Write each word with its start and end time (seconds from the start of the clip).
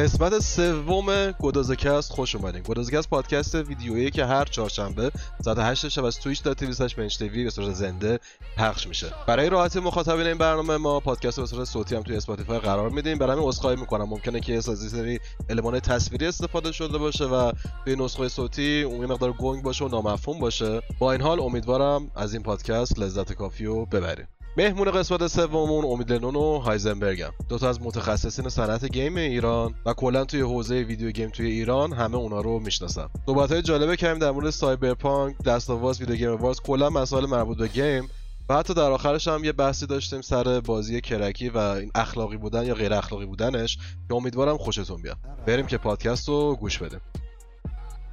قسمت 0.00 0.38
سوم 0.38 1.32
گدازکست 1.32 2.12
خوش 2.12 2.34
اومدین. 2.34 2.62
گدازکست 2.62 3.10
پادکست 3.10 3.54
ویدیوییه 3.54 4.10
که 4.10 4.24
هر 4.24 4.44
چهارشنبه 4.44 5.10
ساعت 5.44 5.58
8 5.58 5.88
شب 5.88 6.04
از 6.04 6.20
تویچ 6.20 6.42
دات 6.42 6.58
تیوی 6.58 7.08
تیوی 7.08 7.44
به 7.44 7.50
صورت 7.50 7.74
زنده 7.74 8.20
پخش 8.56 8.86
میشه. 8.86 9.06
برای 9.26 9.48
راحتی 9.48 9.80
مخاطبین 9.80 10.26
این 10.26 10.38
برنامه 10.38 10.76
ما 10.76 11.00
پادکست 11.00 11.40
به 11.40 11.46
صورت 11.46 11.64
صوتی 11.64 11.96
هم 11.96 12.02
توی 12.02 12.16
اسپاتیفای 12.16 12.58
قرار 12.58 12.90
میدیم. 12.90 13.18
برای 13.18 13.32
همین 13.32 13.48
عذرخواهی 13.48 13.76
می‌کنم. 13.76 14.04
ممکنه 14.04 14.40
که 14.40 14.56
از 14.56 14.64
سری 14.64 15.20
المان 15.50 15.80
تصویری 15.80 16.26
استفاده 16.26 16.72
شده 16.72 16.98
باشه 16.98 17.24
و 17.24 17.52
به 17.84 17.96
نسخه 17.96 18.28
صوتی 18.28 18.82
اون 18.82 19.06
مقدار 19.06 19.32
گنگ 19.32 19.62
باشه 19.62 19.84
و 19.84 19.88
نامفهوم 19.88 20.38
باشه. 20.38 20.82
با 20.98 21.12
این 21.12 21.20
حال 21.20 21.40
امیدوارم 21.40 22.10
از 22.16 22.34
این 22.34 22.42
پادکست 22.42 22.98
لذت 22.98 23.32
کافی 23.32 23.64
رو 23.64 23.86
ببرین. 23.86 24.28
مهمون 24.56 24.90
قسمت 24.90 25.26
سوممون 25.26 25.84
امید 25.84 26.12
لنون 26.12 26.36
و 26.36 26.58
هایزنبرگم. 26.58 27.30
دو 27.48 27.58
تا 27.58 27.68
از 27.68 27.82
متخصصین 27.82 28.48
صنعت 28.48 28.84
game 28.84 29.16
ایران 29.16 29.74
و 29.86 29.92
کلا 29.92 30.24
توی 30.24 30.40
حوزه 30.40 30.74
video 30.74 31.10
game 31.10 31.30
توی 31.30 31.50
ایران 31.50 31.92
همه 31.92 32.16
اونا 32.16 32.40
رو 32.40 32.58
می‌شناسم 32.58 33.10
صحبت 33.26 33.52
های 33.52 33.62
جالبه 33.62 33.96
کردیم 33.96 34.18
در 34.18 34.30
مورد 34.30 34.50
سایبرپانک 34.50 35.42
The 35.42 35.54
Last 35.54 35.70
of 35.70 35.85
Us 35.85 36.00
video 36.00 36.16
game 36.16 36.34
awards 36.34 36.60
کلا 36.60 36.90
مسائل 36.90 37.26
مربوط 37.26 37.58
به 37.58 37.68
game 37.68 38.08
و 38.48 38.54
حتی 38.54 38.74
در 38.74 38.90
آخرش 38.90 39.28
هم 39.28 39.44
یه 39.44 39.52
بحثی 39.52 39.86
داشتیم 39.86 40.20
سر 40.20 40.60
بازی 40.60 41.00
کرکی 41.00 41.48
و 41.48 41.58
این 41.58 41.90
اخلاقی 41.94 42.36
بودن 42.36 42.66
یا 42.66 42.74
غیر 42.74 42.94
اخلاقی 42.94 43.26
بودنش 43.26 43.78
که 44.08 44.14
امیدوارم 44.14 44.56
خوشتون 44.56 45.02
بیاد. 45.02 45.16
بریم 45.46 45.66
که 45.66 45.78
پادکست 45.78 46.28
رو 46.28 46.56
گوش 46.56 46.78
بدیم. 46.78 47.00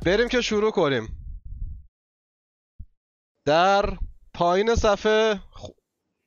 بریم 0.05 0.27
که 0.27 0.41
شروع 0.41 0.71
کنیم. 0.71 1.07
در 3.45 3.97
پایین 4.33 4.75
صفحه 4.75 5.39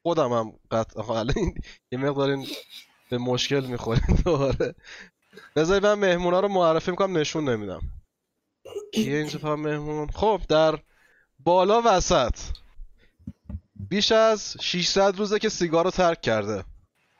خودم 0.03 0.33
هم 0.33 0.53
قطعا. 0.71 1.27
یه 1.93 1.99
مقدار 1.99 2.31
این 2.31 2.47
به 3.11 3.19
مشکل 3.19 3.61
می‌خورین 3.61 4.17
دوباره. 4.25 4.75
بذاری 5.57 5.85
من 5.85 5.95
مهمونا 5.95 6.41
رو 6.41 6.49
معرفی 6.49 6.91
می‌کنم 6.91 7.19
نشون 7.19 7.49
نمیدم. 7.49 7.81
کیه 8.95 9.17
اینجا 9.17 9.39
فقط 9.39 9.59
مهمون؟ 9.59 10.11
خب 10.11 10.41
در 10.49 10.79
بالا 11.39 11.83
وسط. 11.85 12.39
بیش 13.75 14.13
از 14.13 14.57
600 14.61 15.19
روزه 15.19 15.39
که 15.39 15.49
سیگار 15.49 15.85
رو 15.85 15.91
ترک 15.91 16.21
کرده. 16.21 16.65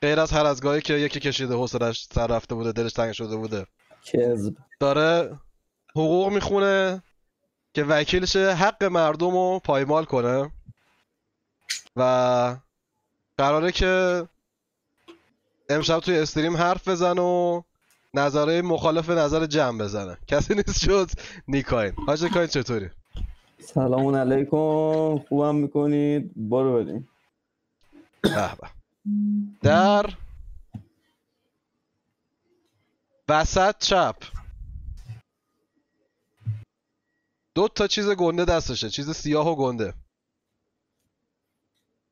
غیر 0.01 0.19
از 0.19 0.31
هر 0.31 0.45
از 0.45 0.61
گاهی 0.61 0.81
که 0.81 0.93
یکی 0.93 1.19
کشیده 1.19 1.53
حوصلش 1.53 2.07
سر 2.11 2.27
رفته 2.27 2.55
بوده 2.55 2.71
دلش 2.71 2.93
تنگ 2.93 3.11
شده 3.11 3.35
بوده. 3.35 3.65
کذب. 4.03 4.53
داره 4.79 5.39
حقوق 5.91 6.33
می‌خونه 6.33 7.03
که 7.73 7.83
وکیلش 7.83 8.35
حق 8.35 8.83
مردم 8.83 9.31
رو 9.31 9.59
پایمال 9.63 10.05
کنه 10.05 10.51
و 11.95 12.57
قراره 13.37 13.71
که 13.71 14.27
امشب 15.69 15.99
توی 15.99 16.19
استریم 16.19 16.57
حرف 16.57 16.87
بزن 16.87 17.17
و 17.17 17.61
نظره 18.13 18.61
مخالف 18.61 19.09
نظر 19.09 19.45
جمع 19.45 19.79
بزنه. 19.79 20.17
کسی 20.27 20.55
نیست 20.55 20.79
شد 20.79 21.09
نیکاین. 21.47 21.93
حاج 22.07 22.25
کاین 22.25 22.47
چطوری؟ 22.47 22.89
سلام 23.59 24.15
علیکم. 24.15 25.17
خوبم 25.17 25.55
می‌کنید؟ 25.55 26.31
برو 26.35 26.83
بریم. 26.83 27.07
در 29.61 30.05
وسط 33.29 33.75
چپ. 33.79 34.15
دو 37.55 37.67
تا 37.67 37.87
چیز 37.87 38.09
گنده 38.09 38.45
دستشه. 38.45 38.89
چیز 38.89 39.11
سیاه 39.11 39.47
و 39.47 39.55
گنده. 39.55 39.93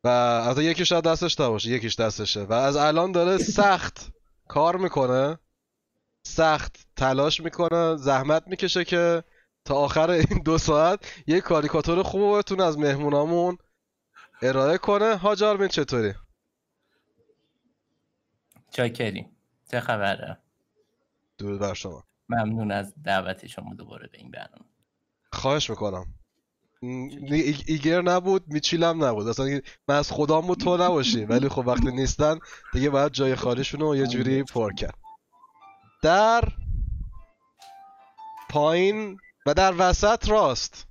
و 0.04 0.08
از 0.08 0.60
یکیش 0.60 0.92
دستش 0.92 1.40
نباشه 1.40 1.70
یکیش 1.70 1.96
دستشه. 1.96 2.44
و 2.44 2.54
از 2.54 2.76
الان 2.76 3.12
داره 3.12 3.38
سخت 3.38 4.12
کار 4.48 4.78
می‌کنه 4.78 5.40
سخت 6.24 6.88
تلاش 6.96 7.42
می‌کنه 7.42 7.96
زحمت 7.96 8.48
می‌کشه 8.48 8.86
که 8.86 9.24
تا 9.66 9.76
آخر 9.76 10.10
این 10.10 10.42
دو 10.46 10.58
ساعت 10.58 11.24
یه 11.28 11.42
کاریکاتور 11.42 12.04
خوب 12.04 12.38
بتونه 12.38 12.64
از 12.64 12.78
مهمونامون 12.78 13.58
ارائه 14.42 14.78
کنه. 14.78 15.16
هاجار 15.16 15.58
من 15.58 15.68
چطوری؟ 15.68 16.14
چاکریم 18.72 19.38
چه 19.72 19.80
خبره؟ 19.80 20.38
درود 21.38 21.60
بر 21.60 21.74
شما. 21.74 22.04
ممنون 22.30 22.72
از 22.72 22.94
دعوت 23.04 23.48
شما 23.48 23.74
دوباره 23.74 24.08
به 24.08 24.18
این 24.18 24.32
برنامه. 24.32 24.66
خواهش 25.34 25.70
می‌کنم. 25.70 26.06
ایگر 26.82 28.02
نبود 28.02 28.44
میچیلم 28.48 29.04
نبود. 29.04 29.28
اصلا 29.28 29.60
من 29.88 29.96
از 29.96 30.12
خدام 30.12 30.48
بود 30.48 30.60
تو 30.60 30.78
نباشی 30.78 31.26
ولی 31.26 31.50
خب 31.50 31.68
وقتی 31.68 31.92
نیستن 31.92 32.40
دیگه 32.74 32.90
باید 32.90 33.12
جای 33.12 33.36
خالیشون 33.36 33.80
رو 33.80 33.96
یه 33.96 34.08
جوری 34.08 34.44
پر 34.44 34.74
کرد. 34.74 34.98
در 36.04 36.44
پایین 38.50 39.18
و 39.46 39.54
در 39.54 39.74
وسط 39.78 40.30
راست. 40.30 40.86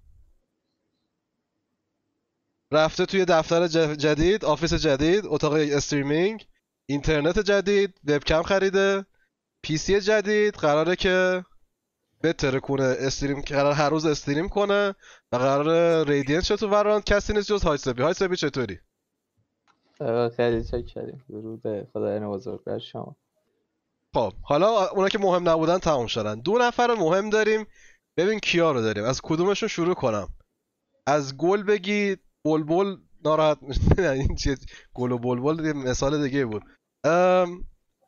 رفته 2.72 3.06
توی 3.06 3.24
دفتر 3.24 3.66
جدید 3.94 4.44
office 4.44 4.74
جدید 4.74 5.26
اتاق 5.26 5.52
streaming 5.52 6.46
اینترنت 6.86 7.38
جدید 7.38 8.00
وبکم 8.04 8.42
خریده 8.42 9.06
PC 9.62 10.00
جدید 10.00 10.54
قراره 10.54 10.96
که 10.96 11.44
بترکونه 12.22 12.96
استریم 12.98 13.40
قرار 13.40 13.72
هر 13.72 13.90
روز 13.90 14.06
stream 14.06 14.48
کنه 14.48 14.94
و 15.32 15.36
قرار 15.36 16.06
ریدینت 16.08 16.42
چطور 16.42 16.70
وران. 16.70 17.00
کسی 17.00 17.32
نیست 17.32 17.48
جز 17.48 17.62
های 17.62 17.78
سبی 17.78 18.02
های 18.02 18.14
سبی 18.14 18.36
چطوری 18.36 18.78
خیلی 20.36 20.64
چکریم 20.64 21.24
درود 21.28 21.62
خدای 21.92 22.20
بزرگ 22.20 22.64
بر 22.64 22.78
شما. 22.78 23.16
خب 24.14 24.32
حالا 24.42 24.88
اونا 24.88 25.08
که 25.08 25.18
مهم 25.18 25.48
نبودن 25.48 25.78
تمام 25.78 26.06
شدن. 26.06 26.40
دو 26.40 26.58
نفر 26.58 26.94
مهم 26.94 27.30
داریم. 27.30 27.66
ببین 28.16 28.38
کیا 28.38 28.72
رو 28.72 28.80
داریم. 28.80 29.04
از 29.04 29.20
کدومشون 29.22 29.68
شروع 29.68 29.94
کنم. 29.94 30.28
از 31.06 31.36
گل 31.36 31.62
بگی 31.62 32.16
بلبل 32.44 32.96
ناراحت 33.24 33.58
این 33.98 34.34
چیه 34.34 34.56
گل 34.94 35.12
و 35.12 35.18
بلبل 35.18 35.72
مثال 35.72 36.22
دیگه 36.22 36.44
بود. 36.44 36.62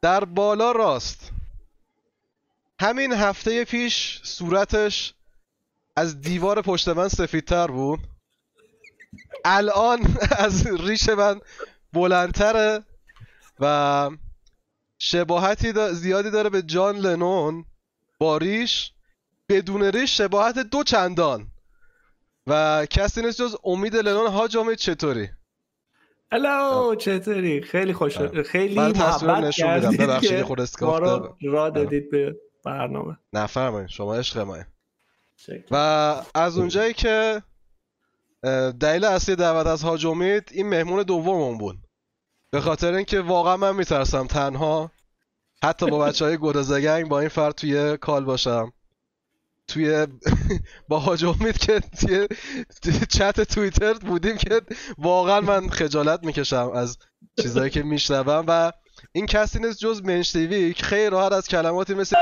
در 0.02 0.24
بالا 0.24 0.72
راست. 0.72 1.32
همین 2.80 3.12
هفته 3.12 3.64
پیش 3.64 4.20
صورتش 4.22 5.14
از 5.96 6.20
دیوار 6.20 6.62
پشت 6.62 6.88
من 6.88 7.08
سفیدتر 7.08 7.66
بود. 7.66 8.00
الان 9.44 10.00
از 10.44 10.66
ریش 10.66 11.08
من 11.08 11.40
بلندتره 11.92 12.84
و 13.60 14.10
شباهتی 14.98 15.72
زیادی 15.92 16.30
داره 16.30 16.50
به 16.50 16.62
جان 16.62 16.96
لنون 16.96 17.64
با 18.18 18.36
ریش. 18.36 18.92
بدون 19.48 19.82
ریش 19.82 20.16
شباهت 20.16 20.58
دو 20.58 20.82
چندان. 20.82 21.46
و 22.46 22.86
کسی 22.90 23.22
نیست 23.22 23.38
جز 23.38 23.56
امید 23.64 23.96
لنون. 23.96 24.26
ها 24.26 24.48
امید 24.60 24.78
چطوری؟ 24.78 25.28
الو 26.32 26.94
چطوری؟ 26.94 27.62
خیلی 27.62 27.92
خوش 27.92 28.18
خیلی 28.18 28.74
محبت 28.74 29.22
میدم. 29.62 29.96
ببخشید 29.96 30.42
خود 30.42 30.60
را 31.42 31.70
دادید 31.70 32.10
به 32.10 32.36
برنامه. 32.64 33.16
نفرمایید 33.32 33.88
شما 33.88 34.14
عشق 34.14 34.38
من 34.38 34.64
و 35.70 35.76
از 36.34 36.58
اونجایی 36.58 36.94
که 36.94 37.42
دلیل 38.80 39.04
اصلی 39.04 39.36
دعوت 39.36 39.66
از 39.66 39.84
حاج 39.84 40.06
امید 40.06 40.48
این 40.52 40.68
مهمون 40.68 41.02
دوممون 41.02 41.58
بود. 41.58 41.78
به 42.50 42.60
خاطر 42.60 42.94
اینکه 42.94 43.20
واقعا 43.20 43.56
من 43.56 43.76
میترسم 43.76 44.26
تنها 44.26 44.90
حتی 45.62 45.86
با 45.86 45.98
بچه 45.98 46.24
های 46.24 46.36
گنگ 46.36 47.08
با 47.08 47.20
این 47.20 47.28
فرد 47.28 47.54
توی 47.54 47.96
کال 47.96 48.24
باشم. 48.24 48.72
توی 49.68 50.06
با 50.88 50.98
حاج 50.98 51.24
امید 51.24 51.58
که 51.58 51.80
توی 51.80 52.28
چت 53.08 53.40
توییتر 53.40 53.94
بودیم 53.94 54.36
که 54.36 54.60
واقعا 54.98 55.40
من 55.40 55.68
خجالت 55.68 56.24
می‌کشم 56.24 56.70
از 56.74 56.98
چیزهایی 57.42 57.70
که 57.70 57.82
میشنوم 57.82 58.44
و 58.48 58.72
این 59.12 59.26
کسی 59.26 59.58
نیست 59.58 59.78
جز 59.78 60.02
منشتیوی 60.02 60.74
که 60.74 60.82
خیلی 60.82 61.10
راحت 61.10 61.32
از 61.32 61.48
کلماتی 61.48 61.94
مثل 61.94 62.16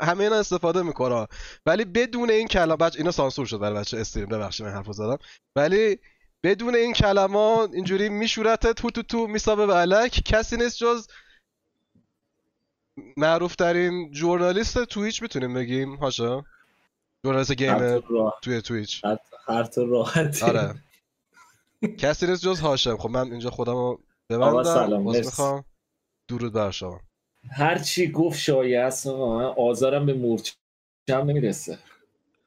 همه 0.00 0.24
اینا 0.24 0.36
استفاده 0.36 0.82
می‌کنه. 0.82 1.26
ولی 1.66 1.84
بدون 1.84 2.30
این 2.30 2.48
کلمات 2.48 2.78
بچه 2.78 2.98
اینا 2.98 3.10
سانسور 3.10 3.46
شد 3.46 3.58
برای 3.58 3.80
بچه 3.80 3.98
استریم 3.98 4.28
ببخشید 4.28 4.66
من 4.66 4.72
حرف 4.72 4.92
زدم. 4.92 5.18
ولی 5.56 5.98
بدون 6.42 6.74
این 6.74 6.92
کلمات 6.92 7.70
اینجوری 7.72 8.08
میشورته 8.08 8.72
تو 8.72 8.90
تو 8.90 9.02
تو 9.02 9.26
میسابه 9.26 9.66
به 9.66 9.74
علک. 9.74 10.22
کسی 10.24 10.56
نیست 10.56 10.78
جز 10.78 11.08
معروف 13.16 13.56
ترین 13.56 14.14
ژورنالیست 14.14 14.84
تویچ 14.84 15.22
می‌تونیم 15.22 15.54
بگیم 15.54 15.94
هاشا 15.94 16.42
ژورنالیست 17.24 17.52
گیم 17.52 18.00
توی 18.42 18.62
تویچ 18.62 19.04
هر 19.48 19.68
راحت 19.76 20.42
آره. 20.42 20.74
کسی 21.98 22.26
نیست 22.26 22.42
جز 22.42 22.60
هاشم. 22.60 22.96
خب 22.96 23.10
من 23.10 23.30
اینجا 23.30 23.50
خودم 23.50 23.72
رو 23.72 24.00
ببندم. 24.30 25.00
می‌خوام. 25.02 25.64
درود 26.28 26.52
بر 26.52 26.70
شما. 26.70 27.00
هر 27.50 27.78
چی 27.78 28.10
گفت 28.10 28.38
شایع 28.38 28.86
است 28.86 29.06
آزارم 29.56 30.06
به 30.06 30.14
مورچم 30.14 30.54
نمی‌رسه. 31.10 31.78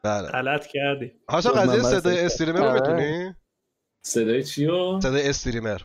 بله. 0.04 0.28
غلط 0.28 0.68
کردی. 0.68 1.12
هاشا 1.30 1.50
قضیه 1.50 1.84
صدای 1.84 2.26
استریمر 2.26 2.60
رو. 2.60 2.74
می‌تونی 2.74 3.36
صدای 4.02 4.44
چی 4.44 4.66
رو؟ 4.66 5.00
صدای 5.04 5.30
استریمر. 5.30 5.82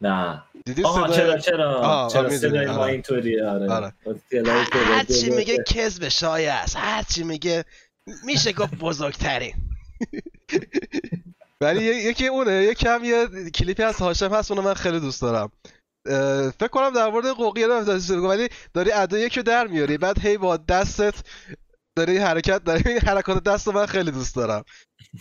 نه. 0.00 0.42
دیدی 0.64 0.84
آها 0.84 1.06
صدای 1.06 1.16
چرا 1.16 1.38
چرا؟ 1.38 1.80
آه، 1.80 2.12
چرا 2.12 2.30
صدای 2.30 2.66
ما 2.66 2.72
آره. 2.72 2.92
اینطوریه؟ 2.92 3.46
آره. 3.46 3.72
آره. 3.72 3.92
هر 4.86 5.04
چی 5.04 5.30
میگه 5.30 5.64
کذب 5.66 6.08
شایع 6.08 6.54
است. 6.54 6.76
هر 6.76 7.02
چی 7.02 7.24
میگه 7.24 7.64
میشه 8.24 8.52
گفت 8.52 8.74
بزرگترین. 8.74 9.54
ولی 11.60 11.84
یکی 11.84 12.26
اونه 12.26 12.52
یکم 12.52 13.04
یه 13.04 13.50
کلیپی 13.50 13.82
از 13.82 13.96
هاشم 13.96 14.34
هست 14.34 14.50
اونو 14.50 14.62
من 14.62 14.74
خیلی 14.74 15.00
دوست 15.00 15.22
دارم. 15.22 15.52
فکر 16.58 16.68
کنم 16.68 16.90
در 16.90 17.10
مورد 17.10 17.26
قوقیه 17.26 17.66
نمی‌دونم 17.66 18.24
ولی 18.24 18.48
داری 18.74 18.92
ادا 18.92 19.18
یکی 19.18 19.42
در 19.42 19.66
میاری 19.66 19.98
بعد 19.98 20.18
هی 20.18 20.38
با 20.38 20.56
دستت 20.56 21.14
داری 21.98 22.18
حرکت 22.18 22.64
داری 22.64 22.98
حرکات 22.98 23.42
دست 23.44 23.68
من 23.68 23.86
خیلی 23.86 24.10
دوست 24.10 24.36
دارم 24.36 24.64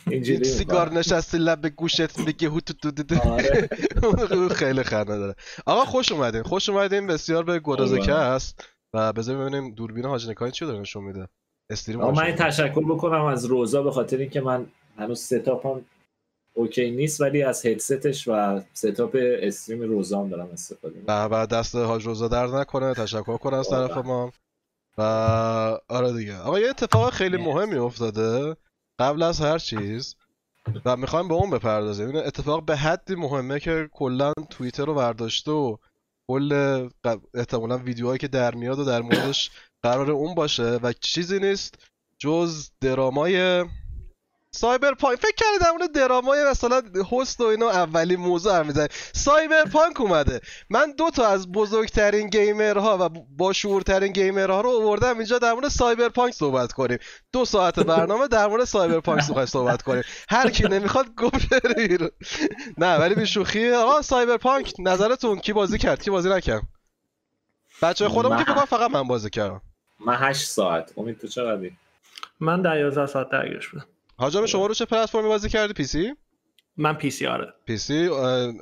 اینجوری 0.07 0.43
سیگار. 0.43 0.93
نشستی 0.93 1.37
لب 1.37 1.67
گوشت 1.67 2.19
میگه 2.19 2.49
هوتو 2.49 2.73
تو 2.73 2.91
دیده 2.91 3.19
آره. 3.19 3.69
خیلی 4.59 4.83
خنده 4.83 5.17
داره 5.17 5.35
آقا 5.65 5.85
خوش 5.85 6.11
اومدین 6.11 6.43
خوش 6.43 6.69
اومدین 6.69 7.07
بسیار 7.07 7.43
به 7.43 7.59
گدازکه. 7.59 8.13
است 8.13 8.69
و 8.93 9.13
بذار 9.13 9.37
ببینیم 9.37 9.73
دوربین 9.73 10.05
حاج 10.05 10.29
نکای 10.29 10.51
چی 10.51 10.65
داره 10.65 10.79
نشون 10.79 11.03
میده 11.03 11.27
استریم 11.71 11.99
من 11.99 12.35
تشکر 12.35 12.85
بکنم 12.85 13.25
از 13.25 13.45
روزا 13.45 13.83
به 13.83 13.91
خاطر 13.91 14.17
اینکه 14.17 14.41
من 14.41 14.65
هنوز 14.97 15.19
ستاپم 15.19 15.81
اوکی 16.57 16.91
نیست 16.91 17.21
ولی 17.21 17.43
از 17.43 17.65
هدستش 17.65 18.27
و 18.27 18.61
ستاپ 18.73 19.17
استریم 19.41 19.81
روزام 19.81 20.29
دارم 20.29 20.49
استفاده 20.53 20.99
می‌کنم. 20.99 21.15
و 21.15 21.29
بعد 21.29 21.49
دست 21.49 21.75
حاج 21.75 22.05
روزا 22.05 22.27
درد 22.27 22.55
نکنه 22.55 22.93
تشکر 22.93 23.37
کنه 23.37 23.57
از 23.57 23.69
طرف 23.69 23.97
ما. 23.97 24.31
و 24.97 25.01
آره 25.87 26.13
دیگه. 26.13 26.37
آقا 26.37 26.59
یه 26.59 26.69
اتفاق 26.69 27.13
خیلی 27.13 27.37
مهمی 27.37 27.75
افتاده. 27.75 28.55
قبل 28.99 29.23
از 29.23 29.41
هر 29.41 29.57
چیز 29.57 30.15
و 30.85 30.97
می‌خوایم 30.97 31.27
به 31.27 31.33
اون 31.33 31.49
بپردازیم. 31.49 32.07
این 32.07 32.17
اتفاق 32.17 32.65
به 32.65 32.75
حدی 32.75 33.15
مهمه 33.15 33.59
که 33.59 33.89
کلا 33.91 34.33
توییتر 34.49 34.85
رو 34.85 34.93
برداشته 34.93 35.51
و 35.51 35.77
کل 36.27 36.89
احتمالا 37.33 37.77
ویدیوهایی 37.77 38.19
که 38.19 38.27
در 38.27 38.55
میاد 38.55 38.79
و 38.79 38.83
در 38.85 39.01
موردش 39.01 39.51
قرار 39.83 40.11
اون 40.11 40.35
باشه. 40.35 40.63
و 40.63 40.93
چیزی 40.93 41.39
نیست 41.39 41.75
جز 42.19 42.69
درامای 42.81 43.65
سایبر 44.51 44.93
پانک 44.93 45.19
فکر 45.19 45.35
کردی 45.37 45.65
در 45.65 45.71
مورد 45.71 45.91
درامای 45.91 46.49
مثلا 46.49 46.81
هست 47.11 47.41
و 47.41 47.43
اینا 47.43 47.69
اولی 47.69 48.15
موضوع 48.15 48.59
هم 48.59 48.65
می‌زنی؟ 48.65 48.87
سایبر 49.13 49.63
پانک 49.63 50.01
اومده. 50.01 50.41
من 50.69 50.91
دو 50.91 51.09
تا 51.09 51.27
از 51.27 51.51
بزرگترین 51.51 52.29
گیمرها 52.29 52.97
و 53.01 53.09
با 53.37 53.53
شعورترین 53.53 54.11
گیمرها 54.11 54.61
رو 54.61 54.69
آوردم. 54.69 55.17
اینجا 55.17 55.39
در 55.39 55.53
مورد 55.53 55.67
سایبر 55.67 56.09
پانک 56.09 56.33
صحبت 56.33 56.71
کنیم. 56.71 56.97
دو 57.33 57.45
ساعت 57.45 57.79
برنامه 57.79 58.27
در 58.27 58.47
مورد 58.47 58.63
سایبر 58.63 58.99
پانک 58.99 59.45
صحبت 59.45 59.81
کنیم. 59.81 60.03
هر 60.29 60.49
کی 60.49 60.63
نمی‌خواد 60.63 61.15
گفت 61.15 61.65
بیرون. 61.75 62.09
نه 62.77 62.97
ولی 62.97 63.15
بیشوخی 63.15 63.71
آقا 63.71 64.01
سایبر 64.01 64.37
پانک 64.37 64.73
نظرتون 64.79 65.39
کی 65.39 65.53
بازی 65.53 65.77
کرد؟ 65.77 66.03
کی 66.03 66.11
بازی 66.11 66.29
نکرد؟ 66.29 66.61
بچه 67.81 68.07
خودمون 68.09 68.37
که 68.37 68.43
فکر 68.43 68.53
کنم 68.53 68.65
فقط 68.65 68.91
من 68.91 69.03
بازی 69.03 69.29
کردم. 69.29 69.61
من 69.99 70.15
هشت 70.19 70.47
ساعت. 70.47 70.93
امید 70.97 71.19
تو 71.19 71.27
چقدری؟ 71.27 71.77
من 72.39 72.61
در 72.61 72.79
11 72.79 73.05
ساعت 73.05 73.29
درگیرش 73.29 73.67
بودم. 73.67 73.85
هاشم 74.17 74.45
شما 74.45 74.67
رو 74.67 74.73
چه 74.73 74.85
پلتفرمی 74.85 75.27
بازی 75.27 75.49
کردی؟ 75.49 75.73
PC؟ 75.73 76.13
من 76.77 76.93
PC 76.93 77.27
آره. 77.27 77.53
PC؟ 77.65 78.05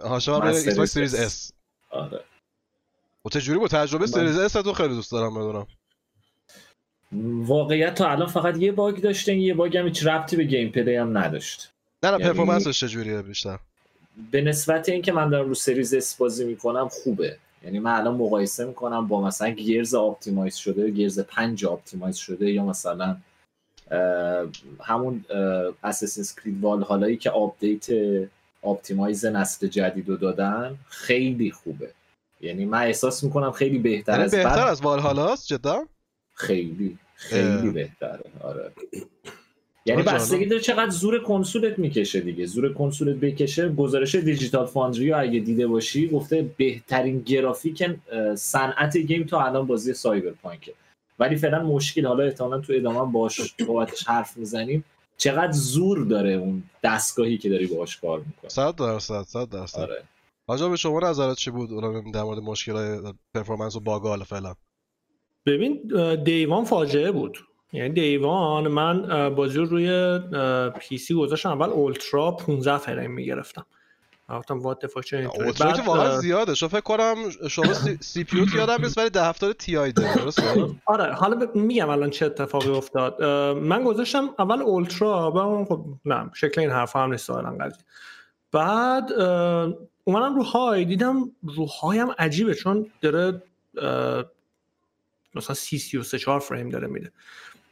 هاشم 0.04 0.42
ایکس 0.42 0.78
باکس 0.78 0.92
Series. 0.94 1.16
S. 1.16 1.52
آره. 1.90 2.20
و 3.26 3.30
چجوری 3.30 3.60
بود؟ 3.60 3.70
تجربه 3.70 4.08
Series 4.08 4.38
S 4.38 4.54
تو 4.54 4.74
خیلی 4.74 4.96
دوست 4.96 5.12
دارم 5.12 5.34
بدونم. 5.36 5.68
واقعیت 7.46 7.96
تا 7.96 8.10
الان 8.10 8.28
فقط 8.28 8.58
یه 8.58 8.72
bug 8.72 8.98
داشته 9.02 9.32
این 9.32 9.42
یه 9.42 9.54
bug 9.54 9.78
هم 9.78 9.86
هیچ 9.88 10.06
ربطی 10.06 10.36
به 10.36 10.44
gameplay 10.44 10.96
هم 10.96 11.18
نداشت. 11.18 11.72
نه 12.04 12.10
نه 12.12 12.18
یعنی- 12.20 12.26
performance 12.34 12.73
ش 12.73 12.80
چجوریه 12.80 13.22
بیشتر؟ 13.22 13.60
به 14.32 14.42
نسبت 14.42 14.90
اینکه 14.90 15.12
من 15.12 15.30
دارم 15.30 15.48
رو 15.48 15.54
Series 15.56 15.94
S 15.94 16.16
بازی 16.16 16.46
می‌کنم 16.46 16.88
خوبه. 16.88 17.38
یعنی 17.64 17.80
من 17.80 17.92
الان 17.92 18.16
مقایسه 18.16 18.66
می‌کنم 18.66 19.08
با 19.08 19.22
مثلا 19.22 19.50
Gears 19.50 19.96
optimize 19.96 20.56
شده 20.56 20.90
Gears 20.90 21.20
5 21.20 21.66
optimize 21.66 22.16
شده 22.16 22.52
یا 22.52 22.66
مثلا 22.66 23.18
همون 24.84 25.26
Assassin's 25.84 26.36
Creed 26.36 26.62
Valhalla 26.62 27.07
یی 27.07 27.18
که 27.18 27.30
update 27.30 27.88
optimize 28.62 29.26
نسل 29.26 29.68
جدید 29.68 30.10
رو 30.10 30.16
دادن 30.16 30.76
خیلی 30.90 31.52
خوبه. 31.52 31.92
یعنی 32.42 32.66
من 32.66 32.82
احساس 32.82 33.24
می‌کنم 33.24 33.52
خیلی 33.52 33.80
بهتر 33.80 34.12
یعنی 34.12 34.24
از 34.24 34.32
بهتر 34.32 34.68
از 34.68 34.82
والهالاست 34.82 35.48
جدا؟ 35.48 35.86
خیلی 36.34 36.98
خیلی 37.16 37.68
اه. 37.68 37.70
بهتره 37.70 38.24
آره. 38.42 38.72
یعنی 39.86 40.04
بستگی. 40.04 40.46
داره 40.46 40.62
چقدر 40.62 40.90
زور 40.90 41.24
کنسولت 41.24 41.80
می‌کشه 41.80 42.20
دیگه. 42.20 42.46
زور 42.46 42.74
کنسولت 42.74 43.16
بکشه 43.16 43.70
گزارش 43.70 44.16
دیجیتال 44.16 44.66
فاندری 44.66 45.14
اگه 45.14 45.40
دیده 45.40 45.68
باشی 45.68 46.08
گفته 46.08 46.50
بهترین 46.58 47.20
گرافیک 47.20 47.84
صنعت 48.36 48.98
game 48.98 49.24
تا 49.24 49.42
الان 49.46 49.68
بازی 49.68 49.94
سایبر 49.94 50.32
پانکه 50.32 50.74
ولی 51.20 51.36
فعلا 51.36 51.64
مشکل 51.64 52.06
حالا 52.06 52.24
احتمالا 52.24 52.62
تو 52.62 52.74
ادامه 52.76 53.12
باش 53.12 53.56
بابتش 53.68 54.08
حرف 54.08 54.38
می‌زنیم. 54.38 54.86
چقدر 55.18 55.52
زور 55.52 56.06
داره 56.06 56.34
اون 56.34 56.64
دستگاهی 56.84 57.38
که 57.38 57.50
داری 57.50 57.68
باهاش 57.68 57.98
کار 57.98 58.20
می‌کنه 58.20 58.50
100 58.50 58.76
درصد 58.76 59.22
100 59.22 59.50
درصد. 59.50 59.80
آره. 59.80 60.04
هاشم 60.48 60.76
شما 60.76 61.00
نظرت 61.00 61.38
چی 61.38 61.52
بود؟ 61.52 61.72
اونم 61.72 62.12
در 62.12 62.24
مورد 62.24 62.40
مشکل 62.40 63.02
performance 63.34 63.76
و 63.76 63.80
bug 63.80 64.04
حالا 64.04 64.24
فعلا. 64.24 64.54
ببین 65.46 65.82
day 66.24 66.45
one 66.45 66.66
فاجعه 66.66 67.12
بود. 67.12 67.38
یعنی 67.74 67.94
day 67.94 68.31
one 68.31 68.68
من 68.68 69.30
بازی 69.36 69.58
رو 69.58 69.66
روی 69.66 70.20
PC 70.80 71.14
گذاشتم. 71.14 71.50
اول 71.50 71.70
ultra 71.70 72.32
15 72.32 72.78
فریم 72.78 73.12
می‌گرفتم. 73.12 73.66
گفتم 74.30 74.60
what 74.60 74.86
the 74.86 74.94
fuck 74.94 75.04
چه 75.04 75.18
اینطوری. 75.18 75.74
که 75.74 75.82
واقعا 75.82 76.18
زیاده. 76.18 76.56
شو 76.56 76.68
فکر 76.68 76.80
کنم 76.82 77.16
شما 77.50 77.74
CPU 78.00 78.46
یادم 78.56 78.84
نیست 78.84 78.98
ولی 78.98 79.10
ده 79.10 79.34
Ti 79.34 79.92
داره 79.92 80.16
درسته؟ 80.16 80.70
آره 80.86 81.14
حالا 81.14 81.46
ب- 81.46 81.56
میگم 81.56 81.90
الان 81.90 82.10
چه 82.10 82.26
اتفاقی 82.26 82.70
افتاد. 82.70 83.24
من 83.54 83.84
گذاشتم 83.84 84.30
اول 84.40 84.62
ultra 84.62 85.32
بعد 85.32 85.68
خب 85.68 85.86
نه 86.06 86.30
شکل 86.34 86.62
این 86.62 86.70
حرف 86.70 86.96
هم 86.96 87.12
نیست 87.12 87.28
ظاهراً 87.28 87.58
قضیه. 87.62 87.84
بعد 88.52 89.14
اومدم 90.04 90.36
رو 90.36 90.44
high 90.44 90.86
دیدم 90.86 91.32
رو 91.44 91.66
high 91.66 92.00
هم 92.00 92.16
عجیبه 92.20 92.54
چون 92.54 92.92
داره 93.02 93.42
مثلا 95.36 95.54
سی 95.56 95.78
سی 95.78 95.98
و 95.98 96.04
سه 96.04 96.20
چهار 96.20 96.40
فریم 96.40 96.70
داره 96.70 96.88
میده. 96.88 97.12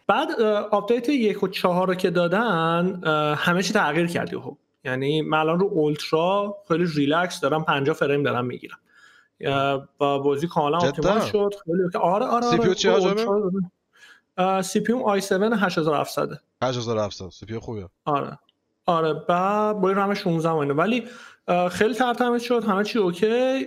بعد 0.07 0.41
update 0.71 1.09
یک 1.09 1.43
و 1.43 1.47
چهار 1.47 1.87
رو 1.87 1.95
که 1.95 2.09
دادن 2.09 3.01
همه 3.37 3.63
چی 3.63 3.73
تغییر 3.73 4.07
کرد 4.07 4.37
خب 4.39 4.57
یعنی 4.85 5.21
من 5.21 5.37
الان 5.37 5.59
رو 5.59 5.65
ultra 5.71 6.57
خیلی 6.67 6.85
ریلکس 6.95 7.39
دارم 7.39 7.63
50 7.63 7.95
فریم 7.95 8.23
دارم 8.23 8.45
می‌گیرم. 8.45 8.77
و 9.99 10.19
بازی 10.19 10.47
کاملا 10.47 10.77
جدا؟ 10.77 10.87
optimize 10.87 11.23
شد. 11.23 11.53
خیلی 11.65 11.83
okay. 11.83 11.97
آره 11.97 12.25
آره 12.25 12.45
سی 12.45 12.57
پی 12.57 12.67
یو 12.67 12.73
چی 12.73 12.89
حجمه؟ 12.89 14.61
سی 14.61 14.79
پی 14.79 14.93
یو 14.93 15.19
i7 15.19 15.31
8700 15.31 16.29
8700 16.63 17.29
سی 17.29 17.45
پی 17.45 17.59
خوبه. 17.59 17.89
آره. 18.05 18.39
آره 18.85 19.13
با 19.73 19.89
این 19.89 19.97
رم 19.97 20.13
16 20.13 20.49
و 20.49 20.55
اینه 20.55 20.73
ولی 20.73 21.07
خیلی 21.71 21.93
ترتمیز 21.93 22.41
شد. 22.41 22.63
همه 22.63 22.83
چی 22.83 22.99
اوکی. 22.99 23.65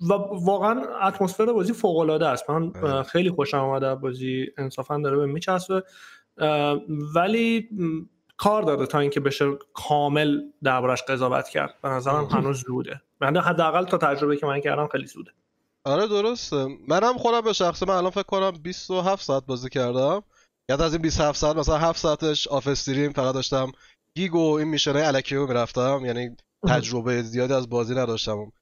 و 0.00 0.12
واقعا 0.44 0.82
اتمسفر 1.02 1.52
بازی 1.52 1.72
فوق 1.72 1.98
العاده 1.98 2.26
است. 2.26 2.50
من 2.50 2.72
آره. 2.82 3.02
خیلی 3.02 3.30
خوشم 3.30 3.58
اومده. 3.58 3.86
از 3.86 4.00
بازی 4.00 4.46
انصافا 4.58 4.98
داره 4.98 5.16
به 5.16 5.26
میچسبه. 5.26 5.82
ولی 7.14 7.68
کار 8.36 8.62
داره 8.62 8.86
تا 8.86 8.98
اینکه 8.98 9.20
بشه 9.20 9.44
کامل 9.74 10.40
دربارش 10.62 11.02
قضاوت 11.02 11.48
کرد. 11.48 11.74
به 11.82 11.88
نظرم 11.88 12.24
هنوز 12.24 12.62
زوده. 12.66 13.00
من 13.20 13.36
حداقل 13.36 13.84
تا 13.84 13.98
تجربه 13.98 14.36
که 14.36 14.46
من 14.46 14.60
کردم 14.60 14.86
خیلی 14.86 15.06
زوده. 15.06 15.30
آره 15.84 16.06
درسته. 16.08 16.68
منم 16.88 17.18
خودم 17.18 17.40
به 17.40 17.52
شخص 17.52 17.82
من 17.82 17.94
الان 17.94 18.10
فکر 18.10 18.22
کنم 18.22 18.50
27 18.50 19.22
ساعت 19.22 19.46
بازی 19.46 19.68
کردم. 19.68 20.22
یاد 20.68 20.82
از 20.82 20.92
این 20.92 21.02
27 21.02 21.38
ساعت 21.38 21.56
مثلا 21.56 21.78
7 21.78 21.98
ساعتش 21.98 22.48
off 22.48 22.68
stream 22.68 23.12
فقط 23.12 23.34
داشتم 23.34 23.72
gig 24.14 24.34
و 24.34 24.52
این 24.52 24.68
mission 24.68 25.06
الکی 25.06 25.36
رو 25.36 25.46
می‌رفتم. 25.46 26.02
یعنی 26.04 26.36
تجربه 26.68 27.22
زیادی 27.22 27.52
از 27.52 27.68
بازی 27.68 27.94
نداشتم. 27.94 28.52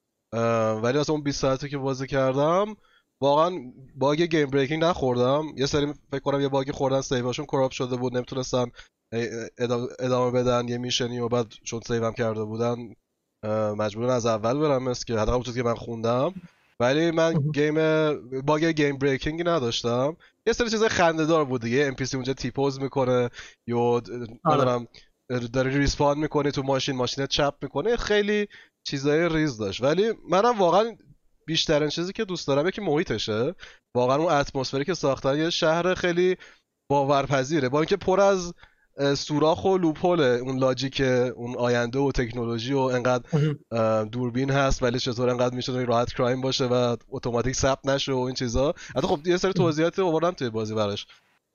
ولی 0.83 0.97
از 0.97 1.09
اون 1.09 1.23
20 1.23 1.41
ساعتی 1.41 1.69
که 1.69 1.77
بازی 1.77 2.07
کردم 2.07 2.75
واقعا 3.21 3.51
bug 3.95 4.21
game 4.21 4.49
breaking 4.49 4.83
نخوردم. 4.83 5.43
یه 5.57 5.65
سری 5.65 5.93
فکر 6.11 6.19
کنم 6.19 6.41
یه 6.41 6.47
bug 6.47 6.65
ی 6.65 6.71
خوردن 6.71 7.01
save 7.01 7.23
اشون 7.23 7.45
corrupt 7.45 7.71
شده 7.71 7.95
بود 7.95 8.15
نمی‌تونستن 8.15 8.65
ادامه- 9.99 10.31
بدن 10.31 10.67
یه 10.67 10.77
mission 10.77 11.14
ی 11.14 11.19
و 11.19 11.27
بعد 11.27 11.47
چون 11.63 11.81
save 11.87 12.08
م 12.08 12.13
کرده 12.13 12.43
بودن 12.43 12.75
مجبورن 13.77 14.09
از 14.09 14.25
اول 14.25 14.57
برم 14.59 14.83
مثل 14.83 15.05
که 15.05 15.13
حداقل 15.13 15.31
اون 15.33 15.43
که 15.43 15.63
من 15.63 15.75
خوندم. 15.75 16.33
ولی 16.79 17.11
من. 17.11 17.33
game 17.53 17.75
bug 18.41 18.65
game 18.65 18.97
breaking 18.97 19.41
نداشتم. 19.49 20.17
یه 20.47 20.53
سری 20.53 20.69
چیزای 20.69 20.89
خنده‌دار 20.89 21.45
بود 21.45 21.61
دیگه. 21.61 21.85
NPC 21.85 22.17
اونجا 22.17 22.33
T-pose 22.33 22.81
می‌کنه 22.81 23.29
یا 23.67 24.01
نمی‌دونم 24.45 24.87
داری 25.53 25.77
respawn 25.77 26.17
می‌کنه 26.17 26.51
تو 26.51 26.63
ماشین 26.63 26.95
ماشینت 26.95 27.29
چپ 27.29 27.53
می‌کنه. 27.61 27.95
خیلی 27.95 28.47
چیزای 28.83 29.29
ریز 29.29 29.57
داشت. 29.57 29.83
ولی 29.83 30.13
منم 30.29 30.59
واقعا 30.59 30.95
بیشترین 31.45 31.89
چیزی 31.89 32.13
که 32.13 32.25
دوست 32.25 32.47
دارم 32.47 32.69
که 32.69 32.81
محیطشه. 32.81 33.55
واقعا 33.95 34.15
اون 34.15 34.31
اتمسفری 34.31 34.85
که 34.85 34.93
ساختن 34.93 35.37
یه 35.37 35.49
شهر 35.49 35.93
خیلی 35.93 36.37
باورپذیره. 36.89 37.69
با 37.69 37.79
اینکه 37.79 37.97
پر 37.97 38.21
از 38.21 38.53
سوراخ 39.17 39.65
و 39.65 39.77
loophole 39.77 40.21
اون 40.21 40.59
logic 40.59 41.01
اون 41.35 41.55
آینده 41.57 41.99
و 41.99 42.11
تکنولوژی 42.11 42.73
و 42.73 42.79
انقدر 42.79 43.23
دوربین 44.03 44.51
هست 44.51 44.83
ولی 44.83 44.99
چطور 44.99 45.29
انقدر 45.29 45.55
میشه 45.55 45.71
راحت 45.71 46.13
crime 46.13 46.41
باشه 46.41 46.65
و 46.65 46.95
اتوماتیک 47.09 47.55
ثبت 47.55 47.85
نشه 47.85 48.11
و 48.11 48.17
این 48.17 48.35
چیزا. 48.35 48.73
حتی 48.95 49.07
خب 49.07 49.27
یه 49.27 49.37
سری 49.37 49.53
توضیحاتی 49.53 50.01
آوردم 50.01 50.31
توی 50.31 50.49
بازی 50.49 50.75
براش. 50.75 51.07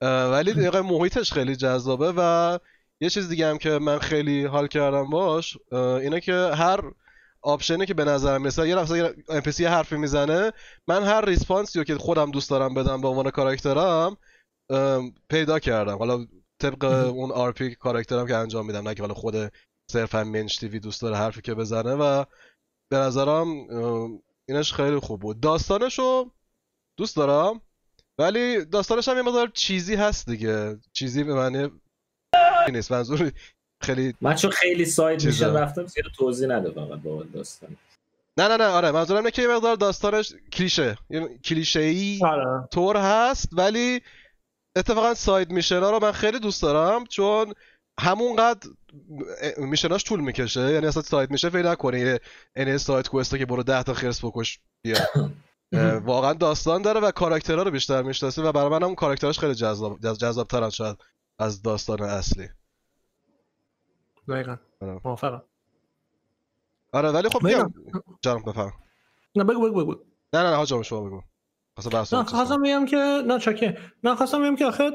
ولی 0.02 0.52
دقیقا 0.52 0.82
محیطش 0.82 1.32
خیلی 1.32 1.56
جذابه 1.56 2.12
و 2.16 2.58
یه 3.00 3.10
چیز 3.10 3.28
دیگه 3.28 3.46
هم 3.46 3.58
که 3.58 3.70
من 3.70 3.98
خیلی 3.98 4.44
حال 4.44 4.66
کردم 4.66 5.10
باش 5.10 5.58
اینه 5.72 6.20
که 6.20 6.32
هر 6.54 6.80
option 7.42 7.80
ی 7.80 7.86
که 7.86 7.94
به 7.94 8.04
نظرم 8.04 8.42
مثلا 8.42 8.66
یه 8.66 8.76
یه 8.96 9.40
NPC 9.40 9.60
یه 9.60 9.68
حرفی 9.68 9.96
می‌زنه 9.96 10.52
من 10.88 11.02
هر 11.02 11.24
response 11.24 11.72
ی 11.72 11.78
رو 11.78 11.84
که 11.84 11.96
خودم 11.96 12.30
دوست 12.30 12.50
دارم 12.50 12.74
بدم 12.74 13.00
به 13.00 13.08
عنوان 13.08 13.30
کاراکترم 13.30 14.16
پیدا 15.30 15.58
کردم. 15.58 15.98
حالا 15.98 16.26
طبق 16.62 16.84
اون 17.14 17.32
RP 17.32 17.74
کاراکترم 17.74 18.26
که 18.26 18.36
انجام 18.36 18.66
میدم 18.66 18.88
نه 18.88 18.94
که 18.94 19.02
حالا 19.02 19.14
خود 19.14 19.52
صرفا 19.90 20.24
منچ 20.24 20.60
تیوی 20.60 20.80
دوست 20.80 21.02
داره 21.02 21.16
حرفی 21.16 21.40
که 21.40 21.54
بزنه 21.54 21.94
و 21.94 22.24
به 22.92 22.96
نظرم 22.96 23.46
اینش 24.48 24.72
خیلی 24.72 24.98
خوب 24.98 25.20
بود. 25.20 25.40
داستانشو 25.40 26.30
دوست 26.98 27.16
دارم 27.16 27.60
ولی 28.18 28.64
داستانش 28.64 29.08
هم 29.08 29.16
یه 29.16 29.22
مقدار 29.22 29.48
چیزی 29.48 29.94
هست 29.94 30.30
دیگه. 30.30 30.78
چیزی 30.92 31.24
به 31.24 31.34
معنی 31.34 31.70
نیست. 32.72 32.92
منظور 32.92 33.32
خیلی 33.80 34.14
من 34.20 34.34
چون 34.34 34.50
خیلی 34.50 34.84
ساید 34.84 35.18
چیزا. 35.18 35.46
میشن 35.46 35.58
رفتم 35.58 35.86
زیاد 35.86 36.06
توضیح 36.18 36.48
نده 36.48 36.70
فقط 36.70 36.98
با 37.02 37.22
داستان. 37.22 37.76
نه 38.38 38.48
نه 38.48 38.56
نه 38.56 38.64
آره 38.64 38.90
منظورم 38.90 39.18
اینه 39.18 39.30
که 39.30 39.42
یه 39.42 39.48
مقدار 39.48 39.76
داستانش 39.76 40.32
کلیشه. 40.52 40.96
کلیشه 41.44 41.80
ای 41.80 42.20
آره. 42.24 42.68
طور 42.72 42.96
هست 42.96 43.48
ولی 43.52 44.00
اتفاقا 44.76 45.14
ساید 45.14 45.50
میشنا 45.50 45.90
رو 45.90 45.98
من 46.02 46.12
خیلی 46.12 46.38
دوست 46.38 46.62
دارم 46.62 47.06
چون 47.06 47.54
همونقدر 48.00 48.68
میشناش 49.58 50.04
طول 50.04 50.20
می‌کشه. 50.20 50.60
یعنی 50.60 50.86
اصلا 50.86 51.02
ساید 51.02 51.30
میشه 51.30 51.50
فکر 51.50 51.70
نکنی 51.70 52.00
یه 52.00 52.20
یعنی 52.56 52.78
ساید 52.78 53.08
کوسته 53.08 53.38
که 53.38 53.46
برو 53.46 53.62
10 53.62 53.82
تا 53.82 53.94
خرس 53.94 54.24
بکش 54.24 54.60
بیا. 54.84 54.96
واقعا 56.04 56.32
داستان 56.32 56.82
داره 56.82 57.00
و 57.00 57.10
کاراکترها 57.10 57.62
رو 57.62 57.70
بیشتر 57.70 58.02
می‌شناسی 58.02 58.40
و 58.40 58.52
برای 58.52 58.70
من 58.70 58.82
هم 58.82 58.94
کاراکتراش 58.94 59.38
خیلی 59.38 59.54
جذاب 59.54 60.00
جذاب 60.00 60.46
ترن 60.46 60.70
شاید 60.70 60.96
از 61.38 61.62
داستان 61.62 62.02
اصلی. 62.02 62.48
دقیقا. 64.28 64.56
آره. 64.80 65.00
موافقم. 65.04 65.42
آره 66.92 67.10
ولی 67.10 67.28
خب. 67.28 67.42
میگم 67.42 67.74
جانم 68.20 68.42
بفهم 68.42 68.72
نه 69.36 69.44
بگو 69.44 69.70
بگو 69.70 69.84
بگو. 69.84 69.94
نه 70.32 70.42
نه 70.42 70.50
نه 70.50 70.56
حاج 70.56 70.72
آقا 70.72 70.82
شما 70.82 71.00
بگو. 71.00 71.22
خواستم 72.26 72.62
بگم 72.62 72.86
که 72.86 72.96
نه 73.26 73.38
چاکه 73.38 73.78
نه 74.04 74.14
خواستم 74.14 74.42
بگم 74.42 74.56
که 74.56 74.66
آخه 74.66 74.90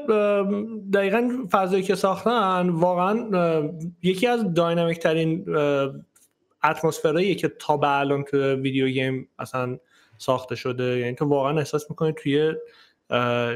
دقیقا 0.92 1.46
فضایی 1.50 1.82
که 1.82 1.94
ساختن 1.94 2.68
واقعا 2.68 3.30
یکی 4.02 4.26
از 4.26 4.54
داینامیک 4.54 4.98
ترین 4.98 5.56
ام، 5.56 6.04
اتمسفرهاییه 6.64 7.34
که 7.34 7.48
تا 7.48 7.76
به 7.76 7.98
الان 7.98 8.24
تو 8.24 8.54
ویدیو 8.54 8.88
گیم 8.88 9.28
اصلا 9.38 9.78
ساخته 10.18 10.54
شده. 10.54 10.98
یعنی 10.98 11.14
تو 11.14 11.24
واقعا 11.24 11.58
احساس 11.58 11.90
می‌کنی 11.90 12.12
توی 12.12 12.54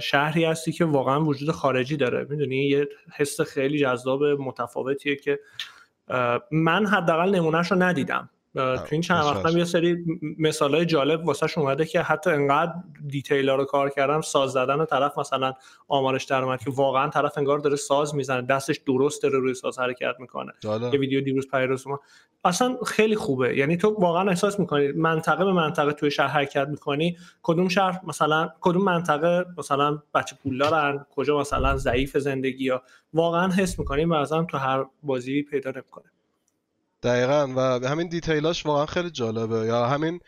شهری 0.02 0.44
هستی 0.44 0.72
که 0.72 0.84
واقعا 0.84 1.24
وجود 1.24 1.50
خارجی 1.50 1.96
داره. 1.96 2.26
می‌دونی؟ 2.30 2.56
یه 2.56 2.88
حس 3.16 3.40
خیلی 3.40 3.78
جذاب 3.78 4.24
متفاوتیه 4.24 5.16
که 5.16 5.40
من 6.50 6.86
حداقل 6.86 7.34
نمونهش 7.34 7.70
رو 7.70 7.82
ندیدم. 7.82 8.30
تو 8.54 8.86
این 8.90 9.00
چند 9.00 9.24
وقتم 9.24 9.58
یه 9.58 9.64
سری 9.64 9.96
مثال 10.38 10.74
های 10.74 10.86
جالب 10.86 11.26
واسهش 11.26 11.58
اومده 11.58 11.84
که 11.84 12.00
حتی 12.02 12.30
انقدر 12.30 12.72
دیتیل 13.06 13.48
ها 13.48 13.56
رو 13.56 13.64
کار 13.64 13.90
کردم 13.90 14.20
ساز 14.20 14.52
زدن 14.52 14.84
طرف 14.84 15.18
مثلا 15.18 15.54
آمارش 15.88 16.24
در 16.24 16.42
اومد 16.44 16.64
که 16.64 16.70
واقعا 16.70 17.08
طرف 17.08 17.38
انگار 17.38 17.58
داره 17.58 17.76
ساز 17.76 18.14
می‌زنه 18.14 18.42
دستش 18.42 18.78
درست 18.78 19.22
داره 19.22 19.38
روی 19.38 19.54
ساز 19.54 19.78
حرکت 19.78 20.14
می‌کنه. 20.18 20.52
جالب. 20.60 20.94
یه 20.94 21.00
ویدیو 21.00 21.20
دیروز 21.20 21.48
پیروز 21.50 21.86
ما 21.86 22.00
اصلا 22.44 22.76
خیلی 22.86 23.16
خوبه. 23.16 23.56
یعنی 23.56 23.76
تو 23.76 23.96
واقعا 23.98 24.28
احساس 24.28 24.60
می‌کنی 24.60 24.92
منطقه 24.92 25.44
به 25.44 25.52
منطقه 25.52 25.92
توی 25.92 26.10
شهر 26.10 26.28
حرکت 26.28 26.68
می‌کنی. 26.68 27.16
کدوم 27.42 27.68
شهر 27.68 28.00
مثلا 28.04 28.48
کدوم 28.60 28.84
منطقه 28.84 29.46
مثلا 29.58 30.02
بچه 30.14 30.36
پولدارن 30.42 31.06
کجا 31.10 31.40
مثلا 31.40 31.76
ضعیف 31.76 32.18
زندگی 32.18 32.64
یا 32.64 32.82
واقعا 33.12 33.52
حس 33.52 33.78
می‌کنی 33.78 34.04
مثلا 34.04 34.44
تو 34.44 34.58
هر 34.58 34.84
بازی 35.02 35.42
پیدا 35.42 35.70
نمی‌کنه. 35.70 36.04
دقیقا. 37.02 37.52
و 37.56 37.88
همین 37.88 38.08
دیتیلاش 38.08 38.66
واقعا 38.66 38.86
خیلی 38.86 39.10
جالبه. 39.10 39.66
یا 39.66 39.86
همین 39.86 40.20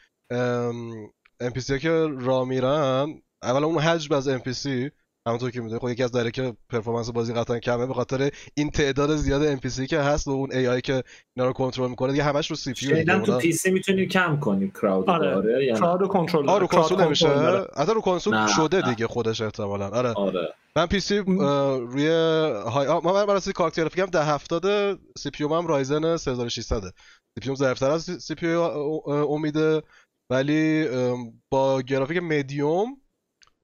NPC 1.43 1.71
ها 1.71 1.79
که 1.79 2.09
را 2.21 2.45
میرن 2.45 3.23
اولا 3.43 3.67
اون 3.67 3.79
حجم 3.79 4.15
از 4.15 4.29
NPC 4.29 4.91
همونطور 5.27 5.51
که 5.51 5.61
می‌دونی 5.61 5.81
خب 5.81 5.89
یکی 5.89 6.03
از 6.03 6.13
داره 6.13 6.31
که 6.31 6.57
پرفورمنس 6.71 7.11
بازی 7.11 7.33
قطعا 7.33 7.59
کمه 7.59 7.87
به 7.87 7.95
خاطر 7.95 8.31
این 8.55 8.71
تعداد 8.71 9.17
زیاد 9.17 9.57
NPC 9.57 9.87
که 9.87 9.99
هست 9.99 10.29
و 10.29 10.31
اون 10.31 10.51
AI 10.51 10.81
که 10.81 11.03
اینا 11.37 11.47
رو 11.47 11.53
کنترل 11.53 11.91
می‌کنه 11.91 12.13
دیگه 12.13 12.25
همش 12.25 12.51
رو 12.51 12.57
سی 12.57 12.73
پی 12.73 12.87
شنیدم 12.87 13.23
تو 13.23 13.39
پی 13.39 13.53
سی 13.53 13.71
می‌تونی 13.71 14.07
کم 14.07 14.41
کنی 14.41 14.71
کراود 14.71 15.11
آره. 15.11 15.35
آره 15.35 15.65
یا 15.67 15.75
نه؟ 15.75 15.81
کراود 15.81 16.09
کنترل 16.09 16.49
آه 16.49 16.59
رو. 16.59 16.67
کنسول 16.67 17.05
نمیشه. 17.05 17.29
حتی 17.77 17.95
رو 17.95 18.01
کنسول 18.01 18.35
نه، 18.35 18.49
شده 18.57 18.77
نه. 18.77 18.91
دیگه 18.91 19.07
خودش 19.07 19.41
احتمالا 19.41 19.89
آره 19.89 20.13
آره 20.13 20.55
من 20.77 20.87
پی 20.87 21.01
سی 21.01 21.19
روی 21.19 22.09
های 22.09 22.87
آه، 22.87 23.05
من 23.05 23.27
برای 23.27 23.41
کارت 23.55 23.77
گرافیکم 23.77 24.07
1070 24.19 24.99
سی 25.19 25.31
پی 25.31 25.45
هم 25.45 25.67
رایزن 25.67 26.17
3600 26.17 26.81
CPU 27.35 27.55
ضعیف‌تر 27.55 27.91
از 27.91 28.03
CPU 28.03 28.47
امیده 29.07 29.83
ولی 30.31 30.89
ام، 30.89 31.43
با 31.53 31.83
گرافیک 31.83 32.19
مدیوم 32.19 33.02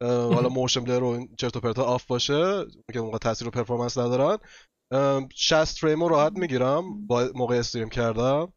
حالا 0.03 0.49
motion 0.49 0.85
blur 0.85 1.03
و 1.03 1.07
این 1.07 1.29
چرت 1.39 1.57
و 1.57 1.61
پرتا 1.61 1.83
off 1.83 2.07
باشه 2.07 2.65
که 2.93 3.01
موقع 3.01 3.19
تاثیر 3.19 3.45
رو 3.45 3.51
performance 3.51 3.99
ندارن. 3.99 4.39
ام، 4.91 5.29
60 5.35 5.79
فریم 5.79 6.03
رو 6.03 6.09
راحت 6.09 6.33
می‌گیرم 6.33 7.07
با 7.07 7.31
موقع 7.35 7.57
stream 7.57 7.89
کردم. 7.89 8.53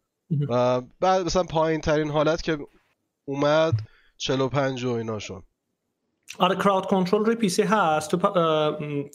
و 0.49 0.81
بعد 0.99 1.25
مثلا 1.25 1.43
پایین 1.43 1.81
ترین 1.81 2.09
حالت 2.11 2.41
که 2.41 2.57
اومد 3.27 3.73
45 4.17 4.83
و 4.83 4.91
ایناشون. 4.91 5.43
آره 6.39 6.55
crowd 6.55 6.85
control 6.85 7.25
روی 7.25 7.35
PC 7.35 7.63
هست. 7.63 8.11
تو 8.11 8.17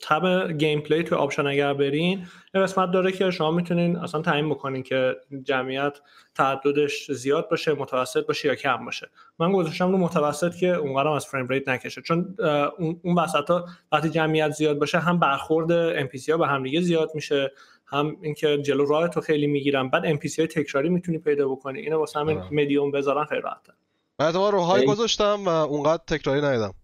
tab 0.02 0.52
gameplay 0.58 1.02
تو 1.02 1.16
option 1.16 1.46
اگر 1.46 1.74
برین 1.74 2.26
یه 2.54 2.60
قسمت 2.60 2.90
داره 2.90 3.12
که 3.12 3.30
شما 3.30 3.50
می‌تونین 3.50 3.96
اصلا 3.96 4.22
تعیین 4.22 4.50
بکنین 4.50 4.82
که 4.82 5.16
جمعیت 5.42 5.98
تعدادش 6.34 7.10
زیاد 7.12 7.48
باشه 7.50 7.74
متوسط 7.74 8.26
باشه 8.26 8.48
یا 8.48 8.54
کم 8.54 8.84
باشه. 8.84 9.08
من 9.38 9.52
گذاشتم 9.52 9.92
رو 9.92 9.98
متوسط 9.98 10.54
که 10.54 10.68
اونقدر 10.68 11.08
از 11.08 11.26
frame 11.26 11.48
rate 11.48 11.68
نکشه. 11.68 12.02
چون 12.02 12.36
اون 12.78 13.18
وسط 13.18 13.50
ها 13.50 13.66
وقتی 13.92 14.10
جمعیت 14.10 14.50
زیاد 14.50 14.78
باشه 14.78 14.98
هم 14.98 15.18
برخورد 15.18 15.72
NPC 15.72 16.32
ها 16.32 16.38
به 16.38 16.46
هم 16.46 16.62
دیگه 16.62 16.80
زیاد 16.80 17.10
میشه 17.14 17.52
هم 17.86 18.16
اینکه 18.22 18.58
جلو 18.58 18.86
راه 18.86 19.08
تو 19.08 19.20
خیلی 19.20 19.46
می‌گیرن. 19.46 19.88
بعد 19.88 20.06
NPC 20.06 20.42
های 20.42 20.48
تکراری 20.48 20.88
می‌تونی 20.88 21.18
پیدا 21.18 21.48
بکنی. 21.48 21.80
اینو 21.80 21.98
واسه 21.98 22.20
همین 22.20 22.38
آره. 22.38 22.48
مدیوم 22.52 22.90
بذارن 22.90 23.24
خیلی 23.24 23.40
راحته. 23.40 23.72
من 24.20 24.32
رو 24.34 24.60
high 24.60 24.80
ای. 24.80 24.86
گذاشتم 24.86 25.44
و 25.44 25.48
اونقدر 25.48 26.02
تکراری 26.06 26.40
ندیدم. 26.40 26.74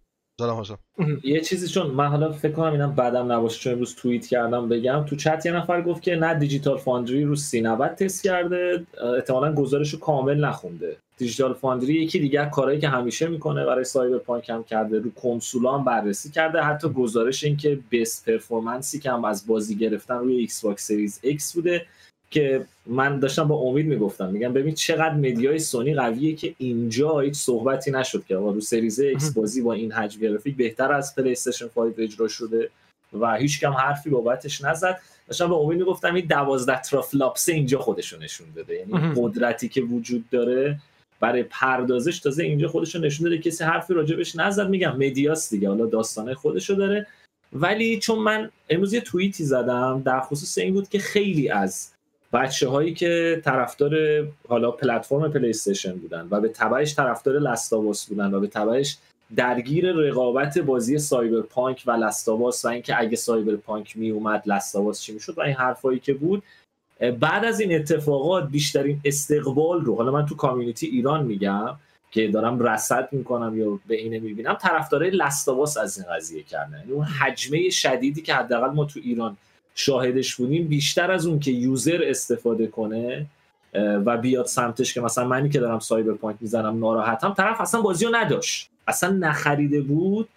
جانم 0.41 0.55
هاشم 0.55 0.79
یه 1.25 1.41
چیزی 1.41 1.69
چون 1.69 1.87
من 1.91 2.07
حالا 2.07 2.33
فکر 2.33 2.53
کنم 2.53 2.73
اینم 2.73 2.93
بعدم 2.93 3.33
نباشه 3.33 3.61
چون 3.61 3.73
امروز 3.73 3.95
توییت 3.95 4.27
کردم 4.27 4.69
بگم. 4.69 5.05
تو 5.05 5.17
چت 5.17 5.47
یه 5.47 5.53
نفر 5.53 5.83
گفت 5.83 6.03
که 6.03 6.17
نه 6.17 6.35
Digital 6.35 6.79
Foundry 6.79 7.25
رو 7.25 7.37
390 7.37 7.95
تست 7.95 8.25
کرده 8.25 8.87
احتمالا 9.17 9.55
گزارش 9.55 9.95
کامل 9.95 10.45
نخونده. 10.45 10.97
Digital 11.19 11.55
Foundry 11.55 11.95
یکی 11.95 12.19
دیگه 12.19 12.45
کارهایی 12.45 12.81
که 12.81 12.89
همیشه 12.89 13.29
می‌کنه 13.29 13.67
برای 13.67 13.85
Cyberpunk 13.85 14.51
هم 14.51 14.65
کرده 14.65 14.99
رو 14.99 15.11
کنسولا 15.11 15.79
هم 15.79 15.85
بررسی 15.85 16.31
کرده. 16.31 16.63
حتی 16.63 16.89
گزارش 16.89 17.45
این 17.45 17.57
که 17.57 17.79
best 17.91 18.25
performance 18.27 18.93
ی 18.93 18.99
که 18.99 19.11
هم 19.11 19.25
از 19.25 19.47
بازی 19.47 19.77
گرفتن 19.77 20.15
روی 20.15 20.37
Xbox 20.37 20.89
Series 20.89 21.21
X 21.25 21.55
بوده. 21.55 21.87
که 22.33 22.67
من 22.87 23.19
داشتم 23.19 23.49
با 23.49 23.57
امید 23.57 23.87
می‌گفتم 23.87 24.29
میگم 24.29 24.53
ببین 24.53 24.75
چقدر 24.75 25.15
media 25.15 25.51
ی 25.51 25.59
سونی 25.59 25.95
قویه 25.95 26.35
که 26.35 26.55
اینجا 26.59 27.21
هیچ 27.21 27.35
صحبتی 27.35 27.91
نشد 27.91 28.25
که 28.29 28.35
رو 28.35 28.61
Series 28.61 29.01
X 29.01 29.33
بازی 29.33 29.63
با 29.63 29.73
این 29.73 29.93
حجم 29.93 30.21
گرافیک 30.21 30.57
بهتر 30.57 30.93
از 30.93 31.15
پلی 31.15 31.33
استیشن 31.33 31.67
5 31.67 31.95
اجرا 31.99 32.29
شده 32.29 32.71
و 33.21 33.37
هیچ 33.37 33.61
کم 33.61 33.73
حرفی 33.73 34.11
بابتش 34.11 34.65
نزد. 34.65 35.01
داشتم 35.29 35.49
به 35.49 35.55
امید 35.55 35.79
می‌گفتم 35.79 36.15
این 36.15 36.27
12 36.27 36.81
teraflops 36.81 37.49
اینجا 37.49 37.79
خودشو 37.79 38.19
نشون 38.19 38.47
داده. 38.57 38.75
یعنی. 38.75 39.13
قدرتی 39.17 39.69
که 39.69 39.81
وجود 39.81 40.25
داره 40.31 40.79
برای 41.21 41.43
پردازش 41.43 42.19
تازه 42.21 42.43
اینجا 42.45 42.69
خودشو 42.69 42.99
نشون 42.99 43.25
داده. 43.25 43.43
کسی 43.43 43.65
حرفی 43.65 43.95
راجبش 43.95 44.37
نزد 44.37 44.69
میگم 44.69 44.97
media 44.97 45.42
س 45.42 45.51
دیگه. 45.51 45.69
حالا 45.69 45.87
داستانه 45.87 46.35
خودشو 46.35 46.75
داره. 46.75 47.07
ولی 47.53 47.99
چون 47.99 48.19
من 48.19 48.51
امروز 48.71 48.93
یه 48.93 49.01
توییتی 49.01 49.45
زدم 49.45 50.03
در 50.05 50.21
خصوص 50.21 50.59
این 50.59 50.75
بود 50.75 50.89
که 50.89 50.99
خیلی 50.99 51.49
از 51.49 51.92
بچه 52.33 52.69
هایی 52.69 52.95
که 52.95 53.43
طرفدار 53.45 53.93
حالا 54.49 54.71
پلتفرم 54.71 55.33
پلی 55.33 55.51
استیشن 55.51 55.93
بودن 55.93 56.29
و 56.31 56.41
به 56.41 56.49
تبعش 56.49 56.95
طرفدار 56.95 57.39
Last 57.39 57.73
of 57.73 57.90
Us 57.90 58.07
بودن 58.07 58.35
و 58.35 58.41
به 58.41 58.47
تبعش 58.47 58.97
درگیر 59.37 59.93
رقابت 59.93 60.59
بازی 60.59 60.99
Cyberpunk 60.99 61.83
و 61.87 61.91
Last 61.91 62.28
of 62.28 62.46
Us 62.46 62.65
و 62.65 62.69
اینکه 62.69 63.01
اگه 63.01 63.17
Cyberpunk 63.17 63.97
می 63.97 64.11
اومد 64.11 64.43
Last 64.47 64.74
of 64.74 64.87
Us 64.87 65.01
چی 65.01 65.13
می‌شد 65.13 65.39
و 65.39 65.41
این 65.41 65.55
حرفایی 65.55 65.99
که 65.99 66.15
بود 66.15 66.43
بعد 67.21 67.45
از 67.45 67.61
این 67.61 67.75
اتفاقات 67.75 68.49
بیشترین 68.49 69.01
استقبال 69.05 69.81
رو 69.81 69.97
حالا 69.97 70.13
من 70.13 70.27
تو 70.27 70.37
community 70.37 70.87
ایران 70.87 71.25
میگم 71.25 71.77
که 72.11 72.29
دارم 72.29 72.61
رصد 72.61 73.09
می‌کنم 73.13 73.59
یا 73.59 73.79
به 73.87 73.95
اینه 73.95 74.19
می‌بینم 74.19 74.55
طرفدارای 74.55 75.11
Last 75.11 75.44
of 75.44 75.60
Us 75.60 75.77
از 75.77 75.99
این 75.99 76.07
قضیه 76.17 76.43
کردن. 76.43 76.79
یعنی 76.79 76.93
اون 76.93 77.05
هجمه 77.05 77.71
شدیدی 77.71 78.23
که 78.23 78.35
حداقل 78.35 78.71
ما 78.71 78.85
تو 78.85 79.01
ایران 79.03 79.37
شاهدش 79.75 80.35
بودیم 80.35 80.69
بیشتر 80.69 81.11
از 81.11 81.27
اون 81.27 81.39
که 81.39 81.51
user 81.51 82.01
استفاده 82.07 82.67
کنه 82.67 83.27
و 83.75 84.17
بیاد 84.17 84.47
سمتش 84.47 84.95
که 84.95 85.01
مثلا 85.01 85.29
منی 85.29 85.49
که 85.49 85.61
دارم 85.61 85.79
Cyberpunk 85.79 86.37
می‌زنم 86.41 86.79
ناراحتم 86.79 87.35
طرف 87.37 87.61
اصلا 87.61 87.81
بازی 87.81 88.05
رو 88.05 88.17
نداشت. 88.17 88.71
اصلا 88.89 89.11
نخریده 89.11 89.81
بود. 89.81 90.29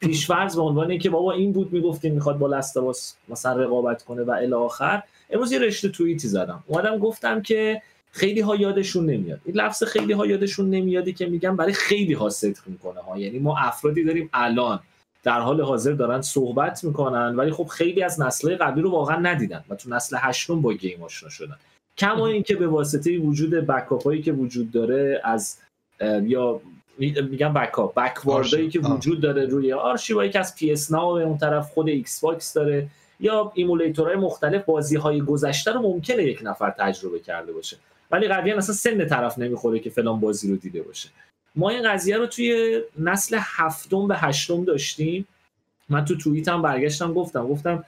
پیشفرض 0.00 0.56
به 0.56 0.62
عنوان 0.62 0.90
اینکه 0.90 1.10
بابا 1.10 1.32
این 1.32 1.52
بود 1.52 1.72
می‌گفتیم 1.72 2.14
می‌خواد 2.14 2.38
با 2.38 2.46
لستواس 2.46 3.16
مثلا 3.28 3.62
رقابت 3.62 4.02
کنه 4.02 4.22
و 4.22 4.30
الی 4.30 4.52
آخر. 4.52 5.02
امروز 5.30 5.52
یه 5.52 5.58
رشته 5.58 5.88
توییتی 5.88 6.28
زدم. 6.28 6.64
اومدم 6.66 6.98
گفتم 6.98 7.42
که 7.42 7.82
خیلی 8.12 8.40
ها 8.40 8.56
یادشون 8.56 9.06
نمیاد. 9.06 9.40
این 9.44 9.56
لفظ 9.56 9.84
خیلی 9.84 10.12
ها 10.12 10.26
یادشون 10.26 10.70
نمیادی 10.70 11.12
که 11.12 11.26
میگم 11.26 11.56
برای 11.56 11.72
خیلی 11.72 12.12
ها 12.12 12.30
صدق 12.30 12.60
می‌کنه 12.66 13.00
ها. 13.00 13.18
یعنی 13.18 13.38
ما 13.38 13.58
افرادی 13.58 14.04
داریم 14.04 14.30
الان 14.32 14.80
در 15.24 15.40
حال 15.40 15.60
حاضر 15.60 15.92
دارن 15.92 16.20
صحبت 16.20 16.84
می‌کنن 16.84 17.36
ولی 17.36 17.50
خب 17.50 17.64
خیلی 17.64 18.02
از 18.02 18.20
نسل‌های 18.20 18.56
قبلی 18.56 18.82
رو 18.82 18.90
واقعا 18.90 19.16
ندیدن 19.16 19.64
و 19.68 19.74
تو 19.74 19.90
نسل 19.90 20.16
هشتم 20.20 20.62
با 20.62 20.72
گیم 20.72 21.02
آشنا 21.02 21.28
شدن. 21.28 21.56
کما 21.98 22.26
اینکه 22.26 22.56
به 22.56 22.66
واسطه 22.66 23.18
وجود 23.18 23.50
بکاپ 23.50 24.04
هایی 24.04 24.22
که 24.22 24.32
وجود 24.32 24.70
داره 24.70 25.20
از 25.24 25.58
یا 26.22 26.60
میگم 27.30 27.52
backup 27.52 27.94
backward 27.94 28.53
ایی 28.53 28.68
که 28.68 28.80
وجود 28.80 29.20
داره 29.20 29.46
روی 29.46 29.72
آرشیوهایی 29.72 30.30
که 30.30 30.38
از 30.38 30.56
PS 30.56 30.92
Now 30.92 31.18
اون 31.18 31.38
طرف 31.38 31.72
خود 31.72 31.88
Xbox 31.88 32.52
داره 32.52 32.88
یا 33.20 33.52
emulator 33.54 34.04
های 34.04 34.16
مختلف 34.16 34.64
بازی 34.64 34.96
های 34.96 35.20
گذشته 35.20 35.72
رو 35.72 35.82
ممکنه 35.82 36.22
یک 36.22 36.40
نفر 36.42 36.70
تجربه 36.70 37.18
کرده 37.18 37.52
باشه. 37.52 37.76
ولی 38.10 38.28
قضیه 38.28 38.54
مثلا 38.54 38.74
سن 38.74 39.06
طرف 39.06 39.38
نمی‌خوره 39.38 39.78
که 39.78 39.90
فلان 39.90 40.20
بازی 40.20 40.50
رو 40.50 40.56
دیده 40.56 40.82
باشه. 40.82 41.08
ما 41.56 41.70
این 41.70 41.92
قضیه 41.92 42.16
رو 42.16 42.26
توی 42.26 42.80
نسل 42.98 43.38
هفتم 43.40 44.08
به 44.08 44.16
هشتم 44.16 44.64
داشتیم. 44.64 45.26
من 45.88 46.04
تو 46.04 46.16
توییتم 46.16 46.62
برگشتم 46.62 47.12
گفتم 47.12 47.46
گفتم 47.48 47.84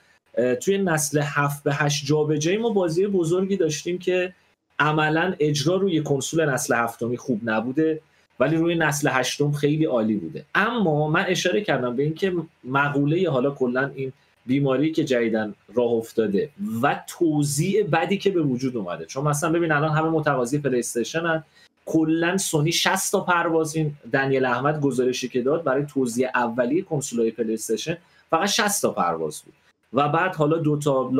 توی 0.62 0.78
نسل 0.78 1.20
هفت 1.24 1.62
به 1.62 1.74
هشت 1.74 2.06
جابجایی 2.06 2.56
ما 2.56 2.70
بازی 2.70 3.06
بزرگی 3.06 3.56
داشتیم 3.56 3.98
که 3.98 4.32
عملا 4.78 5.34
اجرا 5.38 5.76
روی 5.76 6.02
کنسول 6.02 6.50
نسل 6.50 6.74
هفتمی 6.74 7.16
خوب 7.16 7.40
نبوده 7.44 8.00
ولی 8.40 8.56
روی 8.56 8.74
نسل 8.74 9.08
هشتم 9.12 9.52
خیلی 9.52 9.84
عالی 9.84 10.14
بوده. 10.14 10.44
اما 10.54 11.08
من 11.08 11.24
اشاره 11.28 11.60
کردم 11.60 11.96
به 11.96 12.02
اینکه 12.02 12.32
مقوله 12.64 13.30
حالا 13.30 13.50
کلا 13.50 13.90
این 13.94 14.12
بیماری 14.46 14.92
که 14.92 15.04
جدیداً 15.04 15.54
راه 15.74 15.92
افتاده 15.92 16.50
و 16.82 17.00
توزیع 17.08 17.82
بدی 17.82 18.18
که 18.18 18.30
به 18.30 18.42
وجود 18.42 18.76
اومده. 18.76 19.04
چون 19.04 19.24
مثلا 19.24 19.52
ببین 19.52 19.72
الان 19.72 19.90
همه 19.96 20.08
متقاضی 20.08 20.58
پلی 20.58 20.78
استیشن 20.78 21.44
کلا 21.86 22.36
سونی 22.36 22.72
60 22.72 23.12
تا 23.12 23.20
پرواز 23.20 23.76
این 23.76 23.94
دنیل 24.12 24.44
احمد 24.44 24.80
گزارشی 24.80 25.28
که 25.28 25.42
داد 25.42 25.64
برای 25.64 25.86
توزیع 25.86 26.28
اولیه 26.34 26.82
کنسولای 26.82 27.30
پلی 27.30 27.54
استیشن 27.54 27.98
فقط 28.30 28.48
60 28.48 28.82
تا 28.82 28.90
پرواز 28.90 29.42
بود. 29.42 29.54
و 29.92 30.08
بعد 30.08 30.36
حالا 30.36 30.56
دو 30.56 30.78
تا 30.78 31.10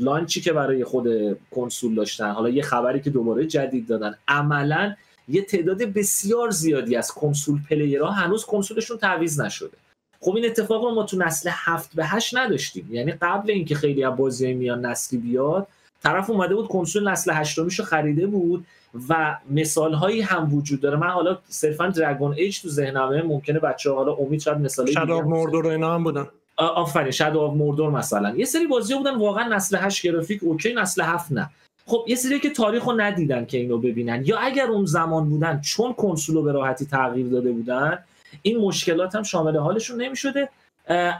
لانچی 0.00 0.40
که 0.40 0.52
برای 0.52 0.84
خود 0.84 1.06
کنسول 1.50 1.94
داشتن 1.94 2.30
حالا 2.30 2.48
یه 2.48 2.62
خبری 2.62 3.00
که 3.00 3.10
دوباره 3.10 3.46
جدید 3.46 3.86
دادن 3.86 4.14
عملا 4.28 4.94
یه 5.28 5.42
تعداد 5.42 5.82
بسیار 5.82 6.50
زیادی 6.50 6.96
از 6.96 7.12
کنسول 7.12 7.58
پلیرها 7.70 8.10
هنوز 8.10 8.44
کنسولشون 8.44 8.98
تعویض 8.98 9.40
نشده. 9.40 9.76
خب 10.20 10.36
این 10.36 10.46
اتفاق 10.46 10.84
رو 10.84 10.94
ما 10.94 11.02
تو 11.02 11.18
نسل 11.18 11.50
هفت 11.52 11.94
به 11.94 12.06
هشت 12.06 12.36
نداشتیم. 12.36 12.88
یعنی 12.90 13.12
قبل 13.12 13.50
اینکه 13.50 13.74
خیلی 13.74 14.04
از 14.04 14.16
بازی 14.16 14.54
میان 14.54 14.86
نسلی 14.86 15.18
بیاد 15.18 15.66
طرف 16.02 16.30
اومده 16.30 16.54
بود 16.54 16.68
کنسول 16.68 17.08
نسل 17.08 17.32
هشتمیشو 17.34 17.82
خریده 17.82 18.26
بود. 18.26 18.66
و 19.08 19.38
مثال 19.50 19.94
هایی 19.94 20.20
هم 20.20 20.54
وجود 20.54 20.80
داره. 20.80 20.96
من 20.96 21.06
حالا 21.06 21.38
صرفا 21.48 21.88
دراگون 21.88 22.34
ایج 22.34 22.62
تو 22.62 22.68
ذهنمه 22.68 23.22
ممکنه 23.22 23.58
بچه 23.58 23.90
ها 23.90 23.96
حالا 23.96 24.14
امید 24.14 24.40
شاید 24.40 24.58
مثال 24.58 24.90
شادو 24.90 25.22
مردور 25.22 25.66
اینا 25.66 25.94
هم 25.94 26.04
بودن. 26.04 26.26
آفرین 26.56 27.10
Shadow 27.10 27.40
of 27.40 27.56
Mordor 27.56 27.90
مثلا. 27.90 28.36
یه 28.36 28.44
سری 28.44 28.66
بازی 28.66 28.94
بودن 28.94 29.16
واقعا 29.16 29.48
نسل 29.48 29.76
8 29.76 30.06
گرافیک 30.06 30.42
OK 30.42 30.74
نسل 30.74 31.02
7 31.02 31.32
نه. 31.32 31.50
خب 31.86 32.04
یه 32.08 32.16
سری 32.16 32.40
که 32.40 32.50
تاریخ 32.50 32.84
رو 32.84 32.92
ندیدن 32.92 33.44
که 33.44 33.58
اینو 33.58 33.78
ببینن. 33.78 34.22
یا 34.24 34.38
اگر 34.38 34.66
اون 34.66 34.84
زمان 34.84 35.28
بودن 35.28 35.60
چون 35.60 35.92
کنسول 35.92 36.36
رو 36.36 36.42
به 36.42 36.52
راحتی 36.52 36.86
تغییر 36.86 37.26
داده 37.26 37.52
بودن 37.52 37.98
این 38.42 38.58
مشکلات 38.58 39.14
هم 39.14 39.22
شامل 39.22 39.56
حالشون 39.56 40.02
نمی‌شده. 40.02 40.48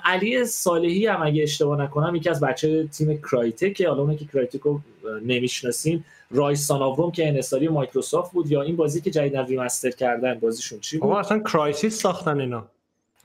علی 0.05 0.45
صالحی 0.45 1.07
هم 1.07 1.23
اگه 1.23 1.43
اشتباه 1.43 1.83
نکنم 1.83 2.15
یکی 2.15 2.31
از 2.31 2.41
بچه 2.41 2.87
تیم 2.87 3.19
Crytek 3.19 3.73
که 3.73 3.89
حالا 3.89 4.15
که 4.15 4.25
Crytek 4.25 4.61
رو 4.61 4.81
نمی‌شناسین 5.25 6.05
Ryse 6.31 6.60
Son 6.60 6.83
of 6.83 6.92
Rome 6.92 7.11
که 7.11 7.29
انحصاری 7.29 7.69
مایکروسافت 7.69 8.33
بود 8.33 8.51
یا 8.51 8.63
این 8.63 8.77
بازی 8.77 9.01
که 9.01 9.11
جدیداً 9.11 9.47
remaster 9.47 9.91
کردن 9.91 10.35
بازیشون 10.35 10.81
چی 10.81 10.99
بود؟ 10.99 11.13
اصلا 11.13 11.39
Crysis 11.39 12.01
ساختن 12.01 12.41
اینا. 12.41 12.67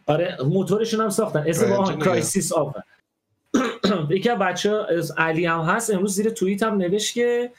آره 0.05 0.37
موتورشون 0.45 1.01
هم 1.01 1.09
ساختن. 1.09 1.43
اسم 1.47 1.99
Crysis 1.99 2.53
آفر 2.53 2.81
یکی 4.09 4.29
از 4.29 4.39
بچه 4.39 4.85
علی 5.17 5.45
هم 5.45 5.59
هست 5.61 5.93
امروز 5.93 6.15
زیر 6.15 6.29
توییت 6.29 6.63
هم 6.63 6.77
نوشت 6.77 7.13
که 7.13 7.51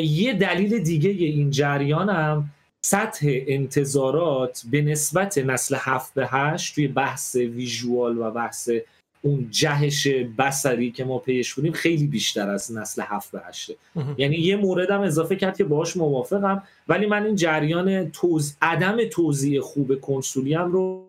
یه 0.00 0.34
دلیل 0.34 0.78
دیگه 0.78 1.10
این 1.10 1.50
جریان 1.50 2.08
هم 2.08 2.50
سطح 2.86 3.26
انتظارات 3.28 4.62
به 4.70 4.82
نسبت 4.82 5.38
نسل 5.38 5.76
هفت 5.78 6.14
به 6.14 6.26
هشت 6.26 6.74
توی 6.74 6.88
بحث 6.88 7.36
visual 7.36 8.18
و 8.18 8.30
بحث 8.30 8.70
اون 9.22 9.48
جهش 9.50 10.06
بصری 10.38 10.90
که 10.90 11.04
ما 11.04 11.18
پیش 11.18 11.54
بودیم 11.54 11.72
خیلی 11.72 12.06
بیشتر 12.06 12.50
از 12.50 12.72
نسل 12.76 13.02
هفت 13.06 13.32
به 13.32 13.40
هشته. 13.40 13.76
یعنی 14.18 14.36
یه 14.36 14.56
موردم 14.56 15.00
اضافه 15.00 15.36
کرد 15.36 15.56
که 15.56 15.64
باهاش 15.64 15.96
موافقم 15.96 16.62
ولی 16.88 17.06
من 17.06 17.26
این 17.26 17.36
جریان 17.36 18.10
توز... 18.10 18.56
عدم 18.62 19.08
توزیع 19.08 19.60
خوب 19.60 20.00
کنسولی 20.00 20.54
هم 20.54 20.72
رو 20.72 21.08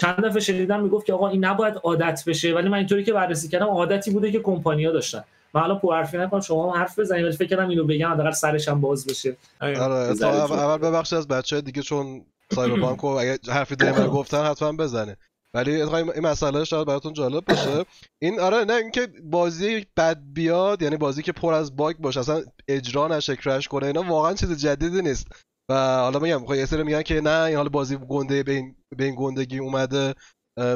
چند 0.00 0.24
دفعه 0.24 0.40
شنیدم 0.40 0.82
می‌گفت 0.82 1.06
که 1.06 1.12
آقا 1.12 1.28
این 1.28 1.44
نباید 1.44 1.74
عادت 1.74 2.24
بشه 2.26 2.54
ولی 2.54 2.68
من 2.68 2.78
اینطوری 2.78 3.04
که 3.04 3.12
بررسی 3.12 3.48
کردم 3.48 3.66
عادتی 3.66 4.10
بوده 4.10 4.32
که 4.32 4.40
کمپانیا 4.40 4.92
داشتن. 4.92 5.24
من 5.54 5.60
حالا 5.60 5.74
پر 5.74 5.94
حرفی 5.94 6.18
نکنم 6.18 6.40
شما 6.40 6.72
هم 6.72 6.80
حرف 6.80 6.98
بزنید 6.98 7.30
فکر 7.30 7.48
کردم 7.48 7.68
اینو 7.68 7.84
بگم 7.84 8.12
حداقل 8.12 8.30
سرش 8.30 8.68
هم 8.68 8.80
باز 8.80 9.06
بشه. 9.06 9.36
آره. 9.60 9.78
اول 9.80 10.76
ببخشید 10.76 11.18
از 11.18 11.28
بچه 11.28 11.60
دیگه 11.60 11.82
چون 11.82 12.24
سایبرپانک 12.54 13.00
رو 13.00 13.08
اگه 13.08 13.38
حرفی 13.48 13.76
داریم 13.76 14.06
گفتن 14.06 14.44
حتما 14.44 14.72
بزنه. 14.72 15.16
ولی 15.54 15.82
این 15.82 16.20
مسئله 16.26 16.64
شاید 16.64 16.86
براتون 16.86 17.12
جالب 17.12 17.44
باشه 17.44 17.84
این 18.22 18.40
آره 18.40 18.64
نه 18.64 18.74
اینکه 18.74 19.08
بازی 19.24 19.86
بد 19.96 20.18
بیاد 20.32 20.82
یعنی 20.82 20.96
بازی 20.96 21.22
که 21.22 21.32
پر 21.32 21.54
از 21.54 21.76
باگ 21.76 21.96
باشه 21.96 22.20
اصلا 22.20 22.42
اجرا 22.68 23.08
نشه 23.08 23.36
کرش 23.36 23.68
کنه 23.68 23.86
اینا 23.86 24.02
واقعا 24.02 24.34
چیز 24.34 24.60
جدیدی 24.60 25.02
نیست. 25.02 25.26
و 25.70 25.74
حالا 25.74 26.18
میگم 26.18 26.46
خب 26.46 26.54
یه 26.54 26.66
سری 26.66 26.82
میگن 26.82 27.02
که 27.02 27.20
نه 27.20 27.42
این 27.42 27.56
حال 27.56 27.68
بازی 27.68 27.96
گنده 28.08 28.42
به 28.42 28.52
این, 28.52 28.76
به 28.96 29.04
این 29.04 29.14
گندگی 29.18 29.58
اومده 29.58 30.14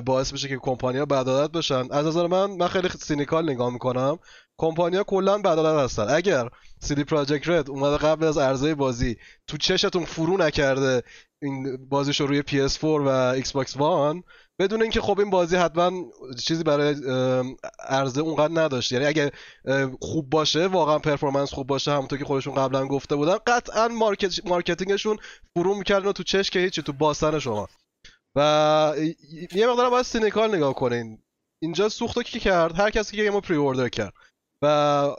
باعث 0.06 0.32
بشه 0.32 0.48
که 0.48 0.56
کمپانیا 0.56 1.06
بدعادت 1.07 1.53
بشن. 1.52 1.85
از 1.90 2.06
نظر 2.06 2.26
من 2.26 2.50
من 2.50 2.68
خیلی 2.68 2.88
cynical 2.88 3.51
نگاه 3.50 3.72
می‌کنم. 3.72 4.18
کمپانیا 4.62 5.05
کلا 5.05 5.38
بدعادت 5.38 5.85
هستن. 5.85 6.07
اگر 6.11 6.48
CD 6.81 7.05
Projekt 7.05 7.48
Red 7.48 7.70
اومده 7.70 7.96
قبل 7.96 8.25
از 8.25 8.38
عرضه 8.38 8.75
بازی 8.75 9.16
تو 9.46 9.57
چشتون 9.57 10.05
فرو 10.05 10.37
نکرده 10.37 11.03
این 11.42 11.87
بازیش 11.88 12.20
رو 12.20 12.27
روی 12.27 12.42
PS4 12.42 12.85
و 12.85 13.40
باکس 13.55 13.77
One 13.77 14.22
بدون 14.59 14.83
اینکه 14.83 15.01
خب 15.01 15.18
این 15.18 15.31
بازی 15.31 15.57
حتما 15.57 15.92
چیزی 16.44 16.62
برای 16.62 16.96
عرضه 17.88 18.20
اونقدر 18.20 18.62
نداشت. 18.62 18.92
یعنی 18.92 19.05
اگه 19.05 19.33
خوب 20.01 20.31
باشه 20.31 20.66
واقعا 20.66 20.98
performance 20.98 21.55
خوب 21.55 21.66
باشه 21.66 21.92
همونطور 21.92 22.18
که 22.18 22.25
خودشون 22.25 22.55
قبلا 22.55 22.87
گفته 22.87 23.16
بودن 23.16 23.37
قطعا 23.46 23.88
market 23.88 24.46
marketing 24.46 24.95
شون 24.95 25.16
فرو 25.55 25.75
می‌کردن 25.75 26.12
تو 26.12 26.22
چش 26.22 26.51
که 26.51 26.59
هیچی 26.59 26.83
تو 26.83 26.92
باسن 26.92 27.38
شما. 27.38 27.68
و 28.37 28.94
یه 29.55 29.66
مقدار 29.66 29.90
باید 29.90 30.05
cynical 30.05 30.57
نگاه 30.57 30.75
کنین. 30.75 31.18
اینجا 31.62 31.88
سوختو 31.88 32.22
کی 32.22 32.40
کرد؟ 32.40 32.81
هر 32.81 32.90
کسی 32.90 33.16
که 33.16 33.22
یه 33.22 33.31
ما 33.31 33.40
pre-order 33.40 33.88
کرد. 33.88 34.12
و 34.62 34.66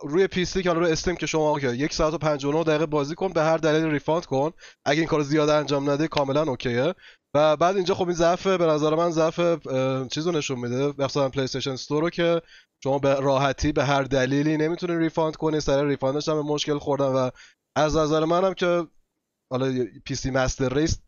روی 0.04 0.28
PC 0.28 0.64
که 0.64 0.74
روی 0.74 0.92
Steam 0.92 1.16
که 1.16 1.26
شما 1.26 1.60
که 1.60 1.68
یک 1.68 1.94
ساعت 1.94 2.14
و 2.14 2.18
59 2.18 2.64
دقیقه 2.64 2.86
بازی 2.86 3.16
کن 3.16 3.34
به 3.34 3.42
هر 3.42 3.58
دلیل 3.58 3.86
refund 3.86 4.26
کن. 4.26 4.52
اگه 4.86 5.00
این 5.00 5.08
کارو 5.08 5.24
زیاد 5.24 5.50
انجام 5.50 5.90
نده 5.90 6.08
کاملا 6.08 6.42
اوکیه. 6.42 6.96
و 7.36 7.58
بعد 7.58 7.76
اینجا 7.76 7.96
خب 7.96 8.08
این 8.08 8.16
ضعف 8.16 8.48
به 8.48 8.66
نظر 8.66 8.96
من 8.96 9.12
ضعف 9.12 9.68
چیزو 10.08 10.32
نشون 10.32 10.60
میده. 10.60 10.94
مثلا 10.98 11.30
PlayStation 11.30 11.72
Store 11.72 12.02
رو 12.02 12.10
که 12.10 12.42
شما 12.84 13.00
به 13.00 13.20
راحتی 13.20 13.72
به 13.72 13.84
هر 13.84 14.04
دلیلی 14.04 14.58
نمی‌تونین 14.58 15.00
refund 15.00 15.36
کنی. 15.36 15.60
سر 15.60 15.86
refund 15.86 16.19
ش 16.19 16.30
هم 16.30 16.40
مشکل 16.40 16.78
خوردن. 16.78 17.06
و 17.06 17.30
از 17.76 17.96
نظر 17.96 18.26
منم 18.26 18.54
که 18.54 18.88
حالا 19.52 19.86
PC 20.06 20.32
master 20.32 20.74
race 20.74 21.00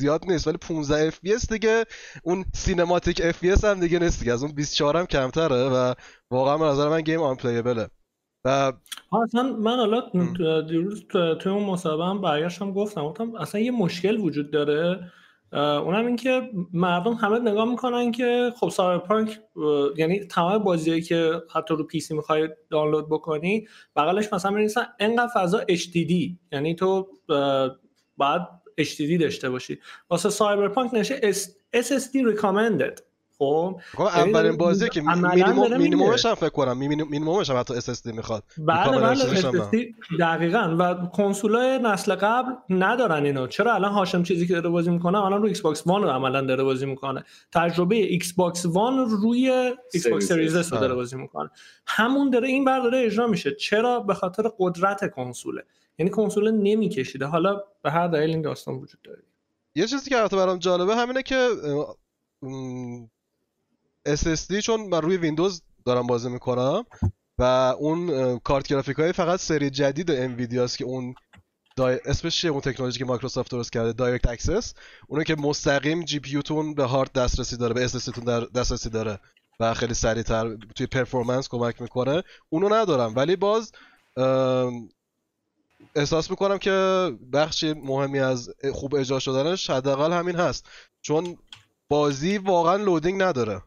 زیاد 0.00 0.24
نیست 0.28 0.48
ولی 0.48 0.56
15 0.56 1.06
F 1.06 1.20
دیگه. 1.52 1.84
اون 2.22 2.44
cinematic 2.54 3.20
F 3.24 3.64
هم 3.64 3.80
دیگه 3.80 3.98
نیست 3.98 4.20
دیگه. 4.20 4.32
از 4.32 4.42
اون 4.42 4.52
24 4.52 4.96
هم 4.96 5.06
کمتره 5.06 5.68
و 5.68 5.94
واقعا 6.30 6.58
به 6.58 6.64
نظر 6.64 6.88
من 6.88 7.00
game 7.00 7.22
unplayable 7.22 7.36
ه 7.36 7.88
و 8.44 8.72
اصلا 9.22 9.42
من 9.42 9.76
حالا 9.76 10.02
دیروز 10.60 11.06
توی 11.40 11.52
اون 11.52 11.64
مسابقه 11.64 12.04
هم 12.04 12.20
برگشتم 12.20 12.72
گفتم. 12.72 13.04
گفتم 13.04 13.34
اصلا 13.34 13.60
یه 13.60 13.70
مشکل 13.70 14.20
وجود 14.20 14.50
داره. 14.50 15.10
اونم 15.52 16.06
این 16.06 16.16
که 16.16 16.50
مردم 16.72 17.12
همه 17.12 17.38
نگاه 17.38 17.70
می‌کنن 17.70 18.12
که 18.12 18.52
خب 18.60 18.68
Cyberpunk 18.68 19.40
یعنی 19.96 20.24
تمام 20.24 20.58
بازیایی 20.58 21.02
که 21.02 21.42
حتی 21.52 21.74
رو 21.74 21.84
PC 21.84 22.14
می‌خوای 22.14 22.48
دانلود 22.70 23.08
بکنی 23.08 23.66
بغلش 23.96 24.32
مثلا 24.32 24.50
می‌نویسن 24.50 24.86
انقدر 24.98 25.30
فضا 25.34 25.60
HDD 25.60 26.12
یعنی 26.52 26.74
تو 26.74 27.08
بعد 28.18 28.48
HDD 28.80 29.20
داشته 29.20 29.50
باشی. 29.50 29.78
واسه 30.10 30.30
Cyberpunk 30.30 30.94
نشه 30.94 31.32
SSD 31.76 32.34
recommended. 32.34 33.00
خب؟ 33.38 33.80
خب 33.96 34.08
یعنی 34.16 34.30
اولین 34.32 34.56
بازی 34.56 34.88
که 34.88 35.00
minimum 35.02 35.76
minimum 35.78 36.15
ش 36.15 36.26
هم 36.26 36.34
فکر 36.34 36.48
کنم. 36.48 36.78
minimum- 36.78 37.08
minimum 37.10 37.41
ش 37.41 37.50
هم 37.50 37.56
حتی 37.56 37.80
SSD 37.80 38.06
می‌خواد. 38.06 38.42
بله 38.58 38.98
بله 38.98 39.40
SSD 39.40 39.76
دقیقا. 40.20 40.76
و 40.78 41.06
کنسولای 41.06 41.78
نسل 41.78 42.14
قبل 42.14 42.52
ندارن 42.70 43.24
اینو. 43.24 43.46
چرا 43.46 43.74
الان 43.74 43.92
هاشم 43.92 44.22
چیزی 44.22 44.46
که 44.46 44.54
داره 44.54 44.68
بازی 44.68 44.90
می‌کنه 44.90 45.24
الان 45.24 45.42
رو 45.42 45.48
Xbox 45.48 45.86
One 45.86 46.02
رو 46.02 46.08
عملا 46.08 46.40
داره 46.40 46.64
بازی 46.64 46.86
می‌کنه. 46.86 47.24
تجربه 47.52 47.96
Xbox 47.96 48.66
One 48.66 49.10
روی 49.10 49.50
Xbox 49.94 50.26
Series 50.26 50.52
Series 50.52 50.72
رو 50.72 50.78
داره. 50.78 50.94
بازی 50.94 51.16
می‌کنه. 51.16 51.50
همون 51.86 52.30
داره 52.30 52.48
این 52.48 52.64
بر 52.64 52.80
داره 52.80 52.98
اجرا 52.98 53.26
میشه. 53.26 53.54
چرا؟ 53.54 54.00
به 54.00 54.14
خاطر 54.14 54.50
قدرت 54.58 55.10
کنسوله. 55.10 55.64
یعنی 55.98 56.10
کنسول 56.10 56.50
نمیکشیده. 56.50 57.26
حالا 57.26 57.62
به 57.82 57.90
هر 57.90 58.08
دلیل 58.08 58.30
این 58.30 58.42
داستان 58.42 58.74
وجود 58.74 59.02
داره. 59.02 59.22
یه 59.74 59.86
چیزی 59.86 60.10
که 60.10 60.16
البته 60.16 60.36
برام 60.36 60.58
جالبه 60.58 60.96
همینه 60.96 61.22
که 61.22 61.48
SSD 64.08 64.58
چون 64.58 64.80
من 64.80 65.02
روی 65.02 65.16
ویندوز 65.16 65.62
دارم 65.84 66.06
بازی 66.06 66.28
می‌کنم 66.28 66.84
و 67.38 67.42
اون 67.78 68.38
کارت 68.38 68.68
گرافیک 68.68 68.96
های 68.96 69.12
فقط 69.12 69.40
سری 69.40 69.70
جدید 69.70 70.10
Nvidia 70.10 70.61
ست 70.61 70.78
که 70.78 70.84
اون 70.84 71.14
دای... 71.76 72.00
اسمش 72.04 72.40
چیه؟ 72.40 72.50
اون 72.50 72.60
تکنولوژی 72.60 72.98
که 72.98 73.04
مایکروسافت 73.04 73.50
درست 73.50 73.72
کرده 73.72 73.92
Direct 73.92 74.28
Access 74.28 74.74
اونو 75.08 75.24
که 75.24 75.34
مستقیم 75.34 76.04
GPU 76.04 76.42
تون 76.42 76.74
به 76.74 76.84
هارد 76.84 77.12
دسترسی 77.12 77.56
داره 77.56 77.74
به 77.74 77.88
SSD 77.88 78.12
تون 78.14 78.24
در 78.24 78.40
دسترسی 78.40 78.90
داره 78.90 79.18
و 79.60 79.74
خیلی 79.74 79.94
سریعتر 79.94 80.56
توی 80.76 80.86
performance 80.86 81.48
کمک 81.48 81.82
می‌کنه. 81.82 82.22
اونو 82.48 82.74
ندارم. 82.74 83.12
ولی 83.16 83.36
باز 83.36 83.72
احساس 85.96 86.30
می‌کنم 86.30 86.58
که 86.58 86.70
بخشی 87.32 87.72
مهمی 87.72 88.18
از 88.18 88.50
خوب 88.72 88.94
اجرا 88.94 89.18
شدنش 89.18 89.70
حداقل 89.70 90.12
همین 90.12 90.36
هست. 90.36 90.66
چون 91.00 91.36
بازی 91.88 92.38
واقعا 92.38 92.76
loading 92.76 93.22
نداره. 93.22 93.62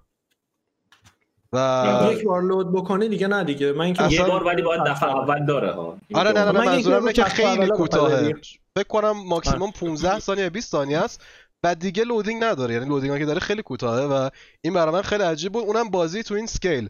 و 1.54 2.10
یک 2.12 2.24
بار 2.24 2.44
load 2.44 2.74
بکنه 2.74 3.08
دیگه 3.08 3.28
نه 3.28 3.44
دیگه. 3.44 3.72
من 3.72 3.86
اینکه 3.86 4.04
اصلا- 4.04 4.18
یه 4.18 4.32
بار 4.32 4.44
ولی 4.44 4.62
باید 4.62 4.82
دفعه 4.84 5.10
اول 5.10 5.46
داره 5.46 5.72
ها. 5.72 5.98
آره 6.14 6.32
نه 6.32 6.46
نه, 6.46 6.52
من 6.52 6.60
نه 6.60 6.66
منظورم 6.66 7.00
اینه 7.02 7.14
که 7.14 7.24
خیلی 7.24 7.68
کوتاهه. 7.70 8.34
فکر 8.76 8.88
کنم 8.88 9.12
ماکسیموم 9.12 9.72
15 9.72 10.20
ثانیه 10.20 10.50
20 10.50 10.72
ثانیه 10.72 10.98
است. 10.98 11.22
و 11.64 11.76
دیگه 11.76 12.04
loading 12.04 12.44
نداره. 12.44 12.74
یعنی 12.74 12.86
loading 12.86 13.18
که 13.18 13.26
داره 13.26 13.40
خیلی 13.40 13.62
کوتاهه 13.62 14.04
و 14.06 14.30
این 14.62 14.74
برای 14.74 14.94
من 14.94 15.02
خیلی 15.02 15.24
عجیب 15.24 15.52
بود. 15.52 15.64
اونم 15.64 15.90
بازی 15.90 16.24
تو 16.24 16.34
این 16.34 16.46
scale 16.46 16.90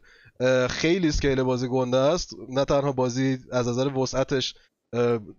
خیلی 0.70 1.12
scale 1.12 1.44
بازی 1.44 1.68
گنده 1.68 1.98
است. 1.98 2.34
نه 2.50 2.66
تنها 2.66 2.92
بازی 2.92 3.38
از 3.52 3.68
نظر 3.68 3.88
وسعتش 3.88 4.54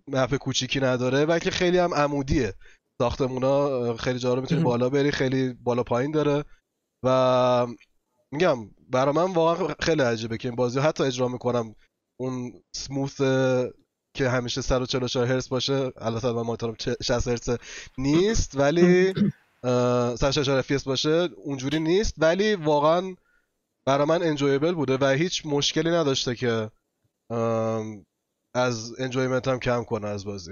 map 0.07 0.35
کوچیکی 0.35 0.79
نداره 0.79 1.25
بلکه 1.25 1.51
خیلی 1.51 1.77
هم 1.77 1.93
عمودیه. 1.93 2.53
ساختمونا 3.01 3.97
خیلی 3.97 4.19
جا 4.19 4.33
رو 4.33 4.41
می‌تونی 4.41 4.63
بالا 4.63 4.89
بری 4.89 5.11
خیلی 5.11 5.53
بالا 5.53 5.83
پایین 5.83 6.11
داره. 6.11 6.43
و 7.05 7.67
میگم 8.31 8.57
برای 8.89 9.15
من 9.15 9.33
واقعا 9.33 9.75
خیلی 9.79 10.01
عجیبه 10.01 10.37
که 10.37 10.47
این 10.47 10.55
بازی 10.55 10.79
حتی 10.79 11.03
اجرا 11.03 11.27
می‌کنم. 11.27 11.75
اون 12.19 12.63
سموث 12.75 13.21
که 14.17 14.29
همیشه 14.29 14.61
144 14.61 15.25
هرتز 15.25 15.49
باشه 15.49 15.91
البته 15.97 16.31
من 16.31 16.41
مانیتورم 16.41 16.75
60 17.03 17.27
هرتز 17.27 17.57
نیست 17.97 18.55
ولی 18.55 19.13
اه، 19.63 20.15
144 20.15 20.61
FPS 20.61 20.83
باشه 20.83 21.29
اونجوری 21.37 21.79
نیست. 21.79 22.13
ولی 22.17 22.55
واقعا 22.55 23.15
برای 23.87 24.07
من 24.07 24.23
enjoyable 24.23 24.73
بوده 24.73 24.97
و 24.97 25.05
هیچ 25.05 25.45
مشکلی 25.45 25.89
نداشته 25.89 26.35
که 26.35 26.71
از 28.53 28.95
enjoyment 28.99 29.47
هم 29.47 29.59
کم 29.59 29.83
کنه 29.83 30.07
از 30.07 30.25
بازی. 30.25 30.51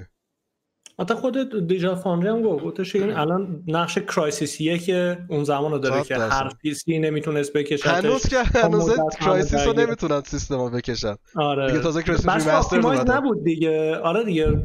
حتی 1.00 1.14
خود 1.14 1.68
Digital 1.67 1.95
Foundry 1.95 2.30
هم 2.30 2.42
گفت 2.42 2.64
گفتش 2.64 2.96
این 2.96 3.12
الان 3.12 3.64
نقش 3.68 3.98
Crysis 3.98 4.58
یه 4.58 4.78
که 4.78 5.18
اون 5.30 5.44
زمان 5.44 5.72
رو 5.72 5.80
داره 5.80 6.04
که. 6.04 6.18
هر 6.18 6.50
PC 6.62 7.00
نمی‌تونست 7.00 7.54
بکشتش 7.54 7.88
هنوز 7.88 8.28
که 8.28 8.44
هنوز 8.44 8.90
مدت 8.90 9.16
Crysis 9.19 9.67
رو. 9.68 9.74
نمی‌تونن 9.74 10.22
سیستم 10.22 10.58
رو 10.58 10.70
بکشن. 10.70 11.16
آره. 11.36 11.68
دیگه 11.68 11.84
تازه 11.84 12.04
Crysis 12.04 12.30
remaster 12.30 13.13
نبود 13.16 13.44
دیگه. 13.44 13.98
آره 13.98 14.24
دیگه. 14.24 14.64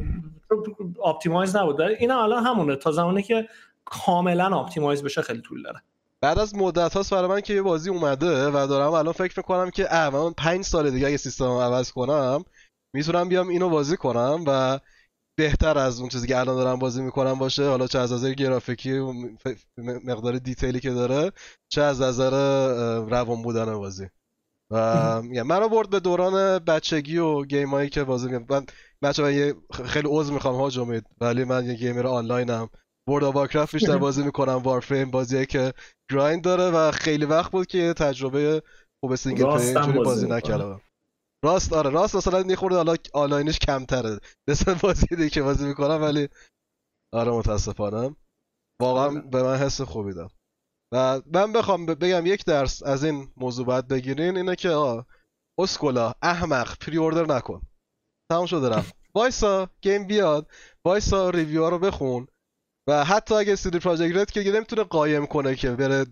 optimize 1.01 1.55
نبود. 1.55 1.81
این 1.81 2.11
الان 2.11 2.45
همونه. 2.45 2.75
تا 2.75 2.91
زمانی 2.91 3.23
که 3.23 3.47
کاملا 3.85 4.55
optimize 4.55 5.03
بشه 5.03 5.21
خیلی 5.21 5.41
طول 5.41 5.63
داره. 5.63 5.81
بعد 6.21 6.39
از 6.39 6.55
مدت 6.55 6.93
هاست 6.93 7.13
برای 7.13 7.29
من 7.29 7.41
که 7.41 7.53
یه 7.53 7.61
بازی 7.61 7.89
اومده 7.89 8.47
و 8.47 8.67
دارم 8.67 8.91
الان 8.91 9.13
فکر 9.13 9.33
می‌کنم 9.37 9.69
که 9.69 9.87
اه 9.89 10.09
من 10.09 10.33
پنج 10.33 10.65
سال 10.65 10.91
دیگه 10.91 11.07
اگه 11.07 11.17
سیستم 11.17 11.45
عوض 11.45 11.91
کنم 11.91 12.45
می‌تونم 12.95 13.29
بیام 13.29 13.47
اینو 13.47 13.69
بازی 13.69 13.97
کنم 13.97 14.43
و 14.47 14.79
بهتر 15.37 15.77
از 15.77 15.99
اون 15.99 16.09
چیزی 16.09 16.27
که 16.27 16.37
الان 16.39 16.55
دارم 16.55 16.79
بازی 16.79 17.01
می‌کنم 17.01 17.33
باشه. 17.39 17.69
حالا 17.69 17.87
چه 17.87 17.99
از 17.99 18.13
نظر 18.13 18.33
گرافیکی 18.33 18.91
و 18.97 19.13
مقدار 20.05 20.37
detail 20.37 20.73
ی 20.73 20.79
که 20.79 20.91
داره 20.91 21.31
چه 21.69 21.81
از 21.81 22.01
نظر 22.01 22.31
روان 23.09 23.41
بودن 23.41 23.77
بازی. 23.77 24.07
و 24.71 25.21
میگم 25.29 25.47
منو 25.47 25.69
برد 25.69 25.89
به 25.89 25.99
دوران 25.99 26.59
بچگی 26.59 27.17
و 27.17 27.43
game 27.45 27.69
هایی 27.69 27.89
که 27.89 28.03
بازی 28.03 28.27
میگم 28.27 28.45
من 28.49 28.65
بچه 29.01 29.23
من 29.23 29.33
یه 29.33 29.55
خیلی 29.85 30.07
عذر 30.11 30.33
می‌خوام 30.33 30.55
ها 30.55 30.81
امید 30.81 31.05
ولی 31.21 31.43
من 31.43 31.65
یه 31.65 31.73
gamer 31.73 32.07
آنلاینم. 32.07 32.69
World 33.07 33.23
of 33.23 33.35
Warcraft 33.35 33.71
بیشتر 33.75 33.97
بازی 34.05 34.23
می‌کنم 34.23 34.53
Warframe 34.53 35.11
بازیه 35.11 35.45
که 35.45 35.73
grind 36.11 36.43
داره 36.43 36.63
و 36.63 36.91
خیلی 36.91 37.25
وقت 37.25 37.51
بود 37.51 37.67
که 37.67 37.77
یه 37.77 37.93
تجربه 37.93 38.63
خوب 38.99 39.15
single 39.15 39.43
player 39.43 39.73
بازی 39.73 39.93
بازی 39.93 40.21
می‌کنم. 40.25 40.37
نکردم. 40.37 40.81
راست 41.45 41.73
آره. 41.73 41.89
راست 41.89 42.15
مثلا 42.15 42.41
یه 42.41 42.55
خورده 42.55 42.75
حالا 42.75 42.95
آنلاینش 43.13 43.59
کمتره. 43.59 44.19
مثل 44.49 44.73
بازی 44.73 45.07
دیگه 45.07 45.29
که 45.29 45.41
بازی 45.41 45.67
می‌کنم 45.67 46.01
ولی 46.01 46.29
آره 47.13 47.31
متاسفانه 47.31 48.15
واقعا 48.81 49.21
به 49.21 49.43
من 49.43 49.57
حس 49.57 49.81
خوبی 49.81 50.13
داد. 50.13 50.31
و 50.93 51.21
من 51.33 51.53
بخوام 51.53 51.85
بگم 51.85 52.25
یک 52.25 52.45
درس 52.45 52.83
از 52.83 53.03
این 53.03 53.33
موضوع 53.37 53.65
باید 53.65 53.87
بگیرین 53.87 54.37
اینه 54.37 54.55
که 54.55 54.69
آه 54.69 55.05
اسکولا 55.59 56.13
احمق 56.21 56.77
pre-order 56.77 57.35
نکن. 57.35 57.61
تمام 58.31 58.45
شده 58.45 58.69
رفت. 58.69 58.95
وایسا 59.15 59.69
game 59.81 60.07
بیاد. 60.07 60.51
وایسا 60.85 61.29
review 61.29 61.69
رو 61.69 61.79
بخون. 61.79 62.27
و 62.89 63.05
حتی 63.05 63.35
اگه 63.35 63.55
CD 63.55 63.79
Projekt 63.79 64.17
Red 64.17 64.31
که 64.31 64.51
نمی‌تونه 64.51 64.83
قایم 64.83 65.25
کنه 65.25 65.55
که 65.55 65.71
بره 65.71 66.05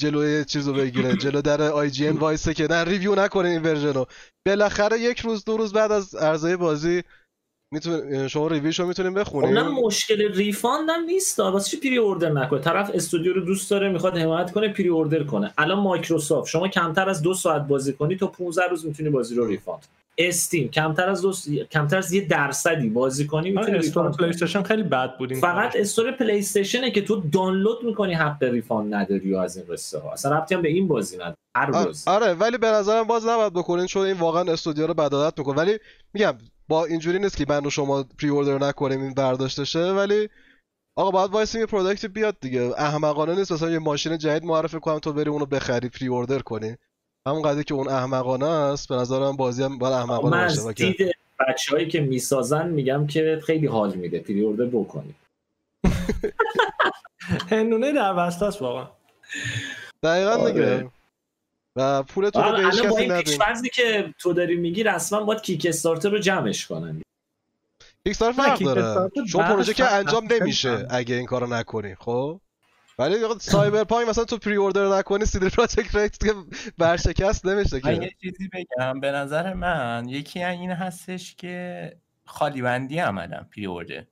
جلوی 0.00 0.44
چیزو 0.44 0.72
بگیره 0.72 1.16
جلو 1.16 1.42
در 1.42 1.62
IGN 1.62 2.16
وایسه 2.16 2.54
که 2.54 2.66
نه 2.70 2.84
review 2.84 3.14
نکنه 3.14 3.48
این 3.48 3.62
version 3.62 3.92
رو. 3.94 4.06
بالاخره 4.46 5.00
یک 5.00 5.20
روز 5.20 5.44
دو 5.44 5.56
روز 5.56 5.72
بعد 5.72 5.92
از 5.92 6.14
عرضه 6.14 6.56
بازی 6.56 7.02
می‌تونه 7.72 8.28
شما 8.28 8.46
review 8.46 8.73
شو 8.73 8.86
می‌تونین 8.86 9.12
خب 9.12 9.20
بخونین 9.20 9.54
نه 9.54 9.68
مشکل 9.68 10.32
refund 10.34 10.90
هم 10.90 11.04
نیست 11.04 11.40
واسه 11.40 11.70
چی 11.70 11.76
pre-order 11.88 12.32
نکنه؟ 12.32 12.60
طرف 12.60 12.90
استودیو 12.94 13.32
رو 13.32 13.40
دوست 13.40 13.70
داره 13.70 13.88
می‌خواد 13.88 14.18
حمایت 14.18 14.52
کنه 14.52 14.68
pre-order 14.68 15.22
کنه. 15.24 15.52
الان 15.58 15.78
مایکروسافت 15.78 16.48
شما 16.50 16.68
کمتر 16.68 17.08
از 17.08 17.22
دو 17.22 17.34
ساعت 17.34 17.62
بازی 17.62 17.92
کنی 17.92 18.16
تا 18.16 18.26
15 18.26 18.62
روز 18.70 18.86
می‌تونی 18.86 19.10
بازی 19.10 19.34
رو 19.34 19.46
refund. 19.46 19.82
Steam 20.18 20.68
کمتر 20.68 21.08
از 21.08 21.22
دو 21.22 21.32
س- 21.32 21.48
کمتر 21.48 21.98
از 21.98 22.12
یه 22.12 22.20
درصدی 22.20 22.88
بازی 22.88 23.26
کنی 23.26 23.50
می‌تونی 23.50 23.76
آره، 23.76 23.78
Store 23.78 24.10
Play 24.12 24.28
Station 24.28 24.62
خیلی 24.62 24.82
بد 24.82 25.16
بود 25.18 25.32
این 25.32 25.40
فقط. 25.40 25.76
Store 25.76 26.12
PlayStation 26.12 26.38
ه 26.38 26.90
که 26.90 27.02
تو 27.02 27.22
دانلود 27.32 27.84
می‌کنی 27.84 28.14
حق 28.14 28.42
refund 28.42 28.94
نداری 28.94 29.36
از 29.36 29.56
این 29.56 29.66
قصه 29.70 29.98
ها. 29.98 30.12
اصلا 30.12 30.38
ربطی 30.38 30.54
هم 30.54 30.62
به 30.62 30.68
این 30.68 30.88
بازی 30.88 31.16
نداره 31.16 31.36
هر 31.56 31.70
بازی. 31.70 32.10
آره 32.10 32.34
ولی 32.34 32.58
به 32.58 32.66
نظرم 32.66 33.04
باز 33.04 33.26
نباید 33.26 33.52
بکنین 33.52 33.86
چون 33.86 34.06
این 34.06 34.16
واقعا 34.16 34.52
استودیو 34.52 34.86
رو 34.86 34.94
بدعادت 34.94 35.38
می‌کنه. 35.38 35.56
ولی 35.56 35.78
میگم 36.14 36.38
با 36.68 36.84
اینجوری 36.84 37.18
نیست 37.18 37.36
که 37.36 37.46
من 37.48 37.66
و 37.66 37.70
شما 37.70 38.02
pre-order 38.02 38.66
نکنیم 38.66 39.02
این 39.02 39.14
برداشته 39.14 39.64
شه 39.64 39.92
ولی 39.92 40.28
آقا 40.96 41.10
باید 41.10 41.30
وایسیم 41.30 41.60
یه 41.60 41.66
product 41.66 42.06
بیاد 42.06 42.36
دیگه. 42.40 42.60
احمقانه 42.78 43.34
نیست. 43.34 43.52
مثلا 43.52 43.70
یه 43.70 43.78
ماشین 43.78 44.18
جدید 44.18 44.44
معرفی 44.44 44.80
کنم 44.80 44.98
تو 44.98 45.12
بری 45.12 45.30
اونو 45.30 45.46
بخری 45.46 45.88
pre-order 45.88 46.38
کنی. 46.38 46.76
همون 47.28 47.42
قضیه 47.42 47.64
که 47.64 47.74
اون 47.74 47.88
احمقانه 47.88 48.46
است. 48.46 48.88
به 48.88 48.94
نظرم 48.94 49.36
بازی 49.36 49.62
هم 49.62 49.78
باید 49.78 49.94
احمقانه 49.94 50.36
من 50.36 50.46
باشه. 50.46 50.60
و 50.60 50.72
که 50.72 50.84
دید 50.84 51.14
بچه‌هایی 51.48 51.88
که 51.88 52.00
می‌سازن 52.00 52.68
میگم 52.68 53.06
که 53.06 53.40
خیلی 53.46 53.66
حال 53.66 53.94
میده. 53.94 54.18
پری 54.20 54.40
اوردر 54.40 54.66
بکنی. 54.66 55.14
هندونه 57.50 57.92
در 57.92 58.14
بسته 58.14 58.46
است 58.46 58.62
واقعا. 58.62 58.88
دقیقا 60.02 60.30
آره. 60.30 60.52
دیگه. 60.52 60.90
و 61.78 62.02
پولتون 62.02 62.42
رو 62.42 62.48
آره، 62.48 62.62
به 62.62 62.70
هیچ 62.70 62.80
الان 62.80 62.90
با 62.90 62.96
کسی 62.96 63.22
پیشفرضی 63.22 63.68
که 63.68 64.14
تو 64.18 64.32
داری 64.32 64.56
میگی 64.56 64.82
رسما 64.82 65.20
باید 65.20 65.40
کیک 65.40 65.66
استارتر 65.68 66.08
رو 66.08 66.18
جمعش 66.18 66.66
کنن. 66.66 67.02
نه، 68.06 68.12
فرق 68.12 68.58
کیک 68.58 68.66
داره. 68.66 68.84
استارتر 68.84 69.24
چون 69.24 69.44
پروژه 69.44 69.74
که 69.74 69.92
انجام 69.92 70.28
نمیشه. 70.32 70.86
اگه 70.90 71.14
این 71.14 71.26
کارو 71.26 71.46
نکنی 71.46 71.94
خب؟ 71.94 72.40
ولی 72.98 73.24
آقا 73.24 73.38
سایبر 73.38 73.84
پانک 73.84 74.08
مثلا 74.08 74.24
تو 74.24 74.38
پری 74.38 74.56
اوردر 74.56 74.98
نکنی 74.98 75.24
سیدی 75.24 75.48
پراجکت 75.48 75.94
رکت 75.94 76.18
که 76.18 76.34
برشکست 76.78 77.46
نمیشه 77.46 77.80
من 77.84 77.94
که 77.94 78.02
یه 78.02 78.12
چیزی 78.20 78.50
بگم 78.52 79.00
به 79.00 79.12
نظر 79.12 79.54
من 79.54 80.08
یکی 80.08 80.44
این 80.44 80.70
هستش 80.70 81.34
که 81.34 81.96
خالی 82.24 82.62
بندی 82.62 82.98
عملا 82.98 83.46
پری 83.56 83.66
اوردر 83.66 84.04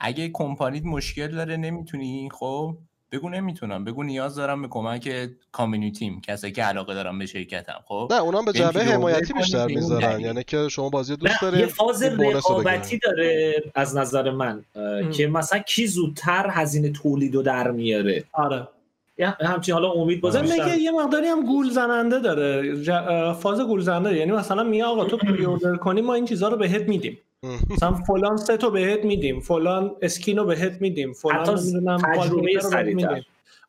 اگه 0.00 0.28
کمپانیت 0.28 0.84
مشکل 0.84 1.28
داره 1.28 1.56
نمی‌تونی 1.56 2.28
خب؟ 2.32 2.76
بگو 3.12 3.28
نمی‌تونم. 3.28 3.84
بگو 3.84 4.02
نیاز 4.02 4.34
دارم 4.34 4.62
به 4.62 4.68
کمک 4.68 5.30
کامیونیتیم 5.52 6.20
کسایی 6.20 6.52
که 6.52 6.62
علاقه 6.62 6.94
دارم 6.94 7.18
به 7.18 7.26
شرکتم. 7.26 7.80
خب؟ 7.84 8.08
نه 8.10 8.20
اونا 8.20 8.38
هم 8.38 8.44
به 8.44 8.52
جنبه 8.52 8.80
اوردر 8.80 8.92
حمایتی 8.92 9.32
بیشتر 9.32 9.66
می‌ذارن. 9.66 10.20
یعنی 10.20 10.44
که 10.44 10.68
شما 10.68 10.88
بازی 10.88 11.16
دوست 11.16 11.32
نه 11.32 11.38
دارین 11.42 11.60
یه 11.60 11.66
فاز 11.66 12.02
رقابتی. 12.02 12.98
داره 12.98 13.54
از 13.74 13.96
نظر 13.96 14.30
من. 14.30 14.64
که 15.12 15.26
مثلا 15.26 15.58
کی 15.58 15.86
زودتر 15.86 16.46
هزینه 16.50 16.90
تولید 16.90 17.34
رو 17.34 17.42
در 17.42 17.70
میاره. 17.70 18.24
آره. 18.32 18.68
همچین 19.40 19.74
حالا 19.74 19.90
امید 19.90 20.20
باز 20.20 20.32
زمینه 20.32 20.54
بیشتر- 20.54 20.68
که 20.68 20.76
یه 20.76 20.90
مقداری 20.90 21.26
هم 21.26 21.46
گول 21.46 21.70
زننده 21.70 22.18
داره. 22.18 23.32
فاز 23.32 23.60
گول 23.60 23.80
زننده 23.80 24.04
داره. 24.08 24.18
یعنی 24.18 24.32
مثلا 24.32 24.62
میگه 24.62 24.84
آقا 24.84 25.04
تو 25.04 25.16
پری 25.16 25.44
اوردر 25.44 25.76
کنی 25.76 26.00
ما 26.00 26.14
این 26.14 26.24
چیزها 26.24 26.48
رو 26.48 26.56
بهت 26.56 26.88
میدیم. 26.88 27.18
مثلا 27.70 27.94
فلان 27.94 28.36
ست 28.36 28.50
رو 28.50 28.70
بهت 28.70 29.04
میدیم 29.04 29.40
فلان 29.40 29.96
اسکین 30.02 30.38
رو 30.38 30.44
بهت 30.44 30.80
میدیم 30.80 31.12
فلان 31.12 31.36
حتی 31.36 31.52
نمی‌دونم 31.52 31.98
تجربه 31.98 32.60
سریعتر. 32.60 33.08
میدیم. 33.08 33.26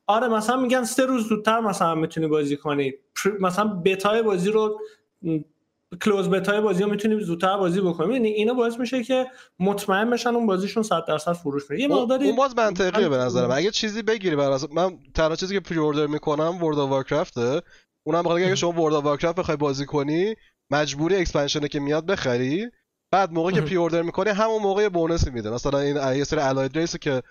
آره 0.08 0.28
مثلا 0.28 0.58
میگن 0.58 0.84
سه 0.84 1.06
روز 1.06 1.28
زودتر 1.28 1.60
مثلا 1.60 1.96
می‌تونی 1.96 2.28
بازی 2.28 2.58
کنی. 2.58 2.94
مثلا 3.40 3.66
بتای 3.66 4.22
بازی 4.22 4.52
رو 4.52 4.80
کلوز 6.02 6.30
بتای 6.30 6.62
بازی 6.62 6.84
رو 6.84 6.90
می‌تونی 6.90 7.24
زودتر 7.24 7.58
بازی 7.58 7.82
بکنی 7.82 8.14
یعنی 8.14 8.28
اینا 8.28 8.54
باعث 8.54 8.80
میشه 8.80 9.04
که 9.04 9.28
مطمئن 9.60 10.10
بشن 10.10 10.30
اون 10.30 10.46
بازیشون 10.48 10.84
100 10.84 11.06
درصد 11.08 11.34
فروش 11.34 11.70
میره 11.70 11.82
یه 11.82 11.88
مقداری 11.88 12.28
اون 12.28 12.36
باز 12.36 12.58
منطقیه 12.58 13.10
به 13.10 13.18
نظرم 13.18 13.52
اگه 13.52 13.72
چیزی 13.72 14.02
بگیری 14.02 14.36
برای 14.36 14.54
اصلا- 14.54 14.70
من 14.74 14.98
تنها 15.14 15.36
چیزی 15.36 15.54
که 15.54 15.60
pre-order 15.60 16.08
می‌کنم 16.08 16.64
World 16.64 16.80
of 16.80 16.90
Warcraft 16.90 17.54
ـه 17.54 17.62
اونم 18.04 18.20
بخاطر 18.22 18.30
اینکه 18.30 18.46
اگه 18.46 18.56
شما 18.56 18.82
World 18.82 18.94
of 18.94 19.04
Warcraft 19.06 19.40
بخوای 19.40 19.58
بازی 19.58 19.86
کنی 19.86 20.36
مجبوری 20.72 21.16
expansion 21.16 21.63
ـه 21.63 21.68
که 21.68 21.80
میاد 21.80 22.06
بخری. 22.06 22.68
بعد 23.14 23.32
موقعی 23.32 23.54
که. 23.54 23.62
pre-order 23.62 24.02
می‌کنی 24.02 24.30
همون 24.30 24.62
موقع 24.62 24.82
یه 24.82 24.90
bonus 24.90 25.23
ی 25.23 25.30
میده 25.30 25.50
مثلا 25.50 25.80
این 25.80 26.18
یه 26.18 26.24
سری 26.24 26.40
allied 26.40 26.98
که 26.98 27.24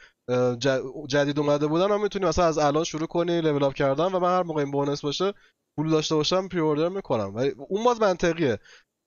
جدید 1.08 1.38
اومده 1.38 1.66
بودن 1.66 1.90
هم 1.90 2.02
می‌تونی 2.02 2.26
مثلا 2.26 2.44
از 2.44 2.58
الان 2.58 2.84
شروع 2.84 3.06
کنی 3.06 3.40
level 3.40 3.62
up 3.62 3.74
کردن 3.74 4.04
و 4.04 4.18
من 4.18 4.36
هر 4.36 4.42
موقع 4.42 4.62
این 4.62 4.70
bonus 4.70 5.00
باشه 5.00 5.32
پول 5.76 5.90
داشته 5.90 6.14
باشم 6.14 6.48
pre-order 6.48 6.88
می‌کنم 6.88 7.34
ولی 7.34 7.54
اون 7.68 7.84
باز 7.84 8.00
منطقیه 8.00 8.58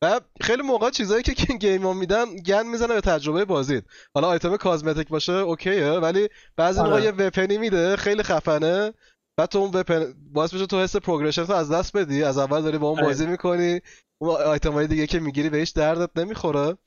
و 0.04 0.22
خیلی 0.42 0.62
موقع 0.62 0.90
چیزایی 0.90 1.24
که 1.24 1.34
game 1.64 1.84
ها 1.84 1.94
میدن 1.94 2.36
گند 2.36 2.68
می‌زنه 2.68 2.94
به 2.94 3.02
تجربه 3.02 3.46
بازیت 3.46 3.84
حالا 4.16 4.28
آیتم 4.28 4.58
cosmetic 4.58 5.08
باشه 5.08 5.34
okay 5.34 5.80
ـه 5.80 5.92
ولی 5.92 6.30
بعضی 6.58 6.80
آره. 6.80 6.90
موقع 6.90 7.02
یه 7.02 7.12
weapon 7.12 7.51
ی 7.51 7.58
میده 7.58 7.96
خیلی 7.96 8.24
خفنه 8.24 8.94
بعد 9.38 9.50
تو 9.50 9.60
اون 9.60 9.72
weapon 9.74 10.14
باعث 10.34 10.54
میشه 10.54 10.66
تو 10.66 10.80
حس 10.80 10.96
progression 10.96 11.52
از 11.52 11.72
دست 11.72 11.98
بدی 11.98 12.24
از 12.24 12.38
اول 12.38 12.62
داری 12.62 12.78
با 12.78 12.88
اون 12.88 12.98
آره. 12.98 13.08
بازی 13.08 13.26
می‌کنی 13.28 13.82
اون 14.18 14.36
آیتم 14.36 14.72
های 14.72 14.88
دیگه 14.88 15.08
که 15.08 15.20
می‌گیری 15.20 15.50
بهش 15.50 15.70
به 15.70 15.86
دردت 15.86 16.18
نمی‌خوره. 16.18 16.78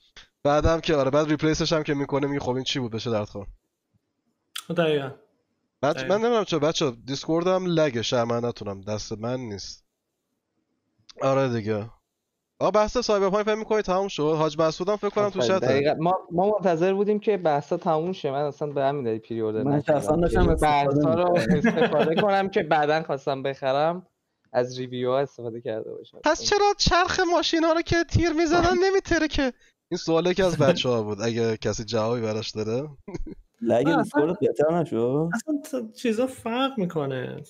بعدم 0.44 0.80
که 0.80 0.96
آره 0.96 1.10
بعد 1.10 1.28
replace 1.28 1.62
ش 1.62 1.72
هم 1.72 1.82
که 1.82 1.94
می‌کنه 1.94 2.26
میگه 2.26 2.40
خب 2.40 2.54
این 2.54 2.64
چی 2.64 2.78
بود؟ 2.78 2.92
بشه 2.92 3.10
درد 3.10 3.28
خور 3.28 3.46
دقیقاً. 4.76 5.10
بعد 5.80 5.96
دقیقا. 5.96 6.14
من 6.14 6.20
نمی‌دونم 6.20 6.44
چرا 6.44 6.58
بچه 6.58 6.90
دیسکوردم 6.90 7.64
lag 7.66 8.10
ـه 8.10 8.24
من 8.24 8.44
نتونم 8.44 8.80
دست 8.80 9.12
من 9.12 9.40
نیست. 9.40 9.84
آره 11.22 11.48
دیگه. 11.48 11.90
آ 12.60 12.70
بحث 12.70 12.98
سایبرپانک 12.98 13.46
فکر 13.46 13.54
می‌کنی 13.54 13.82
تموم 13.82 14.08
شد؟ 14.08 14.34
حاج 14.38 14.60
مسعودم 14.60 14.96
فکر 14.96 15.10
کنم 15.10 15.30
تو 15.30 15.40
دقیقاً. 15.40 15.94
ما 15.94 16.14
ما 16.32 16.50
منتظر 16.50 16.94
بودیم 16.94 17.18
که 17.18 17.36
بحثا 17.36 17.76
تموم 17.76 18.12
شه. 18.12 18.30
من 18.30 18.42
اصلا 18.42 18.68
به 18.68 18.82
همین 18.82 19.04
دلیل 19.04 19.18
pre-order 19.18 19.62
من. 19.62 19.82
شخصا 19.82 20.16
داشتم 20.16 20.42
یعنی 20.42 20.54
بحثا 20.54 21.14
رو. 21.14 21.34
استفاده 21.34 22.14
کنم 22.14 22.48
که 22.48 22.62
بعدا 22.62 23.02
خواستم 23.02 23.42
بخرم. 23.42 24.06
از 24.52 24.78
review 24.78 25.10
ها 25.10 25.18
استفاده 25.18 25.60
کرده 25.60 25.90
باشم. 25.90 26.18
پس 26.24 26.42
چرا 26.42 26.74
چرخ 26.78 27.20
ماشین 27.32 27.64
ها 27.64 27.72
رو 27.72 27.82
که 27.82 28.04
تیر 28.04 28.32
می‌زدن 28.32 28.74
نمیتره 28.84 29.28
که؟ 29.28 29.52
این 29.90 29.98
سواله 29.98 30.34
که 30.34 30.44
از 30.44 30.58
بچه 30.62 30.88
ها 30.88 31.02
بود 31.02 31.20
اگه 31.20 31.56
کسی 31.56 31.84
جوابی 31.84 32.20
براش 32.20 32.50
داره؟ 32.50 32.88
lag 33.60 33.96
دیسکورد 33.96 34.38
بهتر 34.40 34.80
نشد. 34.80 35.28
اصلا 35.34 35.88
چیزا 35.96 36.26
فرق 36.26 36.78
می‌کنه. 36.78 37.42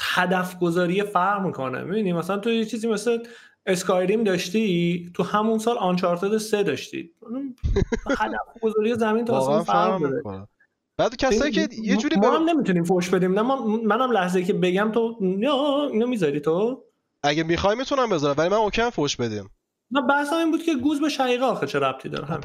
هدف 0.00 0.58
گذاری 0.58 1.02
فرق 1.02 1.46
می‌کنه. 1.46 1.82
می‌بینی؟ 1.84 2.12
مثلا 2.12 2.38
تو 2.38 2.50
یه 2.50 2.64
چیزی 2.64 2.88
مثل 2.88 3.18
اسکایریم 3.66 4.24
داشتی 4.24 5.10
تو 5.14 5.22
همون 5.22 5.58
سال 5.58 5.78
آنچارتد 5.78 6.38
سه 6.38 6.62
داشتی. 6.62 7.10
اون 7.20 7.56
هدف 8.20 8.60
گذاری 8.62 8.94
زمین 8.94 9.24
تا 9.24 9.38
اصلا 9.38 9.64
فرق 9.64 10.00
داره. 10.00 10.16
می‌کنه. 10.16 10.46
بعد 10.98 11.16
کسایی 11.16 11.52
که 11.52 11.68
یه 11.82 11.96
جوری 11.96 12.16
ما 12.16 12.30
هم 12.30 12.48
نمی‌تونیم 12.48 12.84
فوش 12.84 13.08
بدیم. 13.08 13.34
نه 13.34 13.42
ما- 13.42 13.66
منم 13.66 14.12
لحظه 14.12 14.44
که 14.44 14.52
بگم 14.52 14.92
تو 14.92 15.16
یا 15.38 15.88
اینو 15.92 16.06
می‌ذاری 16.06 16.40
تو؟ 16.40 16.84
اگه 17.22 17.42
می‌خوای 17.42 17.76
می‌تونم 17.76 18.08
بذارم 18.10 18.34
ولی 18.38 18.48
من 18.48 18.56
اوکی 18.56 18.90
فوش 18.90 19.16
بدیم. 19.16 19.50
نه 19.90 20.00
بحثم 20.02 20.36
این 20.36 20.50
بود 20.50 20.62
که 20.62 20.74
گوز 20.74 21.00
به 21.00 21.08
شقیقه 21.08 21.44
آخه 21.44 21.66
چه 21.66 21.78
ربطی 21.78 22.08
داره؟ 22.08 22.26
هم 22.26 22.40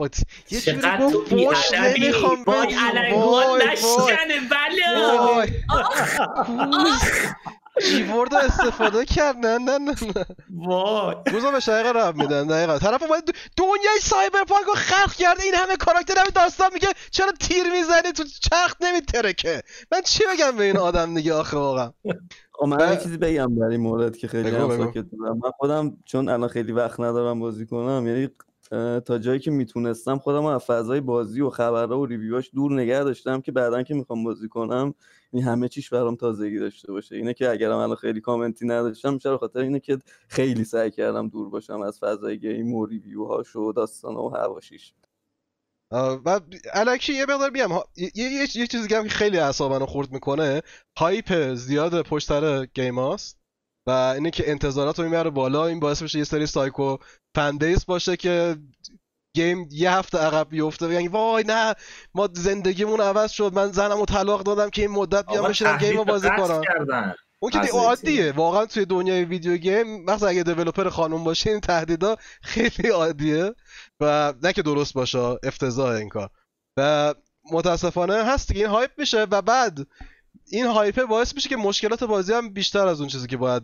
یه 0.52 0.60
گفت 1.02 1.30
فوش. 1.30 1.74
نمی‌خوام 1.74 2.44
وای 2.44 2.66
بدیم 2.66 2.80
علنگوان 2.80 3.48
وای 3.48 3.48
وای. 3.48 3.72
نشکنه 3.72 4.40
بله. 4.52 5.64
کیورد 7.82 8.34
استفاده 8.34 9.06
کرد. 9.06 9.36
نه 9.38 9.58
نه 9.58 9.78
نه 9.78 9.94
نه. 10.16 10.26
وای. 10.68 11.16
گوزا 11.32 11.52
به 11.52 11.60
شقیقه 11.60 11.92
رب 11.92 12.16
میدن 12.16 12.48
دقیقا. 12.48 12.80
طرف 12.80 13.04
اومد 13.04 13.30
د- 13.30 13.34
دنیای 13.58 14.00
سایبرپانک 14.02 14.66
رو 14.68 14.74
خلق 14.74 15.14
کرده 15.14 15.44
این 15.44 15.54
همه 15.56 15.76
کاراکتر 15.78 16.14
همه 16.18 16.30
داستان 16.36 16.70
میگه 16.74 16.88
چرا 17.12 17.32
تیر 17.40 17.64
می‌زنی 17.64 18.12
تو 18.12 18.24
چرخ 18.24 18.76
نمیترکه. 18.82 19.64
من 19.92 20.02
چی 20.02 20.24
بگم 20.34 20.58
به 20.58 20.64
این 20.64 20.78
آدم 20.78 21.14
دیگه 21.16 21.34
آخه 21.34 21.58
واقعا؟ 21.58 21.92
خب 22.52 22.66
من 22.66 22.92
یه 22.92 22.98
چیزی 22.98 23.18
بگم 23.18 23.56
در 23.60 23.66
این 23.66 23.82
مورد 23.82 24.18
که 24.18 24.28
خیلی 24.28 24.50
هم. 24.50 24.78
ساکت 24.78 25.06
بودم 25.06 25.40
من 25.44 25.52
خودم 25.58 25.98
چون 26.06 26.30
الان 26.30 26.50
خیلی 26.50 26.72
وقت 26.72 27.00
ندارم 27.00 27.40
بازی 27.40 27.66
کنم 27.66 28.08
یعنی 28.08 28.30
تا 29.06 29.18
جایی 29.18 29.40
که 29.40 29.52
می‌تونستم 29.52 30.18
خودم 30.18 30.46
از 30.46 30.64
فضای 30.64 31.02
بازی 31.02 31.42
و 31.42 31.50
خبرها 31.50 32.00
و 32.00 32.06
ریویواش 32.06 32.50
دور 32.54 32.74
نگه 32.74 33.04
داشتم 33.04 33.42
که 33.42 33.52
بعدا 33.52 33.84
که 33.84 33.94
می‌خوام 33.94 34.24
بازی 34.24 34.48
کنم 34.48 34.94
این 35.34 35.44
همه 35.44 35.68
چیش 35.68 35.90
برام 35.90 36.16
تازگی 36.16 36.60
داشته 36.60 36.92
باشه. 36.92 37.16
اینه 37.16 37.34
که 37.34 37.50
اگرم 37.50 37.78
الان 37.78 37.96
خیلی 37.96 38.22
کامنتی 38.22 38.66
نداشتم 38.66 39.14
به 39.14 39.38
خاطر 39.38 39.60
اینه 39.60 39.80
که 39.80 39.98
خیلی 40.28 40.64
سعی 40.64 40.92
کردم 40.92 41.28
دور 41.28 41.50
باشم 41.50 41.82
از 41.82 42.00
فضای 42.00 42.40
game 42.40 42.74
و 42.74 42.86
review 42.86 43.32
هاش 43.32 43.56
و 43.56 43.72
داستان 43.72 44.16
و 44.16 44.30
حواشیش. 44.30 44.94
آه، 45.92 46.22
و 46.26 46.40
الکی 46.74 47.14
یه 47.14 47.26
مقدار 47.26 47.50
بیام 47.50 47.72
یه, 47.98 48.12
یه, 48.16 48.32
یه, 48.56 48.68
چیزی 48.68 48.88
که 48.88 49.02
خیلی 49.02 49.38
اعصاب 49.38 49.72
منو 49.72 49.86
خورد 49.86 50.12
می‌کنه 50.12 50.62
hype 50.98 51.54
زیاد 51.54 52.02
پشت 52.02 52.28
سر 52.28 52.66
game 52.66 53.00
هاست. 53.00 53.43
و 53.88 53.92
اینه 53.92 54.32
که 54.32 54.52
انتظارات 54.52 55.00
رو 55.00 55.06
می‌بره 55.06 55.30
بالا. 55.30 55.66
این 55.66 55.80
باعث 55.80 56.02
میشه 56.02 56.18
یه 56.18 56.24
سری 56.24 56.46
سایکو 56.46 56.98
فندیس 57.36 57.86
باشه 57.86 58.18
که 58.18 58.58
game 59.36 59.68
یه 59.72 59.92
هفته 59.92 60.18
عقب 60.18 60.50
بیفته. 60.50 60.88
بگن 60.88 61.08
وای 61.08 61.44
نه 61.48 61.74
ما 62.14 62.30
زندگیمون 62.34 63.02
عوض 63.02 63.32
شد. 63.32 63.54
من 63.54 63.72
زنم 63.72 63.98
رو 63.98 64.06
طلاق 64.06 64.44
دادم 64.44 64.70
که 64.70 64.82
این 64.82 64.92
مدت 64.92 65.26
بیام 65.26 65.48
بشینم 65.48 65.78
game 65.78 65.98
رو 65.98 66.06
بازی 66.06 66.30
کنم. 66.30 66.62
اون 67.40 67.52
که 67.52 67.60
عادیه. 67.60 68.32
واقعا 68.32 68.66
توی 68.66 68.86
دنیای 68.86 69.26
video 69.26 69.58
game 69.58 70.06
مثلا 70.06 70.30
اگه 70.30 70.44
developer 70.44 70.90
خانم 70.90 71.24
باشه 71.24 71.50
این 71.50 71.60
تهدیدا 71.60 72.16
خیلی 72.42 72.90
عادیه 72.90 73.56
و 74.00 74.34
نه 74.44 74.54
که 74.54 74.62
درست 74.62 74.94
باشه 74.94 75.20
افتضاح 75.44 75.90
این 75.90 76.10
کار. 76.10 76.30
و 76.78 77.14
متاسفانه 77.52 78.14
هست 78.14 78.48
دیگه 78.48 78.60
این 78.62 78.70
hype 78.70 78.92
میشه. 78.98 79.28
و 79.32 79.42
بعد 79.42 79.88
این 80.48 80.66
hype 80.66 80.98
ـه 80.98 81.06
باعث 81.06 81.36
میشه 81.36 81.50
که 81.50 81.58
مشکلات 81.58 82.04
بازی 82.04 82.34
هم 82.34 82.54
بیشتر 82.54 82.88
از 82.88 83.00
اون 83.00 83.10
چیزی 83.10 83.28
که 83.28 83.38
باید 83.38 83.64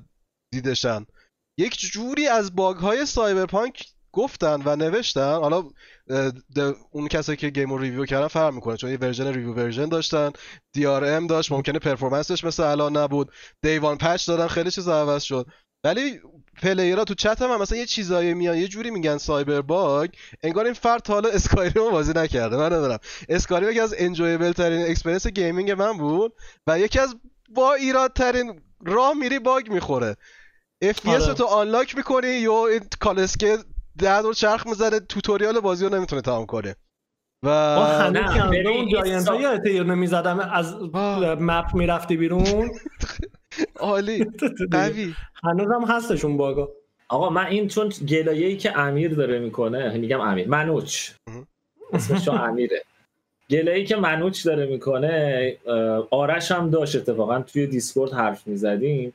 دیدشن 0.53 1.05
یک 1.60 1.77
جوری 1.79 2.27
از 2.27 2.55
bug 2.55 2.77
های 2.77 3.05
سایبرپانک 3.05 3.86
گفتن 4.12 4.62
و 4.65 4.75
نوشتن. 4.75 5.34
حالا 5.36 5.63
اون 6.91 7.08
کسایی 7.08 7.38
که 7.38 7.49
game 7.49 7.73
review 7.73 8.05
کردن 8.05 8.27
فرق 8.27 8.53
می‌کنه 8.53 8.77
چون 8.77 8.91
یه 8.91 8.97
version 8.97 9.27
review 9.27 9.53
version 9.53 9.89
داشتن 9.89 10.32
DRM 10.77 11.27
داشت 11.29 11.51
ممکنه 11.51 11.79
performance 11.79 12.34
ش 12.34 12.43
مثل 12.43 12.63
الان 12.63 12.97
نبود. 12.97 13.32
day 13.62 13.79
one 13.79 13.97
patch 13.97 14.27
دادن 14.27 14.47
خیلی 14.47 14.71
چیز 14.71 14.88
عوض 14.88 15.23
شد. 15.23 15.47
ولی 15.83 16.19
player 16.62 16.97
ها 16.97 17.03
تو 17.03 17.13
چت 17.13 17.41
هم, 17.41 17.51
هم 17.51 17.61
مثلا 17.61 17.77
یه 17.77 17.85
چیزایی 17.85 18.33
میان 18.33 18.57
یه 18.57 18.67
جوری 18.67 18.91
میگن 18.91 19.17
Cyberbug 19.17 20.10
انگار 20.43 20.65
این 20.65 20.73
فرد 20.73 21.01
تا 21.01 21.13
حالا 21.13 21.29
اسکایریم 21.29 21.83
رو 21.83 21.91
بازی 21.91 22.13
نکرده. 22.15 22.57
من 22.57 22.65
ندارم. 22.65 22.99
اسکایریم 23.29 23.69
یکی 23.69 23.79
از 23.79 23.95
enjoyable 23.97 24.51
ترین 24.51 24.85
experience 24.86 25.27
gaming 25.27 25.71
من 25.71 25.97
بود 25.97 26.33
و 26.67 26.79
یکی 26.79 26.99
از 26.99 27.15
با 27.49 27.73
ایراد 27.73 28.13
ترین 28.13 28.61
راه 28.85 29.13
میری 29.13 29.39
bug 29.39 29.71
می‌خوره. 29.71 30.15
FPS 30.83 31.09
آره. 31.09 31.27
رو 31.27 31.33
تو 31.33 31.45
آنلاک 31.45 31.97
می‌کنی 31.97 32.27
یا 32.27 32.67
این 32.67 32.81
کالسکه 32.99 33.57
ده 33.97 34.21
دور 34.21 34.33
چرخ 34.33 34.67
می‌زنه 34.67 34.99
توتوریال 34.99 35.59
بازی 35.59 35.85
رو 35.85 35.95
نمی‌تونه 35.95 36.21
تمام 36.21 36.45
کنه 36.45 36.75
و 37.43 38.11
ببین، 38.11 38.67
اون 38.67 38.77
این 38.77 38.89
جاینت 38.89 39.27
های 39.27 39.73
یه 39.73 39.83
نمی‌زدم 39.83 40.39
از 40.39 40.73
آه. 40.93 41.35
مپ 41.35 41.75
می‌رفتی 41.75 42.17
بیرون. 42.17 42.71
عالی. 43.79 44.25
قوی. 44.71 45.13
هنوزم 45.43 45.85
هستش 45.88 46.25
اون 46.25 46.38
باگا. 46.38 46.71
آقا 47.09 47.29
من 47.29 47.45
این 47.45 47.67
چون 47.67 47.89
گلایه‌ای 47.89 48.57
که 48.57 48.79
امیر 48.79 49.13
داره 49.13 49.39
می‌کنه 49.39 49.97
میگم 49.97 50.21
امیر 50.21 50.47
منوچ. 50.47 51.12
اسمش 51.93 52.25
چون 52.25 52.38
امیره. 52.38 52.83
گلایه‌ای 53.49 53.85
که 53.85 53.95
منوچ 53.95 54.45
داره 54.45 54.65
می‌کنه 54.65 55.57
آرش 56.12 56.51
هم 56.51 56.69
داشت 56.69 56.95
اتفاقا 56.95 57.41
توی 57.41 57.67
دیسکورد 57.67 58.13
حرف 58.13 58.47
می‌زدیم. 58.47 59.13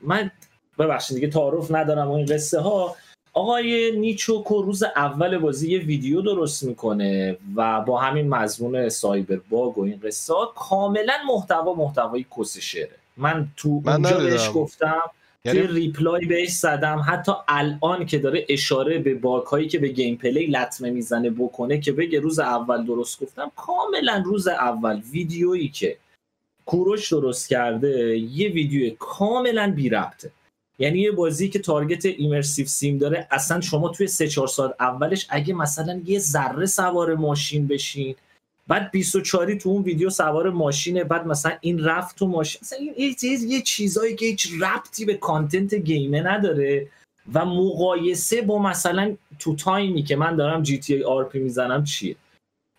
من 0.00 0.30
ببخشید 0.78 1.14
دیگه 1.14 1.28
تعارف 1.28 1.70
ندارم 1.70 2.08
و 2.08 2.12
این 2.12 2.26
قصه 2.26 2.60
ها 2.60 2.96
آقای 3.32 3.98
نیچوکو 3.98 4.62
روز 4.62 4.82
اول 4.82 5.38
بازی 5.38 5.70
یه 5.72 5.78
ویدیو 5.78 6.20
درست 6.22 6.62
می‌کنه 6.62 7.36
و 7.56 7.80
با 7.80 7.98
همین 7.98 8.28
مضمون 8.28 8.88
Cyberbug 8.88 9.78
و 9.78 9.82
این 9.82 10.00
قصه 10.04 10.34
ها 10.34 10.52
کاملا 10.56 11.14
محتوا 11.28 11.74
محتوای 11.74 12.26
کس 12.38 12.58
شعره. 12.58 12.96
من 13.16 13.48
تو 13.56 13.82
من 13.84 13.92
اونجا. 13.92 14.18
بهش 14.18 14.50
گفتم 14.54 15.02
توی 15.44 15.54
یعنی 15.54 15.66
reply 15.66 16.26
بهش 16.26 16.50
زدم 16.50 17.04
حتی 17.08 17.32
الان 17.48 18.06
که 18.06 18.18
داره 18.18 18.46
اشاره 18.48 18.98
به 18.98 19.14
bug 19.14 19.46
هایی 19.46 19.68
که 19.68 19.78
به 19.78 19.88
gameplay 19.88 20.46
لطمه 20.46 20.90
می‌زنه 20.90 21.30
بکنه 21.30 21.80
که 21.80 21.92
بگه 21.92 22.20
روز 22.20 22.38
اول 22.38 22.86
درست 22.86 23.22
گفتم 23.22 23.52
کاملا 23.56 24.22
روز 24.26 24.48
اول 24.48 25.00
ویدیویی 25.12 25.68
که 25.68 25.96
کوروش 26.66 27.12
درست 27.12 27.48
کرده 27.48 28.18
یه 28.18 28.48
ویدیو 28.48 28.94
کاملا 28.98 29.72
بی 29.76 29.88
ربطه 29.88 30.30
یعنی 30.78 30.98
یه 30.98 31.10
بازی 31.10 31.48
که 31.48 31.58
target 31.58 32.06
immersive 32.06 32.66
sim 32.66 32.98
داره 32.98 33.28
اصلا 33.30 33.60
شما 33.60 33.88
توی 33.88 34.06
سه 34.06 34.28
چهار 34.28 34.48
ساعت 34.48 34.74
اولش 34.80 35.26
اگه 35.30 35.54
مثلا 35.54 36.02
یه 36.04 36.18
ذره 36.18 36.66
سوار 36.66 37.14
ماشین 37.14 37.66
بشین 37.66 38.14
بعد 38.68 38.90
24 38.90 39.54
تو 39.54 39.68
اون 39.68 39.82
ویدیو 39.82 40.10
سوار 40.10 40.50
ماشینه 40.50 41.04
بعد 41.04 41.26
مثلا 41.26 41.52
این 41.60 41.84
رفت 41.84 42.18
تو 42.18 42.26
ماشین 42.26 42.60
مثلا 42.62 42.78
این 42.78 42.94
یه, 42.98 43.14
چیز- 43.14 43.44
یه 43.44 43.62
چیزایی 43.62 44.16
که 44.16 44.26
هیچ 44.26 44.48
ربطی 44.60 45.04
به 45.04 45.14
content 45.14 45.74
game 45.74 46.12
ـه 46.12 46.22
نداره 46.22 46.86
و 47.34 47.44
مقایسه 47.44 48.42
با 48.42 48.58
مثلا 48.58 49.16
تو 49.38 49.56
تایمی 49.56 50.02
که 50.02 50.16
من 50.16 50.36
دارم 50.36 50.62
GTA 50.62 50.94
RP 50.94 51.38
می‌زنم 51.38 51.84
چیه؟ 51.84 52.16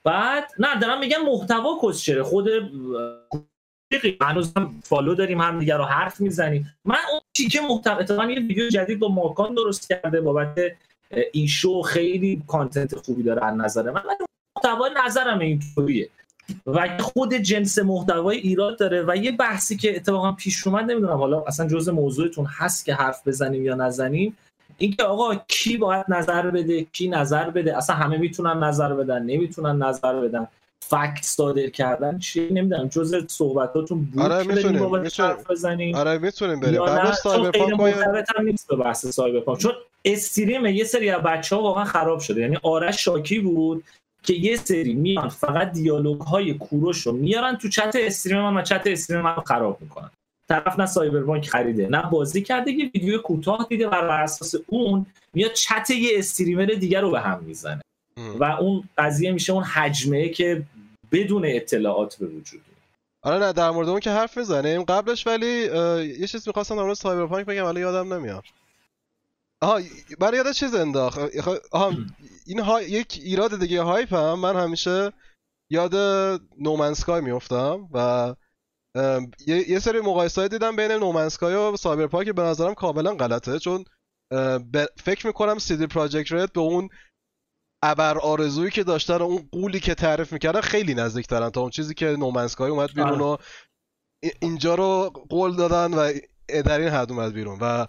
بعد 0.04 0.52
نه 0.60 0.80
دارم 0.80 1.00
میگم 1.00 1.22
محتوا 1.26 1.80
کسچره 1.84 2.24
خود 2.24 2.48
هنوز 4.22 4.54
هم 4.58 4.82
فالو 4.84 5.16
داریم 5.16 5.42
هم 5.42 5.60
دیگه 5.60 5.78
رو 5.78 5.84
حرف 5.84 6.22
می‌زنیم. 6.22 6.74
من 6.86 6.98
اون 7.12 7.22
چیکه 7.38 7.62
محتوا 7.62 7.96
اتفاقا 7.98 8.26
یه 8.26 8.40
ویدیو 8.40 8.70
جدید 8.70 9.00
با 9.00 9.08
ماکان 9.08 9.54
درست 9.56 9.90
کرده 9.90 10.22
بابت 10.22 10.58
این 11.34 11.48
شو 11.48 11.82
خیلی 11.82 12.44
کانتنت 12.48 12.96
خوبی 12.96 13.24
داره 13.24 13.46
از 13.46 13.58
نظر 13.58 13.92
من. 13.92 14.04
محتوای 14.56 14.92
نظرم 15.06 15.40
اینطوریه. 15.40 16.10
و 16.68 16.98
خود 17.00 17.34
جنس 17.34 17.80
محتوای 17.80 18.38
ایراد 18.38 18.80
داره 18.80 19.04
و 19.08 19.16
یه 19.16 19.32
بحثی 19.32 19.78
که 19.78 19.96
اتفاقا 19.96 20.32
پیش 20.32 20.68
اومد 20.68 20.92
نمی‌دونم 20.92 21.18
حالا 21.18 21.42
اصلا 21.42 21.68
جزء 21.68 21.92
موضوعتون 21.92 22.46
هست 22.46 22.86
که 22.86 22.94
حرف 22.94 23.28
بزنیم 23.28 23.66
یا 23.66 23.76
نزنیم. 23.76 24.38
اینکه 24.78 25.04
آقا 25.04 25.36
کی 25.48 25.78
باید 25.78 26.06
نظر 26.10 26.52
بده 26.52 26.84
کی 26.84 27.08
نظر 27.08 27.50
بده؟ 27.50 27.78
اصلا 27.78 27.96
همه 27.96 28.18
می‌تونن 28.18 28.64
نظر 28.64 28.94
بدن 28.94 29.24
نمی‌تونن 29.24 29.84
نظر 29.84 30.14
بدن. 30.14 30.48
fact 30.80 31.22
صادر 31.22 31.70
کردن 31.70 32.20
چی 32.20 32.50
نمی‌دونم. 32.54 32.88
جزء 32.88 33.22
صحبتاتون 33.28 34.06
بود 34.06 34.22
آره، 34.22 34.44
می‌تونیم، 34.44 35.04
بزنیم 35.50 35.96
آره 35.96 36.18
می‌تونیم 36.18 36.60
بریم. 36.60 36.82
غیر 36.82 37.12
سایبرپانک 37.12 37.96
نیست 38.44 38.68
به 38.68 38.76
بحث 38.76 39.06
سایبرپانک 39.06 39.60
چون 39.60 39.74
stream 40.06 40.66
یه 40.66 40.84
سری 40.84 41.10
از 41.10 41.22
بچه 41.22 41.56
ها 41.56 41.62
واقعا 41.62 41.84
خراب 41.84 42.20
شده. 42.20 42.42
یعنی 42.42 42.58
آرش 42.64 43.04
شاکی 43.04 43.40
بود 43.40 43.84
که 44.26 44.34
یه 44.34 44.56
سری 44.56 44.94
میان 44.94 45.30
فقط 45.30 45.72
دیالوگ 45.72 46.22
های 46.22 46.54
کوروش 46.54 47.02
رو 47.02 47.12
میارن 47.12 47.56
تو 47.56 47.70
chat 47.70 47.96
stream 47.96 48.42
من 48.42 48.58
و 48.58 48.62
chat 48.62 48.84
stream 48.86 49.22
من 49.22 49.36
رو 49.36 49.42
خراب 49.42 49.78
می‌کنن 49.82 50.10
طرف 50.50 50.80
نه 50.80 50.86
سایبرپانک 50.86 51.50
خریده 51.50 51.88
نه 51.88 52.02
بازی 52.02 52.42
کرده 52.42 52.72
یه 52.72 52.92
ویدیو 52.94 53.18
کوتاه 53.18 53.68
دیده 53.70 53.88
و 53.88 53.92
بر 53.92 54.24
اساس 54.24 54.56
اون 54.68 55.06
میاد 55.34 55.54
چت 55.54 55.90
یه 55.90 56.10
streamer 56.20 56.66
دیگر 56.66 57.02
رو 57.02 57.12
به 57.12 57.20
هم 57.20 57.44
می‌زنه. 57.44 57.82
و 58.40 58.44
اون 58.44 58.90
قضیه 58.98 59.32
میشه 59.32 59.54
اون 59.54 59.64
حجمه 59.64 60.30
که 60.30 60.64
بدون 61.12 61.44
اطلاعات 61.46 62.16
به 62.16 62.26
وجود. 62.26 62.62
آره 63.24 63.46
نه 63.46 63.54
در 63.54 63.72
مورد 63.72 63.90
اون 63.90 64.00
که 64.00 64.10
حرف 64.10 64.38
می‌زنیم 64.38 64.84
قبلش 64.84 65.28
ولی 65.28 65.48
یه 66.20 66.28
چیز 66.28 66.48
می‌خواستم 66.48 66.76
در 66.76 66.82
مورد 66.82 66.94
سایبرپانک 66.94 67.46
بگم 67.46 67.66
ولی 67.66 67.80
یادم 67.80 68.14
نمیاد 68.14 68.44
آها 69.66 69.82
برای 70.20 70.38
یاد 70.38 70.52
چیز 70.52 70.76
انداخت. 70.76 71.20
آها 71.72 71.94
این 72.46 72.60
ها... 72.60 72.82
یک 72.82 73.20
ایراد 73.24 73.60
دیگه 73.60 73.82
hype 73.82 74.14
هم 74.14 74.40
من 74.40 74.56
همیشه 74.56 75.12
یاد 75.72 75.96
No 76.60 76.72
Man's 76.72 77.03
Sky 77.03 77.22
میفتم 77.22 77.90
و 77.94 78.36
یه, 79.48 79.70
یه 79.70 79.80
سری 79.80 80.00
مقایسه 80.00 80.48
دیدم 80.48 80.76
بین 80.76 80.92
No 80.92 81.04
Man's 81.04 81.36
Sky 81.36 81.56
و 81.56 81.78
سایبرپانک 81.78 82.26
که 82.26 82.34
به 82.34 82.42
نظرم 82.42 82.74
کاملا 82.74 83.16
غلطه 83.16 83.60
چون 83.60 83.86
ب- 84.74 84.86
فکر 84.98 85.28
می‌کنم 85.28 85.58
سیدی 85.58 85.88
پراجکت 85.88 86.32
رد 86.32 86.54
به 86.54 86.62
اون 86.62 86.90
ابر 87.84 88.18
آرزویی 88.18 88.72
که 88.72 88.84
داشتن 88.84 89.18
و 89.18 89.24
اون 89.24 89.50
قولی 89.52 89.80
که 89.80 89.96
تعریف 89.96 90.34
می‌کردن 90.34 90.62
خیلی 90.62 90.94
نزدیک 90.94 91.28
ترن 91.28 91.50
تا 91.50 91.62
اون 91.62 91.70
چیزی 91.70 91.94
که 91.94 92.06
نومنسکای 92.06 92.72
اومد 92.72 92.94
بیرون 92.94 93.22
و 93.22 93.38
ای- 94.24 94.32
اینجا 94.42 94.76
رو 94.76 95.10
قول 95.30 95.56
دادن 95.56 95.94
و 95.94 96.12
در 96.66 96.80
این 96.80 96.90
حد 96.90 97.12
اومد 97.12 97.34
بیرون 97.34 97.60
و 97.62 97.88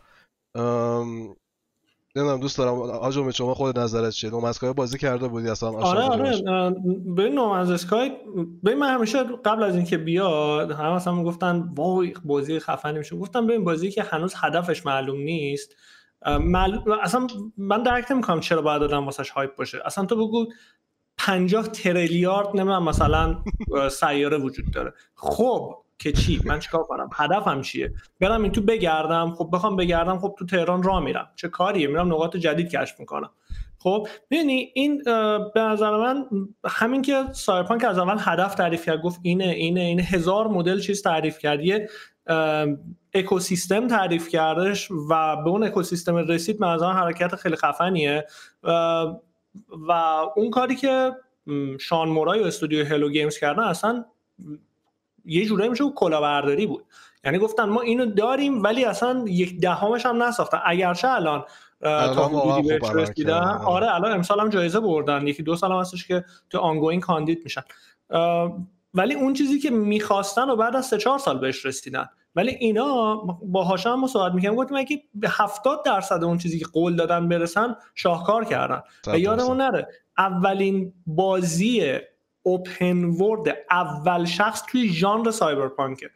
نمی‌دونم 2.16 2.40
دوست 2.40 2.58
دارم. 2.58 2.74
آج 2.80 3.18
امید 3.18 3.34
شما 3.34 3.54
خود 3.54 3.78
نظرت 3.78 4.12
چیه؟ 4.12 4.30
نومنسکای 4.30 4.72
بازی 4.72 4.98
کرده 4.98 5.28
بودی 5.28 5.48
اصلا 5.48 5.68
آره 5.68 6.02
آره. 6.02 6.40
نومنز 7.28 7.70
اسکای 7.70 8.12
ببین 8.64 8.78
من 8.78 8.94
همیشه 8.94 9.24
قبل 9.44 9.62
از 9.62 9.76
اینکه 9.76 9.96
بیاد 9.96 10.70
همه 10.70 10.94
مثلا 10.94 11.14
می‌گفتن 11.14 11.68
وای 11.76 12.14
بازی 12.24 12.58
خفنی 12.58 12.98
میشه. 12.98 13.16
گفتم 13.16 13.46
ببین 13.46 13.64
بازی 13.64 13.90
که 13.90 14.02
هنوز 14.02 14.34
هدفش 14.36 14.86
معلوم 14.86 15.20
نیست. 15.20 15.76
معلوم 16.40 16.82
اصلا 17.02 17.26
من 17.56 17.82
درک 17.82 18.10
نمی‌کنم 18.10 18.40
چرا 18.40 18.62
باید 18.62 18.82
آدم 18.82 19.04
واسش 19.04 19.30
هایپ 19.30 19.56
باشه. 19.56 19.78
اصلا 19.84 20.04
تو 20.04 20.16
بگو 20.16 20.46
50 21.18 21.68
تریلیارد 21.68 22.48
نمی‌دونم 22.48 22.84
مثلا 22.84 23.38
سیاره 23.90 24.38
وجود 24.38 24.70
داره. 24.70 24.92
خب 25.14 25.74
که 25.98 26.12
چی؟ 26.12 26.40
من 26.44 26.58
چیکار 26.58 26.82
کنم؟ 26.82 27.10
هدفم 27.14 27.60
چیه؟ 27.60 27.92
برم 28.20 28.42
این 28.42 28.52
تو 28.52 28.60
بگردم 28.60 29.34
خب 29.34 29.48
بخوام 29.52 29.76
بگردم 29.76 30.18
خب 30.18 30.34
تو 30.38 30.46
تهران 30.46 30.82
راه 30.82 31.00
میرم. 31.00 31.28
چه 31.36 31.48
کاریه؟ 31.48 31.86
میرم 31.86 32.12
نقاط 32.12 32.36
جدید 32.36 32.70
کشف 32.70 33.00
می‌کنم. 33.00 33.30
خب 33.78 34.08
ببینی 34.30 34.70
این 34.74 35.02
به 35.54 35.60
نظر 35.60 35.96
من 35.96 36.26
همین 36.64 37.02
که 37.02 37.24
سایبرپانک 37.32 37.84
از 37.84 37.98
اول 37.98 38.16
هدف 38.20 38.54
تعریف 38.54 38.84
کرد 38.84 39.02
گفت 39.02 39.20
اینه 39.22 39.44
اینه 39.44 39.80
اینه 39.80 40.02
هزار 40.02 40.48
مدل 40.48 40.80
چیز 40.80 41.02
تعریف 41.02 41.38
کرد. 41.38 41.64
یه 41.64 41.88
اکوسیستم 43.14 43.88
تعریف 43.88 44.28
کردش 44.28 44.90
و 44.90 45.36
به 45.36 45.50
اون 45.50 45.64
اکوسیستم 45.64 46.16
رسید 46.16 46.58
به 46.58 46.66
من 46.66 46.92
حرکت 46.92 47.36
خیلی 47.36 47.56
خفنیه. 47.56 48.26
و 49.88 49.92
اون 50.36 50.50
کاری 50.50 50.76
که 50.76 51.12
شان 51.80 52.08
مورای 52.08 52.42
و 52.42 52.46
استودیو 52.46 52.86
هلو 52.86 53.10
گیمز 53.10 53.38
کردن 53.38 53.62
اصلا 53.62 54.04
یه 55.26 55.46
جورایی 55.46 55.70
میشه 55.70 55.84
کلاهبرداری 55.94 56.66
بود. 56.66 56.84
یعنی 57.24 57.38
گفتن 57.38 57.64
ما 57.64 57.80
اینو 57.80 58.06
داریم 58.06 58.62
ولی 58.62 58.84
اصلا 58.84 59.24
یک 59.26 59.60
دهمش 59.60 60.06
هم 60.06 60.22
نساختن. 60.22 60.60
اگرچه 60.64 61.08
الان 61.08 61.44
تا 61.80 62.28
حدودی 62.28 62.68
بهش 62.68 62.90
رسیدن. 62.94 63.32
کردن. 63.32 63.64
آره 63.64 63.94
الان 63.94 64.12
امسال 64.12 64.40
هم 64.40 64.48
جایزه 64.48 64.80
بردن. 64.80 65.26
یکی 65.26 65.42
دو 65.42 65.56
سال 65.56 65.72
هم 65.72 65.78
هستش 65.78 66.06
که 66.06 66.24
تو 66.50 66.58
ongoing 66.58 67.00
کاندید 67.00 67.40
میشن. 67.44 67.62
ولی 68.94 69.14
اون 69.14 69.34
چیزی 69.34 69.58
که 69.58 69.70
می‌خواستن 69.70 70.50
و 70.50 70.56
بعد 70.56 70.76
از 70.76 70.86
سه 70.86 70.98
چهار 70.98 71.18
سال 71.18 71.38
بهش 71.38 71.66
رسیدن. 71.66 72.08
ولی 72.34 72.50
اینا 72.50 73.14
با 73.42 73.64
هاشم 73.64 73.94
ما 73.94 74.06
صحبت 74.06 74.34
می‌کنیم 74.34 74.54
گفتیم 74.54 74.76
اگه 74.76 75.02
به 75.14 75.28
70 75.30 75.84
درصد 75.84 76.24
اون 76.24 76.38
چیزی 76.38 76.58
که 76.58 76.66
قول 76.72 76.96
دادن 76.96 77.28
برسن 77.28 77.76
شاهکار 77.94 78.44
کردن. 78.44 78.82
و 79.06 79.18
یادمون 79.18 79.56
نره 79.56 79.88
اولین 80.18 80.92
بازی 81.06 81.98
اوپن 82.46 83.04
ورد 83.04 83.56
اول 83.70 84.24
شخص 84.24 84.62
توی 84.68 84.88
ژانر 84.88 85.30
سایبرپانکه. 85.30 86.10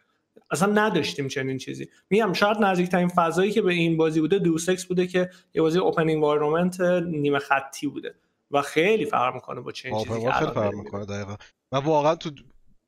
اصلا 0.51 0.73
نداشتیم 0.73 1.29
چنین 1.29 1.59
چیزی. 1.59 1.89
میگم 2.11 2.33
شاید 2.33 2.57
نزدیکترین 2.59 3.09
فضایی 3.09 3.51
که 3.51 3.63
به 3.63 3.73
این 3.73 3.97
بازی 3.97 4.21
بوده 4.21 4.39
دوسکس 4.39 4.85
بوده 4.85 5.07
که 5.07 5.31
یه 5.55 5.63
بازی 5.63 5.79
اوپن 5.79 6.11
انوایرمنت 6.11 6.81
نیمه 6.81 7.39
خطی 7.39 7.87
بوده 7.87 8.15
و 8.51 8.63
خیلی 8.63 9.07
فرق 9.07 9.35
می‌کنه 9.35 9.61
با 9.61 9.73
چنین 9.73 9.99
چیزی 9.99 10.21
که 10.21 10.33
خیلی 10.33 10.51
فرق 10.51 10.75
می‌کنه 10.75 11.05
دقیقا. 11.05 11.37
من 11.73 11.85
واقعا 11.85 12.15
تو 12.15 12.31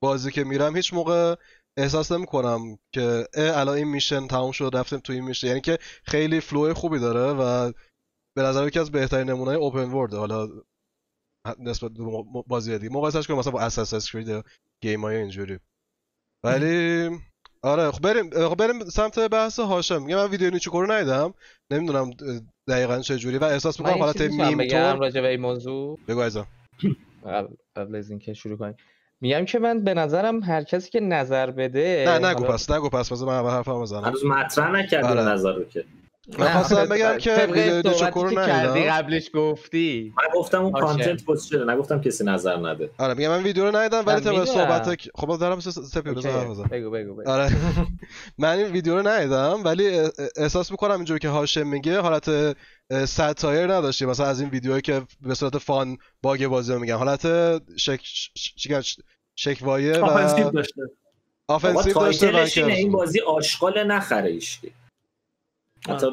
بازی 0.02 0.31
که 0.31 0.44
میرم 0.44 0.76
هیچ 0.76 0.94
موقع 0.94 1.35
احساس 1.78 2.12
نمی‌کنم 2.12 2.78
که 2.94 3.26
اه 3.35 3.59
الان 3.59 3.76
این 3.76 3.88
mission 3.88 4.26
تموم 4.26 4.52
شد 4.52 4.70
رفتیم 4.74 4.98
تو 4.98 5.12
این 5.12 5.24
mission 5.24 5.43
ـه. 5.43 5.48
یعنی 5.48 5.61
که 5.61 5.78
خیلی 6.05 6.40
flow 6.40 6.74
خوبی 6.74 6.98
داره 6.98 7.33
و 7.33 7.72
به 8.37 8.42
نظر 8.42 8.66
یکی 8.66 8.78
از 8.78 8.90
بهترین 8.90 9.31
نمونه 9.31 9.50
open 9.50 9.90
world 9.90 10.14
حالا 10.14 10.48
نسبت 11.59 11.90
به 11.90 12.05
بازی 12.46 12.78
دیگه. 12.78 12.94
مقایسش 12.94 13.26
کنیم 13.26 13.38
مثلا 13.38 13.52
با 13.52 13.61
Assassin's 13.61 14.11
Creed 14.11 14.44
game 14.83 15.00
های 15.00 15.16
اینجوری. 15.16 15.59
ولی 16.44 17.09
آره 17.62 17.90
خب 17.90 18.00
بریم 18.02 18.31
خب 18.31 18.55
بریم 18.55 18.85
سمت 18.85 19.18
بحث 19.18 19.61
هاشم. 19.61 20.03
میگم 20.03 20.16
من 20.16 20.30
ویدیو 20.30 20.51
نیچوکو 20.51 20.80
رو 20.80 20.93
ندیدم. 20.93 21.34
نمی‌دونم 21.70 22.11
دقیقا 22.68 22.99
چه 22.99 23.16
جوری. 23.16 23.38
و 23.38 23.45
احساس 23.45 23.80
می‌کنم 23.80 23.99
حالت 23.99 24.20
میم 24.20 24.68
طور 24.68 24.97
راجع 24.97 25.20
به 25.20 25.28
این 25.28 25.40
موضوع. 25.40 25.99
بگو 26.09 26.20
عزیزم. 26.20 26.47
قبل 27.76 27.97
از 27.97 28.11
اینکه 28.11 28.34
شروع 28.34 28.59
کنیم. 28.59 28.76
میگم 29.20 29.45
که 29.45 29.59
من 29.59 29.84
به 29.84 29.95
نظرم 29.95 30.43
هر 30.43 30.62
کسی 30.62 30.90
که 30.90 31.01
نظر 31.01 31.51
بده 31.51 32.05
نه 32.09 32.28
نگو 32.28 32.45
پس 32.45 32.70
نگو 32.70 32.88
پس 32.88 33.12
بذار 33.12 33.28
من 33.28 33.34
اول 33.34 33.51
حرفمو 33.51 33.80
بزنم. 33.80 34.05
هنوز 34.05 34.24
مطرح 34.24 34.70
نکردی 34.70 35.09
آره. 35.09 35.22
نظر 35.22 35.53
رو 35.53 35.64
که. 35.64 35.84
من 36.39 36.53
خواستم 36.53 36.85
بگم 36.85 37.18
که 37.18 37.49
ویدیو 37.53 37.93
رو 38.14 38.31
که 38.31 38.37
کردی 38.37 38.85
قبلش 38.85 39.31
گفتی. 39.35 40.12
من 40.16 40.41
گفتم 40.41 40.62
اون. 40.64 40.73
content 40.72 41.24
پست 41.25 41.49
شده 41.49 41.73
نگفتم 41.73 42.01
کسی 42.01 42.25
نظر 42.25 42.57
نده. 42.57 42.91
آره 42.99 43.14
میگم 43.14 43.29
من 43.31 43.43
ویدیو 43.43 43.64
رو 43.64 43.77
ندیدم 43.77 44.03
ولی 44.07 44.20
طبق 44.20 44.29
می‌دونم. 44.29 44.45
صحبت 44.45 44.99
خب 45.14 45.39
دارم 45.41 45.61
سپی 45.61 46.11
بزن 46.11 46.62
بگو 46.70 46.91
بگو 46.91 47.14
بگو. 47.14 47.31
آره. 47.31 47.51
من 48.39 48.59
این 48.59 48.66
ویدیو 48.66 48.97
رو 48.97 49.09
ندیدم 49.09 49.61
ولی 49.64 50.01
احساس 50.37 50.70
می‌کنم 50.70 50.95
اینجوری 50.95 51.20
که 51.20 51.29
هاشم 51.29 51.66
میگه 51.66 52.01
حالت 52.01 52.57
satire 53.05 53.72
نداشتی. 53.73 54.07
مثلا 54.07 54.27
از 54.27 54.41
این 54.41 54.51
ویدیوهایی 54.51 54.83
که 54.83 55.03
به 55.20 55.35
صورت 55.35 55.59
fun 55.59 55.97
باگ 56.23 56.47
بازی 56.47 56.73
رو 56.73 56.79
میگن. 56.79 56.95
حالت 56.97 57.23
شک 57.77 58.01
شکوایه 59.37 59.99
offensive 59.99 60.47
و 60.49 60.51
داشته. 60.51 60.83
offensive 61.49 61.93
داشته 61.95 62.29
و 62.29 62.31
title 62.32 62.51
ش 62.51 62.59
اینه 62.59 62.70
که- 62.73 62.79
این 62.79 62.93
بازی 62.93 63.20
آشغال 63.20 63.83
نخره 63.85 64.31
ایشکی. 64.31 64.73
حتی 65.89 66.07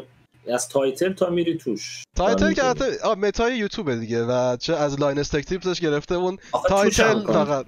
از 0.47 0.69
title 0.69 1.13
تا 1.13 1.29
میری 1.29 1.57
توش. 1.57 2.03
title 2.15 2.53
که. 2.53 2.63
حتی 2.63 2.85
meta 3.17 3.49
ی 3.49 3.57
یوتیوبه 3.57 3.95
دیگه 3.95 4.23
و 4.25 4.57
چه 4.57 4.75
از 4.75 4.99
Linus 4.99 5.19
Tech 5.19 5.45
Tips 5.45 5.68
ش 5.68 5.79
گرفته 5.81 6.15
اون 6.15 6.37
title. 6.69 7.25
فقط. 7.25 7.65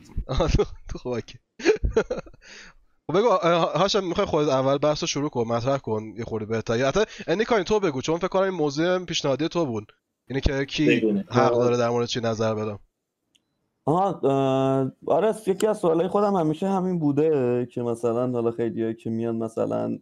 تو- 0.89 0.97
خاکی. 0.97 1.39
خب 3.07 3.17
بگو 3.17 3.29
هاشم 3.75 4.03
می‌خوای 4.03 4.25
خودت 4.27 4.49
اول 4.49 4.77
بحث 4.77 5.03
رو 5.03 5.07
شروع 5.07 5.29
کن 5.29 5.47
مطرح 5.47 5.77
کن 5.77 6.03
یه 6.17 6.23
خورده 6.23 6.45
بهتر. 6.45 6.77
یا 6.77 6.87
حتی 6.87 6.99
انیکاین 7.27 7.63
تو 7.63 7.79
بگو 7.79 8.01
چون 8.01 8.17
فکر 8.17 8.27
کنم 8.27 8.41
این 8.43 8.53
موضوع 8.53 8.99
پیشنهادی 9.05 9.47
تو 9.47 9.65
بود. 9.65 9.91
اینه 10.27 10.41
که 10.41 10.65
کی 10.65 10.85
بگونه. 10.99 11.25
حق 11.29 11.53
داره 11.53 11.77
در 11.77 11.89
مورد 11.89 12.05
چی 12.07 12.19
نظر 12.21 12.55
بدم. 12.55 12.79
آها 13.85 14.19
آره 15.07 15.35
یکی 15.47 15.67
از 15.67 15.77
سوالای 15.77 16.07
خودم 16.07 16.35
همیشه 16.35 16.69
همین 16.69 16.99
بوده 16.99 17.67
که 17.73 17.81
مثلا 17.81 18.31
حالا 18.31 18.51
خیلی 18.51 18.95
که 18.95 19.09
میان 19.09 19.35
مثلا 19.35 19.99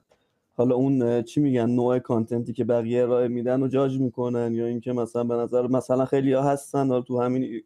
حالا 0.59 0.75
اون 0.75 1.21
چی 1.21 1.41
میگن 1.41 1.69
نوع 1.69 1.99
content 1.99 2.46
ی 2.46 2.53
که 2.53 2.63
بقیه 2.63 3.03
ارائه 3.03 3.27
میدن 3.27 3.63
و 3.63 3.67
جاج 3.67 3.99
می‌کنن 3.99 4.53
یا 4.53 4.65
اینکه 4.65 4.93
مثلا 4.93 5.23
به 5.23 5.35
نظر 5.35 5.67
مثلا 5.67 6.05
خیلی 6.05 6.33
ها 6.33 6.41
هستن 6.41 6.87
حالا 6.87 7.01
تو 7.01 7.21
همین 7.21 7.63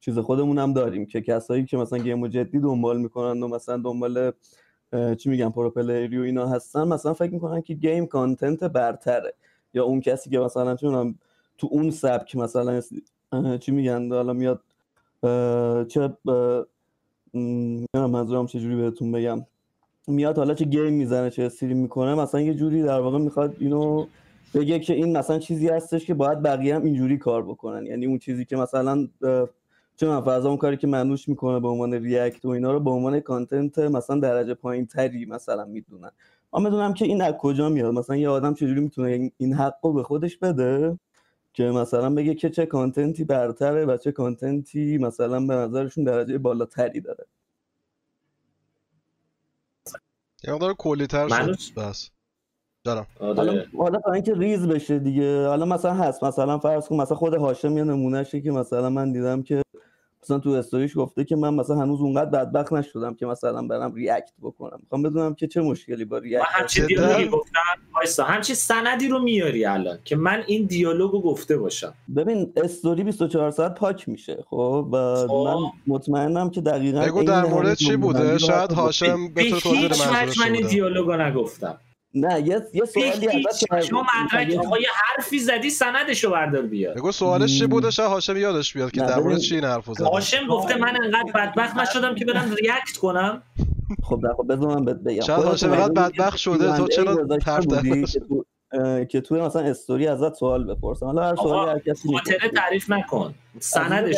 چیز 0.00 0.18
خودمون 0.18 0.58
هم 0.58 0.72
داریم 0.72 1.06
که 1.06 1.20
کسایی 1.20 1.64
که 1.64 1.76
مثلا 1.76 1.98
game 1.98 2.28
جدی 2.28 2.60
دنبال 2.60 3.00
می‌کنن 3.00 3.42
و 3.42 3.48
مثلا 3.48 3.76
دنبال 3.76 4.32
چی 5.18 5.30
میگن 5.30 5.50
pro 5.50 5.70
player 5.70 6.11
ی 6.11 6.18
و 6.18 6.22
اینا 6.22 6.46
هستن 6.46 6.88
مثلا 6.88 7.14
فکر 7.14 7.32
می‌کنن 7.32 7.62
که 7.62 7.74
game 7.74 8.06
content 8.06 8.64
برتره. 8.64 9.34
یا 9.74 9.84
اون 9.84 10.00
کسی 10.00 10.30
که 10.30 10.38
مثلا 10.38 10.76
چون 10.76 11.18
تو 11.58 11.68
اون 11.70 11.90
سبک 11.90 12.36
مثلا 12.36 12.80
چی 13.60 13.72
میگن 13.72 14.12
حالا 14.12 14.32
میاد 14.32 14.60
چه 15.88 16.16
منظورم 17.94 18.46
چجوری 18.46 18.76
بهتون 18.76 19.12
بگم. 19.12 19.46
میاد 20.08 20.38
حالا 20.38 20.54
چه 20.54 20.64
game 20.64 20.92
می‌زنه 20.92 21.30
چه 21.30 21.42
stream 21.42 21.76
می‌کنه 21.76 22.14
مثلا 22.14 22.40
یه 22.40 22.54
جوری 22.54 22.82
در 22.82 23.00
واقع 23.00 23.18
می‌خواد 23.18 23.56
اینو 23.58 24.06
بگه 24.54 24.78
که 24.78 24.94
این 24.94 25.16
مثلا 25.18 25.38
چیزی 25.38 25.68
هستش 25.68 26.06
که 26.06 26.14
باید 26.14 26.42
بقیه 26.42 26.74
هم 26.74 26.84
اینجوری 26.84 27.18
کار 27.18 27.42
بکنن. 27.42 27.86
یعنی 27.86 28.06
اون 28.06 28.18
چیزی 28.18 28.44
که 28.44 28.56
مثلا 28.56 29.08
چه 29.96 30.06
من 30.06 30.20
فرضا 30.20 30.48
اون 30.48 30.58
کاری 30.58 30.76
که 30.76 30.86
منوش 30.86 31.28
می‌کنه 31.28 31.60
به 31.60 31.68
عنوان 31.68 31.94
react 31.94 32.44
و 32.44 32.48
اینا 32.48 32.72
رو 32.72 32.80
به 32.80 32.90
عنوان 32.90 33.20
content 33.20 33.78
مثلا 33.78 34.20
درجه 34.20 34.54
پایین 34.54 34.86
تری 34.86 35.26
مثلا 35.26 35.64
می‌دونن. 35.64 36.10
من 36.52 36.62
می‌دونم 36.62 36.94
که 36.94 37.04
این 37.04 37.22
از 37.22 37.34
کجا 37.34 37.68
میاد. 37.68 37.94
مثلا 37.94 38.16
یه 38.16 38.28
آدم 38.28 38.54
چجوری 38.54 38.80
می‌تونه 38.80 39.30
این 39.36 39.54
حق 39.54 39.74
رو 39.82 39.92
به 39.92 40.02
خودش 40.02 40.36
بده 40.36 40.98
که 41.52 41.64
مثلا 41.64 42.14
بگه 42.14 42.34
که 42.34 42.50
چه 42.50 42.66
content 42.66 43.17
ی 43.17 43.24
برتره 43.24 43.84
و 43.84 43.96
چه 43.96 44.12
content 44.12 44.87
ی 44.87 44.98
مثلا 44.98 45.40
به 45.40 45.54
نظرشون 45.54 46.04
درجه 46.04 46.38
بالاتری 46.38 47.00
داره. 47.00 47.26
یه 50.44 50.52
مقدار 50.52 50.74
کلی‌تر؟ 50.74 51.28
شد. 51.56 51.74
بس. 51.74 52.10
جانم 52.86 53.06
حالا 53.20 53.52
آره. 53.52 53.68
حالا 53.78 53.98
تا 54.00 54.12
اینکه 54.12 54.34
ریز 54.34 54.68
بشه 54.68 54.98
دیگه 54.98 55.46
حالا 55.46 55.64
مثلا 55.64 55.94
هست. 55.94 56.24
مثلا 56.24 56.58
فرض 56.58 56.88
کن 56.88 56.96
مثلا 56.96 57.16
خود 57.16 57.34
هاشم 57.34 57.78
یه 57.78 57.84
نمونهشه 57.84 58.40
که 58.40 58.50
مثلا 58.50 58.90
من 58.90 59.12
دیدم 59.12 59.42
که 59.42 59.62
مثلا 60.22 60.38
تو 60.38 60.50
استوریش 60.50 60.96
گفته 60.96 61.24
که 61.24 61.36
من 61.36 61.54
مثلا 61.54 61.76
هنوز 61.76 62.00
اونقدر 62.00 62.30
بدبخت 62.30 62.72
نشدم 62.72 63.14
که 63.14 63.26
مثلا 63.26 63.62
برم 63.62 63.94
ریاکت 63.94 64.32
بکنم. 64.42 64.78
می‌خوام 64.82 65.02
بدونم 65.02 65.34
که 65.34 65.46
چه 65.46 65.60
مشکلی 65.60 66.04
با 66.04 66.16
من 66.16 66.22
ریاکت 66.22 66.46
همچین 66.48 66.86
جدا؟ 66.86 67.06
دیالوگی 67.06 67.28
گفتم 67.28 67.60
وایسا. 67.94 68.24
همچین 68.24 68.56
سندی 68.56 69.08
رو 69.08 69.18
میاری 69.18 69.64
الان 69.64 69.98
که 70.04 70.16
من 70.16 70.44
این 70.46 70.66
دیالوگو 70.66 71.22
گفته 71.22 71.56
باشم. 71.56 71.94
ببین 72.16 72.52
استوری 72.56 73.04
24 73.04 73.50
ساعت 73.50 73.74
پاک 73.74 74.08
میشه 74.08 74.44
خب؟ 74.50 74.88
و 74.92 75.14
خب. 75.28 75.34
من 75.34 75.70
مطمئنم 75.86 76.50
که 76.50 76.60
دقیقا 76.60 77.00
بگو 77.00 77.22
در 77.22 77.46
مورد 77.46 77.74
چی 77.74 77.96
بوده؟ 77.96 78.32
رو 78.32 78.38
شاید 78.38 78.72
هاشم 78.72 79.28
به 79.34 79.44
بتونه 79.44 79.60
توضیح 79.60 79.82
منظورش 79.82 80.38
من 80.38 80.54
این 80.54 80.66
دیالوگو 80.66 81.12
نگفتم. 81.12 81.78
نه 82.14 82.40
یه 82.40 82.62
یه 82.74 82.84
سوالی 82.84 83.28
ازت. 83.48 83.80
شما. 83.80 84.06
مدرک 84.24 84.58
آقا 84.66 84.78
یه 84.78 84.88
حرفی 84.94 85.38
زدی 85.38 85.70
سندشو 85.70 86.30
بردار 86.30 86.62
بیار 86.62 86.94
بگو 86.94 87.12
سوالش 87.12 87.58
چی. 87.58 87.66
بوده 87.66 87.90
شاید 87.90 88.10
هاشم 88.10 88.36
یادش 88.36 88.72
بیاد 88.72 88.90
که 88.90 89.00
در 89.00 89.20
مورد 89.20 89.38
چی 89.38 89.54
این 89.54 89.64
حرفو 89.64 89.94
زده 89.94 90.04
هاشم 90.04 90.46
گفته 90.46 90.76
من 90.76 90.96
انقدر 91.04 91.32
بدبخت 91.34 91.76
نشدم 91.76 92.14
که 92.14 92.24
برم 92.24 92.54
react 92.62 92.96
کنم 93.00 93.42
خب 94.02 94.20
خب 94.36 94.52
بذار 94.52 94.74
من 94.74 94.84
بهت 94.84 94.96
بگم 94.96 95.20
شاید 95.20 95.38
خودت 95.38 95.50
هاشم 95.50 95.72
یه 95.72 95.88
بدبخت 95.88 96.36
شده 96.36 96.76
تو 96.76 96.88
چرا 96.88 97.26
حرف 97.46 97.66
درش؟ 97.66 98.16
که 99.08 99.20
توی 99.20 99.40
مثلا 99.40 99.62
استوری 99.62 100.06
ازت 100.06 100.34
سوال 100.34 100.64
بپرسن 100.74 101.06
حالا 101.06 101.22
هر 101.22 101.36
سوالی 101.36 101.70
هر 101.70 101.78
کسی 101.78 102.08
خاطره. 102.12 102.48
تعریف 102.56 102.90
نکن. 102.90 103.34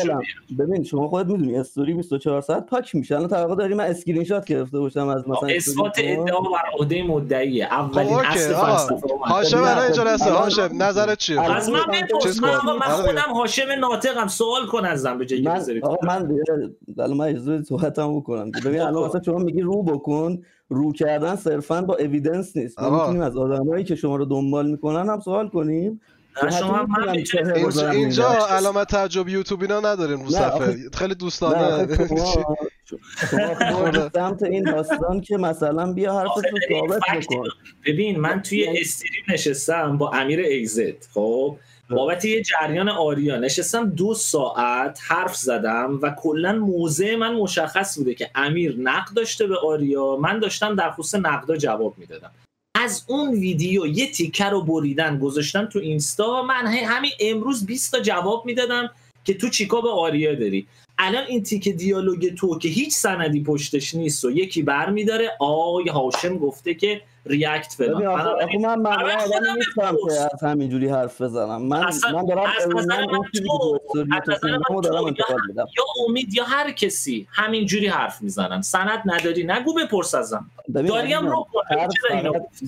بیار. 0.05 0.23
ببین 0.59 0.83
شما 0.85 1.09
خودت 1.09 1.29
می‌دونی 1.31 1.57
استوری 1.57 1.95
24 1.95 2.41
ساعت 2.41 2.67
پاک 2.67 2.95
میشه. 2.95 3.17
الان 3.17 3.29
توقع 3.29 3.55
داری 3.55 3.75
من 3.75 3.85
اسکرین 3.85 4.25
شات 4.25 4.45
گرفته 4.45 4.79
باشم 4.79 5.09
از 5.09 5.29
مثلا 5.29 5.49
اثبات؟ 5.49 5.93
ادعا 5.99 6.41
بر 6.41 6.59
عهده 6.79 7.03
مدعیه. 7.03 7.67
خب 7.67 7.73
اولین 7.73 8.15
اوکی 8.15 8.27
اصل 8.27 8.55
فلسفه. 8.55 8.97
هاشم 9.25 9.57
الان 9.59 9.75
خب، 9.75 9.83
اینجا 9.83 10.05
هسته 10.05 10.27
الان- 10.27 10.43
هاشم 10.43 10.69
نظرت 10.73 11.19
چیه؟ 11.19 11.41
الان- 11.41 11.51
خب؟ 11.53 11.57
از 11.57 11.69
من 11.71 11.81
بپرس. 11.93 12.43
من 12.43 12.51
من 12.51 12.83
آره. 12.83 13.07
خودم 13.07 13.35
هاشم 13.35 13.63
ناطقم 13.81 14.27
سوال 14.27 14.67
کن 14.67 14.85
ازم 14.85 15.19
به 15.19 15.27
جایی 15.27 15.43
که 15.43 15.49
من 15.49 15.81
آقا 15.83 15.97
من 16.07 16.41
الان 16.99 17.17
من 17.17 17.27
اجازه 17.29 17.63
صحبتمو 17.63 18.21
بکنم. 18.21 18.51
ببین 18.65 18.81
الان. 18.81 19.05
مثلا 19.07 19.23
شما 19.23 19.39
میگی 19.39 19.61
رو 19.61 19.83
بکن. 19.83 20.43
رو 20.71 20.93
کردن 20.93 21.37
صرفا 21.37 21.83
با 21.83 21.97
اویدنس 21.97 22.57
نیست. 22.57 22.81
ما. 22.81 22.99
می‌تونیم 23.01 23.23
از 23.23 23.37
آدمایی 23.37 23.85
که 23.85 23.95
شما 23.95 24.17
رو 24.17 24.25
دنبال 24.25 24.71
می‌کنن 24.71 25.09
هم 25.09 25.21
سوال 25.21 25.49
کنیم. 25.49 26.01
شما 26.61 26.87
چهره 27.33 27.91
اینجا. 27.91 28.29
علامت 28.51 28.89
تعجب 28.89 29.29
یوتیوب 29.29 29.63
اینا 29.63 29.81
نداریم 29.81 30.21
رو 30.23 30.31
صفحه. 30.31 30.77
خیلی 30.95 31.09
نه 31.09 31.15
دوستانه 31.15 31.87
سمت 34.15 34.43
این 34.43 34.65
داستان 34.65 35.21
که 35.21 35.37
مثلا 35.37 35.93
بیا 35.93 36.15
حرفت 36.15 36.31
آخه 36.31 36.51
رو 36.51 36.59
ثابت 36.89 37.03
بکن. 37.27 37.45
ببین 37.87 38.21
من 38.21 38.43
توی 38.43 38.59
یعنی- 38.59 38.81
استریم 38.81 39.25
نشستم 39.33 39.99
با 39.99 40.11
امیر 40.11 40.41
اگزت 40.61 41.09
خب؟ 41.15 41.57
بابت 41.91 42.25
یه 42.25 42.43
جریان 42.43 42.89
آریا. 42.89 43.37
نشستم 43.37 43.91
دو 43.91 44.15
ساعت 44.15 44.99
حرف 45.09 45.37
زدم 45.37 45.99
و 46.03 46.11
کلا 46.11 46.53
موضع 46.53 47.17
من 47.17 47.35
مشخص 47.35 47.99
بوده 47.99 48.15
که 48.15 48.31
امیر 48.35 48.77
نقد 48.79 49.15
داشته 49.15 49.47
به 49.47 49.57
آریا. 49.59 50.17
من 50.17 50.39
داشتم 50.39 50.77
در 50.77 50.91
خصوص 50.91 51.15
نقدا 51.15 51.57
جواب 51.57 51.95
می‌دادم. 51.99 52.31
از 52.75 53.05
اون 53.09 53.31
ویدیو 53.31 53.87
یه 53.87 54.11
تیکه 54.11 54.45
رو 54.45 54.63
بریدن 54.63 55.19
گذاشتن 55.19 55.67
تو 55.67 55.79
اینستا 55.79 56.43
من 56.43 56.67
همین 56.67 57.11
امروز 57.21 57.67
20 57.67 57.93
تا 57.93 58.01
جواب 58.01 58.47
می‌دادم 58.47 58.91
که 59.25 59.35
تو 59.35 59.49
چیکا 59.49 59.81
به 59.81 59.91
آریا 59.91 60.35
داری. 60.35 60.67
الان 60.99 61.25
این 61.29 61.43
تیکه 61.43 61.73
دیالوگ 61.73 62.35
تو 62.35 62.59
که 62.59 62.69
هیچ 62.69 62.93
سندی 62.93 63.43
پشتش 63.43 63.95
نیست 63.95 64.25
و 64.25 64.31
یکی 64.31 64.63
بر 64.63 64.91
میداره 64.91 65.31
آی 65.41 65.89
هاشم 65.89 66.39
گفته 66.39 66.75
که 66.75 67.03
ریاکت 67.27 67.81
آخه, 67.81 68.07
آخه 68.09 68.59
من 68.59 68.79
من 68.79 68.93
آدمی 69.03 69.21
خودم 69.21 69.55
نیستم. 69.57 69.97
که 70.09 70.13
از 70.35 70.43
همینجوری 70.43 70.89
حرف 70.89 71.21
بزنم. 71.21 71.63
من 71.63 71.85
اصلا- 71.87 72.13
من 72.13 72.27
دارم 72.27 72.43
از 72.59 72.69
نظر 72.69 73.01
من 73.01 73.07
تو- 73.07 73.25
از 74.17 74.29
نظر 74.29 74.59
من 74.71 74.81
دارم 74.81 75.03
یا 75.03 75.07
انتقاد 75.09 75.37
میدم. 75.49 75.67
یا 75.79 75.85
امید 76.09 76.35
یا 76.35 76.45
هر 76.45 76.71
کسی 76.71 77.27
همینجوری 77.33 77.87
حرف 77.87 78.23
می‌زنن. 78.23 78.63
سند 78.63 79.03
نداری 79.07 79.45
نگو 79.45 79.75
بپرس 79.75 80.15
ازم. 80.15 80.51
داریم 80.75 81.27
رو 81.27 81.47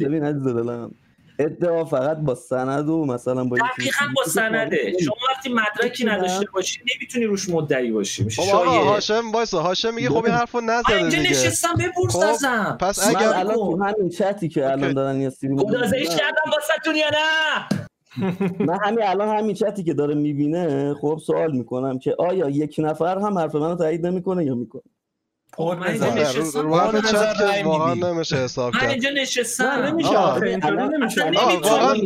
ببین 0.01 0.25
عزیز 0.25 0.47
دلم. 0.47 0.91
ادعا 1.39 1.85
فقط 1.85 2.17
با 2.17 2.35
سند 2.35 2.89
و 2.89 3.05
مثلا 3.05 3.45
با 3.45 3.57
دقیقا 3.57 4.05
با 4.17 4.25
سنده. 4.25 4.93
شما 5.05 5.15
وقتی 5.37 5.49
مدرکی. 5.53 6.05
نداشته 6.05 6.47
باشی 6.55 6.81
نمی‌تونی 6.95 7.25
روش 7.25 7.49
مدعی 7.49 7.91
باشی. 7.91 8.25
میشه 8.25 8.43
خب 8.43 8.55
آقا 8.55 8.65
شایعه. 8.65 8.85
هاشم 8.85 9.33
وایسا. 9.33 9.63
هاشم 9.63 9.95
میگه 9.95 10.09
خب 10.09 10.25
این 10.25 10.35
حرفو 10.35 10.61
نزده 10.61 10.97
اینجا 10.97 11.19
نشستم 11.19 11.75
بپرس 11.75 12.13
خب، 12.17 12.23
ازم 12.29 12.79
پس 12.81 13.09
اگر- 13.09 13.33
الان. 13.35 13.55
تو 13.57 13.85
همین 13.85 14.09
چتی 14.09 14.49
که 14.49 14.71
الان. 14.71 14.93
دارن 14.93 15.21
یه 15.21 15.27
استریم 15.27 15.57
گدازش 15.57 16.09
کردم 16.09 16.51
واسه 16.53 16.99
یا 16.99 17.07
نه؟ 17.13 17.69
من 18.67 18.79
همین 18.85 19.03
الان 19.03 19.37
همین 19.39 19.55
چتی 19.55 19.85
که 19.85 19.95
داره 19.95 20.15
می‌بینه 20.15 20.95
خب 20.95 21.21
سوال 21.27 21.57
می‌کنم 21.57 21.99
که 21.99 22.15
آیا 22.19 22.49
یک 22.49 22.77
نفر 22.79 23.19
هم 23.19 23.39
حرف 23.39 23.55
منو 23.55 23.77
تایید 23.77 24.07
نمی‌کنه 24.07 24.45
یا 24.45 24.55
می‌کنه؟ 24.55 24.83
من 25.59 25.83
اینجا 25.83 26.07
بذار. 26.07 26.65
نه، 26.65 26.71
رو, 26.71 26.77
حرف 26.77 27.11
چت 27.11 27.57
که 27.59 27.65
واقعا. 27.65 27.95
نمیشه 27.95 28.37
حساب 28.37 28.75
من 28.75 28.81
کرد 28.81 28.91
اینجا 28.91 29.11
نه 29.11 29.23
نشستم 29.23 29.65
نمیشه. 29.65 30.11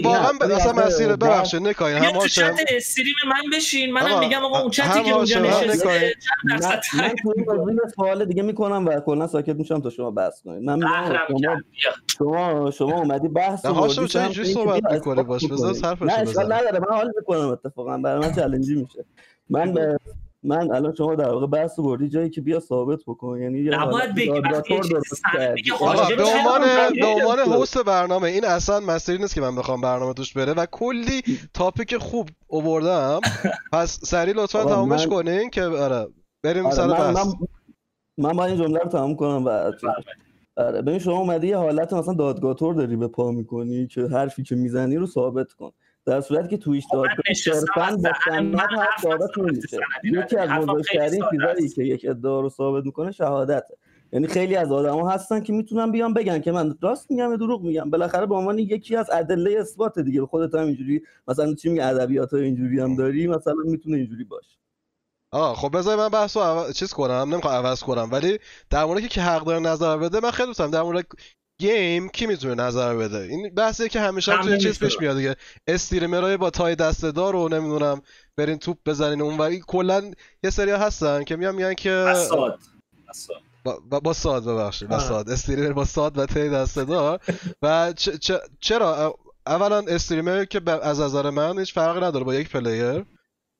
واقعا 0.05 0.57
اصلا 0.57 0.73
مسیر 0.73 1.17
ببخشید 1.17 1.63
نکاین 1.63 1.97
هم 1.97 2.19
تو 2.19 2.29
چت 2.29 2.55
استریم 2.69 3.15
من 3.27 3.57
بشین 3.57 3.93
منم 3.93 4.19
میگم 4.19 4.45
آقا 4.45 4.61
اون 4.61 4.71
چتی 4.71 5.03
که 5.03 5.11
اونجا 5.11 5.41
نشسته. 5.41 6.15
چند 6.45 6.65
من, 6.95 7.03
من 7.03 7.15
می‌کنه؟ 7.37 7.77
سوال 7.97 8.25
دیگه 8.25 8.43
می‌کنم 8.43 8.87
و 8.87 9.01
کلا 9.01 9.27
ساکت 9.27 9.57
میشم 9.57 9.81
تا 9.81 9.91
شما 9.91 10.11
بحث 10.11 10.43
کنید 10.43 10.63
من 10.63 10.81
شما. 11.29 11.57
شما 12.19 12.71
شما 12.71 12.99
اومدی 12.99 13.29
بحث 13.29 13.67
رو 13.67 13.73
هاشم 13.73 14.07
سمت 14.07 14.23
اینجوری 14.23 14.53
صحبت 14.55 14.75
می‌کنی؟ 14.75 14.97
اثبات 14.97 15.27
باش، 15.27 15.45
بذار 15.45 15.73
بکنید. 15.73 16.11
حرفشو 16.11 16.41
نه. 16.41 16.45
نداره 16.45 16.79
من 16.79 16.97
حال 16.97 17.13
می‌کنم 17.17 17.49
اتفاقا 17.49 17.99
برای 17.99 18.21
من 18.21 18.35
چالنجی 18.35 18.75
میشه 18.75 19.05
من 19.51 19.97
من 20.43 20.73
الان 20.75 20.95
شما 20.95 21.15
در 21.15 21.29
واقع 21.31 21.47
بحث 21.47 21.79
بردی 21.81 22.09
جایی 22.09 22.31
که 22.31 22.41
بیا 22.41 22.61
ثابت 22.61 22.99
بکن 23.07 23.39
یعنی 23.43 23.59
یه 23.59 23.83
نباید 23.83 24.15
بگی 24.15 24.27
به 24.27 24.35
عنوان 24.35 24.63
اونجوریه؟ 24.71 26.17
به 26.17 27.07
عنوان. 27.07 27.63
هست 27.63 27.79
برنامه 27.79 28.29
این 28.29 28.45
اصلا 28.45 28.81
مسیری 28.81 29.19
نیست 29.19 29.35
که 29.35 29.41
من 29.41 29.57
بخوام 29.57 29.81
برنامه 29.81 30.15
توش 30.15 30.33
بره 30.33 30.53
و 30.53 30.67
کلی 30.73 31.23
تاپیک 31.55 31.97
خوب 31.97 32.29
آوردم 32.51 33.21
پس 33.73 33.99
سریع 34.03 34.35
لطفا 34.35 34.85
من- 34.85 35.07
کنین 35.07 35.51
که 35.51 35.63
آره 35.63 36.07
بریم 36.45 36.67
آره 36.67 36.75
سر 36.75 36.87
من, 36.87 36.93
بحث 36.93 37.27
من 37.27 37.33
من 38.19 38.33
باید 38.33 38.51
این 38.51 38.63
جمله 38.69 38.79
رو 38.81 38.89
تمام 38.91 39.17
کنم 39.17 39.45
و. 39.45 39.73
آره 40.57 40.83
ببین 40.83 40.99
شما 40.99 41.19
اومدی 41.19 41.47
یه 41.49 41.57
حالت 41.57 41.93
مثلا 41.93 42.15
دادگاتور 42.15 42.75
داری 42.75 42.97
به 42.97 43.09
پا 43.09 43.31
می‌کنی 43.31 43.87
که 43.87 44.01
حرفی 44.07 44.43
که 44.43 44.55
می‌زنی 44.57 44.97
رو 44.97 45.07
ثابت 45.07 45.53
کن 45.53 45.73
در 46.07 46.21
صورتی 46.21 46.49
که 46.49 46.57
تویش 46.57 46.85
خب 46.87 46.95
دادگاه 46.95 47.17
نشستم 47.31 47.61
صرفا 47.61 47.97
با 47.97 48.11
سند 48.25 48.57
حرف 48.57 49.03
ثابت 49.03 49.39
نمیشه 49.39 49.79
یکی. 50.05 50.37
از 50.37 50.67
بزرگترین 50.67 51.25
چیزایی. 51.31 51.69
که 51.69 51.83
یک 51.83 52.07
ادعا 52.09 52.41
رو 52.41 52.49
ثابت 52.49 52.85
می‌کنه 52.85 53.13
شهادته. 53.13 53.77
یعنی 54.13 54.27
خیلی 54.27 54.57
از 54.57 54.73
آدما 54.73 55.11
هستن 55.11 55.41
که 55.41 55.53
می‌تونن 55.53 55.93
بیان 55.93 56.15
بگن 56.15 56.41
که 56.41 56.53
من 56.53 56.75
راست 56.81 57.11
میگم 57.11 57.31
یا 57.31 57.37
دروغ 57.37 57.63
میگم. 57.63 57.91
بالاخره 57.91 58.27
به 58.27 58.35
عنوان 58.35 58.59
یکی 58.59 58.97
از 58.97 59.11
ادله 59.11 59.61
اثبات 59.61 59.99
دیگه. 59.99 60.27
خودت 60.27 60.55
هم 60.55 60.67
اینجوری 60.67 61.03
مثلا 61.29 61.55
چی 61.55 61.69
میگه 61.69 61.85
ادبیات 61.85 62.35
های 62.35 62.43
اینجوری 62.43 62.81
هم 62.81 62.97
داری 62.97 63.27
مثلا 63.27 63.55
می‌تونه 63.65 63.97
اینجوری 63.97 64.25
باشه. 64.25 64.57
آه 65.33 65.57
خب 65.57 65.79
بذار 65.79 65.97
من 65.97 66.09
بحث 66.09 66.37
رو 66.37 66.43
عو... 66.43 66.73
چیز 66.73 66.93
کنم 66.93 67.13
نمی‌خوام 67.13 67.55
عوض 67.55 67.81
کنم 67.83 68.09
ولی 68.13 68.39
در 68.71 68.85
مورد 68.85 69.09
که 69.09 69.21
حق 69.21 69.45
داره 69.45 69.59
نظر 69.59 69.97
بده 69.97 70.21
من 70.21 70.31
خیلی 70.31 70.47
دوستم 70.47 70.71
در 70.71 70.83
مورد 70.83 71.07
گیم 71.59 72.09
کی 72.09 72.27
می‌تونه 72.27 72.55
نظر 72.55 72.97
بده؟ 72.97 73.19
این 73.19 73.55
بحثی 73.55 73.89
که 73.89 74.01
همیشه 74.01 74.33
هم 74.33 74.43
توی 74.43 74.59
چیز. 74.59 74.79
پیش 74.79 75.01
میاد 75.01 75.17
دیگه. 75.17 75.37
استریمرای 75.67 76.37
با 76.37 76.51
تای 76.51 76.75
دسته 76.75 77.13
دار 77.13 77.37
و 77.37 77.49
نمی‌دونم 77.49 78.03
برین 78.37 78.59
توپ 78.59 78.79
بزنین 78.87 79.23
اونوری 79.23 79.61
کلا 79.67 80.11
یه 80.43 80.51
سری 80.51 80.71
هستن 80.71 81.25
که 81.25 81.37
میان 81.37 81.55
میگن 81.55 81.75
که 81.75 81.91
اساد 81.91 82.59
با, 83.65 83.81
با, 83.91 84.01
با 84.01 84.13
ساد 84.13 84.45
ببخشید. 84.45 84.89
با. 84.89 84.99
ساد. 84.99 85.31
استریمر 85.31 85.73
با 85.73 85.85
ساد 85.85 86.19
و 86.19 86.27
تی 86.27 86.49
دسته 86.49 86.85
دار. 86.85 87.21
و 87.63 87.93
چ- 87.97 88.17
چ- 88.19 88.49
چرا؟ 88.61 89.19
اولا 89.47 89.79
streamer 89.79 90.45
که 90.45 90.61
از 90.83 91.01
نظر 91.01 91.31
من 91.31 91.59
هیچ 91.59 91.75
فرقی 91.75 92.01
نداره 92.01 92.25
با 92.25 92.35
یک 92.35 92.51
player. 92.51 93.05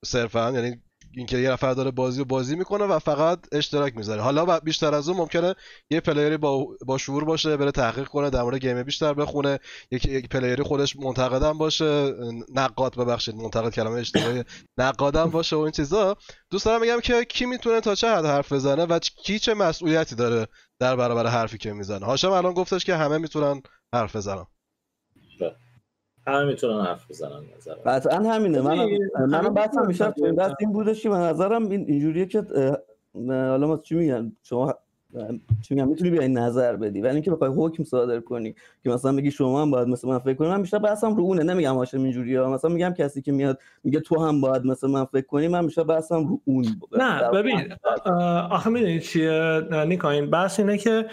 صرفا 0.05 0.51
یعنی 0.51 0.83
اینکه 1.13 1.39
یه 1.39 1.51
نفر 1.51 1.75
داره 1.75 1.91
بازی 1.91 2.19
رو 2.19 2.25
بازی 2.25 2.57
می‌کنه 2.57 2.85
و 2.85 2.99
فقط 2.99 3.39
اشتراک 3.53 3.97
می‌ذاره. 3.97 4.23
حالا 4.23 4.61
بیشتر 4.61 4.95
از 4.95 5.09
اون 5.09 5.19
ممکنه 5.19 5.55
یه 5.91 6.01
player 6.01 6.32
ی 6.32 6.37
با 6.37 6.67
با 6.87 6.99
شعور 6.99 7.25
باشه 7.25 7.57
بره 7.57 7.71
تحقیق 7.71 8.09
کنه 8.09 8.31
در 8.31 8.43
مورد 8.43 8.59
game 8.59 8.83
بیشتر 8.83 9.15
بخونه. 9.15 9.59
یک 9.91 10.29
player 10.29 10.58
ی 10.58 10.63
خودش 10.63 10.97
منتقدم 10.97 11.59
باشه 11.59 12.15
نقاد 12.55 12.97
ببخشید 12.97 13.35
منتقد 13.35 13.73
کلمه 13.73 14.01
اشتباهی. 14.01 14.45
نقادم 14.79 15.31
باشه 15.31 15.57
و 15.57 15.59
این 15.59 15.73
چیزا. 15.73 16.17
دوست 16.51 16.65
دارم 16.65 16.83
بگم 16.83 17.01
که 17.01 17.25
کی 17.25 17.47
می‌تونه 17.47 17.81
تا 17.81 17.95
چه 17.95 18.09
حد 18.09 18.25
حرف 18.25 18.53
بزنه 18.53 18.85
و 18.85 18.99
کی 18.99 19.39
چه 19.39 19.55
مسئولیتی 19.55 20.15
داره 20.15 20.47
در 20.79 20.97
برابر 20.97 21.27
حرفی 21.27 21.59
که 21.59 21.73
می‌زنه. 21.73 22.07
هاشم 22.07 22.31
الان 22.31 22.53
گفتش 22.53 22.85
که 22.85 22.97
همه 22.97 23.19
می‌تونن 23.19 23.63
حرف 23.95 24.17
بزنن. 24.17 24.47
همه 26.27 26.45
می‌تونن 26.45 26.85
حرف 26.85 27.11
بزنن 27.11 27.41
نظر 27.57 27.75
قطعا 27.75 28.17
همینه. 28.17 28.61
من 28.61 28.77
منم 29.27 29.53
می‌تونن 29.53 29.87
میشه 29.87 30.11
تو 30.11 30.25
این 30.25 30.35
بحث 30.35 30.53
این 30.61 30.73
بودش 30.73 31.03
که 31.03 31.09
به 31.09 31.17
نظرم 31.17 31.69
این 31.69 31.85
اینجوریه 31.89 32.27
که 32.27 32.43
حالا 33.29 33.67
ما 33.67 33.77
چی 33.77 33.95
میگن؟ 33.95 34.33
شما 34.43 34.75
چی 35.63 35.75
میگن؟ 35.75 35.89
می‌تونی 35.89 36.11
بیای 36.11 36.29
نظر 36.29 36.77
بدی. 36.77 37.01
ولی 37.01 37.13
اینکه 37.13 37.31
بخوای 37.31 37.51
حکم 37.57 37.85
صادر 37.85 38.21
کنی 38.21 38.55
که 38.83 38.91
مثلا 38.91 39.17
بگی 39.17 39.31
شما 39.31 39.63
هم 39.63 39.71
باید 39.71 39.89
مثل 39.89 40.09
من 40.09 40.19
فکر 40.19 40.35
کنی 40.35 40.49
من 40.49 40.63
بیشتر 40.63 40.79
بحثم 40.79 41.17
رو 41.17 41.23
اونه. 41.23 41.43
نمیگم 41.43 41.75
هاشم 41.75 42.03
اینجوریه. 42.03 42.41
مثلا 42.41 42.71
میگم 42.71 42.95
کسی 42.99 43.23
که 43.23 43.33
میاد 43.33 43.59
میگه 43.85 44.01
تو 44.01 44.21
هم 44.21 44.41
باید 44.41 44.65
مثل 44.65 44.91
من 44.91 45.05
فکر 45.05 45.27
کنی 45.27 45.49
من 45.49 45.67
بیشتر 45.67 45.85
بحثم 45.85 46.27
رو 46.27 46.41
اون 46.45 46.65
نه 46.93 47.31
ببین 47.31 47.75
آخه 48.51 48.71
می‌دونی 48.71 49.01
چیه؟ 49.01 49.61
نیکا 49.87 50.11
این 50.11 50.31
بحث 50.31 50.61
اینه 50.61 50.79
که 50.79 51.07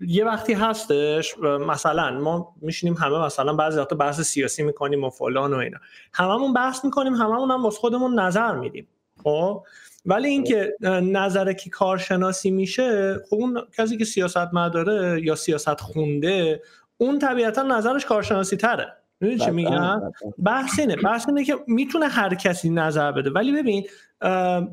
یه 0.00 0.24
وقتی 0.24 0.52
هستش 0.52 1.38
مثلا 1.38 2.20
ما 2.20 2.54
میشینیم 2.60 2.94
همه 2.94 3.18
مثلا 3.18 3.52
بعضی 3.52 3.78
وقتا 3.78 3.96
بحث 3.96 4.20
سیاسی 4.20 4.62
می‌کنیم 4.62 5.04
و 5.04 5.10
فلان 5.10 5.54
و 5.54 5.56
اینا. 5.56 5.78
هممون 6.12 6.52
بحث 6.52 6.84
می‌کنیم 6.84 7.14
هممون 7.14 7.50
هم 7.50 7.64
واسه 7.64 7.78
خودمون 7.78 8.20
نظر 8.20 8.54
میدیم. 8.54 8.88
خب؟ 9.22 9.64
ولی 10.06 10.28
اینکه 10.28 10.76
نظر 11.02 11.52
کی 11.52 11.70
کارشناسی 11.70 12.50
میشه 12.50 13.14
خب 13.30 13.36
اون 13.36 13.62
کسی 13.78 13.96
که 13.96 14.04
سیاست 14.04 14.54
مداره 14.54 15.22
یا 15.24 15.34
سیاست 15.34 15.80
خونده 15.80 16.62
اون 16.96 17.18
طبیعتا 17.18 17.62
نظرش 17.62 18.06
کارشناسی 18.06 18.56
تره. 18.56 19.01
می‌دونی 19.22 19.38
چی 19.38 19.44
قطعاً، 19.44 19.54
میگم؟ 19.54 19.98
قطعاً. 19.98 20.30
بحث 20.44 20.78
اینه 20.78 20.96
بحث 20.96 21.28
اینه 21.28 21.44
که 21.44 21.56
می‌تونه 21.66 22.08
هر 22.08 22.34
کسی 22.34 22.70
نظر 22.70 23.12
بده. 23.12 23.30
ولی 23.30 23.52
ببین 23.62 23.86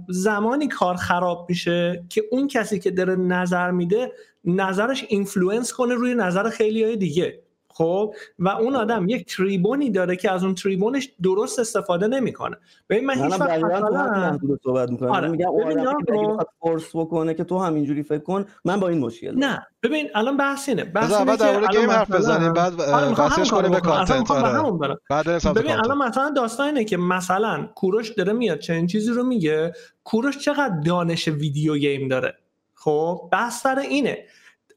زمانی 0.10 0.68
کار 0.68 0.96
خراب 0.96 1.46
میشه 1.50 2.04
که 2.10 2.24
اون 2.32 2.48
کسی 2.48 2.80
که 2.80 2.92
داره 2.92 3.16
نظر 3.16 3.72
میده 3.72 4.12
نظرش 4.46 5.06
influence 5.10 5.74
کنه 5.74 5.94
روی 5.94 6.16
نظر 6.16 6.50
خیلی 6.50 6.84
های 6.84 6.96
دیگه. 6.96 7.40
خب 7.80 8.14
و 8.40 8.50
اون 8.50 8.76
آدم 8.76 9.10
یک 9.10 9.36
تریبونی 9.36 9.90
داره 9.90 10.16
که 10.16 10.32
از 10.32 10.44
اون 10.44 10.56
تریبونش 10.56 11.10
درست 11.24 11.60
استفاده 11.60 12.08
نمی‌کنه. 12.08 12.58
ببین 12.90 13.06
من 13.06 13.14
هیچ 13.14 13.40
وقت 13.40 13.64
مثلا 13.64 14.40
صحبت 14.64 14.90
می‌کنم 14.90 15.12
آره. 15.12 15.28
میگم 15.28 15.50
اون 15.50 16.38
force 16.60 16.96
بکنه 16.96 17.34
که 17.34 17.44
تو 17.44 17.60
هم 17.60 17.76
اینجوری 17.76 18.04
فکر 18.04 18.24
کن 18.24 18.46
من 18.66 18.80
با 18.80 18.88
این 18.88 19.00
مشکل. 19.00 19.36
نه 19.36 19.68
ببین 19.84 20.10
الان 20.16 20.38
بحث 20.38 20.70
اینه. 20.70 20.84
بحث 20.84 21.12
اینه 21.12 21.22
اول 21.22 21.38
که 21.38 21.56
الان 21.56 21.72
game 21.72 21.92
حرف 21.92 22.12
بزنیم 22.12 22.54
بعد 22.54 22.82
آره، 22.82 23.16
بحثش 23.16 23.52
کنیم 23.52 23.72
به 23.72 23.80
content 23.80 24.32
آره. 24.32 25.40
ببین 25.56 25.72
الان 25.72 25.98
مثلا 25.98 26.30
داستان 26.36 26.66
اینه 26.66 26.84
که 26.84 26.98
مثلا 26.98 27.70
کوروش 27.76 28.10
داره 28.10 28.34
میاد 28.34 28.60
چنین 28.60 28.88
چیزی 28.88 29.12
رو 29.12 29.24
میگه. 29.24 29.74
کوروش 30.04 30.38
چقدر 30.38 30.80
دانش 30.86 31.28
video 31.28 31.76
game 31.78 32.08
داره؟ 32.08 32.36
خب 32.74 33.30
بحث 33.32 33.62
سر 33.62 33.80
اینه. 33.80 34.18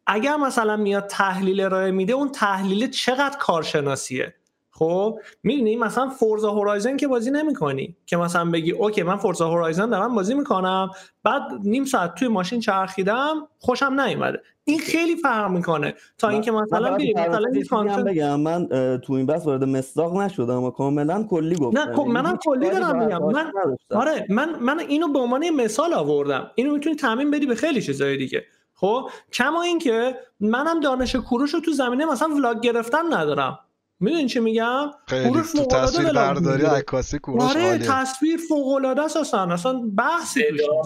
اگر 0.07 0.36
مثلا 0.36 0.76
میاد 0.76 1.07
تحلیل 1.07 1.61
ارائه 1.61 1.90
میده 1.90 2.12
اون 2.12 2.28
تحلیل 2.28 2.90
چقدر 2.90 3.36
کارشناسیه؟ 3.40 4.34
خب 4.74 5.18
می‌دونی 5.42 5.76
مثلا 5.76 6.09
فورزا 6.09 6.50
هورایزن 6.50 6.96
که 6.96 7.09
بازی 7.09 7.30
نمی‌کنی. 7.30 7.96
که 8.07 8.16
مثلا 8.16 8.50
بگی 8.50 8.72
اوکی 8.72 9.03
من 9.03 9.16
فورزا 9.16 9.48
هورایزن 9.48 9.90
دارم 9.90 10.14
بازی 10.14 10.34
می‌کنم. 10.34 10.90
بعد 11.24 11.42
نیم 11.64 11.84
ساعت 11.84 12.14
توی 12.14 12.28
ماشین 12.28 12.61
چرخیدم 12.61 13.48
خوشم 13.59 14.00
نیومده. 14.00 14.42
این 14.64 14.78
خیلی 14.78 15.16
فرق 15.16 15.50
می‌کنه. 15.50 15.94
تا 16.18 16.28
اینکه 16.28 16.50
مثلا 16.50 16.88
فقط 16.88 16.96
بیری 16.96 17.14
در 17.14 17.28
مثلا 17.28 17.48
هم 17.48 17.62
content 17.70 18.05
بگم. 18.05 18.40
من 18.40 18.68
تو 18.98 19.12
این 19.12 19.26
بحث 19.26 19.46
وارد 19.46 19.64
مصداق 19.64 20.16
نشدم 20.16 20.64
و 20.64 20.70
کاملا 20.70 21.22
کلی 21.30 21.57
گفتم. 21.57 21.80
نه، 21.80 21.94
خب 21.96 22.03
منم 22.03 22.14
یعنی 22.14 22.28
هیچ 22.28 22.40
کلی 22.44 22.70
دارم 22.70 23.05
میگم. 23.05 23.24
من-. 23.24 23.53
آره 23.90 24.26
من 24.28 24.59
من 24.61 24.78
اینو 24.80 25.09
به 25.09 25.18
عنوان 25.18 25.50
مثال 25.50 25.94
آوردم. 25.94 26.50
اینو 26.55 26.72
می‌تونی 26.72 26.96
تعمیم 26.97 27.30
بدی 27.30 27.46
به 27.46 27.55
خیلی 27.55 27.82
چیزای 27.82 28.16
دیگه. 28.16 28.44
خب؟ 28.83 29.11
کما 29.33 29.62
اینکه 29.62 30.16
منم 30.41 30.80
دانش 30.80 31.16
کوروش 31.16 31.55
رو 31.55 31.61
تو 31.61 31.72
زمینه 31.72 32.05
مثلا 32.05 32.28
vlog 32.28 32.61
گرفتن 32.61 33.14
ندارم. 33.14 33.59
می‌دونی 34.01 34.26
چی 34.26 34.41
میگم؟ 34.41 34.91
کوروش 35.09 35.53
تو 35.53 35.64
تصویر 35.64 36.09
vlog 36.09 36.35
برداری. 36.35 36.62
عکاسی 36.62 37.18
کوروش 37.18 37.43
آره 37.43 37.78
تصویر 37.78 38.41
فوق 38.49 38.68
العاده 38.68 39.03
است 39.03 39.16
اصلا. 39.16 39.53
اصلا 39.53 39.72
نیست. 39.72 40.37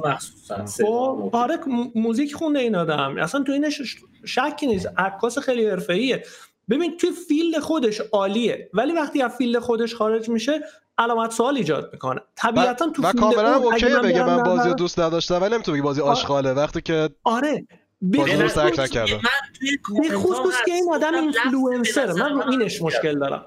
مخصوصا 0.05 0.86
خب. 0.86 1.30
آره 1.32 1.59
موزیک 1.94 2.34
خونده 2.34 2.59
این 2.59 2.76
آدم. 2.76 3.16
اصلا 3.18 3.42
تو 3.42 3.53
اینش 3.53 3.82
ش- 3.82 3.97
شکی 4.24 4.66
نیست. 4.66 4.88
عکاس 4.99 5.38
خیلی 5.38 5.66
حرفه‌ایه. 5.70 6.22
ببین 6.70 6.97
توی 6.97 7.11
field 7.28 7.59
خودش 7.59 8.01
عالیه. 8.12 8.70
ولی 8.74 8.92
وقتی 8.92 9.22
از 9.22 9.30
field 9.30 9.59
خودش 9.59 9.94
خارج 9.94 10.28
میشه 10.28 10.61
علامت 10.99 11.30
سوال 11.30 11.57
ایجاد 11.57 11.90
می‌کنه. 11.92 12.20
طبیعتا 12.36 12.90
تو 12.90 13.03
و 13.03 13.11
فیلد 13.11 13.20
کاملا 13.20 13.57
اوکیه 13.57 13.99
بگه 13.99 14.24
من 14.26 14.42
بازی 14.42 14.68
رو 14.68 14.74
دوست 14.74 15.01
نداشتم 15.01 15.42
ولی 15.42 15.55
نمی‌تونه 15.55 15.74
بگه 15.76 15.84
بازی. 15.84 16.01
آشغاله. 16.01 16.53
وقتی 16.53 16.80
که 16.80 17.11
آره. 17.24 17.66
به 18.03 18.49
سرک 18.49 18.78
نکردم. 18.78 19.14
من 19.14 19.30
توی 19.59 20.09
به 20.09 20.16
خصوص 20.16 20.55
که 20.66 20.72
این. 20.72 20.84
آدم 20.92 21.11
به 21.11 22.22
من 22.22 22.51
اینش 22.51 22.82
مشکل 22.82 23.18
دارم. 23.18 23.47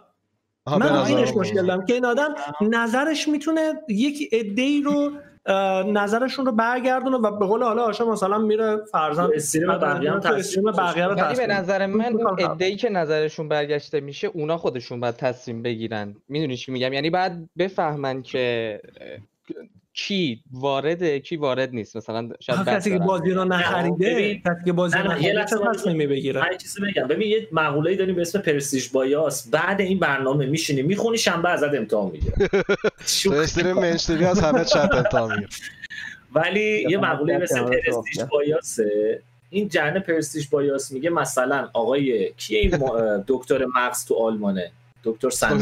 من 0.68 1.06
اینش 1.06 1.34
مشکل 1.34 1.66
دارم 1.66 1.86
که 1.86 1.94
این 1.94 2.06
آدم 2.06 2.36
نظرش 2.62 3.28
می‌تونه 3.28 3.74
یک 3.90 4.30
ای 4.32 4.82
رو 4.86 5.12
نظرشون 5.92 6.46
رو 6.46 6.52
برگردونه 6.52 7.18
و 7.18 7.40
به 7.40 7.46
قول 7.46 7.64
حالا 7.64 7.84
آشا 7.84 8.12
مثلا 8.12 8.38
میره 8.38 8.78
فرزن 8.92 9.28
تو 9.28 9.32
استریم 9.36 9.68
بقیه 9.68 10.12
هم 10.12 10.20
تصمیم 10.20 10.72
بقیه 10.72 11.06
رو 11.06 11.16
ولی 11.16 11.38
به 11.38 11.48
نظر 11.48 11.86
من 11.86 12.20
عده‌ای 12.40 12.76
که 12.76 12.90
نظرشون 12.90 13.50
برگشته 13.50 14.00
میشه 14.00 14.28
اونا 14.28 14.58
خودشون 14.58 15.00
باید 15.00 15.16
تصمیم 15.16 15.62
بگیرن. 15.64 16.16
می‌دونی 16.28 16.58
چی 16.58 16.72
میگم؟ 16.72 16.94
یعنی 16.94 17.10
باید 17.10 17.50
بفهمن 17.58 18.22
که 18.22 18.82
کی 19.94 20.44
وارده 20.52 21.20
کی 21.20 21.36
وارد 21.38 21.70
نیست. 21.74 21.98
مثلا 21.98 22.30
شاید 22.40 22.68
کسی 22.68 22.92
که 22.92 23.00
بازی 23.00 23.32
رو 23.32 23.44
میگم. 23.44 23.54
نخریده 23.54 24.36
کسی 24.36 24.66
که 24.66 24.74
بازی 24.74 24.98
رو 24.98 25.12
نخریده 25.12 25.34
لحظه 25.34 25.58
چه 25.58 25.66
من 25.66 25.74
تصمیمی 25.74 26.08
بگیره؟ 26.08 26.42
هر 26.42 26.58
چیزی 26.58 26.82
بگم. 26.82 27.08
ببین 27.08 27.28
یه 27.28 27.48
مقوله‌ای 27.52 27.98
داریم 27.98 28.16
به 28.16 28.22
اسم 28.22 28.40
پرستیژ 28.40 28.90
بایاس. 28.90 29.50
بعد 29.50 29.82
این 29.82 30.00
برنامه 30.00 30.46
میشینی 30.46 30.82
می‌خونی 30.82 31.18
شنبه 31.18 31.50
ازت 31.50 31.74
امتحان 31.74 32.12
می‌گیره. 32.12 32.34
استریم 33.42 33.74
منشتوی 33.76 34.26
از 34.26 34.40
همه 34.40 34.66
چپ 34.66 34.90
امتحان 34.94 35.36
میگه 35.36 35.48
ولی 36.34 36.82
یه 36.92 36.98
مقوله 36.98 37.38
مثل 37.38 37.60
کنار 37.60 37.82
پرستیژ. 37.86 38.24
بایاسه. 38.32 39.22
این 39.50 39.68
جرن 39.68 40.00
پرستیژ 40.00 40.48
بایاس 40.48 40.92
میگه 40.92 41.10
مثلا 41.10 41.70
آقای 41.74 42.34
کیه 42.38 42.60
این 42.60 42.72
دکتر 43.28 43.66
مغز 43.76 44.06
تو 44.06 44.16
آلمانه؟ 44.16 44.72
دکتر 45.04 45.30
سمی 45.30 45.58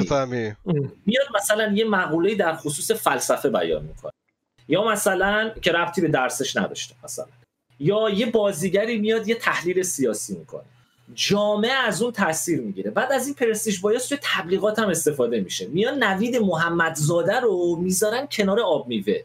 میاد 1.05 1.27
مثلا 1.35 1.71
یه 1.73 1.85
مقوله 1.85 2.35
در 2.35 2.55
خصوص 2.55 2.91
فلسفه 2.91 3.49
بیان 3.49 3.83
می‌کنه. 3.83 4.11
یا 4.67 4.83
مثلا 4.83 5.51
که 5.61 5.71
ربطی 5.71 6.01
به 6.01 6.07
درسش 6.07 6.57
نداشته 6.57 6.95
مثلا. 7.03 7.25
یا 7.79 8.09
یه 8.09 8.25
بازیگری 8.25 8.97
میاد 8.97 9.27
یه 9.27 9.35
تحلیل 9.35 9.83
سیاسی 9.83 10.37
می‌کنه. 10.37 10.63
جامعه 11.15 11.71
از 11.71 12.01
اون 12.01 12.11
تاثیر 12.11 12.61
می‌گیره. 12.61 12.91
بعد 12.91 13.11
از 13.11 13.25
این 13.25 13.35
پرستیژ 13.35 13.79
بایاس 13.79 14.07
توی 14.07 14.17
تبلیغات 14.21 14.79
هم 14.79 14.89
استفاده 14.89 15.39
میشه. 15.41 15.67
میان 15.67 16.03
نوید 16.03 16.35
محمدزاده 16.35 17.39
رو 17.39 17.75
می‌ذارن 17.75 18.27
کنار 18.31 18.59
آب 18.59 18.87
میوه. 18.87 19.19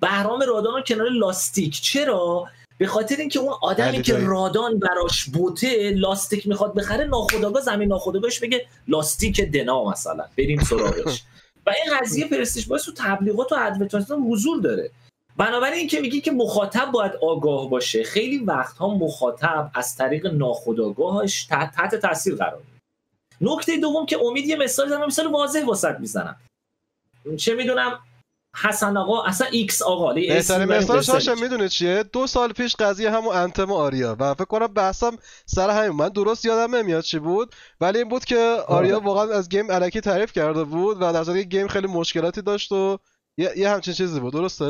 بهرام 0.00 0.40
رادان 0.40 0.74
رو 0.74 0.82
کنار 0.82 1.08
لاستیک. 1.08 1.80
چرا؟ 1.80 2.46
به 2.78 2.86
خاطر 2.86 3.16
اینکه 3.16 3.38
اون 3.38 3.54
آدمی 3.62 4.02
که. 4.02 4.16
رادان 4.16 4.78
براش 4.78 5.24
بوته 5.24 5.90
لاستیک 5.96 6.46
می‌خواد 6.46 6.74
بخره 6.74 7.04
ناخداگاه 7.04 7.62
زمین 7.62 7.88
ناخداگاهش 7.88 8.38
بگه 8.38 8.66
لاستیک 8.88 9.40
دنا 9.40 9.84
مثلا. 9.84 10.24
بریم 10.38 10.60
سراغش. 10.60 11.22
و 11.66 11.70
این 11.70 11.98
قضیه 11.98 12.28
پرستیژ 12.28 12.66
باعث 12.66 12.84
تو 12.84 12.92
تبلیغات 12.96 13.52
و 13.52 13.56
advertisement 13.58 14.22
حضور 14.30 14.60
داره. 14.60 14.90
بنابراین 15.36 15.78
این 15.78 15.88
که 15.88 16.00
میگی 16.00 16.20
که 16.20 16.32
مخاطب 16.32 16.90
باید 16.90 17.12
آگاه 17.22 17.70
باشه 17.70 18.02
خیلی 18.02 18.38
وقتها 18.38 18.94
مخاطب 18.94 19.70
از 19.74 19.96
طریق 19.96 20.26
ناخودآگاهش 20.26 21.44
تحت, 21.44 21.94
تاثیر 21.94 22.34
قرار 22.34 22.62
نکته 23.40 23.76
دوم 23.76 24.06
که 24.06 24.18
امید 24.24 24.46
یه 24.46 24.56
مثال 24.56 24.88
زدم 24.88 25.06
مثال 25.06 25.26
واضح 25.26 25.64
واسط 25.64 26.00
می‌زنم. 26.00 26.36
چه 27.36 27.54
می‌دونم؟ 27.54 27.98
حسن 28.62 28.96
آقا 28.96 29.22
اصلا 29.22 29.46
ایکس 29.50 29.82
آقا 29.82 30.12
بهترین 30.12 30.64
مثالش. 30.64 31.08
هاشم 31.08 31.40
می‌دونه 31.40 31.68
چیه؟ 31.68 32.02
دو 32.12 32.26
سال 32.26 32.52
پیش 32.52 32.76
قضیه 32.76 33.10
همون 33.10 33.36
انتم 33.36 33.72
آریا 33.72 34.16
و 34.20 34.34
فکر 34.34 34.44
کنم 34.44 34.66
بحثم 34.66 35.16
سر 35.46 35.70
همین 35.70 35.96
من 35.96 36.08
درست 36.08 36.44
یادم 36.44 36.74
نمیاد 36.74 37.04
چی 37.04 37.18
بود 37.18 37.54
ولی 37.80 37.98
این 37.98 38.08
بود 38.08 38.24
که 38.24 38.56
آریا 38.68 39.00
واقعا 39.00 39.34
از 39.38 39.48
گیم 39.48 39.70
علکی 39.70 40.00
تعریف 40.00 40.32
کرده 40.32 40.64
بود 40.64 40.96
و 41.02 41.12
در 41.12 41.24
صورتی 41.24 41.42
که 41.42 41.48
گیم 41.48 41.68
خیلی 41.68 41.86
مشکلاتی 41.86 42.42
داشت 42.42 42.72
و 42.72 42.98
یه, 43.38 43.52
یه 43.56 43.70
همچین 43.70 43.94
چیزی 43.94 44.20
بود. 44.20 44.32
درسته؟ 44.32 44.68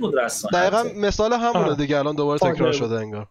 بود 0.00 0.18
رسما. 0.18 0.50
دقیقا 0.50 0.84
مثال 0.96 1.32
همونه 1.32 1.70
آه. 1.70 1.76
دیگه 1.76 1.98
الان 1.98 2.14
دوباره 2.14 2.38
آره. 2.42 2.54
تکرار 2.54 2.72
شده 2.72 2.94
انگار. 2.94 3.26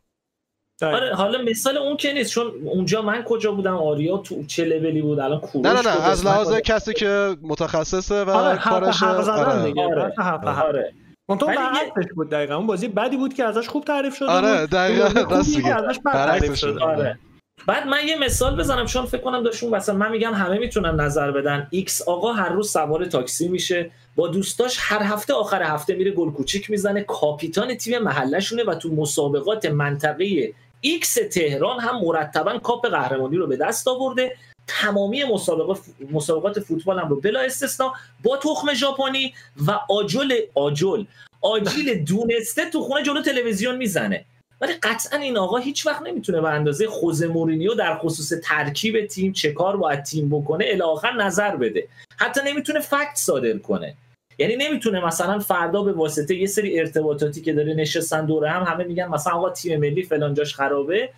دقیقاً. 0.81 0.97
آره 0.97 1.15
حالا 1.15 1.41
مثال 1.41 1.77
اون 1.77 1.97
که 1.97 2.13
نیست 2.13 2.31
چون 2.31 2.51
اونجا 2.65 3.01
من 3.01 3.23
کجا 3.23 3.51
بودم 3.51 3.75
آریا 3.75 4.17
تو 4.17 4.43
چه 4.45 4.65
لولی 4.65 5.01
بود 5.01 5.19
الان 5.19 5.39
کوروش 5.39 5.65
نه 5.67 5.73
نه 5.73 5.81
نه 5.81 6.09
از 6.09 6.25
لحاظ. 6.25 6.53
کسی 6.53 6.93
که 6.93 7.37
متخصصه 7.41 8.23
و 8.23 8.29
آره 8.29 8.57
کارش 8.57 9.03
آره. 9.03 9.63
دیگه 9.65 9.83
آره. 9.83 10.13
آره 10.61 10.93
منتها 11.29 11.51
یه- 11.53 11.57
برعکسش 11.57 12.13
بود 12.15 12.29
دقیقا 12.29 12.55
اون 12.55 12.67
بازی 12.67 12.87
بدی 12.87 13.17
بود 13.17 13.33
که 13.33 13.43
ازش 13.43 13.67
خوب 13.67 13.83
تعریف 13.83 14.15
شده 14.15 14.29
آره، 14.29 14.65
دقیقاً، 14.67 15.21
راست 15.35 15.57
میگی. 15.57 15.69
ازش 15.69 15.99
تعریف 16.13 16.55
شده. 16.55 16.79
آره 16.85 17.19
بعد 17.67 17.87
من 17.87 18.07
یه 18.07 18.19
مثال 18.19 18.55
بزنم 18.55 18.85
چون 18.85 19.05
فکر 19.05 19.21
کنم 19.21 19.43
اون 19.61 19.73
وسط 19.73 19.93
من 19.93 20.11
میگم 20.11 20.33
همه 20.33 20.57
می‌تونن 20.57 20.95
نظر 21.01 21.31
بدن 21.31 21.67
ایکس 21.69 22.01
آقا 22.07 22.33
هر 22.33 22.49
روز 22.49 22.71
سوار 22.71 23.05
تاکسی 23.05 23.47
میشه 23.47 23.91
با 24.15 24.27
دوستاش 24.27 24.77
هر 24.79 25.03
هفته 25.03 25.33
آخر 25.33 25.63
هفته 25.63 25.95
میره 25.95 26.11
گل 26.11 26.31
کوچیک 26.31 26.69
می‌زنه 26.69 27.01
کاپیتان 27.01 27.75
تیم 27.75 27.99
محلشونه 27.99 28.63
و 28.63 28.75
تو 28.75 28.89
مسابقات 28.89 29.65
منطقه 29.65 30.53
ایکس 30.81 31.13
تهران 31.13 31.79
هم 31.79 31.99
مرتبا 32.01 32.57
کاپ 32.57 32.87
قهرمانی 32.87 33.37
رو 33.37 33.47
به 33.47 33.57
دست 33.57 33.87
آورده. 33.87 34.37
تمامی 34.67 35.23
مسابقات 35.23 35.79
مسابقات 36.11 36.59
فوتبال 36.59 36.99
هم 36.99 37.09
رو 37.09 37.21
بلا 37.21 37.39
استثنا 37.39 37.93
با 38.23 38.37
تخم 38.37 38.73
ژاپنی 38.73 39.33
و 39.67 39.79
آجل 39.89 40.39
آجل 40.55 41.03
آجیل 41.41 42.03
دونسته 42.03 42.69
تو 42.69 42.81
خونه 42.81 43.03
جلو 43.03 43.21
تلویزیون 43.21 43.75
می‌زنه. 43.75 44.25
ولی 44.61 44.73
قطعا 44.73 45.19
این 45.19 45.37
آقا 45.37 45.57
هیچ 45.57 45.85
وقت 45.85 46.01
نمی‌تونه 46.01 46.41
به 46.41 46.49
اندازه 46.49 46.87
خوزه 46.87 47.27
مورینیو 47.27 47.73
در 47.73 47.97
خصوص 47.97 48.33
ترکیب 48.43 49.05
تیم 49.05 49.33
چه 49.33 49.51
کار 49.51 49.77
باید 49.77 50.03
تیم 50.03 50.29
بکنه 50.29 50.65
الی 50.67 51.17
نظر 51.17 51.55
بده. 51.55 51.87
حتی 52.17 52.41
نمی‌تونه 52.45 52.79
فکت 52.79 53.15
صادر 53.15 53.57
کنه. 53.57 53.95
یعنی 54.37 54.55
نمی‌تونه 54.55 55.05
مثلا 55.05 55.39
فردا 55.39 55.83
به 55.83 55.91
واسطه 55.91 56.35
یه 56.35 56.47
سری 56.47 56.79
ارتباطاتی 56.79 57.41
که 57.41 57.53
داره 57.53 57.73
نشستن 57.73 58.25
دوره 58.25 58.49
هم 58.49 58.63
همه 58.63 58.83
میگن 58.83 59.07
مثلا 59.07 59.33
آقا 59.33 59.49
تیم 59.49 59.79
ملی 59.79 60.03
فلان 60.03 60.33
جاش 60.33 60.55
خرابه. 60.55 61.09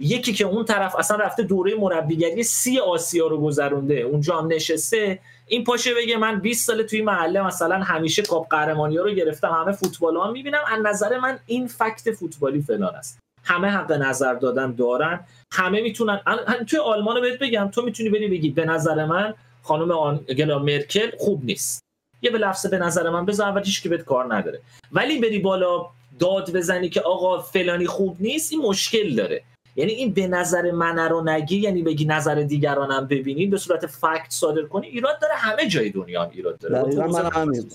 یکی 0.00 0.32
که 0.32 0.44
اون 0.44 0.64
طرف 0.64 0.96
اصلا 0.96 1.16
رفته 1.16 1.42
دوره 1.42 1.74
مربیگری 1.74 2.42
سی 2.42 2.78
آسیا 2.78 3.26
رو 3.26 3.40
گذرونده 3.40 3.94
اونجا 3.94 4.38
هم 4.38 4.46
نشسته. 4.46 5.18
این 5.46 5.64
پاشه 5.64 5.94
بگه 5.94 6.16
من 6.16 6.40
20 6.40 6.66
سال 6.66 6.82
توی 6.82 7.02
محله 7.02 7.46
مثلا 7.46 7.76
همیشه 7.76 8.22
کاپ 8.22 8.48
قهرمانی 8.50 8.98
رو 8.98 9.10
گرفتم 9.10 9.48
همه 9.48 9.72
فوتبال 9.72 10.16
ها 10.16 10.30
می‌بینم. 10.30 10.60
از 10.68 10.86
نظر 10.86 11.18
من 11.18 11.38
این 11.46 11.66
فکت 11.66 12.12
فوتبالی 12.12 12.62
فلان 12.62 12.94
است. 12.94 13.18
همه 13.44 13.68
حق 13.68 13.92
نظر 13.92 14.34
دادن 14.34 14.72
دارن. 14.72 15.20
همه 15.52 15.80
می‌تونن 15.80 16.20
توی 16.68 16.78
آلمان 16.78 17.16
رو 17.16 17.22
بهت 17.22 17.38
بگم 17.38 17.70
تو 17.74 17.82
می‌تونی 17.82 18.08
بری 18.08 18.28
بگی 18.28 18.50
به 18.50 18.64
نظر 18.64 19.04
من 19.04 19.34
خانم 19.62 19.90
آنگلا 19.90 20.58
مرکل 20.58 21.10
خوب 21.18 21.44
نیست. 21.44 21.82
یه 22.22 22.30
به 22.30 22.38
لفظ 22.38 22.66
به 22.66 22.78
نظر 22.78 23.10
من 23.10 23.26
بذار 23.26 23.48
اول 23.48 23.64
هیچ 23.64 23.82
که 23.82 23.88
بهت 23.88 24.04
کار 24.04 24.34
نداره. 24.34 24.60
ولی 24.92 25.20
بری 25.20 25.38
بالا 25.38 25.86
داد 26.18 26.52
بزنی 26.56 26.88
که 26.88 27.00
آقا 27.00 27.38
فلانی 27.38 27.86
خوب 27.86 28.16
نیست 28.20 28.52
این 28.52 28.62
مشکل 28.62 29.14
داره. 29.14 29.42
یعنی 29.76 29.92
این 29.92 30.12
به 30.12 30.26
نظر 30.26 30.70
من 30.70 30.98
رو 30.98 31.22
نگی 31.28 31.56
یعنی 31.58 31.82
بگی 31.82 32.04
نظر 32.04 32.34
دیگرانم 32.34 33.06
ببینید 33.06 33.50
به 33.50 33.58
صورت 33.58 33.86
فکت 33.86 34.26
صادر 34.28 34.62
کنی 34.62 34.86
ایراد 34.86 35.20
داره 35.22 35.34
همه 35.34 35.66
جای 35.68 35.90
دنیا 35.90 36.22
هم 36.24 36.30
ایراد 36.30 36.58
داره. 36.58 36.82
دقیقا 36.82 37.02
من 37.02 37.08
بزن- 37.08 37.32
همین. 37.32 37.70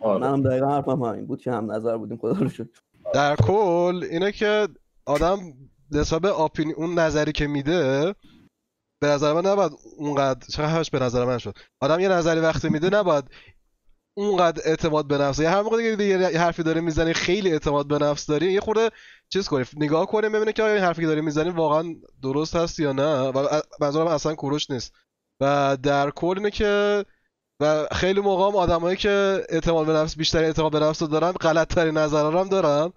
آره. 0.00 0.20
منم 0.20 0.42
دقیقا 0.42 0.68
حرفم 0.68 1.02
همین 1.02 1.26
بود 1.26 1.40
که 1.40 1.52
هم 1.52 1.72
نظر 1.72 1.96
بودیم 1.96 2.16
خدا 2.18 2.32
رو 2.32 2.48
شکر. 2.48 2.64
در 3.14 3.36
کل 3.36 4.04
اینه 4.10 4.32
که 4.32 4.68
آدم 5.06 5.38
نسبت 5.90 6.20
به 6.22 6.30
آپینی... 6.30 6.72
اون 6.72 6.98
نظری 6.98 7.32
که 7.32 7.46
میده 7.46 8.14
به 9.00 9.06
نظر 9.06 9.32
من 9.32 9.46
نباید 9.46 9.72
اونقدر 9.98 10.46
چقدر 10.52 10.68
همش 10.68 10.90
به 10.90 10.98
نظر 10.98 11.24
من 11.24 11.38
شد؟ 11.38 11.54
آدم 11.80 12.00
یه 12.00 12.08
نظری 12.08 12.40
وقتی 12.40 12.68
میده 12.68 12.90
نباید 12.90 13.24
اونقدر 14.14 14.62
اعتماد 14.64 15.06
به 15.06 15.18
نفس. 15.18 15.38
یه 15.38 15.50
هر 15.50 15.62
موقع 15.62 15.96
دیگه 15.96 16.32
یه 16.32 16.40
حرفی 16.40 16.62
داره 16.62 16.80
می‌زنی 16.80 17.12
خیلی 17.12 17.52
اعتماد 17.52 17.88
به 17.88 17.98
نفس 17.98 18.26
داری 18.26 18.52
یه 18.52 18.60
خورده 18.60 18.90
چیز 19.28 19.48
کنی 19.48 19.64
نگاه 19.76 20.06
کنیم 20.06 20.32
ببینه 20.32 20.52
که 20.52 20.62
آیا 20.62 20.74
این 20.74 20.84
حرفی 20.84 21.00
که 21.00 21.06
داری 21.06 21.20
می‌زنی 21.20 21.50
واقعا 21.50 21.94
درست 22.22 22.56
هست 22.56 22.78
یا 22.78 22.92
نه. 22.92 23.18
و 23.18 23.60
منظورم 23.80 24.06
اصلا 24.06 24.34
کوروش 24.34 24.70
نیست. 24.70 24.92
و 25.40 25.76
در 25.82 26.10
کل 26.10 26.34
اینه 26.38 26.50
که 26.50 27.04
و 27.60 27.86
خیلی 27.92 28.20
موقع 28.20 28.46
هم 28.48 28.56
آدمایی 28.56 28.96
که 28.96 29.44
اعتماد 29.48 29.86
به 29.86 29.92
نفس 29.92 30.16
بیشتری 30.16 30.44
اعتماد 30.44 30.72
به 30.72 30.80
نفس 30.80 31.02
دارن 31.02 31.32
غلط 31.32 31.74
ترین 31.74 31.98
نظرها 31.98 32.28
رو 32.28 32.38
هم 32.38 32.48
دارن. 32.48 32.92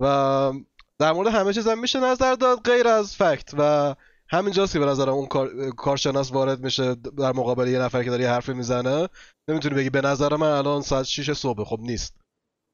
و 0.00 0.52
در 0.98 1.12
مورد 1.12 1.28
همه 1.28 1.52
چیز 1.52 1.68
هم 1.68 1.80
میشه 1.80 2.00
نظر 2.00 2.34
داد 2.34 2.60
غیر 2.64 2.88
از 2.88 3.16
فکت. 3.16 3.50
و 3.58 3.94
همینجاست 4.34 4.72
که 4.72 4.78
به 4.78 4.86
نظرم 4.86 5.12
اون 5.12 5.26
کار... 5.26 5.70
کارشناس 5.70 6.32
وارد 6.32 6.64
میشه 6.64 6.94
در 6.94 7.32
مقابل 7.32 7.68
یه 7.68 7.78
نفر 7.78 8.02
که 8.02 8.10
داره 8.10 8.22
یه 8.22 8.30
حرفی 8.30 8.52
می‌زنه 8.52 9.08
نمی‌تونی 9.50 9.74
بگی 9.74 9.90
به 9.90 10.00
نظر 10.00 10.36
من 10.36 10.50
الان 10.50 10.82
ساعت 10.82 11.04
6 11.04 11.32
صبح 11.32 11.64
خب 11.64 11.78
نیست 11.80 12.16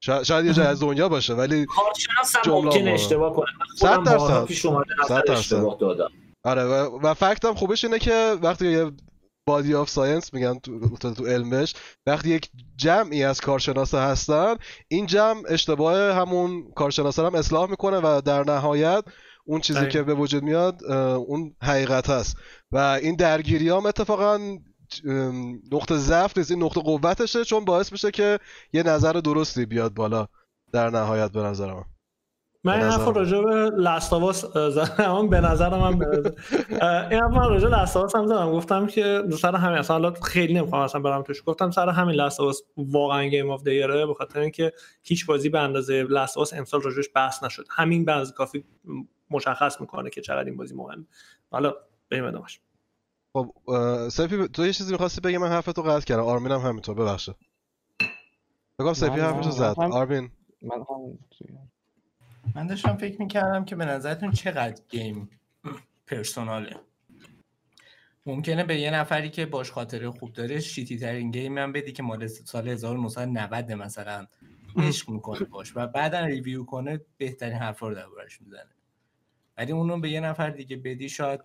شاید, 0.03 0.23
شاید 0.23 0.45
یه 0.45 0.53
جای 0.53 0.67
از 0.67 0.79
دنیا 0.79 1.09
باشه 1.09 1.33
ولی 1.33 1.65
کارشناس 1.65 2.35
هم 2.35 2.53
ممکنه. 2.53 2.91
اشتباه 2.91 3.33
کنه 3.33 3.45
من 3.59 3.65
صد 3.77 3.95
خودم 3.95 4.17
بارها 4.17 4.39
درصد. 4.39 4.47
پیش 4.47 4.65
اومده. 4.65 5.31
اشتباه 5.31 5.77
دادم 5.79 6.09
آره 6.43 6.63
و, 6.63 6.99
و 7.03 7.13
fact 7.13 7.45
هم 7.45 7.53
خوبش 7.53 7.83
اینه 7.83 7.99
که 7.99 8.37
وقتی 8.41 8.71
یه 8.71 8.91
body 9.47 9.73
of 9.73 9.89
science 9.89 10.33
میگن 10.33 10.59
تو, 10.59 10.97
تو, 10.97 11.13
تو 11.13 11.25
علمش 11.25 11.73
وقتی 12.07 12.29
یک 12.29 12.49
جمعی 12.75 13.23
از 13.23 13.41
کارشناسا 13.41 14.01
هستن 14.01 14.55
این 14.87 15.05
جمع 15.05 15.43
اشتباه 15.47 16.15
همون 16.15 16.71
کارشناسا 16.75 17.21
رو 17.21 17.29
هم 17.29 17.35
اصلاح 17.35 17.69
می‌کنه 17.69 17.97
و 17.97 18.21
در 18.25 18.43
نهایت 18.43 19.03
اون 19.45 19.61
چیزی. 19.61 19.87
که 19.87 20.03
به 20.03 20.13
وجود 20.13 20.43
میاد 20.43 20.83
اون 21.27 21.55
حقیقت 21.63 22.09
هست. 22.09 22.37
و 22.71 22.77
این 22.77 23.15
درگیری 23.15 23.69
هم 23.69 23.85
اتفاقا 23.85 24.39
نقطه 25.71 25.97
ضعف 25.97 26.37
نیست 26.37 26.51
این 26.51 26.63
نقطه 26.63 26.81
قوتشه 26.81 27.45
چون 27.45 27.65
باعث 27.65 27.91
میشه 27.91 28.11
که 28.11 28.39
یه 28.73 28.83
نظر 28.83 29.13
درستی 29.13 29.65
بیاد 29.65 29.93
بالا 29.93 30.27
در 30.73 30.89
نهایت 30.89 31.31
به 31.31 31.39
نظر 31.39 31.73
من. 31.73 31.83
من 32.63 32.73
این 32.73 32.83
حرف. 32.83 33.07
راجع 33.07 33.41
به 33.41 33.69
Last 33.77 34.11
of 34.11 34.28
Us 34.28 34.45
زدم. 34.55 35.29
به 35.29 35.41
نظر- 35.41 35.73
اه، 35.73 35.93
این 37.11 37.19
حرف 37.21 37.31
من 37.31 37.49
راجع 37.49 37.69
به 37.69 37.75
Last 37.75 37.95
of 37.95 38.05
Us 38.05 38.15
هم 38.15 38.27
زدم. 38.27 38.51
گفتم 38.51 38.87
که 38.87 39.23
سر 39.41 39.55
همین 39.55 39.77
اصلا 39.77 39.95
حالا 39.95 40.13
خیلی 40.13 40.53
نمی‌خوام 40.53 40.81
اصلا 40.81 41.01
برم 41.01 41.21
توش. 41.21 41.43
گفتم 41.45 41.71
سر 41.71 41.89
همین 41.89 42.15
لاستاواس 42.15 42.61
واقعا 42.77 43.25
گیم 43.25 43.49
آف 43.49 43.63
دیره 43.63 44.05
به 44.05 44.13
خاطر 44.13 44.39
اینکه 44.39 44.73
هیچ 45.03 45.25
بازی 45.25 45.49
به 45.49 45.59
اندازه 45.59 46.03
Last 46.09 46.31
of 46.31 46.42
Us 46.42 46.53
امسال 46.53 46.81
راجعش 46.81 47.09
بحث 47.15 47.43
نشد. 47.43 47.65
همین 47.69 48.09
اندازه 48.09 48.33
کافی 48.33 48.63
مشخص 49.31 49.81
می‌کنه 49.81 50.09
که 50.09 50.21
چقدر 50.21 50.45
این 50.45 50.57
بازی 50.57 50.75
مهمه. 50.75 51.05
حالا 51.51 51.73
بریم 52.09 52.25
ادامهش 52.25 52.59
خب 53.33 53.53
سپی 54.09 54.47
تو 54.47 54.65
یه 54.65 54.73
چیزی 54.73 54.91
می‌خواستی 54.91 55.21
بگی؟ 55.21 55.37
من 55.37 55.47
حرفتو 55.49 55.81
قطع 55.81 56.05
کردم. 56.05 56.23
آرمین 56.23 56.51
هم 56.51 56.59
همینطور 56.59 56.95
ببخشید. 56.95 57.35
بگم 58.79 59.09
من- 59.09 59.19
حرفشو 59.19 59.51
زد. 59.51 59.75
هم- 59.79 59.91
آرمین. 59.91 60.31
من 60.61 60.75
هم 60.89 61.17
من 62.55 62.67
داشتم 62.67 62.97
فکر 62.97 63.21
می‌کردم 63.21 63.65
که 63.65 63.75
به 63.75 63.85
نظرتون 63.85 64.31
چقدر 64.31 64.81
game 64.89 65.29
personal 66.07 66.67
ه 66.67 66.75
ممکنه 68.25 68.63
به 68.63 68.75
یه 68.79 68.91
نفری 68.91 69.29
که 69.29 69.45
باش 69.45 69.71
خاطره 69.71 70.11
خوب 70.11 70.33
داره 70.33 70.59
shitty 70.59 70.97
ترین 70.99 71.31
game 71.31 71.57
هم 71.57 71.71
بدی 71.71 71.91
که 71.91 72.03
مال 72.03 72.27
سال 72.27 72.67
1990 72.67 73.71
مثلا 73.71 74.27
عشق 74.77 75.09
می‌کنه 75.09 75.39
باش 75.45 75.71
و 75.75 75.87
بعدا 75.87 76.25
review 76.25 76.63
کنه 76.65 77.01
بهترین 77.17 77.57
حرفا 77.57 77.87
رو 77.87 77.95
دربارش 77.95 78.41
می‌زنه. 78.41 78.69
ولی 79.61 79.71
اونو 79.71 79.99
به 79.99 80.09
یه 80.09 80.19
نفر 80.19 80.49
دیگه 80.49 80.77
بدی 80.77 81.09
شاید 81.09 81.41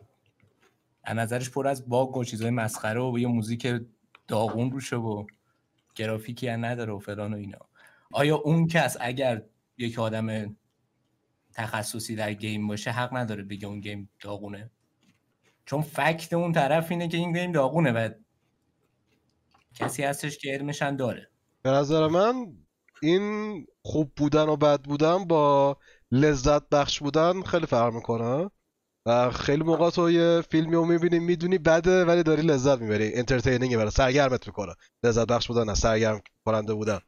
از 1.04 1.16
نظرش 1.16 1.50
پر 1.50 1.68
از 1.68 1.88
باگ 1.88 2.16
و 2.16 2.24
چیزای 2.24 2.50
مسخره 2.50 3.00
و 3.00 3.18
یه 3.18 3.26
موزیک 3.26 3.80
داغون 4.28 4.70
روشه 4.70 4.96
و 4.96 5.26
گرافیکی 5.94 6.50
نداره 6.50 6.92
و 6.92 6.98
فلان 6.98 7.34
و 7.34 7.36
اینا. 7.36 7.58
آیا 8.12 8.36
اون 8.36 8.66
کس 8.66 8.96
اگر 9.00 9.42
یک 9.78 9.98
آدم 9.98 10.56
تخصصی 11.52 12.16
در 12.16 12.32
game 12.32 12.66
باشه 12.66 12.90
حق 12.90 13.16
نداره 13.16 13.42
بگه 13.42 13.68
اون 13.68 13.80
game 13.80 14.10
داغونه؟ 14.20 14.70
چون 15.66 15.82
fact 15.82 16.32
اون 16.32 16.52
طرف 16.52 16.90
اینه 16.90 17.08
که 17.08 17.16
این 17.16 17.32
game 17.32 17.52
داغونه 17.52 17.92
و 17.92 18.10
کسی 19.74 20.02
هستش 20.02 20.38
که 20.38 20.52
علمش 20.52 20.82
هم 20.82 20.96
داره. 20.96 21.30
به 21.62 21.70
نظر 21.70 22.06
من 22.06 22.56
این 23.02 23.66
خوب 23.82 24.12
بودن 24.16 24.48
و 24.48 24.56
بد 24.56 24.82
بودن 24.82 25.24
با 25.24 25.76
لذت 26.12 26.68
بخش 26.68 27.00
بودن 27.00 27.42
خیلی 27.42 27.66
فرق 27.66 27.94
می‌کنه. 27.94 28.50
و 29.06 29.30
خیلی 29.30 29.62
موقع 29.62 29.90
تو 29.90 30.10
یه 30.10 30.40
فیلمی 30.40 30.74
رو 30.74 30.84
می‌بینی 30.84 31.18
می‌دونی 31.18 31.58
بده 31.58 32.04
ولی 32.04 32.22
داری 32.22 32.42
لذت 32.42 32.78
می‌بری. 32.78 33.14
entertaining 33.14 33.71
ه 33.71 33.76
برای 33.76 33.90
سرگرمت 33.90 34.46
می‌کنه. 34.46 34.74
لذت 35.04 35.26
بخش 35.26 35.48
بودن 35.48 35.64
نه 35.64 35.74
سرگرم 35.74 36.20
کننده 36.46 36.74
بودن. 36.74 36.98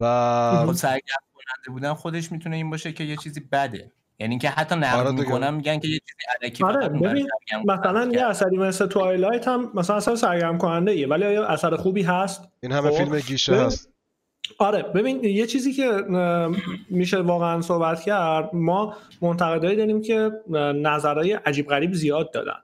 و 0.00 0.64
خب 0.66 0.72
سرگرم 0.72 1.22
خواننده 1.32 1.70
بودن 1.72 1.94
خودش 1.94 2.32
می‌تونه 2.32 2.56
این 2.56 2.70
باشه 2.70 2.92
که 2.92 3.04
یه 3.04 3.16
چیزی 3.16 3.40
بده. 3.40 3.92
یعنی 4.18 4.38
که 4.38 4.50
حتی 4.50 4.74
نقد 4.74 5.06
آره. 5.06 5.10
می‌کنن 5.10 5.54
میگن 5.54 5.78
که 5.78 5.88
یه 5.88 5.98
چیزی 5.98 6.22
علکی 6.42 6.64
آره 6.64 6.88
ببین 6.88 7.28
مثلا 7.64 7.76
کننده 7.76 8.18
یه. 8.18 8.26
اثری 8.26 8.56
مثل 8.56 8.86
توایلایت 8.86 9.48
هم 9.48 9.70
مثلا 9.74 9.96
اثر 9.96 10.16
سرگرم 10.16 10.58
کننده 10.58 10.90
ایه 10.90 11.08
ولی 11.08 11.24
آیا 11.24 11.46
اثر 11.46 11.76
خوبی 11.76 12.02
هست 12.02 12.48
این 12.62 12.72
همه 12.72 12.90
خب، 12.90 12.96
فیلم 12.96 13.18
گیشه 13.18 13.54
هست. 13.54 13.88
آره 14.58 14.82
ببین 14.82 15.24
یه 15.24 15.46
چیزی 15.46 15.72
که 15.72 16.04
میشه 16.90 17.20
واقعا 17.20 17.60
صحبت 17.60 18.00
کرد 18.00 18.50
ما 18.54 18.96
منتقدایی 19.22 19.76
داریم 19.76 20.02
که 20.02 20.30
نظرهای 20.74 21.32
عجیب 21.32 21.68
غریب 21.68 21.92
زیاد 21.92 22.32
دادن. 22.32 22.60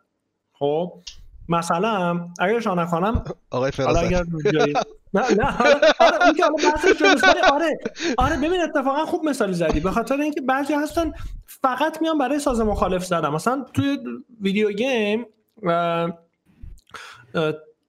خب 0.52 0.92
مثلا 1.48 2.28
اگر 2.40 2.60
شما 2.60 2.74
نکنم 2.74 3.24
آقای 3.50 3.70
جایی 4.52 4.74
نه 5.14 5.34
نه 5.34 5.62
آره, 5.62 5.74
آره 6.00 6.24
اون 6.24 6.34
که 6.34 6.44
حالا 6.44 7.54
آره 7.54 7.78
آره 8.18 8.36
ببین 8.36 8.60
اتفاقا 8.60 9.04
خوب 9.04 9.24
مثالی 9.24 9.54
زدی. 9.54 9.80
به 9.80 9.90
خاطر 9.90 10.20
اینکه 10.20 10.40
بعضی 10.40 10.74
هستن 10.74 11.12
فقط 11.46 12.02
میان 12.02 12.18
برای 12.18 12.38
ساز 12.38 12.60
مخالف 12.60 13.04
زدن. 13.04 13.28
مثلا 13.28 13.64
توی 13.74 13.98
ویدیو 14.40 14.72
گیم 14.72 15.26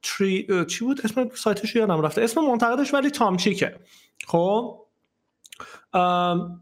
تری 0.07 0.65
چی 0.65 0.85
بود؟ 0.85 1.01
اسم 1.03 1.29
سایتش 1.35 1.75
یادم 1.75 2.01
رفته. 2.01 2.21
اسم 2.21 2.41
منتقدش 2.41 2.93
ولی 2.93 3.09
تامچیکه 3.09 3.75
خب؟ 4.27 4.79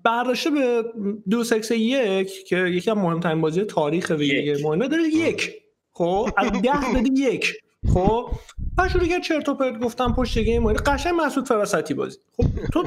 برداشته 0.04 0.50
به 0.50 0.84
دو 1.30 1.44
سکس 1.44 1.72
یک 1.72 2.46
که 2.48 2.58
یکی 2.58 2.92
از 2.92 2.98
مهمترین 2.98 3.42
بازی 3.42 3.64
تاریخ 3.64 4.10
ویدیو. 4.10 4.56
گیم 4.56 4.68
اینا 4.68 4.88
داره 4.88 5.04
یک. 5.04 5.52
خب؟ 5.92 6.30
از 6.38 6.52
ده 6.52 6.94
داده 6.94 7.10
یک. 7.18 7.54
خب؟ 7.94 8.32
بعد 8.78 8.92
شروع 8.92 9.06
کرد 9.06 9.22
چرت 9.22 9.50
و 9.50 9.54
پرت 9.54 9.80
گفتم 9.80 10.14
پشت 10.14 10.38
گیم 10.38 10.74
قشنگ 10.74 11.14
مسعود 11.18 11.48
فراستی 11.48 11.94
بازی. 11.94 12.18
خب 12.38 12.44
تو 12.74 12.84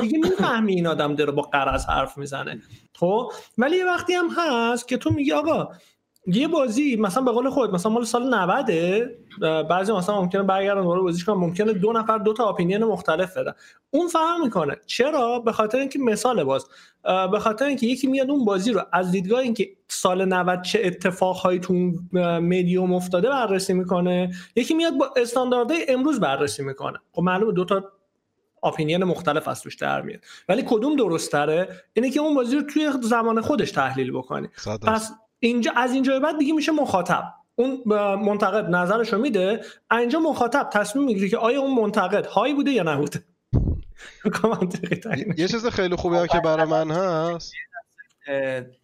دیگه 0.00 0.18
می‌فهمی 0.18 0.74
این 0.74 0.86
آدم 0.86 1.14
داره 1.14 1.32
با 1.32 1.42
قرض 1.42 1.84
حرف 1.84 2.18
می‌زنه. 2.18 2.62
خب؟ 2.94 3.32
ولی 3.58 3.76
یه 3.76 3.84
وقتی 3.84 4.12
هم 4.12 4.28
هست 4.36 4.88
که 4.88 4.96
تو 4.96 5.10
میگی 5.10 5.32
آقا 5.32 5.68
یه 6.26 6.48
بازی 6.48 6.96
مثلا 6.96 7.22
به 7.22 7.30
قول 7.30 7.50
خود 7.50 7.74
مثلا 7.74 7.92
مال 7.92 8.04
سال 8.04 8.34
90 8.34 9.68
بعضی 9.68 9.92
مثلا 9.92 10.20
ممکنه 10.20 10.42
برگردن 10.42 10.82
دوباره 10.82 11.00
بازیش 11.00 11.24
کنن. 11.24 11.36
ممکنه 11.36 11.72
دو 11.72 11.92
نفر 11.92 12.18
دو 12.18 12.32
تا 12.32 12.48
اپینین 12.48 12.84
مختلف 12.84 13.36
بدن. 13.36 13.52
اون 13.90 14.08
فرق 14.08 14.40
می‌کنه. 14.44 14.76
چرا؟ 14.86 15.38
به 15.38 15.52
خاطر 15.52 15.78
اینکه 15.78 15.98
مثال 15.98 16.44
باز. 16.44 16.66
به 17.32 17.38
خاطر 17.38 17.64
اینکه 17.64 17.86
یکی 17.86 18.06
میاد 18.06 18.30
اون 18.30 18.44
بازی 18.44 18.72
رو 18.72 18.82
از 18.92 19.10
دیدگاه 19.10 19.40
اینکه 19.40 19.68
سال 19.88 20.24
90 20.24 20.62
چه 20.62 20.80
اتفاقهایی 20.84 21.58
تو 21.58 21.74
مدیوم 22.40 22.94
افتاده 22.94 23.28
بررسی 23.28 23.72
می‌کنه. 23.72 24.32
یکی 24.56 24.74
میاد 24.74 24.98
با 24.98 25.10
استانداردهای 25.16 25.86
امروز 25.88 26.20
بررسی 26.20 26.62
می‌کنه. 26.62 26.98
خب 27.12 27.22
معلومه 27.22 27.52
دو 27.52 27.64
تا 27.64 27.84
اپینین 28.64 29.04
مختلف 29.04 29.48
از 29.48 29.62
توش 29.62 29.76
در 29.76 30.02
میاد. 30.02 30.20
ولی 30.48 30.62
کدوم 30.66 30.96
درست 30.96 31.32
تره 31.32 31.68
اینه 31.92 32.10
که 32.10 32.20
اون 32.20 32.34
بازی 32.34 32.56
رو 32.56 32.62
توی 32.62 32.90
زمان 33.02 33.40
خودش 33.40 33.70
تحلیل 33.70 34.12
بکنی. 34.12 34.48
پس 34.86 35.12
اینجا 35.42 35.72
از 35.76 35.92
اینجا 35.92 36.20
بعد 36.20 36.38
دیگه 36.38 36.52
میشه 36.52 36.72
مخاطب 36.72 37.24
اون 37.54 37.82
منتقد 38.16 38.64
نظرشو 38.70 39.18
میده 39.18 39.60
اینجا 39.92 40.18
مخاطب 40.18 40.70
تصمیم 40.72 41.04
می‌گیره 41.04 41.28
که 41.28 41.38
آیا 41.38 41.60
اون 41.60 41.74
منتقد 41.74 42.26
هایی 42.26 42.54
بوده 42.54 42.70
یا 42.70 42.82
نبوده 42.82 43.18
ترین. 45.04 45.34
یه 45.38 45.48
چیز 45.48 45.66
خیلی 45.66 45.96
خوبی 45.96 46.16
که 46.32 46.40
برای 46.40 46.66
من 46.66 46.90
هست 46.90 47.52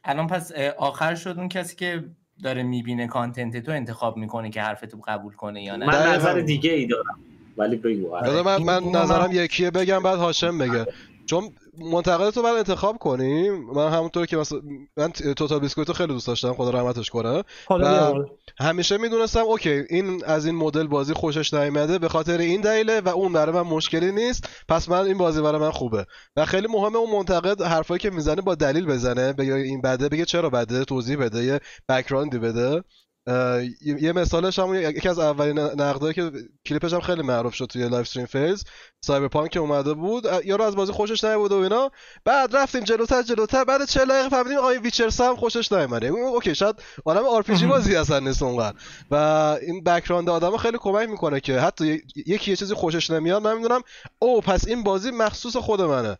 الان 0.04 0.26
پس 0.26 0.52
آخر 0.78 1.14
شد 1.14 1.34
اون 1.38 1.48
کسی 1.48 1.76
که 1.76 2.04
داره 2.42 2.62
می‌بینه 2.62 3.06
کانتنت 3.06 3.56
تو 3.56 3.72
انتخاب 3.72 4.16
می‌کنه 4.16 4.50
که 4.50 4.62
حرفتو 4.62 4.98
قبول 5.06 5.32
کنه 5.32 5.62
یا 5.62 5.76
نه 5.76 5.86
من. 5.86 6.14
نظر 6.14 6.40
دیگه 6.40 6.72
ای 6.72 6.86
دارم 6.86 7.18
ولی 7.56 7.76
بگو 7.76 8.14
آره. 8.14 8.42
من, 8.42 8.62
من 8.62 8.84
نظرم 8.84 9.32
یکیه 9.32 9.70
بگم 9.70 10.02
بعد 10.02 10.18
هاشم 10.18 10.58
بگه 10.58 10.86
چون 11.26 11.50
منتقد 11.78 12.30
تو 12.30 12.42
بعد 12.42 12.56
انتخاب 12.56 12.98
کنیم 12.98 13.64
من 13.74 13.92
همونطور 13.92 14.26
که 14.26 14.36
مثلا 14.36 14.60
من 14.96 15.12
توتال 15.12 15.58
بیسکویت 15.58 15.88
رو 15.88 15.94
خیلی 15.94 16.12
دوست 16.12 16.26
داشتم 16.26 16.52
خدا 16.54 16.70
رحمتش 16.70 17.10
کنه. 17.10 17.42
و-. 17.70 18.24
همیشه 18.60 18.98
می‌دونستم 18.98 19.40
OK 19.40 19.84
این 19.90 20.24
از 20.24 20.46
این 20.46 20.54
مدل 20.54 20.86
بازی 20.86 21.14
خوشش 21.14 21.54
نیومده 21.54 21.98
به 21.98 22.08
خاطر 22.08 22.38
این 22.38 22.60
دلیله 22.60 23.00
و 23.00 23.08
اون 23.08 23.32
برای 23.32 23.54
من 23.54 23.62
مشکلی 23.62 24.12
نیست. 24.12 24.48
پس 24.68 24.88
من 24.88 25.04
این 25.04 25.18
بازی 25.18 25.42
برای 25.42 25.60
من 25.60 25.70
خوبه. 25.70 26.06
و 26.36 26.44
خیلی 26.44 26.66
مهمه 26.66 26.96
اون 26.96 27.10
منتقد 27.10 27.62
حرفایی 27.62 27.98
که 28.00 28.10
می‌زنه 28.10 28.42
با 28.42 28.54
دلیل 28.54 28.86
بزنه 28.86 29.32
بگه 29.32 29.54
این 29.54 29.80
بده 29.80 30.08
بگه 30.08 30.24
چرا 30.24 30.50
بده 30.50 30.84
توضیح 30.84 31.16
بده 31.16 31.44
یه 31.44 31.60
background 31.88 32.34
ی 32.34 32.38
بده. 32.38 32.82
یه 33.28 34.02
یه 34.02 34.12
مثالش 34.12 34.58
هم 34.58 34.74
یکی 34.74 35.08
از 35.08 35.18
اولین 35.18 35.58
نقدایی 35.58 36.14
که 36.14 36.30
کلیپش 36.66 36.92
هم 36.92 37.00
خیلی 37.00 37.22
معروف 37.22 37.54
شد 37.54 37.64
توی 37.64 37.88
live 37.88 38.06
stream 38.06 38.26
فیز 38.26 38.64
Cyberpunk 39.00 39.50
که 39.50 39.60
اومده 39.60 39.94
بود. 39.94 40.24
یارو 40.44 40.64
از 40.64 40.76
بازی 40.76 40.92
خوشش 40.92 41.24
نیومده 41.24 41.54
و 41.54 41.58
اینا. 41.58 41.90
بعد 42.24 42.56
رفتیم 42.56 42.84
جلوتر 42.84 43.22
جلوتر. 43.22 43.64
بعد 43.64 43.84
40 43.84 44.08
دقیقه 44.08 44.28
فهمیدیم 44.28 44.58
آی 44.58 44.78
Witcher 44.78 45.10
هم 45.18 45.36
خوشش 45.36 45.72
اون 45.72 46.22
OK 46.22 46.54
شاید 46.54 46.76
عالم 47.06 47.24
آر 47.34 47.42
پی 47.42 47.56
جی 47.56 47.66
بازی 47.66 47.96
اصلا 47.96 48.18
نیست 48.18 48.42
اونقدر. 48.42 48.76
و 49.10 49.14
این 49.62 49.84
بک‌گراند 49.84 50.30
آدم 50.30 50.56
خیلی 50.56 50.78
کمک 50.80 51.08
می‌کنه 51.08 51.40
که 51.40 51.60
حتی 51.60 52.02
یکی 52.26 52.50
یه 52.50 52.56
چیزی 52.56 52.74
خوشش 52.74 53.10
نمیاد. 53.10 53.42
من 53.42 53.56
می‌دونم 53.56 53.80
او 54.18 54.40
پس 54.40 54.68
این 54.68 54.82
بازی 54.82 55.10
مخصوص 55.10 55.56
خود 55.56 55.80
منه. 55.80 56.18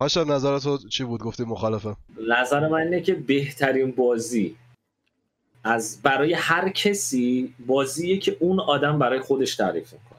هاشم 0.00 0.32
نظر 0.32 0.58
تو 0.58 0.78
چی 0.78 1.04
بود؟ 1.04 1.20
گفتی 1.20 1.44
مخالفه 1.44 1.96
نظر 2.28 2.68
من 2.68 2.78
اینه 2.78 3.00
که 3.00 3.14
بهترین 3.14 3.90
بازی 3.90 4.56
از 5.64 6.00
برای 6.02 6.32
هر 6.32 6.68
کسی 6.68 7.54
بازیه 7.66 8.18
که 8.18 8.36
اون 8.40 8.60
آدم 8.60 8.98
برای 8.98 9.20
خودش 9.20 9.56
تعریف 9.56 9.92
می‌کنه. 9.92 10.18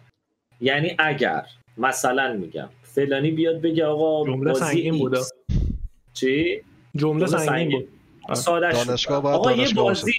یعنی 0.62 0.96
اگر 1.00 1.46
مثلا 1.78 2.34
میگم 2.34 2.70
فلانی 2.84 3.32
بیاد 3.32 3.62
بگه 3.62 3.86
آقا 3.86 4.26
جمله 4.26 4.52
بازی 4.52 4.66
سنگین 4.66 4.98
بوده. 4.98 5.20
چی؟ 6.14 6.62
جمله 6.96 7.26
جمله 7.26 7.28
سنگین 7.28 7.46
سنگین. 7.46 7.88
بود. 8.28 8.76
دانشگاه. 8.86 9.22
باید 9.22 9.36
آقا 9.36 9.52
یه 9.52 9.74
بازی 9.74 10.14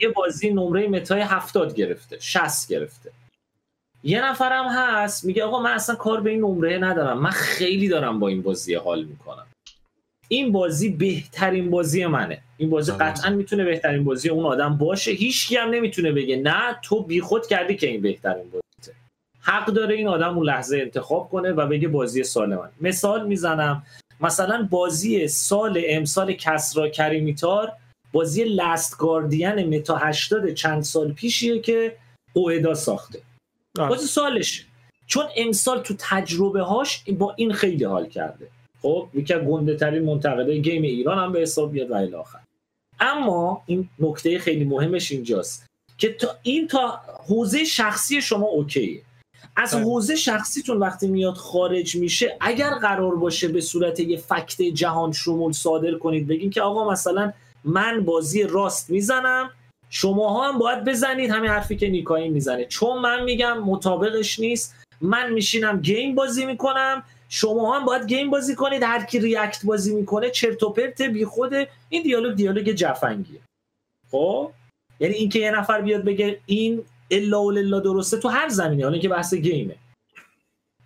یه 0.00 0.08
بازی 0.08 0.50
نمره 0.50 0.88
متای 0.88 1.20
70 1.20 1.74
گرفته 1.74 2.18
60 2.20 2.68
گرفته. 2.68 3.10
یه 4.02 4.24
نفرم 4.24 4.68
هست 4.68 5.24
میگه 5.24 5.44
آقا 5.44 5.62
من 5.62 5.70
اصلا 5.70 5.94
کار 5.96 6.20
به 6.20 6.30
این 6.30 6.40
نمره 6.40 6.78
ندارم. 6.78 7.18
من 7.18 7.30
خیلی 7.30 7.88
دارم 7.88 8.20
با 8.20 8.28
این 8.28 8.42
بازی 8.42 8.74
حال 8.74 9.04
می‌کنم. 9.04 9.46
این 10.32 10.52
بازی 10.52 10.88
بهترین 10.88 11.70
بازی 11.70 12.06
منه. 12.06 12.42
این 12.56 12.70
بازی 12.70 12.92
آره. 12.92 13.04
قطعا 13.04 13.30
می‌تونه 13.30 13.64
بهترین 13.64 14.04
بازی 14.04 14.28
اون 14.28 14.44
آدم 14.44 14.78
باشه. 14.78 15.10
هیچ 15.10 15.52
هم 15.52 15.70
نمی‌تونه 15.70 16.12
بگه 16.12 16.36
نه 16.36 16.78
تو 16.82 17.02
بیخود 17.02 17.46
کردی 17.46 17.76
که 17.76 17.86
این 17.86 18.00
بهترین 18.00 18.44
بازیته 18.44 18.98
حق 19.40 19.66
داره 19.66 19.94
این 19.94 20.08
آدم 20.08 20.36
اون 20.36 20.46
لحظه 20.46 20.78
انتخاب 20.78 21.28
کنه 21.28 21.52
و 21.52 21.66
بگه 21.66 21.88
بازی 21.88 22.24
سال 22.24 22.54
من. 22.54 22.68
مثال 22.80 23.26
می‌زنم 23.26 23.82
مثلا 24.20 24.68
بازی 24.70 25.28
سال 25.28 25.82
امسال 25.86 26.32
کسرا 26.32 26.88
کریمیتار 26.88 27.72
بازی 28.12 28.44
لست 28.44 28.98
گاردین 28.98 29.76
متا 29.78 29.96
80 29.96 30.54
چند 30.54 30.82
سال 30.82 31.12
پیشیه 31.12 31.58
که 31.58 31.96
اوئدا 32.32 32.74
ساخته. 32.74 33.20
آره. 33.78 33.88
بازی 33.88 34.06
سالش 34.06 34.66
چون 35.06 35.24
امسال 35.36 35.80
تو 35.80 35.94
تجربه 35.98 36.62
هاش 36.62 37.04
با 37.18 37.34
این 37.36 37.52
خیلی 37.52 37.84
حال 37.84 38.06
کرده. 38.06 38.48
خب 38.82 39.08
یکی 39.14 39.34
از 39.34 39.42
گنده 39.42 39.76
ترین 39.76 40.04
منتقدای 40.04 40.62
گیم 40.62 40.82
ایران 40.82 41.18
هم 41.18 41.32
به 41.32 41.40
حساب 41.40 41.72
بیاد 41.72 41.90
و 41.90 41.94
الی 41.94 42.14
آخر. 42.14 42.38
اما 43.00 43.62
این 43.66 43.88
نکته 43.98 44.38
خیلی 44.38 44.64
مهمش 44.64 45.12
اینجاست 45.12 45.66
که 45.98 46.12
تا 46.12 46.28
این 46.42 46.68
تا 46.68 47.00
حوزه 47.28 47.64
شخصی 47.64 48.22
شما 48.22 48.46
اوکیه. 48.46 49.02
از 49.56 49.74
بله. 49.74 49.84
حوزه 49.84 50.16
شخصیتون 50.16 50.76
وقتی 50.76 51.08
میاد 51.08 51.34
خارج 51.34 51.96
میشه 51.96 52.36
اگر 52.40 52.70
قرار 52.70 53.16
باشه 53.16 53.48
به 53.48 53.60
صورت 53.60 54.00
یه 54.00 54.16
fact 54.16 54.62
جهان 54.62 55.12
شمول 55.12 55.52
صادر 55.52 55.94
کنید 55.94 56.26
بگین 56.26 56.50
که 56.50 56.62
آقا 56.62 56.90
مثلا 56.90 57.32
من 57.64 58.04
بازی 58.04 58.42
Rust 58.42 58.90
می‌زنم 58.90 59.50
شماها 59.90 60.48
هم 60.48 60.58
باید 60.58 60.84
بزنید 60.84 61.30
همین 61.30 61.50
حرفی 61.50 61.76
که 61.76 61.88
نیکایی 61.88 62.28
می‌زنه. 62.28 62.64
چون 62.64 62.98
من 62.98 63.24
میگم 63.24 63.58
مطابقش 63.58 64.40
نیست 64.40 64.74
من 65.00 65.32
میشینم 65.32 65.80
game 65.80 66.14
بازی 66.14 66.46
می‌کنم 66.46 67.02
شما 67.34 67.76
هم 67.78 67.84
باید 67.84 68.06
game 68.06 68.30
بازی 68.30 68.54
کنید 68.54 68.82
هر 68.82 69.04
کی 69.04 69.18
react 69.18 69.66
بازی 69.66 69.94
می‌کنه 69.94 70.30
چرت 70.30 70.62
و 70.62 70.70
پرت 70.70 71.02
بی 71.02 71.24
خوده 71.24 71.68
این 71.88 72.02
دیالوگ 72.02 72.34
دیالوگ 72.34 72.70
جفنگیه. 72.70 73.40
خب؟ 74.10 74.50
یعنی 75.00 75.14
اینکه 75.14 75.38
یه 75.38 75.50
نفر 75.50 75.80
بیاد 75.80 76.04
بگه 76.04 76.40
این 76.46 76.84
الا 77.10 77.42
و 77.42 77.50
للا 77.50 77.80
درسته 77.80 78.16
تو 78.16 78.28
هر 78.28 78.48
زمینه 78.48 78.84
حالا 78.84 78.98
که 78.98 79.08
بحث 79.08 79.34
گیمه. 79.34 79.76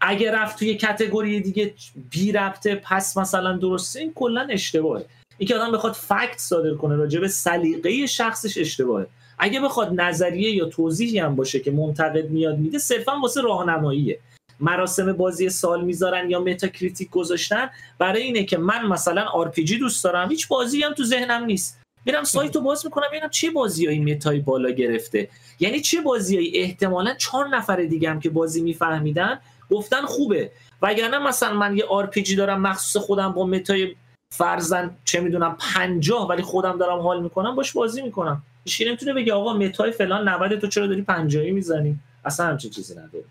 اگه 0.01 0.33
رفت 0.33 0.59
توی 0.59 0.75
کتگوری 0.75 1.41
دیگه 1.41 1.75
بی 2.11 2.33
ربطه 2.33 2.75
پس 2.75 3.17
مثلا 3.17 3.57
درسته 3.57 4.01
این 4.01 4.13
کلا 4.15 4.47
اشتباهه. 4.51 5.05
اینکه 5.39 5.55
آدم 5.55 5.73
بخواد 5.73 5.93
فکت 5.93 6.39
صادر 6.39 6.75
کنه 6.75 6.97
راجع 6.97 7.21
به 7.21 7.29
سلیقه 7.29 8.07
شخصش 8.07 8.59
اشتباهه. 8.59 9.07
اگه 9.39 9.61
بخواد 9.61 10.01
نظریه 10.01 10.51
یا 10.51 10.67
توضیحی 10.67 11.19
هم 11.19 11.37
باشه 11.37 11.61
که 11.61 11.71
منتقد 11.71 12.31
میاد 12.31 12.59
میده 12.59 12.79
صرفا 12.79 13.13
واسه 13.23 13.41
راهنماییه. 13.41 14.19
مراسم 14.61 15.13
بازی 15.13 15.49
سال 15.49 15.85
می‌ذارن 15.85 16.31
یا 16.31 16.41
متا 16.41 16.69
کریتیک 16.69 17.11
گذاشتن 17.11 17.71
برای 17.99 18.23
اینه 18.23 18.45
که 18.45 18.59
من 18.59 18.87
مثلا 18.87 19.23
آر 19.23 19.53
دوست 19.79 20.05
دارم 20.05 20.31
هیچ 20.31 20.49
بازی 20.49 20.83
هم 20.83 20.95
تو 20.95 21.05
ذهنم 21.05 21.45
نیست. 21.45 21.81
میرم 22.05 22.25
سایت 22.25 22.57
رو 22.57 22.63
باز 22.63 22.87
می‌کنم 22.87 23.07
ببینم 23.11 23.29
چه 23.29 23.51
بازیایی 23.51 23.99
متای 23.99 24.41
بالا 24.41 24.71
گرفته. 24.71 25.29
یعنی 25.61 25.81
چه 25.81 26.01
بازیایی؟ 26.01 26.57
احتمالا 26.57 27.15
چهار 27.15 27.49
نفر 27.49 27.77
دیگه 27.77 28.11
هم 28.11 28.21
که 28.21 28.31
بازی 28.31 28.63
میفهمیدن 28.63 29.41
گفتن 29.71 30.03
خوبه. 30.03 30.51
وگرنه 30.83 31.19
مثلا 31.19 31.55
من 31.55 31.77
یه 31.77 31.85
آر 31.85 32.11
دارم 32.37 32.61
مخصوص 32.61 33.03
خودم 33.03 33.33
با 33.33 33.47
متای 33.47 33.97
فرزن 34.31 34.97
چه 35.05 35.21
می‌دونم 35.21 35.57
پنجاه 35.61 36.29
ولی 36.29 36.43
خودم 36.43 36.79
دارم 36.79 36.99
حال 36.99 37.23
می‌کنم 37.23 37.55
باش 37.55 37.73
بازی 37.73 38.03
می‌کنم. 38.03 38.43
هیچ 38.65 38.83
نمی‌تونه 38.87 39.13
بگه 39.15 39.33
آقا 39.33 39.53
متای 39.53 39.93
فلان 39.93 40.29
90 40.29 40.59
تو 40.61 40.67
چرا 40.67 40.87
داری 40.87 41.03
پنجاهی 41.03 41.51
می‌زنی؟ 41.51 41.99
اصلا 42.25 42.47
همچین 42.47 42.71
چیزی 42.71 42.95
نداره. 42.95 43.25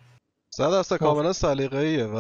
صد 0.57 0.71
درصد 0.71 0.97
کاملا 0.97 1.33
سلیقه‌ایه 1.33 2.05
و 2.05 2.17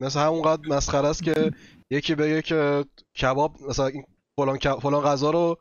مثل 0.00 0.20
همونقدر 0.20 0.62
مسخره 0.68 1.08
است 1.08 1.22
که 1.22 1.50
یکی 1.90 2.14
بگه 2.14 2.42
که 2.42 2.84
کباب 3.20 3.52
مثلا 3.68 3.86
این 3.86 4.04
فلان 4.36 4.58
فلان 4.58 5.02
غذا 5.02 5.30
رو 5.30 5.56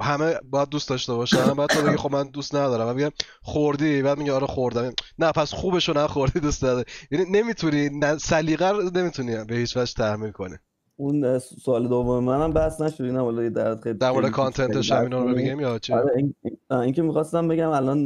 همه 0.00 0.34
باید 0.50 0.68
دوست 0.68 0.88
داشته 0.88 1.14
باشن. 1.14 1.54
بعد 1.54 1.68
تو 1.68 1.82
بگی 1.82 1.96
خب 1.96 2.12
من 2.12 2.28
دوست 2.28 2.54
ندارم. 2.54 2.88
و 2.88 2.94
میگم 2.94 3.10
خوردی؟ 3.42 4.02
بعد 4.02 4.18
میگه 4.18 4.32
آره 4.32 4.46
خوردم. 4.46 4.92
نه 5.18 5.32
پس 5.32 5.54
خوبش 5.54 5.88
رو 5.88 5.98
نخوردی 5.98 6.40
دوست 6.40 6.64
نداری. 6.64 6.84
یعنی 7.10 7.24
نمی‌تونی 7.30 7.90
سلیقه 8.18 8.70
رو 8.70 8.90
نمی‌تونی 8.94 9.44
به 9.44 9.54
هیچ 9.54 9.76
وجه 9.76 9.94
تحمیل 9.94 10.30
کنی. 10.30 10.56
اون 10.96 11.38
سوال 11.38 11.88
دوم 11.88 12.24
منم 12.24 12.52
بحث 12.52 12.80
نشد. 12.80 13.02
اینم 13.02 13.24
حالا 13.24 13.42
یه 13.42 13.50
درد 13.50 13.80
خیلی 13.80 13.98
در 13.98 14.10
مورد 14.10 14.30
کانتنتش 14.30 14.92
همینا 14.92 15.22
رو 15.24 15.34
بگیم 15.34 15.60
یا 15.60 15.78
چی؟ 15.78 15.92
آره 15.92 16.12
این, 16.16 16.34
آه، 16.70 16.78
این 16.78 16.94
می‌خواستم 17.02 17.48
بگم 17.48 17.68
الان 17.68 18.04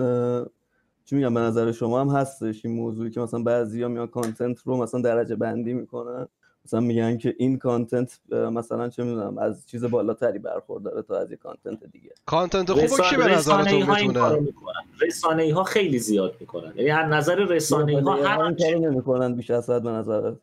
چی 1.06 1.16
میگم 1.16 1.34
به 1.34 1.40
نظر 1.40 1.72
شما 1.72 2.00
هم 2.00 2.08
هستش 2.08 2.64
این 2.64 2.74
موضوعی 2.74 3.10
که 3.10 3.20
مثلا 3.20 3.42
بعضیا 3.42 3.88
میان 3.88 4.06
content 4.06 4.58
رو 4.64 4.76
مثلا 4.76 5.00
درجه 5.00 5.36
بندی 5.36 5.72
می‌کنن؟ 5.72 6.26
مثلا 6.64 6.80
میگن 6.80 7.18
که 7.18 7.34
این 7.38 7.58
content 7.58 8.20
مثلا 8.30 8.88
چه 8.88 9.04
می‌دونم 9.04 9.38
از 9.38 9.66
چیز 9.66 9.84
بالاتری 9.84 10.38
برخورداره 10.38 11.02
تا 11.02 11.18
از 11.18 11.30
یه 11.30 11.36
content 11.36 11.84
دیگه. 11.92 12.10
content 12.26 12.72
خوب 12.72 12.82
رسانه- 12.82 13.10
کی 13.10 13.16
به 13.16 13.24
نظرتون 13.24 13.68
این 13.68 13.86
کارو 13.86 14.06
می‌تونه 14.06 14.38
می‌کنن. 14.38 14.72
رسانه 15.06 15.54
ها 15.54 15.64
خیلی 15.64 15.98
زیاد 15.98 16.34
می‌کنن. 16.40 16.72
یعنی 16.76 16.90
از 16.90 17.12
نظر 17.12 17.34
رسانه 17.34 18.02
ها 18.02 18.14
هر 18.14 18.40
این 18.40 18.56
کارو 18.56 18.78
نمی‌کنن 18.78 19.34
بیش 19.34 19.50
از 19.50 19.70
حد 19.70 19.82
به 19.82 19.90
نظرت؟ 19.90 20.34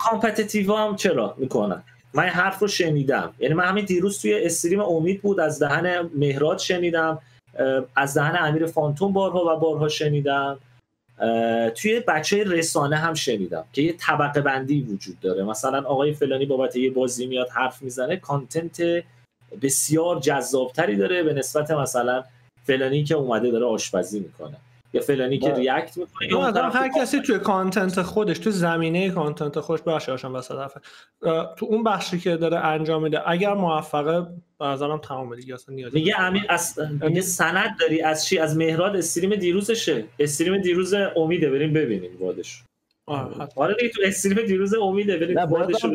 competitive 0.00 0.72
هم 0.72 0.96
چرا 0.96 1.34
می‌کنن؟ 1.38 1.82
من 2.14 2.22
این 2.22 2.32
حرف 2.32 2.58
رو 2.58 2.68
شنیدم. 2.68 3.34
یعنی 3.38 3.54
من 3.54 3.64
همین 3.64 3.84
دیروز 3.84 4.20
توی 4.20 4.34
stream 4.44 4.80
امید 4.80 5.22
بود 5.22 5.40
از 5.40 5.62
دهن 5.62 6.10
مهراد 6.14 6.58
شنیدم. 6.58 7.18
از 7.96 8.14
دهن 8.14 8.36
امیر 8.40 8.66
فانتون 8.66 9.12
بارها 9.12 9.56
و 9.56 9.60
بارها 9.60 9.88
شنیدم. 9.88 10.58
توی 11.74 12.00
بچه 12.00 12.44
رسانه 12.44 12.96
هم 12.96 13.14
شنیدم 13.14 13.64
که 13.72 13.82
یه 13.82 13.92
طبقه 13.92 14.40
بندی 14.40 14.80
وجود 14.80 15.20
داره. 15.20 15.44
مثلا 15.44 15.82
آقای 15.82 16.12
فلانی 16.12 16.46
بابت 16.46 16.76
یه 16.76 16.90
بازی 16.90 17.26
میاد 17.26 17.48
حرف 17.48 17.82
می‌زنه 17.82 18.16
content 18.16 18.82
بسیار 19.62 20.20
جذابتری 20.20 20.96
داره 20.96 21.22
به 21.22 21.32
نسبت 21.32 21.70
مثلا 21.70 22.24
فلانی 22.64 23.04
که 23.04 23.14
اومده 23.14 23.50
داره 23.50 23.64
آشپزی 23.66 24.20
می‌کنه. 24.20 24.56
یا 24.96 25.02
فلانی 25.02 25.38
که 25.38 25.50
با- 25.50 25.56
react 25.56 25.96
می‌کنه 25.96 26.28
یا 26.28 26.36
اون 26.38 26.52
طرف 26.52 26.76
هر 26.76 26.88
کسی 26.88 27.20
توی 27.20 27.38
content 27.38 28.02
خودش 28.02 28.38
تو 28.38 28.50
زمینه 28.50 29.10
content 29.10 29.60
خودش 29.60 29.82
ببخش 29.86 30.08
هاشم 30.08 30.34
وسط 30.34 30.54
حرفت. 30.54 30.80
اه، 31.22 31.54
تو 31.58 31.66
اون 31.66 31.84
بخشی 31.84 32.18
که 32.18 32.36
داره 32.36 32.56
انجام 32.58 33.02
میده 33.02 33.30
اگر 33.30 33.54
موفقه 33.54 34.20
به 34.58 34.64
نظرم 34.66 34.98
تمام 34.98 35.36
دیگه 35.36 35.54
اصلا 35.54 35.74
نیازی 35.74 35.98
میگه. 35.98 36.20
امیر 36.20 36.42
از 36.48 36.78
میگه 37.02 37.20
سند 37.20 37.76
داری 37.80 38.02
از 38.02 38.26
چی؟ 38.26 38.38
از 38.38 38.56
مهراد 38.56 38.96
استریم 38.96 39.34
دیروزشه. 39.34 40.04
استریم 40.18 40.58
دیروز 40.62 40.94
امیده 41.16 41.50
بریم 41.50 41.72
ببینیم 41.72 42.10
وادش. 42.20 42.62
آره 43.56 43.74
دیگه 43.74 43.88
تو 43.92 44.00
استریم 44.04 44.46
دیروز 44.46 44.74
امیده 44.74 45.16
بریم 45.16 45.38
وادش 45.38 45.86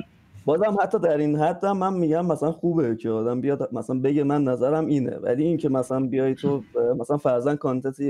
بازم 0.46 0.78
حتی 0.82 1.00
در 1.00 1.18
این 1.18 1.36
حد 1.36 1.66
من 1.66 1.94
میگم 1.94 2.26
مثلا 2.26 2.52
خوبه 2.52 2.96
که 2.96 3.10
آدم 3.10 3.42
بیاد 3.42 3.70
مثلا 3.74 4.00
بگه 4.00 4.24
من 4.24 4.44
نظرم 4.44 4.86
اینه. 4.86 5.18
ولی 5.18 5.44
این 5.44 5.58
که 5.58 5.70
مثلا 5.70 6.00
بیای 6.08 6.36
تو 6.36 6.64
مثلا 7.00 7.18
فرضاً 7.18 7.56
کانتنت 7.56 8.02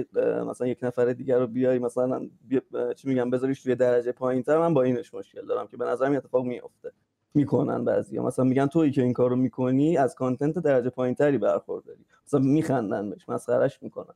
مثلا 0.47 0.67
یک 0.67 0.79
نفر 0.81 1.05
دیگر 1.05 1.39
رو 1.39 1.47
بیای 1.47 1.79
مثلا 1.79 2.29
بیا- 2.47 2.93
چی 2.95 3.07
میگم 3.07 3.29
بذاریش 3.29 3.63
توی 3.63 3.75
درجه 3.75 4.11
پایینتر 4.11 4.57
من 4.57 4.73
با 4.73 4.83
اینش 4.83 5.13
مشکل 5.13 5.45
دارم 5.45 5.67
که 5.67 5.77
به 5.77 5.85
نظرم 5.85 6.15
اتفاق 6.15 6.45
میفته 6.45 6.91
می‌کنن 7.33 7.85
بعضیا. 7.85 8.23
مثلا 8.23 8.45
میگن 8.45 8.67
تویی 8.67 8.91
که 8.91 9.01
این 9.03 9.13
کارو 9.13 9.35
می‌کنی 9.35 9.97
از 9.97 10.15
content 10.15 10.59
درجه 10.59 10.89
پایینتری 10.89 11.37
برخورداری. 11.37 12.05
مثلا 12.27 12.39
میخندن 12.39 13.09
بهش 13.09 13.29
مسخرش 13.29 13.83
می‌کنن. 13.83 14.13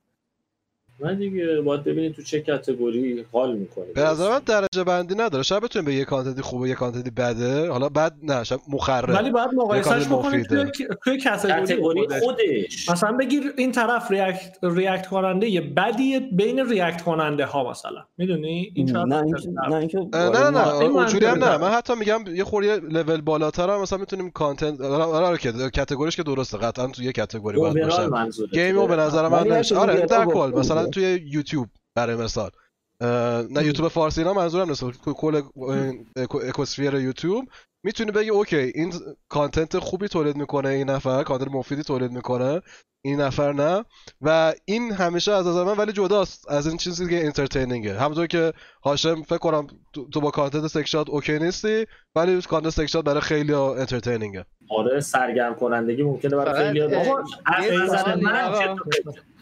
نه 1.00 1.16
دیگه 1.16 1.62
باید 1.62 1.84
ببینید 1.84 2.16
تو 2.16 2.22
چه 2.22 2.42
category 2.42 3.26
حال 3.32 3.56
می‌کنه 3.56 3.86
به 3.96 4.02
نظر 4.02 4.30
من 4.30 4.40
درجه 4.46 4.84
بندی 4.84 5.16
نداره. 5.16 5.44
شاید 5.44 5.64
بتونیم 5.64 5.86
به 5.86 5.94
یه 5.94 6.06
content 6.06 6.37
ی 6.37 6.42
خوبه 6.42 6.70
یه 6.70 6.76
content 6.76 7.06
ی 7.06 7.10
بده. 7.10 7.70
حالا 7.70 7.90
بد 7.90 8.14
نه 8.24 8.44
شاید 8.44 8.62
مخرب. 8.70 9.10
ولی 9.10 9.32
باید 9.32 9.50
مقایسهش 9.54 10.08
بکنید 10.08 10.46
توی. 10.46 10.72
توی 11.04 11.24
category 11.24 11.54
category 11.54 12.02
خودش. 12.02 12.22
خودش. 12.24 12.90
مثلا 12.90 13.12
بگیر 13.12 13.54
این 13.58 13.72
طرف 13.72 14.12
react 14.12 14.58
react 14.64 15.08
کننده 15.08 15.50
یه 15.50 15.62
بدی 15.62 16.20
بین 16.20 16.70
react 16.70 17.02
کننده 17.02 17.46
ها 17.46 17.70
مثلا. 17.70 18.06
می‌دونی؟ 18.18 18.72
این 18.76 18.92
نه 18.92 19.04
نه 19.04 19.22
نه 20.14 20.50
نه 20.50 20.74
اونجوری 20.74 21.26
هم 21.26 21.44
نه. 21.44 21.58
من 21.58 21.70
حتی 21.70 21.96
میگم 21.96 22.24
یه 22.36 22.44
خورده 22.44 22.80
level 22.80 23.22
بالاتر 23.22 23.70
هم 23.70 23.82
مثلا 23.82 24.00
می‌تونیم 24.00 24.32
content 24.32 24.82
آره 24.82 25.26
آره 25.26 25.38
که 25.38 25.52
category 25.76 26.08
ش 26.08 26.16
که 26.16 26.24
درسته. 26.24 26.58
قطعا 26.58 26.88
تو 26.88 27.04
یه 27.04 27.12
category 27.12 27.58
باید 27.58 27.84
باشه. 27.84 28.10
game 28.54 28.81
و 28.81 28.88
به 28.88 28.96
نظر 28.96 29.28
من 29.28 29.48
من 29.48 29.64
آره 29.78 30.06
در 30.06 30.26
کل. 30.26 30.52
گفتم 30.52 30.85
مثلا. 30.88 30.92
توی 30.92 31.30
یوتیوب 31.32 31.68
برای 31.96 32.16
مثال. 32.16 32.52
نه 33.02 33.66
یوتیوب 33.66 33.88
فارسی 33.88 34.22
اینا 34.22 34.34
منظورم 34.34 34.70
نیست. 34.70 34.84
کل 35.02 35.42
eco- 36.20 36.46
ecosphere 36.46 36.94
یوتیوب 36.94 37.46
می‌تونی 37.84 38.12
بگی 38.12 38.30
OK 38.30 38.56
این 38.58 38.94
content 39.30 39.80
خوبی 39.80 40.08
تولید 40.08 40.36
می‌کنه 40.36 40.70
این 40.70 40.90
نفر 40.90 41.24
content 41.24 41.48
مفیدی 41.52 41.84
تولید 41.84 42.12
می‌کنه 42.12 42.62
این 43.06 43.22
نفر 43.22 43.54
نه. 43.54 43.86
و 44.22 44.54
این 44.66 44.92
همیشه 44.92 45.32
از 45.32 45.48
نظر 45.48 45.64
من 45.64 45.74
ولی 45.78 45.92
جداست. 45.92 46.50
از 46.52 46.68
این 46.68 46.78
چیزی 46.78 47.10
که 47.10 47.26
entertaining 47.26 47.94
ه 47.94 48.00
همونطور 48.00 48.28
که 48.28 48.54
هاشم 48.84 49.24
فکر 49.24 49.38
کنم 49.38 49.68
تو, 50.12 50.22
با 50.22 50.32
content 50.32 50.68
سکشات 50.68 51.10
OK 51.10 51.40
نیستی 51.40 51.86
ولی 52.16 52.42
content 52.42 52.74
سکشات 52.74 53.06
برای 53.06 53.22
خیلی 53.22 53.54
entertaining 53.54 54.39
ه 54.39 54.46
آره 54.70 55.00
سرگرم 55.00 55.56
کنندگی 55.56 56.04
ممکنه 56.04 56.36
برای 56.36 56.66
خیلی 56.66 56.82
از 57.46 57.94
نظر 57.94 58.16
من. 58.16 58.78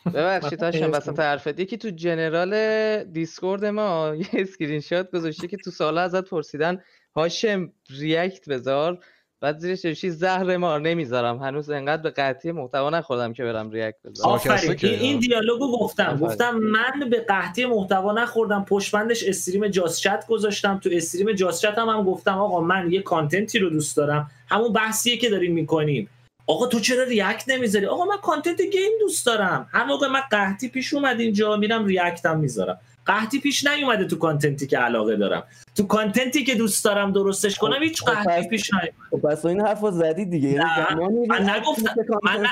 ببخشید 0.06 0.64
هاشم 0.64 0.92
وسط 0.92 1.20
حرفت. 1.20 1.60
یکی 1.60 1.78
تو 1.78 1.90
general 1.90 3.04
Discord 3.04 3.66
ما 3.66 4.16
یه 4.16 4.28
اسکرین 4.34 4.80
شات 4.80 5.12
گذاشته 5.12 5.48
که 5.48 5.58
تو 5.58 5.72
سالا 5.72 6.02
ازت 6.02 6.30
پرسیدن 6.30 6.82
هاشم 7.16 7.72
react 7.90 8.50
بذار. 8.50 9.00
بعد 9.42 9.58
زیرش 9.58 9.86
نوشتی 9.86 10.10
زهر 10.10 10.58
مار 10.58 10.82
نمی‌ذارم. 10.82 11.38
هنوز 11.38 11.70
انقدر 11.70 12.02
به 12.02 12.10
قحطی 12.10 12.52
محتوا 12.52 12.90
نخوردم 12.90 13.34
که 13.34 13.44
برم 13.44 13.70
react 13.70 13.98
بذارم. 14.06 14.32
آفرین. 14.32 14.78
این. 14.82 15.20
دیالوگو 15.20 15.80
گفتم. 15.80 16.04
آفرین. 16.04 16.20
گفتم 16.20 16.56
من 16.56 17.10
به 17.10 17.20
قحطی 17.20 17.66
محتوا 17.66 18.14
نخوردم. 18.14 18.66
پشتبندش 18.66 19.24
stream 19.24 19.68
just 19.68 20.00
chat 20.00 20.26
گذاشتم. 20.28 20.80
تو 20.84 20.90
stream 20.94 21.32
just 21.32 21.62
chat 21.62 21.78
هم, 21.78 21.90
هم 21.90 22.04
گفتم 22.04 22.38
آقا 22.38 22.62
من 22.62 22.92
یه 22.92 23.02
content 23.02 23.53
ی 23.53 23.60
رو 23.60 23.70
دوست 23.70 23.98
دارم. 23.98 24.32
همون 24.48 24.74
بحثیه 24.74 25.18
که 25.18 25.30
داریم 25.30 25.54
می‌کنیم. 25.54 26.10
آقا 26.48 26.68
تو 26.68 26.80
چرا 26.80 27.04
react 27.04 27.50
نمی‌ذاری؟ 27.50 27.86
آقا 27.86 28.06
من 28.06 28.18
content 28.18 28.62
game 28.62 28.92
دوست 29.00 29.26
دارم. 29.26 29.70
هر 29.72 29.84
موقع 29.84 30.08
من 30.08 30.22
قحطی 30.32 30.70
پیش 30.70 30.94
اومد 30.94 31.20
اینجا 31.20 31.58
میرم 31.58 31.86
react 31.86 32.31
م 32.31 32.40
می‌ذارم. 32.40 32.80
قحطی 33.06 33.40
پیش 33.40 33.68
نیومده 33.68 34.06
تو 34.06 34.16
content 34.18 34.62
ی 34.62 34.68
که 34.68 34.78
علاقه 34.78 35.16
دارم. 35.16 35.44
تو 35.76 35.84
content 35.88 36.37
ی 36.37 36.44
که 36.44 36.56
دوست 36.56 36.86
دارم 36.86 37.12
درستش 37.12 37.58
کنم 37.58 37.84
هیچ 37.84 38.02
خب 38.02 38.14
قحطی 38.14 38.48
پیش 38.48 38.74
نیومده. 38.74 38.94
خب 39.12 39.18
پس 39.18 39.46
این 39.46 39.62
حرف 39.62 39.80
رو 39.80 39.92
زدی 39.92 40.26
دیگه. 40.26 40.50
یعنی 40.50 40.64
نه، 40.64 40.96
من 41.30 41.50
نگفتم- 41.50 41.96
من 42.24 42.48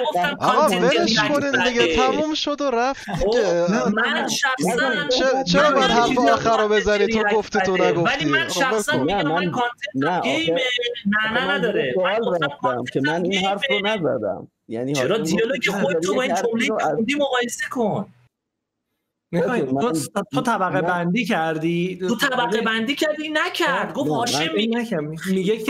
نگفتم 0.00 0.36
کانتنت 0.40 1.68
دیگه. 1.68 1.96
تموم 1.96 2.34
شد 2.34 2.60
و 2.60 2.70
رفت 2.70 3.06
دیگه. 3.10 3.66
خب، 3.66 3.94
من 3.94 4.28
شخصا 4.28 4.88
نه، 5.34 5.44
چرا 5.44 5.70
باید 5.70 5.90
حرف 5.90 6.18
آخر 6.18 6.62
رو 6.62 6.68
بزنی؟ 6.68 7.06
تو 7.06 7.22
گفتی 7.36 7.60
تو. 7.60 7.76
نگفتی. 7.76 8.16
ولی 8.16 8.30
من 8.30 8.48
شخصا 8.48 8.98
میگم 8.98 9.22
من 9.22 9.50
content 9.50 9.94
نه، 9.94 10.20
گیم 10.20 10.54
نه 10.54 11.40
نه 11.40 11.50
نداره. 11.52 11.94
من 11.96 12.18
سوال 12.18 12.20
گفتم 12.20 12.44
رفتم 12.44 12.84
که 12.92 13.00
من 13.00 13.24
این 13.24 13.46
حرف 13.46 13.62
رو 13.70 13.86
نزدم. 13.86 14.48
یعنی 14.68 14.92
چرا 14.92 15.18
دیالوگ 15.18 15.70
خودت 15.70 16.00
تو 16.00 16.14
با 16.14 16.22
این 16.22 16.34
جمله 16.34 17.16
مقایسه 17.18 17.64
کن. 17.70 18.06
تو, 19.32 19.92
تو 20.32 20.40
طبقه 20.40 20.82
بندی 20.82 21.24
کردی؟ 21.24 21.98
تو 22.08 22.16
طبقه 22.16 22.60
بندی 22.60 22.94
کردی؟ 22.94 23.28
نکرد. 23.28 23.92
گفت 23.94 24.10
نه، 24.10 24.16
هاشم 24.16 24.54
میگه 24.54 24.84
که 24.84 24.96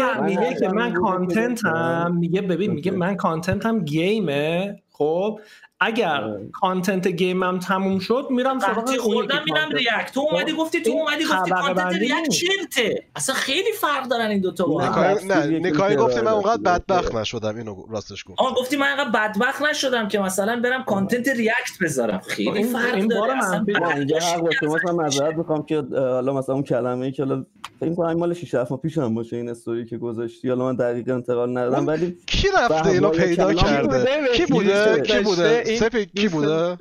من 0.05 0.25
میگه 0.25 0.55
که 0.61 0.69
من 0.69 0.93
contentم. 0.93 2.17
میگه 2.19 2.43
ببین 2.43 2.71
میگه. 2.71 2.91
من 2.91 3.17
contentم 3.17 3.85
گیمه. 3.85 4.83
خب؟ 4.93 5.41
اگر 5.83 6.09
آره. 6.25 6.49
content 6.53 7.09
گیمم 7.09 7.59
تموم 7.59 7.99
شد 7.99 8.27
میرم 8.31 8.59
سراغ 8.59 8.71
وقتی 8.79 8.81
اون 8.91 8.93
یکی 8.95 8.99
خوردم 9.03 9.41
میرم. 9.45 9.69
react 9.73 10.13
تو 10.15 10.21
اومدی 10.31 10.53
گفتی 10.53 10.83
تو 10.83 10.91
اومدی 10.91 11.25
گفتی 11.25 11.51
content 11.51 11.93
react. 11.95 12.29
چرته. 12.29 13.05
اصلا 13.17 13.35
خیلی 13.35 13.73
فرق 13.81 14.09
دارن 14.09 14.27
این 14.27 14.41
دوتا 14.41 14.65
با 14.67 14.81
نه، 14.81 14.87
هم. 14.91 15.53
میشه 15.63 15.97
گفتی 15.97 16.21
من 16.21 16.29
اونقدر. 16.33 16.63
بدبخت 16.63 17.15
نشدم 17.15 17.57
اینو 17.57 17.85
راستش 17.91 18.25
گفت. 18.27 18.41
آن 18.41 18.53
گفتی 18.55 18.77
من 18.77 18.87
اینقدر 18.87 19.11
بدبخت 19.11 19.63
نشدم 19.63 20.09
که 20.09 20.19
مثلا 20.19 20.61
برم 20.65 20.85
content 20.85 21.29
react 21.29 21.79
بذارم. 21.83 22.19
خیلی 22.27 22.51
این- 22.51 22.67
فرق 22.67 22.95
این 22.95 23.09
بار 23.09 23.29
داره. 23.29 23.39
اصلا 23.45 23.65
اینجا 23.97 24.19
حق 24.19 24.41
با 24.41 24.51
شما 24.61 24.79
هم. 24.89 24.97
معذرت 24.97 25.37
می‌خوام 25.37 25.63
که 25.63 25.83
حالا 25.93 26.33
مثلا 26.35 26.55
اون 26.55 26.65
کلمه 26.65 27.07
ای 27.07 27.13
که 27.13 27.25
حالا 27.25 27.45
فکر 27.81 27.95
کنم 27.95 28.13
مال 28.13 28.35
6 28.35 28.55
7 28.55 28.71
ماه 28.71 28.81
پیشم 28.81 29.15
باشه 29.15 29.37
این 29.37 29.49
استوری 29.49 29.85
که 29.87 29.99
گذاشتی. 29.99 30.49
حالا 30.49 30.65
من 30.65 30.77
دقیق 30.77 31.09
انتقال 31.11 31.59
ندادم 31.59 31.87
ولی 31.87 32.17
کی 32.27 32.49
رفته 32.59 32.91
اینو 32.91 33.09
پیدا 33.09 33.55
کرده؟ 33.55 34.29
کی 34.35 34.47
بوده؟ 34.47 35.01
کی 35.07 35.21
بوده؟ 35.21 35.63
سپی 35.79 36.07
کی 36.07 36.29
بوده 36.29 36.79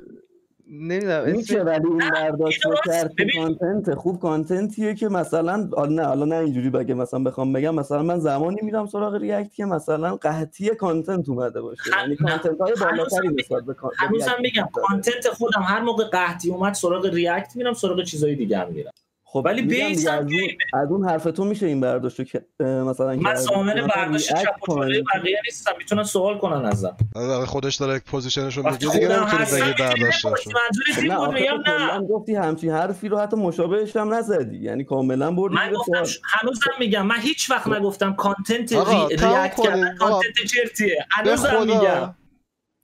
نمی‌دونم 0.72 1.24
میشه 1.30 1.56
اسم 1.58 1.66
ولی 1.66 1.86
این 1.88 2.10
برداشت 2.10 2.62
کرد. 2.86 3.12
content 3.36 3.94
خوب 3.94 4.20
contentیه 4.20 4.94
که 4.94 5.08
مثلا 5.08 5.68
حالا 5.76 5.92
نه 5.92 6.04
حالا 6.04 6.24
نه 6.24 6.34
اینجوری 6.36 6.70
بگه 6.70 6.94
مثلا 6.94 7.20
بخوام 7.22 7.52
بگم 7.52 7.74
مثلا 7.74 8.02
من 8.02 8.18
زمانی 8.18 8.56
میرم 8.62 8.86
سراغ 8.86 9.14
react 9.14 9.54
که 9.54 9.64
مثلا 9.64 10.16
قحطی 10.16 10.68
content 10.68 11.28
اومده 11.28 11.60
باشه 11.60 11.82
یعنی. 12.00 12.16
content 12.16 12.60
های 12.60 12.72
بالاتری 12.80 13.28
نسبت 13.28 13.64
به 13.64 13.74
کان- 13.74 13.90
به 13.90 14.06
هنوزم 14.06 14.26
داره. 14.26 14.68
content 14.72 15.28
خودم 15.28 15.62
هر 15.62 15.80
موقع 15.80 16.04
قحطی 16.04 16.50
اومد 16.50 16.74
سراغ 16.74 17.06
react 17.06 17.56
میرم 17.56 17.72
سراغ 17.72 18.04
چیزای 18.04 18.34
دیگه 18.34 18.64
میرم 18.70 18.92
خب 19.32 19.42
ولی 19.44 19.62
base 19.62 20.08
هم 20.08 20.18
از 20.18 20.24
اون, 20.24 20.82
از 20.82 20.90
اون 20.90 21.08
حرف 21.08 21.24
تو 21.24 21.44
میشه 21.44 21.66
این 21.66 21.80
برداشت 21.80 22.18
رو 22.18 22.24
که 22.24 22.44
مثلا 22.60 23.14
من. 23.14 23.34
سامن 23.34 23.86
برداشت 23.96 24.28
چپ 24.28 24.68
و. 24.68 24.74
بقیه 24.74 25.40
نیستم 25.44 25.72
می‌تونن 25.78 26.02
سوال 26.02 26.38
کنن 26.38 26.64
ازم. 26.64 26.96
اگه 27.16 27.46
خودش 27.46 27.76
داره 27.76 27.98
position 27.98 28.44
ش 28.44 28.56
رو 28.56 28.64
میگه 28.64 28.76
دیگه 28.76 28.90
بگی 28.92 29.06
می‌تونی 29.06 29.72
برداشتش 29.78 30.26
منظورت 30.26 30.98
این 30.98 31.16
بود؟ 31.16 31.34
میگم 31.34 31.54
نه 31.54 31.88
کلا 31.88 32.06
گفتی 32.06 32.34
همچین 32.34 32.70
حرفی 32.70 33.08
رو 33.08 33.18
حتی 33.18 33.36
مشابهش 33.36 33.96
هم 33.96 34.14
نزدی. 34.14 34.58
یعنی 34.58 34.84
کاملا 34.84 35.32
بردی 35.32 35.54
من 35.54 35.72
گفتم 35.72 36.04
هنوزم 36.24 36.70
میگم 36.80 37.06
من 37.06 37.20
هیچ 37.20 37.50
وقت 37.50 37.68
نگفتم 37.68 38.12
content 38.12 38.72
react 38.72 39.60
کردن 39.62 39.96
content 39.96 40.46
چرتیه. 40.50 41.06
هنوزم 41.10 41.60
میگم. 41.60 42.14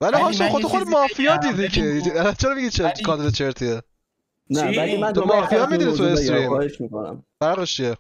ولی 0.01 0.17
هاشم 0.17 0.49
خود 0.49 0.63
خود 0.63 0.89
مافیا. 0.89 1.37
دیدی 1.37 1.69
که. 1.69 2.01
چرا 2.41 2.55
میگی 2.55 2.71
چرت 2.71 3.03
کانتنت 3.03 3.35
چرتیه؟ 3.35 3.83
نه؟ 4.51 4.79
ولی 4.79 4.97
من 4.97 5.13
تو 5.13 5.25
مافیا 5.25 5.63
آخر 5.63 5.67
می‌دیدی 5.73 5.93
تو 5.97 6.05
استریم؟ 6.05 6.49
خواهش 6.49 6.81
می‌کنم. 6.81 7.23
فرقش 7.41 7.77
چیه؟ 7.77 7.97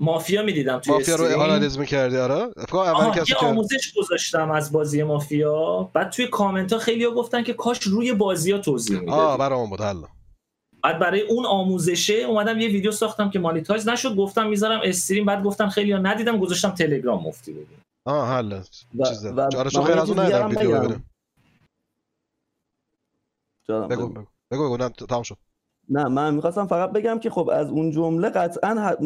مافیا 0.00 0.42
می‌دیدم 0.42 0.78
توی 0.78 0.92
مافیا 0.92 1.16
رو. 1.16 1.40
آنالیز 1.40 1.78
می‌کردی؟ 1.78 2.16
آره. 2.16 2.50
فکر 2.58 2.76
اول 2.76 3.10
کسی 3.10 3.34
که 3.34 3.46
آموزش 3.46 3.92
گذاشتم 3.96 4.50
از 4.50 4.72
بازی 4.72 5.02
مافیا. 5.02 5.90
بعد 5.92 6.10
توی 6.10 6.26
کامنت 6.26 6.72
ها 6.72 6.78
خیلی 6.78 7.06
گفتن 7.06 7.42
که 7.42 7.52
کاش 7.52 7.82
روی 7.82 8.12
بازی 8.12 8.52
ها 8.52 8.58
توضیح 8.58 8.96
آه 8.96 9.02
می‌دادی. 9.04 9.38
برای 9.38 9.58
اون 9.58 9.70
بود 9.70 9.80
حل 9.80 10.02
بعد 10.82 10.98
برای 10.98 11.20
اون 11.20 11.46
آموزشه 11.46 12.14
اومدم 12.14 12.60
یه 12.60 12.68
ویدیو 12.68 12.92
ساختم 12.92 13.30
که 13.30 13.38
مانیتایز 13.38 13.88
نشد. 13.88 14.16
گفتم 14.16 14.46
می‌ذارم 14.48 14.80
استریم. 14.84 15.24
بعد 15.24 15.42
گفتن 15.42 15.68
خیلی 15.68 15.92
ها 15.92 15.98
ندیدم 15.98 16.38
گذاشتم 16.38 16.70
تلگرام 16.70 17.22
مفتی 17.22 17.52
ببین 17.52 17.66
آه 18.04 18.42
چیزه 19.08 19.30
و- 19.30 19.40
آره 19.40 19.66
و 19.66 19.70
چون 19.70 19.82
من 19.82 19.88
غیر 19.88 19.98
از 19.98 20.10
اون 20.10 20.18
ندیدم 20.20 20.48
ویدیو. 20.48 20.78
ببینم 20.78 21.04
بگو. 23.68 24.08
بگو. 24.08 24.24
بگو 24.50 24.64
بگو 24.66 24.76
نه 24.76 24.88
تمام 25.08 25.22
شد. 25.22 25.36
نه 25.88 26.04
من 26.08 26.34
می‌خواستم 26.34 26.66
فقط 26.66 26.92
بگم 26.92 27.18
که 27.18 27.30
خب 27.30 27.50
از 27.52 27.68
اون 27.70 27.90
جمله 27.90 28.28
قطعا 28.28 28.96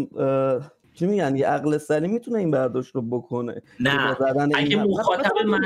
چی 0.94 1.06
میگن؟ 1.06 1.36
یه 1.36 1.46
عقل 1.46 1.78
سلیم 1.78 2.10
می‌تونه 2.10 2.38
این 2.38 2.50
برداشت 2.50 2.94
رو 2.94 3.02
بکنه. 3.02 3.62
نه 3.80 4.16
این 4.20 4.56
اگه 4.56 4.76
مخاطب 4.76 5.32
من- 5.46 5.60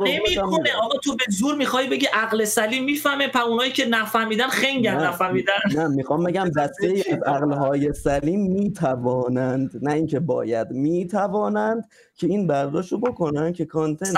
نمی‌کنه. 0.00 0.70
آقا 0.82 0.98
تو 1.04 1.16
به 1.16 1.24
زور 1.30 1.54
می‌خوای 1.54 1.88
بگی 1.88 2.06
عقل 2.14 2.44
سلیم 2.44 2.84
می‌فهمه 2.84 3.28
په 3.28 3.46
اونایی 3.46 3.72
که 3.72 3.84
نفهمیدن 3.86 4.48
خنگن 4.48 4.96
نه. 4.96 5.08
نفهمیدن. 5.08 5.52
نه 5.74 5.88
می‌خوام 5.88 6.24
بگم 6.24 6.50
دسته 6.56 6.86
ای 6.86 7.02
از 7.12 7.22
عقلهای 7.22 7.92
سلیم 7.92 8.40
می‌توانند 8.52 9.70
نه 9.82 9.92
اینکه 9.92 10.20
باید 10.20 10.70
می‌توانند 10.70 11.88
که 12.16 12.26
این 12.26 12.46
برداشت 12.46 12.92
رو 12.92 12.98
بکنن 12.98 13.52
که 13.52 13.64
content 13.64 14.16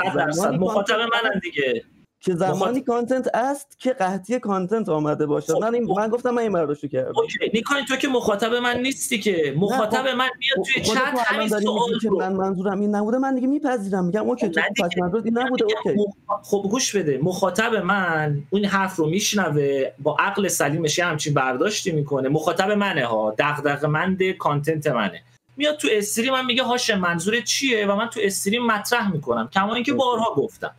مخاطب 0.61 0.99
منن 1.01 1.41
دیگه. 1.43 1.85
که 2.21 2.35
زمانی 2.35 2.81
مخاطب- 2.81 2.85
content 2.87 3.29
است 3.35 3.79
که 3.79 3.93
قحطی 3.93 4.39
content 4.39 4.89
آمده 4.89 5.27
باشد 5.27 5.53
خب، 5.53 5.63
من 5.63 5.75
این 5.75 5.87
خب. 5.87 5.99
من 5.99 6.09
گفتم 6.09 6.31
من 6.31 6.43
این 6.43 6.53
برداشت 6.53 6.83
رو 6.83 6.89
کردم. 6.89 7.13
اوکی 7.17 7.39
نیکاین 7.55 7.85
تو 7.85 7.97
که 7.97 8.09
مخاطب 8.09 8.55
من 8.55 8.81
نیستی 8.81 9.19
که. 9.19 9.55
مخاطب 9.57 10.03
خب، 10.03 10.17
من 10.17 10.29
میاد 10.39 10.67
توی 10.67 10.83
چت 10.83 11.19
همین 11.27 11.49
سوال 11.49 11.99
که 12.03 12.11
من 12.11 12.33
منظورم 12.33 12.81
این 12.81 12.95
نبوده 12.95 13.19
من 13.19 13.35
دیگه 13.35 13.47
میپذیرم. 13.47 14.05
میگم 14.05 14.29
okay 14.29 14.49
تو. 14.49 14.61
پس 14.61 14.91
منظورت 14.99 15.25
این 15.25 15.39
نبوده 15.39 15.65
okay. 15.65 15.99
خب 16.43 16.67
گوش 16.71 16.97
بده. 16.97 17.19
مخاطب 17.23 17.75
من 17.75 18.43
این 18.51 18.65
حرف 18.65 18.97
رو 18.97 19.07
میشنوه 19.07 19.91
با 19.99 20.17
عقل 20.19 20.49
سلیمش 20.49 20.99
همچین 20.99 21.35
برداشتی 21.35 21.93
می‌کنه. 21.93 22.29
مخاطب 22.29 22.71
منه 22.71 23.07
ها 23.07 23.35
دغدغه‌مند 23.39 24.23
content 24.31 24.87
منه. 24.87 25.23
میاد 25.57 25.77
تو 25.77 25.89
استریم 25.93 26.33
من 26.33 26.45
میگه 26.47 26.63
هاش 26.63 26.91
منظور 26.91 27.41
چیه؟ 27.41 27.87
و 27.87 27.97
من 27.97 28.07
تو 28.09 28.21
استریم 28.23 28.67
مطرح 28.67 29.13
می‌کنم. 29.13 29.49
کما 29.53 29.75
اینکه 29.75 29.93
بارها 29.93 30.35
گفتم. 30.35 30.71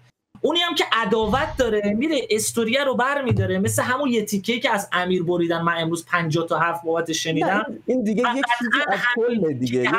اونی 0.42 0.60
هم 0.60 0.76
که 0.76 0.84
عداوت 0.92 1.58
داره 1.58 1.94
میره 1.98 2.28
استوریه 2.30 2.84
رو 2.84 2.96
بر 2.96 3.22
میداره. 3.22 3.60
مثل 3.60 3.82
همون 3.84 4.10
یه 4.10 4.26
تیکه 4.26 4.60
که 4.60 4.70
از 4.72 4.88
امیر 4.92 5.24
بریدن 5.24 5.62
من 5.62 5.74
امروز 5.78 6.06
50 6.06 6.48
تا 6.48 6.60
حرف 6.60 6.82
بابت 6.86 7.12
شنیدم. 7.12 7.66
این 7.86 8.04
دیگه 8.04 8.22
یک 8.36 8.46
چیزی 8.60 8.72
از 8.88 9.00
کل 9.16 9.54
دیگه. 9.54 9.80
یه. 9.80 9.90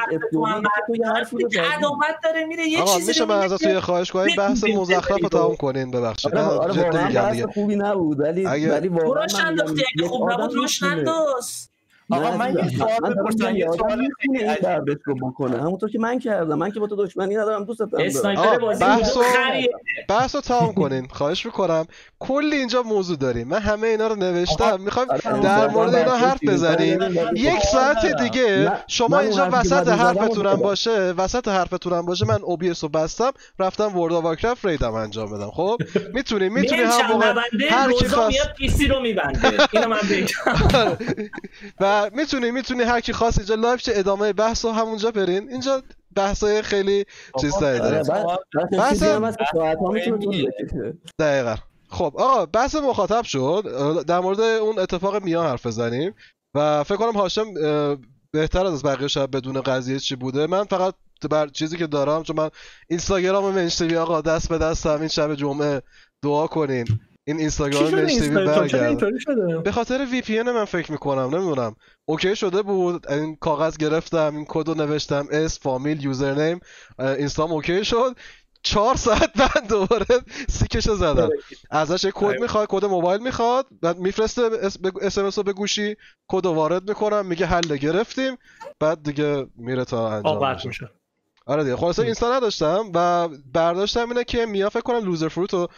عداوت 1.63 2.17
داره. 2.25 2.45
میره 2.45 2.69
یه 2.69 2.81
آقا 2.83 2.95
چیزی 2.97 3.09
میشه 3.09 3.25
من 3.25 3.57
که 3.57 3.69
یه 3.69 3.81
خواهش 3.81 4.11
کنم 4.11 4.27
بحث 4.39 4.65
مزخرف 4.65 5.23
رو. 5.23 5.29
تمام 5.29 5.57
کنین 5.57 5.91
ببخشید. 5.91 6.35
آره 6.37 6.43
آره 6.59 6.73
جدی 6.73 7.05
میگم 7.05 7.31
دیگه. 7.31 7.47
خوبی 7.47 7.77
نبود 7.77 8.21
ولی 8.21 8.45
ولی 8.47 8.89
واقعا 8.89 9.15
من 9.15 9.27
میگم 9.33 9.47
انداختی 9.47 9.83
خوب 10.09 10.33
نبود 10.33 10.55
میتونه- 10.55 10.95
ننداز 10.95 11.70
آقا 12.11 12.37
من 12.37 12.55
یه 12.59 12.69
سوال 12.79 13.15
بپرسم 13.15 13.57
یه 13.57 13.67
سوال 13.77 13.99
می‌تونه 14.01 14.11
خیلی 14.21 14.45
عجیب. 14.45 14.99
رو 15.05 15.15
بکنه. 15.15 15.59
همونطور 15.61 15.91
که 15.91 15.99
من 15.99 16.19
کردم 16.19 16.59
من 16.59 16.71
که 16.71 16.81
با 16.81 16.87
تو 16.87 16.97
دشمنی 16.97 17.35
ندارم 17.37 17.65
دوست 17.65 17.81
دارم 17.81 18.05
اسنایپر 18.07 18.59
بازی 18.59 18.85
بحث 18.85 19.15
بود 19.15 19.23
و- 19.23 19.27
خریه 19.27 19.71
بحث 20.09 20.35
رو 20.35 20.41
تمام 20.41 20.73
کنین 20.73 21.09
خواهش 21.11 21.47
می‌کنم. 21.47 21.87
کلی 22.19 22.57
اینجا 22.57 22.83
موضوع 22.83 23.17
داریم. 23.17 23.49
من 23.49 23.59
همه 23.59 23.87
اینا 23.89 24.07
رو 24.07 24.17
نوشتم. 24.17 24.81
می‌خوایم 24.81 25.11
آره، 25.11 25.41
در 25.41 25.69
مورد 25.69 25.95
اینا 25.95 26.17
حرف 26.17 26.39
بزنیم. 26.49 27.01
ولی 27.01 27.41
یک 27.41 27.59
ساعت. 27.73 28.21
دیگه 28.23 28.73
شما 28.87 29.19
اینجا 29.19 29.49
وسط 29.53 29.89
حرفتونم. 29.89 30.55
باشه 30.57 30.91
وسط 31.11 31.49
حرفتونم 31.49 32.07
باشه 32.07 32.27
من 32.27 32.39
اوبیس 32.43 32.85
رو 32.85 32.89
بستم 32.91 33.31
رفتم 33.59 33.99
ورد 33.99 34.13
آف 34.13 34.25
وارکرافت 34.25 34.65
ریدم 34.67 34.95
انجام 34.95 35.31
بدم. 35.33 35.51
خب؟ 35.51 35.77
می‌تونی 36.15 36.49
می‌تونی 36.49 36.83
هم 36.83 37.13
موقع 37.13 37.35
هر 37.71 37.93
کی 37.93 38.09
خواست 38.09 38.29
میاد 38.33 38.53
پیسی 38.59 38.87
رو 38.89 39.01
میبنده. 39.01 39.49
اینو 39.73 39.89
من 39.89 39.99
بگم. 40.11 40.97
و 42.07 42.11
می‌تونی 42.15 42.51
می‌تونی 42.51 42.83
هر 42.83 43.01
کی 43.01 43.13
خواست 43.13 43.39
اینجا 43.39 43.55
live 43.55 43.77
چه 43.77 43.93
ادامه 43.95 44.33
بحث 44.33 44.65
رو 44.65 44.71
همونجا 44.71 45.11
برین. 45.11 45.51
اینجا 45.51 45.83
بحثای 46.17 46.63
خیلی 46.63 47.05
چیز 47.41 47.53
داره 47.81 48.03
بحث- 48.79 49.03
دقیقا. 51.19 51.55
خب 51.89 52.15
آقا 52.19 52.47
بحث 52.47 52.75
مخاطب 52.75 53.23
شد. 53.25 53.65
در 54.07 54.21
مورد 54.21 54.41
اون 54.41 54.79
اتفاق 54.79 55.25
میا 55.25 55.43
حرف 55.43 55.67
بزنیم 55.67 56.15
و 56.55 56.85
فکر 56.85 56.97
کنم 56.97 57.13
هاشم 57.13 57.55
بهتر 58.33 58.67
از 58.67 58.83
بقیه 58.83 59.09
شاید 59.09 59.31
بدون 59.31 59.61
قضیه 59.61 59.99
چی 59.99 60.17
بوده. 60.17 60.47
من 60.47 60.65
فقط 60.65 60.95
بر 61.31 61.47
چیزی 61.47 61.77
که 61.77 61.87
دارم 61.87 62.23
چون 62.23 62.37
من 62.37 62.51
اینستاگرام 62.89 63.55
منشتوی 63.55 63.97
آقا 63.97 64.21
دست 64.21 64.49
به 64.49 64.59
دست 64.59 64.87
همین 64.87 65.09
شب 65.09 65.35
جمعه 65.35 65.83
دعا 66.25 66.47
کنین. 66.47 66.87
این 67.27 67.39
اینستاگرام 67.39 67.91
چرا 67.91 68.45
برگرد 68.45 69.63
به 69.63 69.73
خاطر 69.73 70.07
وی 70.13 70.23
پی 70.23 70.43
من 70.43 70.65
فکر 70.65 70.93
می‌کنم 70.93 71.37
نمی‌دونم. 71.37 71.77
اوکی 72.05 72.37
شده 72.37 72.63
بود 72.63 73.11
این 73.11 73.37
کاغذ 73.37 73.77
گرفتم 73.77 74.37
این 74.37 74.47
کد 74.49 74.69
رو 74.69 74.75
نوشتم 74.75 75.27
اس 75.31 75.61
فامیل 75.61 76.05
یوزرنیم 76.05 76.61
اینستام 76.99 77.53
اوکی 77.53 77.85
شد. 77.85 78.17
چهار 78.63 78.97
ساعت 78.97 79.33
بعد 79.33 79.69
دوباره 79.69 80.07
سیکش 80.49 80.87
رو 80.87 80.97
زدم. 80.97 81.29
ازش 81.71 82.05
یه 82.05 82.13
کد 82.15 82.41
می‌خواد 82.41 82.67
کد 82.71 82.85
موبایل 82.85 83.23
می‌خواد 83.23 83.67
بعد 83.83 83.99
میفرسته 83.99 84.43
اس 85.01 85.19
ام 85.19 85.25
اس 85.25 85.39
رو 85.39 85.45
به 85.45 85.53
گوشی 85.53 85.97
کد 86.29 86.47
رو 86.47 86.55
وارد 86.55 86.89
می‌کنم 86.89 87.27
میگه 87.27 87.47
حل 87.47 87.77
گرفتیم 87.77 88.37
بعد 88.81 89.03
دیگه 89.03 89.47
میره 89.57 89.85
تا 89.85 90.11
انجام. 90.11 90.57
میشه. 90.65 90.91
آره 91.47 91.65
دیگه 91.65 91.77
خلاصه 91.77 92.03
اینستا 92.03 92.37
نداشتم 92.37 92.91
و 92.95 93.29
برداشتم 93.53 94.09
اینه 94.09 94.25
که 94.25 94.47
میا 94.47 94.71
فکر 94.71 94.81
کنم 94.81 95.05
لوزر 95.05 95.29
فروت 95.29 95.55
رو 95.55 95.69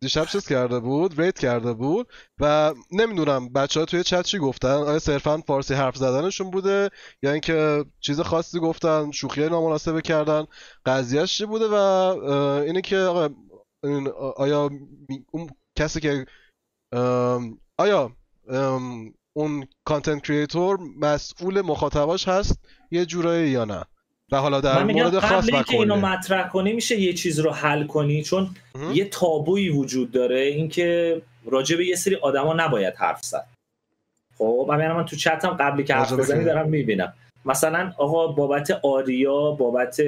دیشب 0.00 0.24
چیز 0.24 0.48
کرده 0.48 0.80
بود؟ 0.80 1.20
ریت 1.20 1.38
کرده 1.38 1.72
بود؟ 1.72 2.08
و 2.40 2.74
نمی‌دونم 2.92 3.48
بچه 3.52 3.80
ها 3.80 3.86
توی 3.86 4.02
چت 4.02 4.22
چی 4.24 4.38
گفتن؟ 4.38 4.68
آیا 4.68 4.98
صرفا 4.98 5.38
فارسی 5.46 5.74
حرف 5.74 5.96
زدنشون 5.96 6.50
بوده؟ 6.50 6.90
یا 7.22 7.32
اینکه 7.32 7.84
چیز 8.00 8.20
خاصی 8.20 8.60
گفتن 8.60 9.10
شوخی 9.10 9.48
نامناسبه 9.48 10.00
کردن؟ 10.00 10.46
قضیهش 10.86 11.38
چی 11.38 11.46
بوده؟ 11.46 11.68
و 11.68 11.74
اینه 12.66 12.80
که 12.80 12.98
آقا 12.98 13.28
آیا 14.36 14.70
اون 15.30 15.50
کسی 15.78 16.00
که 16.00 16.26
آیا 17.78 18.16
اون 19.36 19.66
کانتنت 19.84 20.22
کریتور 20.22 20.78
مسئول 21.00 21.60
مخاطباش 21.60 22.28
هست؟ 22.28 22.58
یه 22.90 23.06
جورایی 23.06 23.50
یا 23.50 23.64
نه؟ 23.64 23.84
و 24.32 24.36
حالا 24.36 24.60
در 24.60 24.84
من 24.84 24.92
مورد 24.92 25.18
خاص 25.18 25.32
قبل 25.32 25.52
و 25.52 25.54
اینکه 25.54 25.76
اینو 25.76 25.96
مطرح 25.96 26.48
کنی 26.48 26.72
میشه 26.72 27.00
یه 27.00 27.12
چیز 27.12 27.40
رو 27.40 27.50
حل 27.50 27.86
کنی 27.86 28.22
چون 28.22 28.54
مهم. 28.74 28.92
یه 28.92 29.04
تابویی 29.04 29.68
وجود 29.68 30.10
داره 30.10 30.40
اینکه 30.40 31.22
راجع 31.46 31.76
به 31.76 31.86
یه 31.86 31.96
سری 31.96 32.16
آدما 32.16 32.54
نباید 32.54 32.94
حرف 32.96 33.24
زد 33.24 33.46
خب 34.38 34.66
من 34.68 34.92
من 34.92 35.04
تو 35.04 35.16
چتم 35.16 35.48
قبلی 35.48 35.84
که 35.84 35.94
حرف 35.94 36.12
بزنی؟ 36.12 36.44
دارم 36.44 36.68
می‌بینم 36.68 37.12
مثلا 37.44 37.92
آقا 37.98 38.26
بابت 38.26 38.70
آریا 38.70 39.50
بابت 39.50 40.00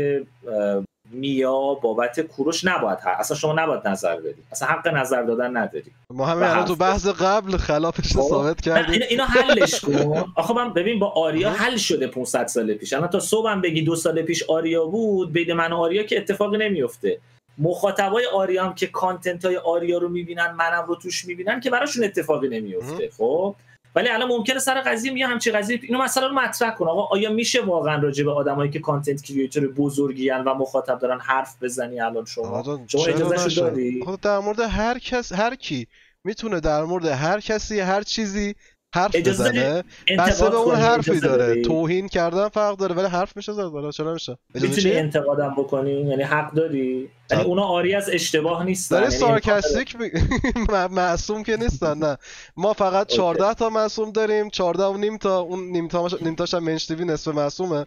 میا 1.15 1.75
بابت 1.75 2.21
کوروش 2.21 2.65
نباید 2.65 2.99
حرف 2.99 3.21
اصلا 3.21 3.37
شما 3.37 3.53
نباید 3.53 3.89
نظر 3.89 4.17
بدی. 4.21 4.43
اصلا 4.53 4.69
حق 4.69 4.89
نظر 4.89 5.23
دادن 5.23 5.57
نداری. 5.57 5.93
ما 6.11 6.27
همین 6.27 6.43
و 6.45 6.51
الان 6.51 6.65
تو 6.65 6.75
بحث 6.77 7.07
قبل 7.07 7.57
خلافش 7.57 8.13
رو 8.13 8.23
خب، 8.23 8.29
ثابت 8.29 8.61
کردیم. 8.61 9.03
اینو 9.11 9.25
حلش 9.25 9.81
کن. 9.85 10.25
آخه 10.37 10.55
من 10.55 10.73
ببین 10.73 10.99
با 10.99 11.09
آریا 11.11 11.51
حل 11.51 11.77
شده 11.77 12.07
500 12.07 12.47
سال 12.47 12.75
پیش. 12.75 12.93
الان 12.93 13.09
تا 13.09 13.21
صبحم 13.21 13.61
بگی 13.61 13.83
دو 13.83 13.97
سال 13.97 14.23
پیش 14.23 14.43
آریا 14.43 14.85
بود 14.87 15.33
بین 15.33 15.53
من 15.53 15.73
و 15.73 15.77
آریا 15.77 16.03
که 16.03 16.17
اتفاقی 16.19 16.59
نمیفته. 16.59 17.19
مخاطبای 17.59 18.27
آریا 18.27 18.65
هم 18.65 18.75
که 18.75 18.87
کانتنت 18.87 19.45
های 19.45 19.57
آریا 19.57 19.99
رو 19.99 20.09
می‌بینن 20.09 20.51
منم 20.51 20.85
رو 20.89 20.95
توش 20.97 21.25
می‌بینن 21.25 21.61
که 21.61 21.71
براشون 21.71 22.05
اتفاقی 22.05 22.49
نمیفته 22.49 23.11
خب؟ 23.19 23.55
ولی 23.95 24.09
الان 24.09 24.29
ممکنه 24.29 24.59
سر 24.59 24.81
قضیه 24.81 25.13
میگه 25.13 25.27
همچی 25.27 25.51
قضیه 25.51 25.81
اینو 25.83 26.03
مثلا 26.03 26.27
رو 26.27 26.35
مطرح 26.35 26.71
کن. 26.71 26.89
آقا 26.89 27.03
آیا 27.17 27.31
میشه 27.33 27.63
واقعا 27.63 28.03
راجع 28.03 28.25
به 28.25 28.33
آدمایی 28.33 28.71
که 28.71 28.79
کانتنت 28.81 29.23
کریئتور 29.23 29.69
بزرگی 29.69 30.31
و 30.31 30.55
مخاطب 30.55 30.99
دارن 30.99 31.21
حرف 31.21 31.63
بزنی 31.63 32.01
الان 32.01 32.25
شما؟ 32.25 32.87
شما 32.87 33.07
نشه؟ 33.35 33.61
داری 33.61 34.03
آقا، 34.03 34.17
در 34.17 34.39
مورد 34.39 34.61
هر 34.61 34.99
کس 34.99 35.33
هر 35.33 35.55
کی 35.55 35.87
می‌تونه 36.25 36.61
در 36.61 36.83
مورد 36.85 37.07
هر 37.07 37.41
کسی 37.41 37.81
هر 37.81 38.03
چیزی 38.03 38.55
حرف 38.95 39.17
بزنه 39.17 39.85
بسته 40.19 40.51
به 40.51 40.57
اون؟ 40.57 40.75
حرفی 40.75 41.21
داره 41.21 41.47
داری؟ 41.47 41.63
توهین 41.63 42.09
کردن 42.09 42.49
فرق 42.49 42.77
داره 42.77 42.95
ولی 42.95 43.07
حرف 43.07 43.37
میشه 43.37 43.53
زد 43.53 43.65
بالا 43.65 43.91
چرا 43.91 44.13
میشه 44.13 44.39
می‌تونی؟ 44.55 44.97
انتقادم 44.97 45.55
بکنی 45.59 45.91
یعنی 45.91 46.23
حق 46.23 46.55
داری 46.55 47.11
یعنی. 47.31 47.45
اونا 47.45 47.63
آری 47.63 47.95
از 47.95 48.11
اشتباه 48.11 48.65
نیستن 48.65 48.97
داره 48.97 49.07
یعنی 49.07 49.19
سارکستیک 49.19 49.97
معصوم 50.91 51.43
که 51.43 51.57
نیستن 51.57 51.99
نه 51.99 52.17
ما 52.57 52.73
فقط 52.73 53.07
اوکی. 53.07 53.17
14 53.17 53.55
تا 53.55 53.69
معصوم 53.69 54.13
داریم 54.13 54.51
14 54.51 54.85
و 54.85 54.97
نیم 54.97 55.19
تا 55.19 55.41
اون 55.41 55.61
نیم 55.61 55.89
تا 55.89 56.09
نیم 56.21 56.35
تاش 56.35 56.55
هم 56.55 56.65
منچ 56.65 56.89
تیوی 56.89 57.05
نصف 57.05 57.29
معصومه 57.29 57.87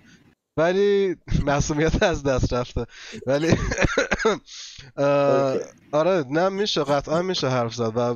ولی 0.57 1.15
معصومیت 1.47 2.03
از 2.03 2.23
دست 2.23 2.53
رفته 2.53 2.85
ولی. 3.27 3.53
آره 5.91 6.25
نه 6.29 6.49
میشه 6.49 6.83
قطعا 6.83 7.21
میشه 7.21 7.47
حرف 7.47 7.73
زد 7.73 7.91
و 7.95 8.15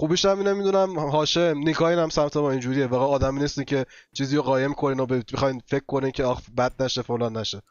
خوبیش 0.00 0.24
هم 0.24 0.38
اینه 0.38 0.52
می‌دونم 0.52 0.98
هاشم 0.98 1.54
نیکاین 1.56 1.98
هم 1.98 2.08
سمت 2.08 2.36
ما 2.36 2.50
اینجوریه 2.50 2.86
واقعا 2.86 3.08
آدمی 3.08 3.40
نیستی 3.40 3.64
که 3.64 3.86
چیزی 4.12 4.36
رو 4.36 4.42
قایم 4.42 4.74
کنین 4.74 5.00
و 5.00 5.06
بخواین 5.06 5.62
فکر 5.66 5.84
کنین 5.86 6.10
که 6.10 6.24
آخ 6.24 6.40
بد 6.58 6.82
نشه 6.82 7.02
فلان 7.02 7.36
نشه. 7.36 7.62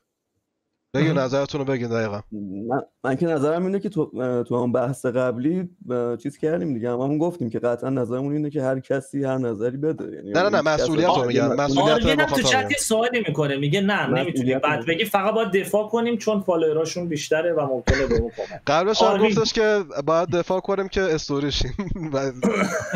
مهم. 0.96 1.20
نظرتون 1.20 1.60
رو 1.62 1.66
بگین 1.66 1.88
دقیقا 1.88 2.22
من, 2.70 2.82
من 3.04 3.16
که 3.16 3.26
نظرم 3.28 3.66
اینه 3.66 3.80
که 3.80 3.90
تو 3.90 4.12
تو 4.44 4.64
هم 4.64 4.72
بحث 4.72 5.06
قبلی 5.06 5.70
چیز 6.24 6.38
کردیم 6.38 6.74
دیگه 6.74 6.90
هممون 6.90 7.18
گفتیم 7.18 7.50
که 7.50 7.60
قطعا 7.60 7.90
نظرمون 7.90 8.34
اینه 8.34 8.50
که 8.50 8.64
هر 8.64 8.80
کسی 8.80 9.24
هر 9.24 9.38
نظری 9.38 9.78
بده 9.78 10.16
یعنی 10.16 10.32
نه، 10.32 10.50
نه، 10.50 10.58
هیچ 10.58 10.68
کس 10.68 10.82
مسئولیت 10.82 11.08
رو 11.10 11.26
میگم. 11.26 11.56
مسئولیت 11.56 12.20
هم 12.20 12.26
تو. 12.26 12.42
چت 12.42 12.72
سوالی 12.80 13.24
می‌کنه 13.28 13.58
میگه 13.58 13.82
نه 13.82 14.08
نمی‌تونی 14.08 14.56
بعد 14.56 14.80
رو- 14.80 14.86
بگی 14.86 15.06
فقط 15.06 15.34
باید 15.34 15.52
دفاع 15.52 15.88
کنیم 15.88 16.18
چون 16.18 16.42
follower 16.42 16.86
اشون 16.86 17.08
بیشتره 17.08 17.54
و 17.54 17.66
ممکنه 17.68 18.08
به 18.08 18.16
اون 18.16 18.32
کمک 18.38 18.62
قبلش 18.68 19.02
هم. 19.02 19.28
گفتش 19.28 19.54
که 19.54 19.84
باید 20.06 20.30
دفاع 20.30 20.60
کنیم 20.60 20.88
که 20.88 21.02
استوریشیم 21.02 21.74
و 22.14 22.32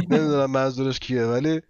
نمی‌دونم 0.10 0.52
منظورش 0.52 1.00
کیه 1.00 1.26
ولی 1.26 1.62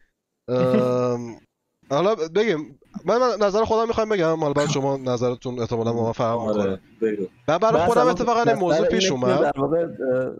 حالا 1.89 2.15
بگیم 2.35 2.79
من 3.05 3.17
من 3.17 3.45
نظر 3.47 3.63
خودم 3.65 3.87
می‌خوام 3.87 4.09
بگم. 4.09 4.39
حالا 4.39 4.53
بعد 4.53 4.69
شما 4.69 4.97
نظرتون 4.97 5.59
احتمالا 5.59 5.93
با 5.93 6.05
من 6.05 6.11
فرق 6.11 6.37
آره 6.39 6.79
بگو. 7.01 7.25
من 7.47 7.57
برای 7.57 7.85
خودم 7.87 8.07
اتفاقا 8.07 8.41
این 8.43 8.53
موضوع 8.53 8.87
پیش 8.87 9.11
اومد. 9.11 9.39
در 9.41 9.51
واقع 9.59 9.77
اه، 9.77 10.31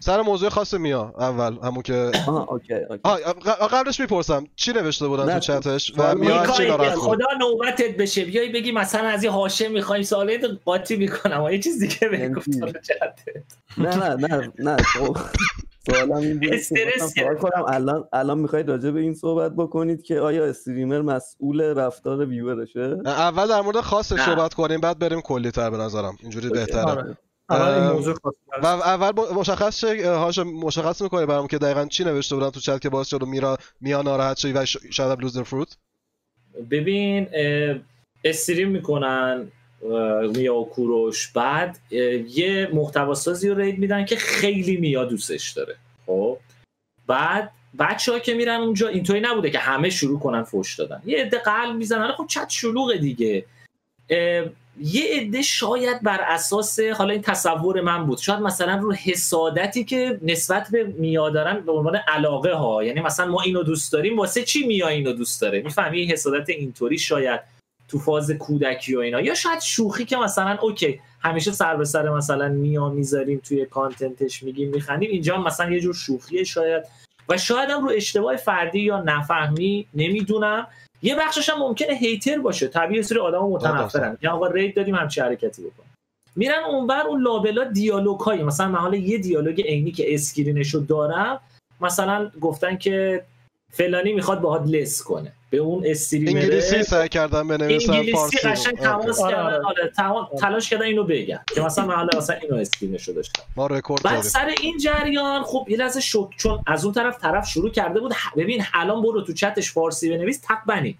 سر 0.00 0.20
موضوع 0.22 0.48
خاص 0.48 0.74
میا 0.74 1.14
اول 1.18 1.56
همون 1.62 1.82
که 1.82 2.10
آها 2.28 2.44
okay 2.50 2.74
okay. 2.74 3.00
آه 3.02 3.68
قبلش 3.68 4.00
می‌پرسم 4.00 4.44
چی 4.56 4.72
نوشته 4.72 5.08
بودن 5.08 5.32
تو 5.34 5.38
چتش 5.40 5.90
و 5.90 5.94
سوال 5.96 6.18
میا 6.18 6.40
از 6.40 6.56
چی 6.56 6.66
ناراحت 6.68 6.94
بود 6.94 7.02
خدا 7.02 7.26
نوبتت 7.40 7.96
بشه. 7.96 8.24
بیای 8.24 8.52
بگی 8.52 8.72
مثلا 8.72 9.08
از 9.08 9.22
این 9.22 9.32
هاشم 9.32 9.72
می‌خوایم 9.72 10.02
سوالات 10.02 10.40
قاطی 10.64 10.96
می‌کنم 10.96 11.42
و 11.42 11.50
یه 11.50 11.58
چیز 11.58 11.78
دیگه 11.78 12.08
بگو؟ 12.08 12.40
تو 12.40 12.66
چته. 12.66 13.44
نه 13.78 13.96
نه 13.96 14.14
نه 14.26 14.52
نه 14.58 14.76
تو- 14.76 15.14
سوالم 15.90 16.12
این 16.12 16.40
بود. 16.40 17.38
کنم. 17.38 17.64
الان 17.68 18.08
الان 18.12 18.38
می‌خواید 18.38 18.68
راجع 18.68 18.90
به 18.90 19.00
این 19.00 19.14
صحبت 19.14 19.52
بکنید 19.56 20.02
که 20.02 20.20
آیا 20.20 20.44
استریمر 20.44 21.00
مسئول 21.00 21.60
رفتار 21.60 22.26
ویورشه؟ 22.26 22.96
اول 23.06 23.48
در 23.48 23.60
مورد 23.60 23.80
خاصش 23.80 24.12
نه. 24.12 24.24
صحبت 24.26 24.54
کنیم 24.54 24.80
بعد 24.80 24.98
بریم 24.98 25.20
کلی 25.20 25.50
تر 25.50 25.70
به 25.70 25.76
نظرم. 25.76 26.16
اینجوری. 26.20 26.48
بهتره. 26.48 27.16
آره. 27.48 28.12
خاص 28.22 28.34
و 28.62 28.66
اول 28.66 29.34
مشخص 29.34 29.78
شه 29.78 30.10
هاش 30.10 30.38
مشخص 30.38 31.02
می‌کنه 31.02 31.26
برام 31.26 31.46
که 31.46 31.58
دقیقا 31.58 31.86
چی 31.86 32.04
نوشته 32.04 32.34
بودن 32.34 32.50
تو 32.50 32.60
چت 32.60 32.80
که 32.80 32.88
باعث 32.88 33.06
شد 33.06 33.22
و 33.22 33.26
میرا 33.26 33.56
میا 33.80 34.02
ناراحت 34.02 34.36
شد 34.36 34.56
و 34.56 34.64
شاید 34.66 35.20
لوزر 35.20 35.42
فروت 35.42 35.76
ببین 36.70 37.26
استریم 38.24 38.68
می‌کنن. 38.68 39.52
و 39.82 40.64
کوروش 40.64 41.28
بعد 41.28 41.78
یه 42.28 42.70
محتواسازی 42.72 43.48
رو 43.48 43.58
رید 43.58 43.78
میدن 43.78 44.04
که 44.04 44.16
خیلی 44.16 44.76
میا 44.76 45.04
دوستش 45.04 45.50
داره. 45.50 45.76
خب؟ 46.06 46.38
بعد 47.06 47.50
بچه 47.78 48.12
ها 48.12 48.18
که 48.18 48.34
میرن 48.34 48.60
اونجا 48.60 48.88
اینطوری 48.88 49.20
نبوده 49.20 49.50
که 49.50 49.58
همه 49.58 49.90
شروع 49.90 50.18
کنن 50.18 50.42
فوش 50.42 50.74
دادن. 50.76 51.02
یه 51.06 51.18
عده 51.18 51.38
قلب 51.38 51.76
می‌زنن 51.76 52.12
خب 52.12 52.26
چت 52.28 52.50
شلوغه 52.50 52.98
دیگه. 52.98 53.44
یه 54.80 55.04
عده 55.10 55.42
شاید 55.42 56.02
بر 56.02 56.20
اساس 56.20 56.80
حالا 56.80 57.12
این 57.12 57.22
تصور 57.22 57.80
من 57.80 58.06
بود. 58.06 58.18
شاید 58.18 58.40
مثلا 58.40 58.76
رو 58.76 58.92
حسادتی 58.92 59.84
که 59.84 60.18
نسبت 60.22 60.68
به 60.72 60.84
میا 60.84 61.30
دارن 61.30 61.60
به 61.60 61.72
عنوان 61.72 61.96
علاقه 61.96 62.52
ها 62.52 62.84
یعنی 62.84 63.00
مثلا 63.00 63.26
ما 63.26 63.42
اینو 63.42 63.62
دوست 63.62 63.92
داریم 63.92 64.18
واسه 64.18 64.42
چی 64.42 64.66
میا 64.66 64.88
اینو 64.88 65.12
دوست 65.12 65.40
داره؟ 65.40 65.62
می‌فهمی؟ 65.62 66.06
حسادت 66.06 66.48
اینطوری 66.48 66.98
شاید 66.98 67.40
تو 67.90 67.98
فاز 67.98 68.30
کودکی 68.30 68.96
و 68.96 68.98
اینا. 68.98 69.20
یا 69.20 69.34
شاید 69.34 69.60
شوخی 69.60 70.04
که 70.04 70.16
مثلا 70.16 70.58
okay 70.62 71.00
همیشه 71.20 71.52
سر 71.52 71.76
به 71.76 71.84
سر 71.84 72.08
مثلا 72.08 72.48
میا 72.48 72.88
می‌ذاریم 72.88 73.40
توی 73.44 73.66
content 73.66 74.25
ش 74.25 74.42
میگیم 74.42 74.70
میخندیم 74.70 75.10
اینجا 75.10 75.36
مثلا 75.36 75.70
یه 75.70 75.80
جور 75.80 75.94
شوخیه 75.94 76.44
شاید. 76.44 76.84
و 77.28 77.38
شاید 77.38 77.70
هم 77.70 77.84
رو 77.84 77.92
اشتباه 77.94 78.36
فردی 78.36 78.80
یا 78.80 79.00
نفهمی 79.00 79.86
نمی‌دونم. 79.94 80.66
یه 81.02 81.16
بخشش 81.16 81.48
هم 81.50 81.58
ممکنه 81.58 81.94
hater 81.94 82.38
باشه. 82.38 82.68
طبیعی 82.68 83.02
سری 83.02 83.18
آدم 83.18 83.38
متنفرن. 83.38 84.18
یا 84.22 84.32
آقا 84.32 84.46
raid 84.46 84.76
دادیم 84.76 84.94
همچی 84.94 85.20
حرکتی 85.20 85.62
بکن. 85.62 85.84
میرن 86.36 86.64
اونور 86.64 87.06
اون 87.06 87.22
لابلا 87.22 87.64
دیالوگ 87.64 88.20
هایی 88.20 88.42
مثلا 88.42 88.68
من 88.68 88.78
حالا 88.78 88.96
یه 88.96 89.18
دیالوگ 89.18 89.62
عینی 89.62 89.92
که 89.92 90.14
screen 90.14 90.57
شو 90.57 90.78
دارم 90.78 91.40
مثلا 91.80 92.30
گفتن 92.40 92.76
که 92.76 93.24
فلانی 93.72 94.12
می‌خواد 94.12 94.40
باهات 94.40 94.62
لس 94.66 95.02
کنه. 95.02 95.32
به 95.50 95.58
اون 95.58 95.82
استریمره 95.86 96.42
انگلیسی 96.42 96.82
سعی 96.82 97.08
کردم 97.08 97.48
بنویسم 97.48 97.92
انگلیسی 97.92 98.12
فارسی 98.12 98.38
رو. 98.44 98.50
قشنگ 98.50 98.82
آره. 98.82 99.02
تماس 99.02 99.20
آره، 99.20 99.34
کردن 99.34 99.64
آره. 99.64 99.90
آره، 100.04 100.38
تلاش 100.40 100.70
کردن 100.70 100.84
اینو 100.84 101.04
بگن. 101.04 101.40
که 101.54 101.60
مثلا 101.60 101.86
من 101.86 101.94
حالا 101.94 102.18
مثلا 102.18 102.36
اینو 102.36 102.56
اسکرینشو 102.56 103.12
داشتم. 103.12 103.42
ما 103.56 103.66
رکورد 103.66 104.02
بعد 104.02 104.20
سر 104.20 104.54
این 104.62 104.78
جریان 104.78 105.42
خب 105.42 105.66
یه 105.68 105.76
لحظه 105.76 106.00
شک 106.00 106.28
چون 106.36 106.62
از 106.66 106.84
اون 106.84 106.94
طرف 106.94 107.18
طرف 107.18 107.48
شروع 107.48 107.70
کرده 107.70 108.00
بود 108.00 108.14
ببین 108.36 108.64
الان 108.74 109.02
برو 109.02 109.22
تو 109.22 109.32
چتش 109.32 109.72
فارسی 109.72 110.10
بنویس 110.10 110.40
تق 110.40 110.58
بنی. 110.66 110.98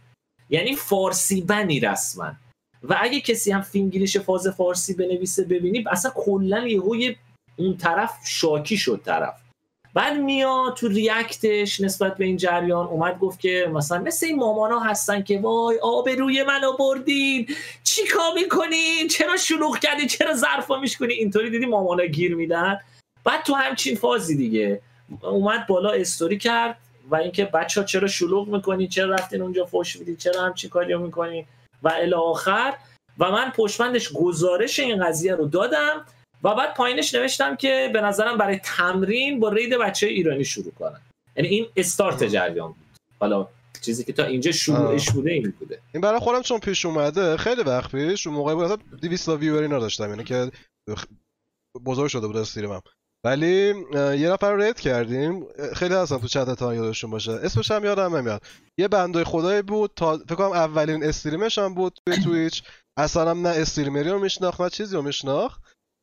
یعنی 0.50 0.76
فارسی 0.76 1.40
بنی 1.40 1.80
رسما. 1.80 2.32
و 2.82 2.96
اگه 3.00 3.20
کسی 3.20 3.52
هم 3.52 3.60
فینگلیش 3.60 4.16
فاز 4.16 4.48
فارسی 4.48 4.94
بنویسه 4.94 5.44
ببینی 5.44 5.84
اصلا 5.90 6.12
کلا 6.14 6.66
یهو 6.66 6.96
یه 6.96 7.16
اون 7.56 7.76
طرف 7.76 8.12
شاکی 8.26 8.76
شد 8.76 9.00
طرف. 9.04 9.34
بعد 9.94 10.16
میا 10.16 10.74
تو 10.76 10.88
ریاکتش 10.88 11.80
نسبت 11.80 12.16
به 12.16 12.24
این 12.24 12.36
جریان 12.36 12.86
اومد 12.86 13.18
گفت 13.18 13.40
که 13.40 13.70
مثلا 13.72 13.98
مثل 13.98 14.26
این 14.26 14.36
مامانا 14.36 14.80
هستن 14.80 15.22
که 15.22 15.38
وای 15.38 15.78
آبروی 15.82 16.42
منو 16.42 16.72
بردین. 16.72 17.46
چی 17.84 18.06
کار 18.06 18.34
می‌کنین؟ 18.34 19.08
چرا 19.08 19.36
شلوغ 19.36 19.78
کردین؟ 19.78 20.06
چرا 20.06 20.34
ظرفا 20.34 20.80
میشکنی 20.80 21.12
اینطوری 21.12 21.50
دیدی 21.50 21.66
مامانا 21.66 22.04
گیر 22.04 22.36
میدن؟ 22.36 22.80
بعد 23.24 23.42
تو 23.42 23.54
همچین 23.54 23.96
فازی 23.96 24.36
دیگه. 24.36 24.80
اومد 25.22 25.66
بالا 25.66 25.90
استوری 25.90 26.38
کرد 26.38 26.76
و 27.10 27.16
اینکه 27.16 27.44
بچه 27.44 27.84
چرا 27.84 28.08
شلوغ 28.08 28.48
می‌کنین؟ 28.48 28.88
چرا 28.88 29.14
رفتین 29.14 29.42
اونجا 29.42 29.64
فوش 29.64 29.96
میدین؟ 29.96 30.16
چرا 30.16 30.42
همچین 30.42 30.70
کاری 30.70 30.96
می‌کنین؟ 30.96 31.44
و 31.82 31.88
الی 31.88 32.14
آخر. 32.14 32.74
و 33.18 33.30
من 33.30 33.50
پشتبندش 33.50 34.12
گزارش 34.12 34.78
این 34.78 35.06
قضیه 35.06 35.34
رو 35.34 35.46
دادم. 35.46 36.06
و 36.44 36.54
بعد 36.54 36.74
پایینش 36.74 37.14
نوشتم 37.14 37.56
که 37.56 37.90
به 37.92 38.00
نظرم 38.00 38.38
برای 38.38 38.58
تمرین 38.64 39.40
با 39.40 39.48
رید 39.48 39.74
بچه 39.74 40.06
ایرانی 40.06 40.44
شروع 40.44 40.72
کنن. 40.72 41.00
یعنی 41.36 41.48
این 41.48 41.66
استارت 41.76 42.24
جریان 42.24 42.68
بود. 42.68 42.86
حالا 43.20 43.48
چیزی 43.80 44.04
که 44.04 44.12
تا 44.12 44.24
اینجا 44.24 44.52
شروعش 44.52 45.10
بوده 45.10 45.30
این 45.30 45.54
بوده. 45.58 45.80
این 45.92 46.00
برای 46.00 46.20
خودم 46.20 46.42
چون 46.42 46.58
پیش 46.58 46.86
اومده 46.86 47.36
خیلی 47.36 47.62
وقت 47.62 47.90
پیش 47.90 48.26
اون 48.26 48.36
موقع 48.36 48.54
بود 48.54 48.64
اصلا 48.64 48.76
200 48.76 49.26
تا 49.26 49.36
ویور 49.36 49.62
اینا 49.62 49.78
داشتم 49.78 50.08
یعنی 50.08 50.24
که 50.24 50.50
بزرگ 51.84 52.08
شده 52.08 52.26
بود 52.26 52.36
استریمم. 52.36 52.82
ولی 53.24 53.74
یه 53.94 54.30
نفر 54.30 54.56
رید 54.56 54.80
کردیم 54.80 55.46
خیلی 55.74 55.94
هستن 55.94 56.18
تو 56.18 56.28
چت 56.28 56.54
تا 56.54 56.74
یادشون 56.74 57.10
باشه. 57.10 57.32
اسمش 57.32 57.70
هم 57.70 57.84
یادم 57.84 58.16
نمیاد. 58.16 58.42
یه 58.78 58.88
بنده 58.88 59.24
خدایی 59.24 59.62
بود 59.62 59.90
تا 59.96 60.18
فکر 60.18 60.34
کنم 60.34 60.52
اولین 60.52 61.04
استریمش 61.04 61.58
هم 61.58 61.74
بود 61.74 61.98
توی 62.06 62.16
تویچ. 62.24 62.62
اصلا 62.98 63.30
هم 63.30 63.46
نه 63.46 63.48
استریمری 63.48 64.10
رو 64.10 64.18
میشناخت 64.18 64.60
نه 64.60 64.70
چیزی 64.70 64.96
رو 64.96 65.02
میشناخت. 65.02 65.60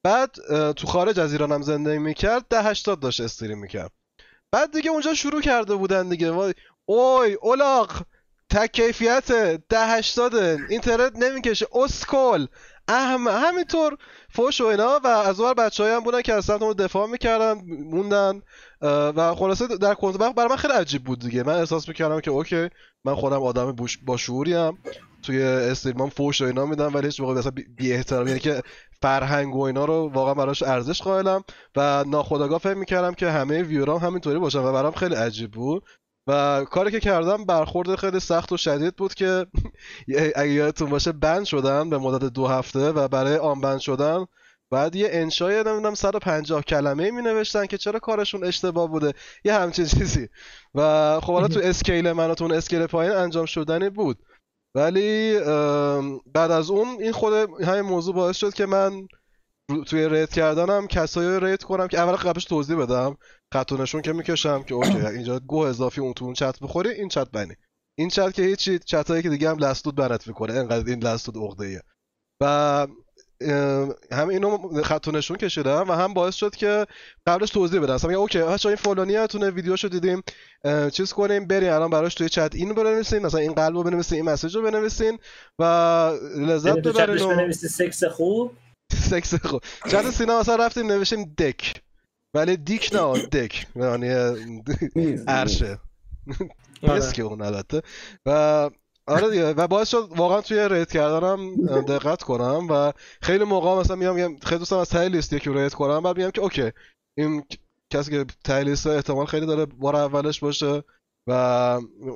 بعد 0.07 0.35
تو 0.73 0.87
خارج 0.87 1.19
از 1.19 1.31
ایران 1.31 1.51
هم 1.51 1.61
زندگی 1.61 1.97
می‌کرد 1.97 2.45
ده 2.49 2.63
80 2.63 2.99
داشت 2.99 3.21
استریم 3.21 3.57
می‌کرد. 3.57 3.91
بعد 4.51 4.71
دیگه 4.71 4.89
اونجا 4.89 5.13
شروع 5.13 5.41
کرده 5.41 5.75
بودن 5.75 6.09
دیگه. 6.09 6.53
اوی 6.85 7.33
اولاق 7.33 7.91
تک 8.49 8.71
کیفیت 8.71 9.31
ده 9.69 9.85
هشتاده 9.85 10.57
اینترنت 10.69 11.15
نمی‌کشه 11.15 11.67
اسکل 11.75 12.45
اهم 12.87 13.27
همینطور 13.27 13.97
فوش 14.29 14.61
و 14.61 14.65
اینا. 14.65 14.99
و 15.03 15.07
از 15.07 15.39
اون 15.39 15.53
بچه 15.53 15.95
هم 15.95 15.99
بودن 15.99 16.21
که 16.21 16.33
از 16.33 16.45
سمت 16.45 16.61
ما 16.61 16.73
دفاع 16.73 17.07
می‌کردن 17.07 17.53
موندن 17.91 18.41
و 19.15 19.35
خلاصه 19.35 19.67
در 19.67 19.93
کنت 19.93 20.17
برای 20.17 20.49
من 20.49 20.55
خیلی 20.55 20.73
عجیب 20.73 21.03
بود 21.03 21.19
دیگه. 21.19 21.43
من 21.43 21.53
احساس 21.53 21.87
می‌کردم 21.87 22.19
که 22.19 22.31
اوکی 22.31 22.69
من 23.05 23.15
خودم 23.15 23.43
آدم 23.43 23.75
با 24.05 24.17
شعوریم 24.17 24.77
توی 25.23 25.43
استریمام 25.43 26.09
فوش 26.09 26.41
و 26.41 26.45
اینا 26.45 26.65
میدم 26.65 26.93
ولی 26.93 27.05
هیچ 27.05 27.19
موقع 27.19 27.49
بی 27.49 27.93
احترام 27.93 28.27
یعنی 28.27 28.39
که 28.39 28.61
فرهنگ 29.01 29.55
و 29.55 29.61
اینا 29.61 29.85
رو 29.85 30.11
واقعا 30.13 30.33
براش 30.33 30.63
ارزش 30.63 31.01
قائلم 31.01 31.43
و 31.75 32.03
ناخودآگاه 32.07 32.59
فکر 32.59 32.73
می‌کردم 32.73 33.13
که 33.13 33.29
همه 33.29 33.63
ویورام 33.63 33.99
همینطوری 33.99 34.39
باشن 34.39 34.59
و 34.59 34.73
برام 34.73 34.93
خیلی 34.93 35.15
عجیب 35.15 35.51
بود. 35.51 35.83
و 36.27 36.65
کاری 36.71 36.91
که 36.91 36.99
کردم 36.99 37.45
برخورد 37.45 37.95
خیلی 37.95 38.19
سخت 38.19 38.51
و 38.51 38.57
شدید 38.57 38.95
بود 38.95 39.13
که 39.13 39.45
اگه 40.35 40.49
یادتون 40.51 40.89
باشه 40.89 41.11
بند 41.11 41.45
شدن 41.45 41.89
به 41.89 41.97
مدت 41.97 42.33
دو 42.33 42.47
هفته 42.47 42.91
و 42.91 43.07
برای 43.07 43.37
آن 43.37 43.61
بند 43.61 43.79
شدن 43.79 44.25
بعد 44.71 44.95
یه 44.95 45.09
انشای 45.11 45.63
نمی‌دونم 45.63 45.93
150 45.95 46.61
کلمه 46.61 47.11
می 47.11 47.21
نوشتن 47.21 47.65
که 47.65 47.77
چرا 47.77 47.99
کارشون 47.99 48.43
اشتباه 48.43 48.87
بوده. 48.89 49.13
یه 49.45 49.53
همچین 49.53 49.85
چیزی. 49.85 50.29
و 50.75 51.19
خب 51.23 51.33
حالا 51.33 51.47
تو 51.47 51.59
اسکیل 51.69 52.11
من 52.11 52.31
و 52.31 52.35
تو 52.35 52.43
اون 52.43 52.53
اسکیل 52.53 52.85
پایین 52.85 53.13
انجام 53.13 53.45
شدنی 53.45 53.89
بود. 53.89 54.19
ولی 54.77 55.39
بعد 56.33 56.51
از 56.51 56.69
اون 56.69 56.87
این 56.87 57.11
خود 57.11 57.33
همین 57.63 57.81
موضوع 57.81 58.15
باعث 58.15 58.37
شد 58.37 58.53
که 58.53 58.65
من 58.65 59.07
توی 59.85 60.09
ریت 60.09 60.29
کردنم 60.29 60.87
کسایی 60.87 61.29
رو 61.29 61.45
ریت 61.45 61.63
کنم 61.63 61.87
که 61.87 61.99
اول 61.99 62.15
قبلش 62.15 62.45
توضیح 62.45 62.77
بدم. 62.77 63.17
خط 63.53 63.73
نشون 63.73 64.01
که 64.01 64.13
می‌کشم 64.13 64.63
که 64.63 64.75
اوکی 64.75 64.97
اینجا 65.15 65.39
گو 65.39 65.57
اضافی 65.57 66.01
اون 66.01 66.13
تو 66.13 66.25
اون 66.25 66.33
چت 66.33 66.59
بخوری 66.59 66.89
این 66.89 67.09
چت 67.09 67.31
بنی. 67.31 67.53
این 67.97 68.09
چت 68.09 68.33
که 68.33 68.41
هیچی 68.41 68.79
چتایی 68.79 69.23
که 69.23 69.29
دیگه 69.29 69.49
هم 69.49 69.57
لستود 69.57 69.95
برات 69.95 70.27
می‌کنه. 70.27 70.53
انقدر 70.53 70.89
این 70.89 71.03
لستود 71.03 71.37
عقده 71.37 71.81
و 72.41 72.87
هم 74.11 74.29
اینو 74.29 74.83
خط 74.83 75.07
و 75.07 75.11
نشون 75.11 75.37
کشیدم 75.37 75.89
و 75.89 75.91
هم 75.91 76.13
باعث 76.13 76.35
شد 76.35 76.55
که 76.55 76.85
قبلش 77.27 77.49
توضیح 77.49 77.79
بدم 77.79 77.93
مثلا 77.93 78.09
میگم 78.09 78.21
اوکی 78.21 78.39
بچه‌ها 78.39 78.69
این 78.69 78.75
فلانیتونه 78.75 79.49
ویدیوشو 79.49 79.87
دیدیم. 79.87 80.23
چیز 80.91 81.13
کنیم 81.13 81.47
بریم 81.47 81.73
الان 81.73 81.89
براش 81.89 82.15
توی 82.15 82.29
چت 82.29 82.55
اینو 82.55 82.73
بنویسین 82.73 83.19
مثلا 83.19 83.39
این 83.39 83.53
قلبو 83.53 83.83
بنویسین 83.83 84.15
این 84.15 84.25
مسیج 84.25 84.55
رو 84.55 84.61
بنویسین 84.61 85.19
و 85.59 85.63
لذت 86.37 86.79
تو 86.79 86.93
ببرین 86.93 87.21
و 87.23 87.27
بنویسی 87.27 87.67
سکس 87.67 88.03
خوب. 88.03 88.51
سکس 89.09 89.35
خوب. 89.45 89.61
چت 89.91 90.09
سینا 90.11 90.39
مثلا 90.39 90.55
رفتیم 90.55 90.87
نوشتیم 90.87 91.23
دک. 91.23 91.81
ولی 92.33 92.57
دیک 92.57 92.89
نه 92.93 93.25
دک. 93.25 93.67
یعنی. 93.75 94.09
عرشه. 95.27 95.79
که 97.13 97.21
اون 97.21 97.41
البته. 97.41 97.81
و 98.25 98.69
آره 99.07 99.29
دیگه. 99.29 99.49
و 99.49 99.67
باعث 99.67 99.89
شد 99.89 100.09
واقعا 100.15 100.41
توی 100.41 100.69
ریت 100.69 100.91
کردنم 100.91 101.55
دقت 101.81 102.23
کنم 102.23 102.67
و 102.69 102.93
خیلی 103.21 103.43
موقع 103.43 103.79
مثلا 103.79 103.95
میام 103.95 104.15
میگم 104.15 104.35
خیلی 104.43 104.59
دوستم 104.59 104.77
از 104.77 104.89
ته 104.89 105.07
لیست 105.07 105.33
یکی 105.33 105.49
رو 105.49 105.57
raid 105.57 105.73
کنم 105.73 106.03
بعد 106.03 106.17
میگم 106.17 106.31
که 106.31 106.41
okay. 106.41 106.71
این 107.17 107.43
کسی 107.93 108.11
که 108.11 108.25
ته 108.43 108.63
لیست 108.63 108.87
احتمال 108.87 109.25
خیلی 109.25 109.45
داره 109.45 109.65
بار 109.65 109.95
اولش 109.95 110.39
باشه 110.39 110.83
و 111.27 111.33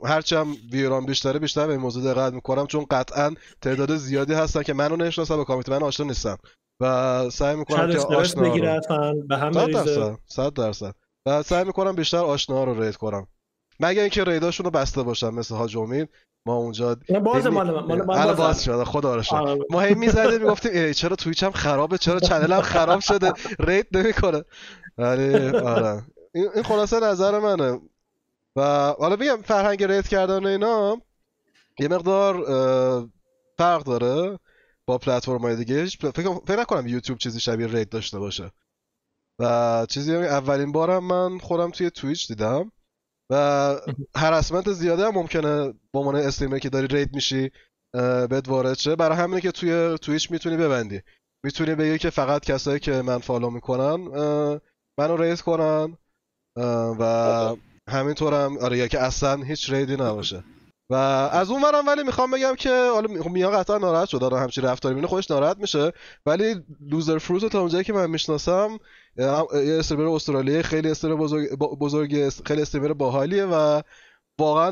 هرچی 0.05 0.35
هم 0.35 0.55
ویران 0.71 1.05
بیشتره 1.05 1.39
بیشتر 1.39 1.67
به 1.67 1.73
این 1.73 1.81
موضوع 1.81 2.13
دقت 2.13 2.33
می‌کنم 2.33 2.67
چون 2.67 2.85
قطعا 2.91 3.33
تعداد 3.61 3.95
زیادی 3.95 4.33
هستن 4.33 4.63
که 4.63 4.73
منو 4.73 4.95
نشناسن 4.95 5.37
به 5.37 5.45
community 5.45 5.69
من 5.69 5.83
آشنا 5.83 6.05
نیستم. 6.05 6.37
و 6.81 7.29
سعی 7.29 7.55
می‌کنم 7.55 7.91
که 7.91 7.99
آشنا 7.99 8.71
اصلا 8.71 9.13
به 9.13 9.37
هم 9.37 9.51
درصد 9.51 10.17
صد 10.25 10.53
درصد. 10.53 10.95
و 11.27 11.43
سعی 11.43 11.63
می‌کنم 11.63 11.95
بیشتر 11.95 12.17
آشنا 12.17 12.63
رو 12.63 12.83
raid 12.83 12.95
کنم. 12.95 13.27
مگه 13.79 14.01
اینکه 14.01 14.23
raid 14.23 14.43
اشون 14.43 14.63
رو 14.63 14.71
بسته 14.71 15.03
باشن 15.03 15.29
مثل 15.29 15.55
حاج 15.55 15.77
امید. 15.77 16.09
ما 16.45 16.55
اونجا 16.55 16.97
باز 17.23 17.47
مال 17.47 17.71
من 17.71 17.81
مال 17.81 18.01
بازه. 18.01 18.33
باز 18.33 18.63
شده 18.63 18.85
خدا 18.85 19.15
رو 19.15 19.23
آره. 19.31 19.59
ما 19.69 19.81
هی 19.81 19.93
می‌زدیم 19.93 20.41
می‌گفتیم 20.41 20.91
چرا 20.91 21.15
Twitch 21.15 21.43
هم 21.43 21.51
خرابه؟ 21.51 21.97
چرا 21.97 22.19
channel 22.19 22.56
ام 22.56 22.61
خراب 22.61 22.99
شده؟ 22.99 23.33
raid 23.59 23.87
نمی‌کنه. 23.91 24.43
ولی 24.97 25.47
آره. 25.57 26.03
این 26.33 26.63
خلاصه 26.63 26.99
نظر 26.99 27.39
منه. 27.39 27.81
و 28.55 28.61
حالا 28.99 29.15
بگم 29.15 29.41
فرهنگ 29.41 29.83
raid 29.83 30.07
کردن 30.07 30.45
اینا 30.45 31.01
یه 31.79 31.87
مقدار 31.87 32.43
فرق 33.57 33.83
داره 33.83 34.39
با 34.85 34.97
پلتفرم 34.97 35.41
های 35.41 35.55
دیگه 35.55 35.85
فکر 35.85 36.11
فکر 36.45 36.59
نکنم 36.59 36.87
یوتیوب 36.87 37.17
چیزی 37.17 37.39
شبیه 37.39 37.67
raid 37.67 37.89
داشته 37.89 38.19
باشه. 38.19 38.51
و 39.39 39.85
چیزی 39.89 40.15
هم 40.15 40.21
اولین 40.21 40.71
بارم 40.71 41.03
من 41.03 41.37
خودم 41.37 41.71
توی 41.71 41.89
Twitch 41.89 42.27
دیدم. 42.27 42.71
و 43.31 43.75
harassment 44.15 44.71
زیاده 44.71 45.05
هم 45.05 45.13
ممکنه 45.13 45.73
به 45.93 45.99
عنوان 45.99 46.15
streamer 46.15 46.59
که 46.59 46.69
داری 46.69 46.87
raid 46.87 47.13
میشی 47.13 47.51
بهت 48.29 48.49
وارد 48.49 48.77
شه. 48.77 48.95
برای 48.95 49.17
همینه 49.17 49.41
که 49.41 49.51
توی 49.51 49.97
Twitch 50.01 50.31
می‌تونی 50.31 50.57
ببندی. 50.57 51.01
می‌تونی 51.43 51.75
بگی 51.75 51.97
که 51.97 52.09
فقط 52.09 52.45
کسایی 52.45 52.79
که 52.79 53.01
من 53.01 53.17
follow 53.17 53.49
می‌کنن 53.49 53.95
منو 54.99 55.17
raid 55.17 55.41
کنن 55.41 55.97
و 56.99 57.55
همینطورم 57.89 58.57
آره 58.57 58.77
یا 58.77 58.87
که 58.87 58.99
اصلا 58.99 59.35
هیچ 59.43 59.71
raid 59.71 59.89
ی 59.89 59.93
نباشه. 59.93 60.43
و 60.91 60.95
از 61.31 61.51
اون 61.51 61.63
ورم 61.63 61.87
ولی 61.87 62.03
می‌خوام 62.03 62.31
بگم 62.31 62.55
که 62.55 62.69
حالا 62.93 63.23
خب 63.23 63.29
میا 63.29 63.51
قطعا 63.51 63.77
ناراحت 63.77 64.09
شد 64.09 64.23
آره 64.23 64.39
همچین 64.39 64.63
رفتاری 64.63 64.95
می‌بینه 64.95 65.07
خودش 65.07 65.31
ناراحت 65.31 65.57
میشه. 65.57 65.91
ولی 66.25 66.55
LoserFruit 66.89 67.45
تا 67.45 67.59
اونجایی 67.59 67.83
که 67.83 67.93
من 67.93 68.09
می‌شناسم 68.09 68.79
یه 69.17 69.25
streamer 69.79 70.15
استرالیایی 70.15 70.63
خیلی 70.63 70.89
streamer 70.91 71.17
بزرگ 71.79 72.15
است- 72.15 72.47
خیلی 72.47 72.61
streamer 72.61 72.93
باحالیه 72.93 73.45
و 73.45 73.81
واقعا 74.39 74.71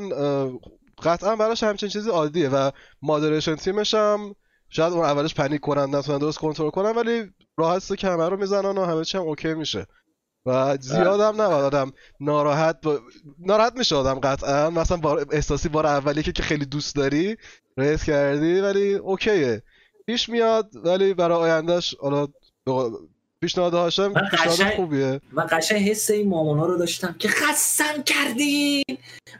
قطعا 1.04 1.36
براش 1.36 1.64
همچین 1.64 1.90
چیزی 1.90 2.10
عادیه 2.10 2.50
و 2.50 2.72
moderation 3.02 3.56
تیمش 3.56 3.94
هم 3.94 4.36
شاید 4.70 4.94
اون 4.94 5.06
اولش 5.06 5.34
panic 5.36 5.62
کنن 5.62 5.96
نتونن 5.96 6.18
درست 6.18 6.38
کنترل 6.38 6.70
کنن 6.70 6.96
ولی 6.96 7.32
راحت 7.58 7.96
که 7.98 8.08
همه 8.08 8.30
رو 8.30 8.38
می‌زنن 8.38 8.78
و 8.78 8.86
همه 8.86 9.04
چی 9.04 9.18
هم 9.18 9.24
okay 9.24 9.54
میشه. 9.54 9.86
و 10.45 10.78
زیاد 10.78 11.20
هم 11.20 11.41
نباید 11.41 11.64
آدم 11.66 11.91
ناراحت 12.20 12.82
با... 12.82 12.99
ناراحت 13.40 13.74
میشه 13.78 13.95
آدم 13.95 14.20
قطعا. 14.20 14.70
مثلا 14.70 14.98
بار... 14.98 15.26
احساسی 15.32 15.70
بار 15.70 15.88
اولی 15.88 16.24
که 16.24 16.44
خیلی 16.44 16.66
دوست 16.66 16.95
داری 16.95 17.38
raid 17.78 18.04
کردی 18.03 18.60
ولی 18.61 18.94
okay 18.94 19.40
ه. 19.40 19.64
پیش 20.06 20.30
میاد 20.30 20.70
ولی 20.76 21.14
برای 21.14 21.52
آیندهش 21.52 21.95
حالا 21.99 22.28
پیشنهاد 23.41 23.74
هاشم 23.74 24.07
من 24.07 24.22
پیشنهاد 24.32 24.57
قشنگ- 24.60 24.76
خوبیه. 24.76 25.22
من 25.32 25.48
قشنگ 25.52 25.90
حس 25.90 26.10
این 26.10 26.30
مامانا 26.30 26.66
رو 26.66 26.78
داشتم 26.78 27.16
که 27.20 27.30
قسم 27.49 28.03
کردین. 28.06 28.84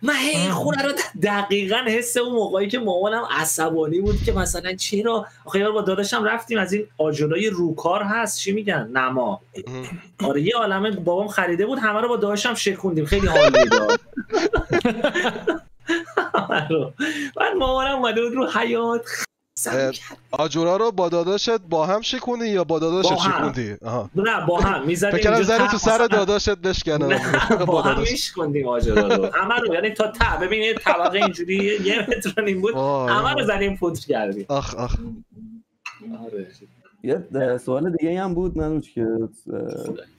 من 0.02 0.14
هی 0.16 0.38
این 0.40 0.52
خونه 0.52 0.84
رو 0.84 0.92
دقیقا 1.24 1.78
حس 1.88 2.18
اون 2.18 2.32
موقعی 2.34 2.68
که 2.68 2.80
مامانم 2.80 3.24
عصبانی 3.32 4.02
بود 4.02 4.24
که 4.26 4.32
مثلا 4.32 4.74
چرا 4.76 5.26
آخه 5.46 5.60
یار 5.60 5.72
با 5.72 5.82
داداشم 5.82 6.24
رفتیم 6.24 6.58
از 6.60 6.74
این 6.74 6.88
آجرای 6.98 7.50
روکار 7.50 8.04
هست. 8.04 8.40
چی 8.40 8.52
میگن؟ 8.52 8.90
نما. 8.94 9.42
آره 10.24 10.42
یه 10.42 10.54
عالمه 10.56 10.92
بابام 10.92 11.28
خریده 11.28 11.66
بود 11.66 11.80
همه 11.80 12.02
رو 12.02 12.08
با 12.10 12.16
داداشم 12.18 12.54
شکوندیم. 12.54 13.06
خیلی 13.06 13.28
حال 13.28 13.52
می‌داد. 13.64 14.00
رو. 16.70 16.94
بعد 17.36 17.54
مامانم 17.58 17.96
اومده 17.96 18.22
بود 18.22 18.34
رو 18.34 18.48
حیات. 18.52 19.02
آجورا 20.32 20.78
رو 20.78 20.92
با 20.92 21.10
داداشت 21.10 21.50
با 21.70 21.86
هم 21.86 22.02
شکوندی 22.02 22.48
یا 22.50 22.64
با 22.64 22.80
داداشت. 22.80 23.16
شکوندی؟ 23.18 23.76
آها. 23.86 24.10
نه 24.16 24.46
با 24.48 24.60
هم. 24.60 24.86
می‌زدیم 24.88 25.18
فکر 25.20 25.42
زدی 25.44 25.68
تو 25.72 25.78
سر 25.78 25.94
مثلا- 25.94 26.08
داداشت 26.08 26.50
بشکنه. 26.50 27.06
نه 27.08 27.66
با 27.66 27.82
هم 27.82 27.94
داداش 27.96 28.12
میشکندیم 28.12 28.66
ماجرا 28.66 29.08
رو. 29.16 29.30
همه 29.42 29.56
رو 29.56 29.74
یعنی 29.74 29.90
تا 29.90 30.12
ته. 30.12 30.38
ببین 30.42 30.62
یه 30.62 30.74
طبقه 30.74 31.18
اینجوری 31.18 31.56
یه 31.84 32.08
متر 32.10 32.42
نیم 32.44 32.62
بود. 32.62 32.76
همه 33.10 33.34
رو 33.34 33.46
زدیم 33.48 33.78
پودر 33.78 34.00
کردیم. 34.02 34.46
آخ 34.50 34.76
آخ. 34.76 34.96
آره. 36.26 36.48
یه 37.04 37.58
سوال 37.58 37.96
دیگه 37.98 38.22
هم 38.24 38.34
بود 38.34 38.58
منوش 38.58 38.94
که 38.94 39.08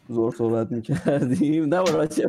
زور 0.08 0.34
صحبت 0.38 0.72
می‌کردیم. 0.72 1.64
نه 1.74 1.82
با 1.82 1.90
راجع 1.90 2.26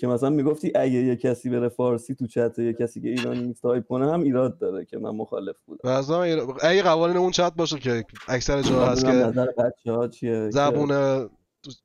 که 0.00 0.06
مثلا 0.06 0.30
می‌گفتی 0.30 0.72
اگه 0.74 0.92
یه 0.92 1.16
کسی 1.16 1.50
بره 1.50 1.68
فارسی 1.68 2.14
تو 2.14 2.26
چت 2.26 2.58
یه 2.58 2.72
کسی 2.72 3.00
که 3.00 3.08
ایرانی 3.08 3.46
نیست 3.46 3.62
تایپ 3.62 3.86
کنه 3.86 4.12
هم 4.12 4.22
ایراد 4.22 4.58
داره 4.58 4.84
که 4.84 4.98
من 4.98 5.10
مخالف 5.10 5.56
بودم. 5.66 5.90
اون 5.90 6.56
اگه 6.62 6.82
قوانین 6.82 7.16
اون 7.16 7.30
چت 7.30 7.52
باشه 7.56 7.78
که 7.78 8.04
اکثر 8.28 8.62
جا 8.62 8.86
هست 8.86 9.04
که 9.04 9.10
نظر 9.10 9.46
بچه 9.46 9.92
ها 9.92 10.08
چیه 10.08 10.50
زبون 10.50 10.90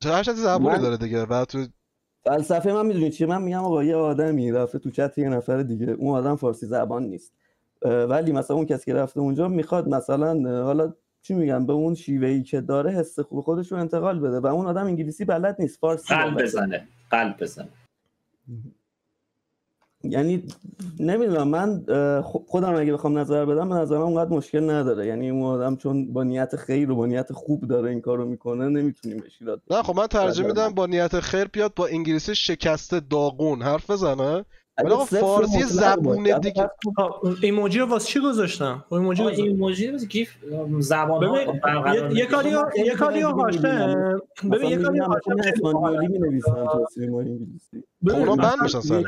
هر 0.04 0.24
زبونی 0.24 0.80
داره 0.80 0.98
دیگه 0.98 1.26
و 1.26 1.46
تو 1.46 1.66
فلسفه 2.24 2.74
من 2.74 2.86
می‌دونی 2.86 3.10
چیه؟ 3.10 3.28
من 3.28 3.42
میگم 3.42 3.64
آقا 3.64 3.84
یه 3.84 3.96
آدمی 3.96 4.52
رفته 4.52 4.80
تو 4.80 4.90
چت 4.90 5.18
یه 5.18 5.30
نفر 5.30 5.64
دیگه 5.64 5.92
اون 5.92 6.18
آدم 6.18 6.36
فارسی 6.36 6.66
زبان 6.66 7.04
نیست. 7.04 7.34
ولی 7.86 8.32
مثلا 8.32 8.56
اون 8.56 8.66
کسی 8.66 8.86
که 8.86 8.94
رفته 8.94 9.20
اونجا 9.20 9.48
می‌خواد 9.48 9.88
مثلا 9.88 10.64
حالا 10.64 10.94
چی 11.22 11.34
میگم 11.34 11.66
به 11.66 11.74
اون 11.74 11.96
شیوه 11.96 12.28
ای 12.28 12.44
که 12.44 12.62
داره 12.62 12.92
حس 12.92 13.20
خوب 13.20 13.42
خودش 13.42 13.72
رو 13.72 13.78
انتقال 13.78 14.20
بده 14.20 14.40
و 14.40 14.48
اون 14.48 14.66
آدم 14.66 14.86
انگلیسی 14.86 15.26
بلد 15.26 15.56
نیست 15.60 15.80
فارسی. 15.80 16.14
بزنه. 16.38 16.88
قلب 17.12 17.38
بزنه. 17.40 17.70
یعنی 20.04 20.44
نمی‌دونم 21.00 21.48
من 21.48 21.84
خودم 22.22 22.76
اگه 22.76 22.94
بخوام 22.94 23.18
نظر 23.18 23.46
بدم 23.46 23.70
به 23.70 23.76
نظرم 23.76 24.02
اونقدر 24.02 24.30
مشکل 24.30 24.70
نداره. 24.70 25.08
یعنی 25.08 25.30
اون 25.30 25.44
آدم 25.44 25.76
چون 25.76 26.14
با 26.14 26.24
نیت 26.24 26.56
خیر 26.56 26.92
و 26.92 26.96
با 26.96 27.06
نیت 27.06 27.34
خوب 27.34 27.68
داره 27.68 27.90
این 27.90 28.02
کارو 28.02 28.26
می‌کنه 28.26 28.70
نمی‌تونیم 28.70 29.18
بهش 29.18 29.42
نه 29.72 29.84
خب 29.84 29.96
من 29.96 30.08
نظر 30.08 30.44
میدم. 30.44 30.70
با 30.70 30.86
نیت 30.86 31.20
خیر 31.20 31.46
بیاد 31.46 31.74
با 31.76 31.88
انگلیسی 31.88 32.36
شکسته 32.36 33.00
داغون. 33.00 33.62
حرف 33.62 33.90
بزنه؟ 33.90 34.46
ولی 34.84 34.96
فارسی 35.22 35.64
زبون 35.64 36.24
باشه. 36.24 36.40
دیگه. 36.40 36.70
ایموجی 37.42 37.80
رو 37.80 37.86
واسه 37.86 38.08
چی 38.08 38.20
گذاشتم؟ 38.20 38.86
ایموجی 38.92 39.22
آقا 39.22 39.32
گذاشتم. 39.32 39.48
این 39.50 39.60
موجی 39.60 40.08
گیف 40.08 40.34
زبان 40.80 41.20
ببین 41.20 41.62
یه- 41.94 42.18
یه 42.18 42.26
کاری 42.26 42.50
یه 42.86 42.96
کاری 42.96 43.22
هاشم. 43.22 44.22
ببین 44.52 44.70
یه 44.70 44.78
کاری 44.78 45.00
هاشم 45.00 45.62
باحاله. 45.62 46.08
می‌نویسن 46.08 46.52
تو 46.54 46.84
استریم 46.88 47.16
انگلیسی 47.16 47.84
اونا 48.10 48.24
ببین 48.24 48.36
بند 48.36 48.62
میشن 48.62 48.80
سری 48.80 49.06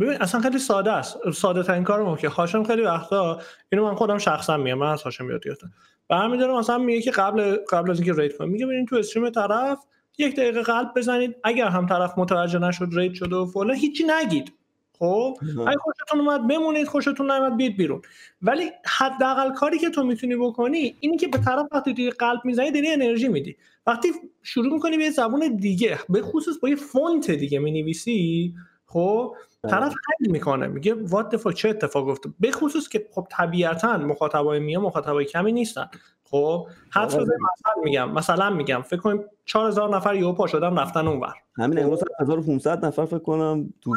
ببین 0.00 0.12
اصلا 0.22 0.40
خیلی 0.40 0.58
ساده 0.58 0.92
است. 0.92 1.30
ساده 1.30 1.62
ترین 1.62 1.84
کار 1.84 2.02
ما 2.02 2.16
که 2.16 2.28
هاشم 2.28 2.64
خیلی 2.64 2.82
وقتا 2.82 3.40
اینو 3.72 3.84
من 3.84 3.94
خودم 3.94 4.18
شخصا 4.18 4.56
میگم. 4.56 4.78
من 4.78 4.90
از 4.92 5.02
هاشم 5.02 5.30
یاد 5.30 5.44
گرفتم. 5.44 5.70
برمیداره 6.08 6.52
مثلا 6.58 6.78
میگه 6.78 7.00
که 7.02 7.10
قبل 7.10 7.56
قبل 7.70 7.90
از 7.90 8.00
اینکه 8.00 8.22
رید 8.22 8.36
کنه 8.36 8.46
میگه 8.48 8.66
برین 8.66 8.86
تو 8.86 8.96
استریم 8.96 9.30
طرف 9.30 9.78
یک 10.18 10.36
دقیقه 10.36 10.62
قلب 10.62 10.88
بزنید. 10.96 11.36
اگر 11.44 11.68
هم 11.68 11.86
طرف 11.86 12.18
متوجه 12.18 12.58
نشد 12.58 12.88
رید 12.92 13.14
شده 13.14 13.36
و 13.36 13.46
فلان 13.46 13.74
هیچی 13.76 14.04
نگید. 14.04 14.52
خب؟ 14.98 15.38
اگه 15.66 15.78
خوشتون 15.78 16.20
اومد 16.20 16.46
بمونید 16.48 16.86
خوشتون 16.86 17.30
نیومد 17.30 17.56
بیاد 17.56 17.72
بیرون. 17.72 18.02
ولی 18.42 18.70
حداقل 18.84 19.52
کاری 19.54 19.78
که 19.78 19.90
تو 19.90 20.04
می‌تونی 20.04 20.36
بکنی 20.36 20.96
اینی 21.00 21.16
که 21.16 21.28
به 21.28 21.38
طرف 21.38 21.66
وقتی 21.72 21.94
توی 21.94 22.10
قلب 22.10 22.40
می‌زنی 22.44 22.70
داری 22.70 22.88
انرژی 22.92 23.28
میدی. 23.28 23.56
وقتی 23.86 24.08
شروع 24.42 24.72
می‌کنی 24.72 24.96
به 24.96 25.10
زبون 25.10 25.56
دیگه 25.56 25.98
به 26.08 26.22
خصوص 26.22 26.58
با 26.58 26.68
یه 26.68 26.76
فونت 26.76 27.30
دیگه 27.30 27.58
می‌نویسی 27.58 28.54
خب؟ 28.86 29.36
طرف 29.68 29.92
حل 29.92 30.30
می‌کنه. 30.30 30.66
میگه 30.66 30.94
وات 30.94 31.52
چه 31.54 31.68
اتفاق 31.68 32.08
افتاد؟ 32.08 32.34
به 32.40 32.50
خصوص 32.50 32.88
که 32.88 33.06
خب 33.14 33.26
طبیعتا 33.30 33.96
مخاطبای 33.96 34.58
میا 34.58 34.80
مخاطبای 34.80 35.24
کمی 35.24 35.52
نیستن. 35.52 35.86
خب؟ 36.30 36.66
حدس 36.90 37.14
بزنید 37.14 37.28
مثلا 37.28 37.82
میگم 37.84 38.12
مثلا 38.12 38.50
میگم 38.50 38.82
فکر 38.82 39.00
کنیم 39.00 39.24
4000 39.44 39.96
نفر 39.96 40.14
یهو 40.14 40.32
پا 40.32 40.46
شدن 40.46 40.78
رفتن 40.78 41.08
اونور. 41.08 41.34
همین 41.58 41.78
امروز 41.78 42.02
1500 42.20 42.86
نفر 42.86 43.04
فکر 43.04 43.18
کنم 43.18 43.74
تو 43.80 43.90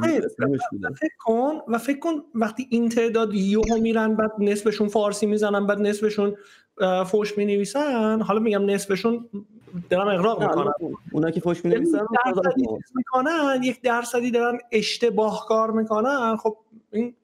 بودن. 0.71 0.93
فکر 0.93 1.15
کن 1.19 1.61
و 1.67 1.77
فکر 1.77 1.99
کن 1.99 2.23
وقتی 2.35 2.67
این 2.69 2.89
تعداد 2.89 3.33
یهو 3.33 3.77
میرن 3.81 4.15
بعد 4.15 4.31
نصفشون 4.39 4.87
فارسی 4.87 5.25
می‌زنن 5.25 5.67
بعد 5.67 5.81
نصفشون 5.81 6.35
فوش 7.05 7.37
می‌نویسن. 7.37 8.21
حالا 8.21 8.39
میگم 8.39 8.69
نصفشون 8.69 9.29
دارن 9.89 10.15
اقراق 10.15 10.43
می‌کنن. 10.43 10.71
اونا 11.11 11.31
که 11.31 11.39
فوش 11.39 11.61
درصدی 11.61 12.65
چیز 12.65 12.95
می‌کنن 12.95 13.61
یک 13.63 13.81
درصدی 13.81 14.31
دارن 14.31 14.59
اشتباه 14.71 15.45
کار 15.47 15.71
می‌کنن. 15.71 16.37
خب 16.37 16.57
این 16.91 17.15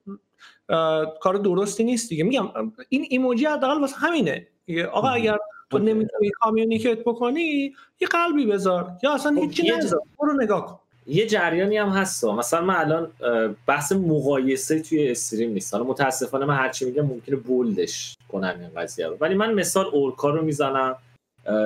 کار 1.20 1.34
درستی 1.34 1.84
نیست 1.84 2.08
دیگه. 2.08 2.24
میگم 2.24 2.48
این 2.88 3.06
ایموجی 3.08 3.44
حداقل 3.44 3.80
واسه 3.80 3.96
همینه. 3.96 4.46
آقا 4.92 5.08
اگر 5.08 5.38
تو 5.70 5.78
نمی‌تونی 5.78 6.30
communicate 6.30 7.00
بکنی 7.00 7.74
یه 8.00 8.08
قلبی 8.10 8.46
بذار. 8.46 8.90
یا 9.02 9.14
اصلا 9.14 9.34
خب، 9.34 9.38
هیچی 9.38 9.66
یه 9.66 9.76
نذار. 9.76 10.00
برو 10.18 10.32
نگاه 10.42 10.66
کن. 10.66 10.78
یه 11.06 11.26
جریانی 11.26 11.76
هم 11.76 11.88
هست. 11.88 12.24
مثلا 12.24 12.60
من 12.60 12.74
الان 12.74 13.10
بحث 13.66 13.92
مقایسه 13.92 14.82
توی 14.82 15.10
stream 15.10 15.50
نیست. 15.50 15.74
حالا 15.74 15.86
متاسفانه 15.86 16.44
من 16.44 16.56
هرچی 16.56 16.84
میگم 16.84 17.06
ممکنه 17.06 17.36
bold 17.36 17.89
ش 17.89 18.16
کنم 18.28 18.56
این 18.60 18.82
قضیه 18.82 19.06
رو. 19.06 19.16
ولی 19.20 19.34
من 19.34 19.54
مثال 19.54 19.86
اورکا 19.86 20.30
رو 20.30 20.44
می‌زنم 20.44 20.96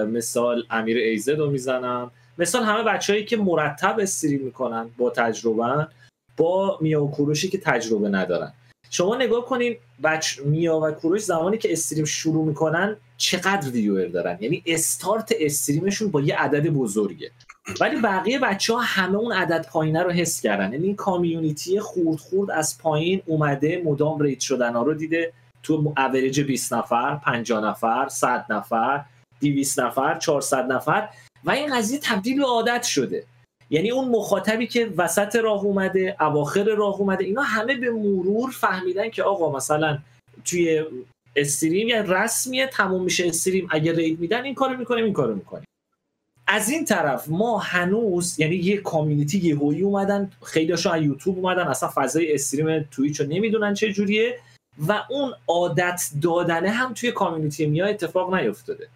مثال 0.08 0.62
امیر 0.70 0.96
ایزد 0.96 1.38
رو 1.38 1.50
می‌زنم. 1.50 2.10
مثال 2.38 2.62
همه 2.62 2.82
بچههایی 2.82 3.24
که 3.24 3.36
مرتب 3.36 3.96
استریم 4.00 4.40
می‌کنن 4.40 4.90
با 4.98 5.10
تجربه 5.10 5.88
با 6.36 6.78
میا 6.80 7.04
و 7.04 7.10
کوروشی 7.10 7.48
که 7.48 7.58
تجربه 7.58 8.08
ندارن. 8.08 8.52
شما 8.90 9.16
نگاه 9.16 9.44
کنین 9.44 9.76
بچ 10.02 10.40
میا 10.44 10.80
و 10.80 10.90
کوروش 10.90 11.22
زمانی 11.22 11.58
که 11.58 11.72
استریم 11.72 12.04
شروع 12.04 12.46
می‌کنن 12.46 12.96
چقدر 13.16 13.70
ویور 13.70 14.06
دارن. 14.06 14.38
یعنی 14.40 14.62
استارت 14.66 15.34
استریمشون 15.40 16.10
با 16.10 16.20
یه 16.20 16.36
عدد 16.36 16.66
بزرگه. 16.66 17.30
ولی 17.80 18.00
بقیه 18.00 18.38
بچه 18.38 18.74
ها 18.74 18.80
همه 18.80 19.16
اون 19.16 19.32
عدد 19.32 19.66
پایینه 19.72 20.02
رو 20.02 20.10
حس 20.10 20.40
کردن. 20.40 20.72
یعنی 20.72 20.86
این 20.86 20.96
کامیونیتی 20.96 21.80
خورد 21.80 22.18
خورد 22.18 22.50
از 22.50 22.78
پایین 22.78 23.22
اومده 23.26 23.82
مدام 23.84 24.20
ریت 24.20 24.40
شدن 24.40 24.72
ها 24.72 24.82
رو 24.82 24.94
دیده. 24.94 25.32
تو 25.62 25.92
اوریج 25.96 26.40
20 26.40 26.72
نفر 26.72 27.16
50 27.16 27.64
نفر 27.64 28.08
100 28.08 28.46
نفر 28.50 29.04
200 29.40 29.80
نفر 29.80 30.18
400 30.18 30.72
نفر. 30.72 31.08
و 31.44 31.50
این 31.50 31.76
قضیه 31.76 31.98
تبدیل 32.02 32.38
به 32.38 32.46
عادت 32.46 32.82
شده. 32.82 33.24
یعنی 33.70 33.90
اون 33.90 34.08
مخاطبی 34.08 34.66
که 34.66 34.92
وسط 34.96 35.36
راه 35.36 35.64
اومده 35.64 36.16
اواخر 36.20 36.64
راه 36.64 37.00
اومده 37.00 37.24
اینا 37.24 37.42
همه 37.42 37.76
به 37.76 37.90
مرور 37.90 38.50
فهمیدن 38.50 39.10
که 39.10 39.22
آقا 39.22 39.56
مثلا 39.56 39.98
توی 40.44 40.84
استریم 41.36 41.88
یعنی 41.88 42.08
رسمیه 42.08 42.66
تموم 42.66 43.04
میشه 43.04 43.26
استریم. 43.26 43.68
اگه 43.70 43.92
رید 43.92 44.20
میدن 44.20 44.44
این 44.44 44.54
کارو 44.54 44.76
می‌کنیم 44.76 45.04
این 45.04 45.12
کارو 45.12 45.34
می‌کنیم. 45.34 45.64
از 46.46 46.68
این 46.68 46.84
طرف 46.84 47.28
ما 47.28 47.58
هنوز 47.58 48.40
یعنی 48.40 48.56
یه 48.56 48.76
کامیونیتی 48.76 49.38
یهویی 49.38 49.82
اومدن 49.82 50.30
خیلیشون 50.42 50.92
از 50.92 51.02
یوتیوب 51.02 51.38
اومدن 51.38 51.62
اصلا 51.62 51.90
فضای 51.94 52.34
استریم 52.34 52.88
تویچ 52.90 53.20
رو 53.20 53.26
نمی‌دونن 53.26 53.74
چه 53.74 53.92
جوریه. 53.92 54.38
و 54.88 55.02
اون 55.10 55.32
عادت 55.48 56.02
دادنه 56.22 56.70
هم 56.70 56.94
توی 56.94 57.12
کامیونیتی 57.12 57.66
میا 57.66 57.86
اتفاق 57.86 58.34
نیفتاده. 58.34 58.88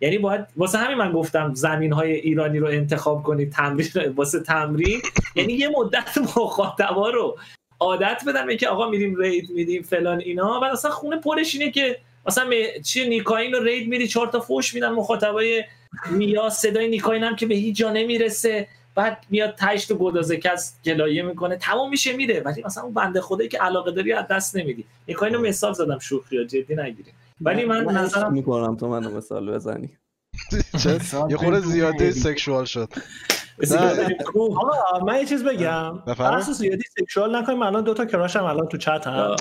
یعنی 0.00 0.18
باید 0.18 0.46
واسه 0.56 0.78
همین 0.78 0.98
من 0.98 1.12
گفتم 1.12 1.54
زمین 1.54 1.92
های 1.92 2.12
ایرانی 2.12 2.58
رو 2.58 2.66
انتخاب 2.66 3.22
کنید 3.22 3.52
تمرین 3.52 3.88
واسه 4.16 4.40
تمرین. 4.40 5.00
یعنی 5.34 5.52
یه 5.52 5.68
مدت 5.68 6.18
مخاطبا 6.18 7.10
رو 7.10 7.38
عادت 7.80 8.22
بدن 8.26 8.46
به 8.46 8.56
که 8.56 8.68
آقا 8.68 8.90
میریم 8.90 9.16
رید 9.16 9.50
میدیم 9.50 9.82
فلان 9.82 10.20
اینا. 10.20 10.60
و 10.60 10.64
اصلا 10.64 10.90
خونه 10.90 11.16
پرش 11.16 11.54
اینه 11.54 11.70
که 11.70 11.98
مثلا 12.26 12.50
چی 12.84 13.08
نیکاین 13.08 13.52
رو 13.52 13.62
رید 13.62 13.88
میدی 13.88 14.08
چهار 14.08 14.26
تا 14.26 14.40
فوش 14.40 14.74
میدن 14.74 14.88
مخاطبای 14.88 15.64
میا 16.10 16.50
صدای 16.50 16.88
نیکاین 16.88 17.24
هم 17.24 17.36
که 17.36 17.46
به 17.46 17.54
هیچ 17.54 17.76
جا 17.76 17.90
نمی‌رسه. 17.90 18.68
بعد 18.94 19.24
میاد 19.30 19.54
تهش 19.54 19.86
تو 19.86 19.94
گدازه 19.94 20.36
کس 20.36 20.78
گلایه 20.84 21.22
می‌کنه. 21.22 21.56
تمام 21.56 21.90
میشه 21.90 22.12
میره. 22.12 22.40
ولی 22.40 22.62
مثلا 22.62 22.84
اون 22.84 22.94
بنده 22.94 23.20
خدایی 23.20 23.48
که 23.48 23.58
علاقه 23.58 23.90
داری 23.90 24.12
از 24.12 24.28
دست 24.30 24.56
نمیدی. 24.56 24.84
نیکاین 25.08 25.34
رو 25.34 25.40
مثال 25.40 25.72
زدم 25.72 25.98
شوخی 25.98 26.46
جدی 26.46 26.74
نگیری 26.76 27.10
ولی 27.40 27.64
من 27.64 27.84
نظرم 27.84 28.32
می‌کنم 28.32 28.76
تو 28.76 28.88
منو 28.88 29.16
مثال 29.16 29.54
بزنی. 29.54 29.98
چه؟ 30.82 31.00
یه 31.30 31.36
خورده 31.36 31.60
زیاده 31.60 32.10
سکشوال 32.10 32.64
شد. 32.64 32.88
من 35.06 35.18
یه 35.18 35.26
چیز 35.26 35.44
بگم. 35.44 35.98
بحث 35.98 36.50
زیادی 36.50 36.82
سکشوال 36.98 37.36
نکنیم. 37.36 37.62
الان 37.62 37.84
دو 37.84 37.94
تا 37.94 38.04
کراشم 38.04 38.44
الان 38.44 38.68
تو 38.68 38.76
چت 38.76 39.06
هم. 39.06 39.36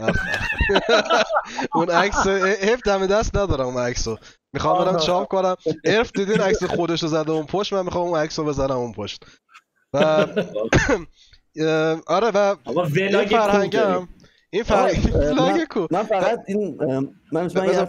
اون 1.74 1.90
عکس 1.90 2.26
حیف 2.26 2.80
دم 2.86 3.06
دست 3.06 3.36
ندارم 3.36 3.66
اون 3.66 3.82
عکسو. 3.82 4.16
می‌خوام 4.52 4.84
برم. 4.84 4.96
چاپ 4.96 5.28
کنم. 5.28 5.56
ارف 5.84 6.12
دیدین 6.12 6.40
عکس 6.40 6.64
خودش 6.64 7.02
رو 7.02 7.08
زده 7.08 7.30
اون 7.30 7.46
پشت؟ 7.46 7.72
من 7.72 7.82
می‌خوام 7.84 8.08
اون 8.08 8.18
عکس 8.18 8.38
رو 8.38 8.44
بزنم 8.44 8.70
اون 8.76 8.92
پشت. 8.92 9.24
و 9.94 9.98
آره 12.06 12.30
و 12.34 12.56
آقا 12.64 12.82
ولاگ 12.82 13.28
فرهنگم 13.28 14.08
این 14.54 14.64
آه، 14.68 14.88
فلاگ 14.88 15.64
کو 15.64 15.86
من 15.90 16.02
فقط 16.02 16.44
این 16.46 16.78
من 17.32 17.46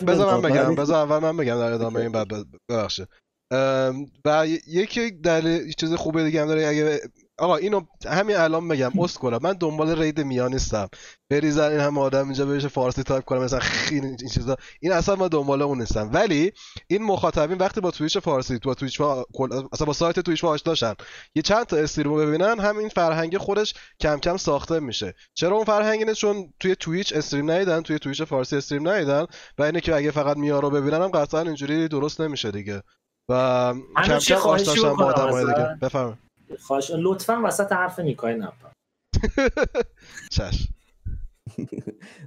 بذار 0.08 0.36
من. 0.36 0.42
بگم 0.42 0.76
بذار 0.76 0.96
اول 0.96 1.20
من 1.20 1.38
بگم 1.38 1.56
در 1.56 1.74
ادامه 1.74 2.00
این 2.00 2.12
بعد 2.12 2.28
ببخشید 2.70 3.08
و 4.26 4.48
یکی 4.68 5.12
دلیل 5.12 5.72
چیز 5.72 5.94
خوبه 5.94 6.24
دیگه 6.24 6.42
هم 6.42 6.48
داره 6.48 6.68
اگه 6.68 7.00
آقا 7.38 7.56
اینو 7.56 7.82
همین 8.10 8.36
الان 8.36 8.68
بگم 8.68 8.92
اسکولا 9.04 9.40
من 9.42 9.54
دنبال 9.54 10.02
رید 10.02 10.22
میا 10.22 10.48
نیستم. 10.48 10.90
بریزن 11.30 11.72
این 11.72 11.80
همه 11.80 12.02
آدم 12.02 12.24
اینجا 12.26 12.46
بهش 12.46 12.66
فارسی 12.66 13.04
تایپ 13.04 13.26
کنم 13.26 13.44
مثلا 13.44 13.60
خیلی 13.60 14.08
این 14.08 14.18
چیزا. 14.18 14.56
این 14.80 14.92
اصلا 14.92 15.16
ما 15.16 15.28
دنبال 15.28 15.62
اون 15.62 15.78
نیستم. 15.80 16.10
ولی 16.14 16.52
این 16.88 17.04
مخاطبین 17.04 17.58
وقتی 17.58 17.82
با 17.82 17.92
تویچ 17.92 18.18
فارسی 18.18 18.60
با 18.60 18.74
تویچ 18.74 19.02
با 19.02 19.26
اصلا 19.74 19.86
با 19.88 19.94
سایت 19.94 20.20
تویچ 20.20 20.44
آشناشن 20.44 20.94
یه 21.36 21.42
چند 21.42 21.66
تا 21.66 21.78
استریم 21.78 22.14
رو 22.14 22.18
ببینن 22.18 22.60
همین 22.60 22.90
فرهنگ 22.90 23.38
خودش 23.38 23.74
کم 24.00 24.20
کم 24.20 24.38
ساخته 24.38 24.80
میشه. 24.80 25.14
چرا 25.34 25.56
اون 25.56 25.66
فرهنگ 25.66 26.00
اینه؟ 26.00 26.14
چون 26.14 26.54
توی 26.60 26.76
تویچ 26.76 27.14
استریم 27.14 27.52
ندیدن 27.52 27.82
توی 27.82 28.00
تویچ 28.00 28.24
فارسی 28.24 28.56
استریم 28.56 28.88
ندیدن 28.90 29.26
و 29.58 29.64
اینه 29.64 29.82
که 29.82 29.96
اگه 29.96 30.12
فقط 30.12 30.38
میا 30.38 30.60
رو 30.60 30.70
ببینن 30.70 31.02
هم 31.02 31.08
قطعا 31.08 31.42
اینجوری 31.42 31.88
درست 31.88 32.22
نمیشه 32.22 32.52
دیگه. 32.52 32.82
و 33.30 33.74
کم 34.06 34.20
کم 34.20 34.36
آشناشن 34.36 34.94
با 34.94 35.06
آدمای 35.06 35.46
دیگه. 35.46 35.78
ازت؟ 35.82 36.25
خواهش. 36.60 36.92
لطفا 36.98 37.42
وسط 37.44 37.72
حرف 37.72 38.00
نیکای 38.00 38.36
نپر 38.36 38.70
چش 40.32 40.68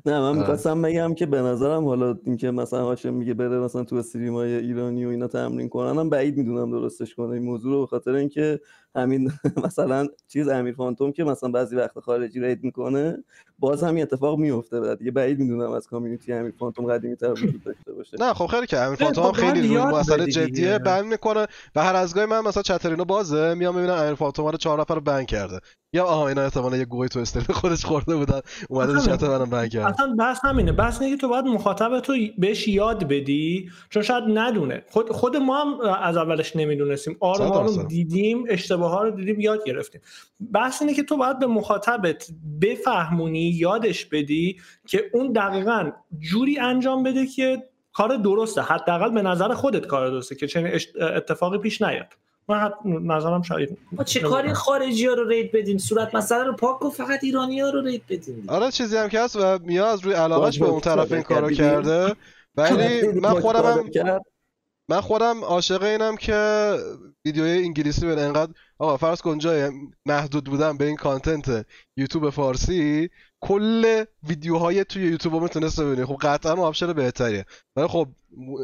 نه 0.07 0.21
من. 0.21 0.39
می‌خواستم 0.39 0.83
بگم 0.83 1.15
که 1.15 1.27
به 1.27 1.43
نظرم 1.43 1.85
حالا 1.85 2.19
اینکه 2.25 2.51
مثلا 2.51 2.85
هاشم 2.85 3.15
میگه 3.15 3.35
بره 3.35 3.59
مثلا 3.59 3.85
تو 3.85 3.97
استریم 3.97 4.35
های 4.35 4.55
ایرانی 4.55 5.05
و 5.05 5.09
اینا 5.09 5.27
تمرین 5.27 5.69
کنن 5.69 5.99
هم 5.99 6.11
بعید 6.11 6.37
می‌دونم 6.37 6.71
درستش 6.71 7.15
کنه 7.15 7.31
این 7.31 7.43
موضوع 7.43 7.73
رو 7.73 7.81
به 7.81 7.87
خاطر 7.87 8.15
اینکه 8.15 8.61
همین 8.97 9.33
مثلا 9.65 10.07
چیز 10.29 10.49
امیر 10.49 10.75
فانتوم 10.75 11.13
که 11.13 11.25
مثلا 11.25 11.51
بعضی 11.51 11.77
وقت 11.77 12.01
خارجی 12.01 12.41
رید 12.41 12.65
می‌کنه 12.65 13.25
باز 13.59 13.85
هم 13.85 13.95
این 13.95 14.03
اتفاق 14.03 14.39
میفته 14.39 14.81
بعد. 14.81 14.99
دیگه 14.99 15.11
بعید 15.11 15.39
می‌دونم 15.39 15.71
از 15.73 15.87
کامیونیتی 15.89 16.33
امیر 16.33 16.53
فانتوم 16.59 16.87
قدیمی 16.87 17.17
تر 17.17 17.33
وجود 17.33 17.63
داشته 17.65 17.93
باشه. 17.93 18.17
نه 18.21 18.35
خب 18.35 18.47
خیلی 18.47 18.67
که 18.67 18.79
امیر 18.79 18.97
خب 18.99 19.05
فانتوم 19.05 19.33
خیلی 19.33 19.69
روی 19.69 19.79
مسئله 19.79 20.27
جدیه. 20.27 20.79
بند 20.79 21.05
می‌کنه 21.05 21.47
و 21.77 21.85
هر 21.85 21.97
از 21.97 22.15
گاهی 22.15 22.27
من 22.27 22.41
مثلا 22.41 22.63
چترینو 22.63 23.05
بازه 23.05 23.55
میام 23.55 23.75
می‌بینم 23.75 23.95
امیر 23.95 24.15
فانتوم 24.15 24.47
رو 24.47 24.57
چهار 24.57 24.81
نفر 24.81 24.95
رو 24.95 25.01
بند 25.01 25.27
کرده. 25.27 25.61
یا 25.95 26.05
آها 26.05 26.29
اینا 26.29 26.43
احتمالاً 26.43 26.77
یه 26.77 26.85
گوی 26.85 27.09
تو 27.09 27.19
استریم 27.21 27.47
خودش 27.61 27.85
خورده 27.85 28.17
بودن 28.17 28.41
اومده 28.69 28.93
تو 28.93 28.99
اصلا- 28.99 29.17
چت 29.17 29.23
منم 29.23 29.51
بند 29.51 29.69
کرده. 29.71 29.87
اصلا 29.87 30.15
بحث 30.19 30.39
همینه. 30.45 31.01
اینه 31.01 31.11
که 31.11 31.21
تو 31.21 31.29
باید 31.29 31.45
مخاطب 31.45 32.01
تو 32.01 32.13
بهش 32.39 32.69
یاد 32.69 33.05
بدی 33.09 33.71
چون 33.91 34.03
شاید 34.03 34.25
ندونه. 34.35 34.83
خود 34.91 35.11
خود 35.13 35.37
ما 35.37 35.57
هم 35.65 35.81
از 36.03 36.17
اولش 36.17 36.57
نمی‌دونستیم. 36.57 37.17
آروم 37.21 37.51
آروم. 37.53 37.83
دیدیم 37.83 38.45
اشتباه 38.49 38.78
ها 38.87 39.03
رو 39.03 39.11
دیدیم 39.11 39.41
یاد 39.41 39.65
گرفتیم 39.65 40.01
بحث 40.53 40.83
اینه 40.83 40.95
که 40.95 41.03
تو 41.03 41.17
باید 41.17 41.39
به 41.39 41.47
مخاطبت 41.47 42.29
بفهمونی 42.61 43.51
یادش 43.51 44.05
بدی 44.07 44.61
که 44.87 45.11
اون 45.13 45.33
دقیقا 45.33 45.91
جوری 46.19 46.59
انجام 46.59 47.03
بده 47.03 47.27
که 47.27 47.63
کار 47.93 48.17
درسته 48.17 48.63
حداقل 48.63 49.11
به 49.11 49.23
نظر 49.23 49.55
خودت 49.55 49.87
کار 49.87 50.11
درسته 50.11 50.35
که 50.35 50.47
چنین 50.47 50.81
اتفاقی 51.01 51.59
پیش 51.59 51.83
نیاد 51.83 52.07
من 52.49 52.73
نظرم 52.85 53.43
شاید 53.43 53.79
ما 53.93 54.05
چه 54.05 54.21
کاری 54.21 54.53
خارجی 54.53 55.07
ها 55.07 55.15
رو 55.15 55.29
رید 55.29 55.53
بدیم 55.53 55.79
صورت 55.79 56.15
مسئله 56.15 56.45
رو 56.45 56.53
پاک 56.53 56.79
کن 56.79 56.91
فقط 56.91 57.25
ایرانی 57.25 57.61
ها 57.61 57.71
رو 57.71 57.81
رید 57.81 58.03
بدیم. 58.09 58.45
آره 58.49 58.71
چیزی 58.71 58.97
هم 58.97 59.09
که 59.09 59.21
هست 59.21 59.37
و 59.37 59.59
میا 59.59 59.87
از 59.87 60.01
روی 60.01 60.15
علاقش 60.15 60.59
به 60.59 60.67
اون 60.67 60.81
طرف 60.81 61.13
این 61.13 61.23
کارو. 61.23 61.51
کرده 61.51 62.15
ولی 62.57 63.09
من 63.09 63.41
خودم. 63.41 63.91
من 64.89 65.01
خودم 65.01 65.45
عاشق 65.45 65.83
اینم 65.83 66.17
که 66.17 66.73
ویدیوی 67.25 67.51
انگلیسی 67.51 68.07
به 68.07 68.21
انقدر 68.21 68.53
آقا 68.79 68.97
فرض 68.97 69.21
کن 69.21 69.39
جای 69.39 69.71
محدود 70.07 70.45
بودن 70.45 70.77
به 70.77 70.85
این 70.85 70.97
content 70.97 71.67
یوتیوب 71.97 72.31
فارسی 72.31 73.11
کل 73.41 74.05
ویدیوهای 74.23 74.85
توی 74.85 75.03
یوتیوب 75.03 75.35
رو 75.35 75.41
می‌تونست 75.41 75.81
ببینی. 75.81 76.05
خب 76.05 76.17
قطعا 76.23 76.53
option 76.53 76.93
بهتریه. 76.93 77.45
ولی 77.77 77.87
خب 77.87 78.09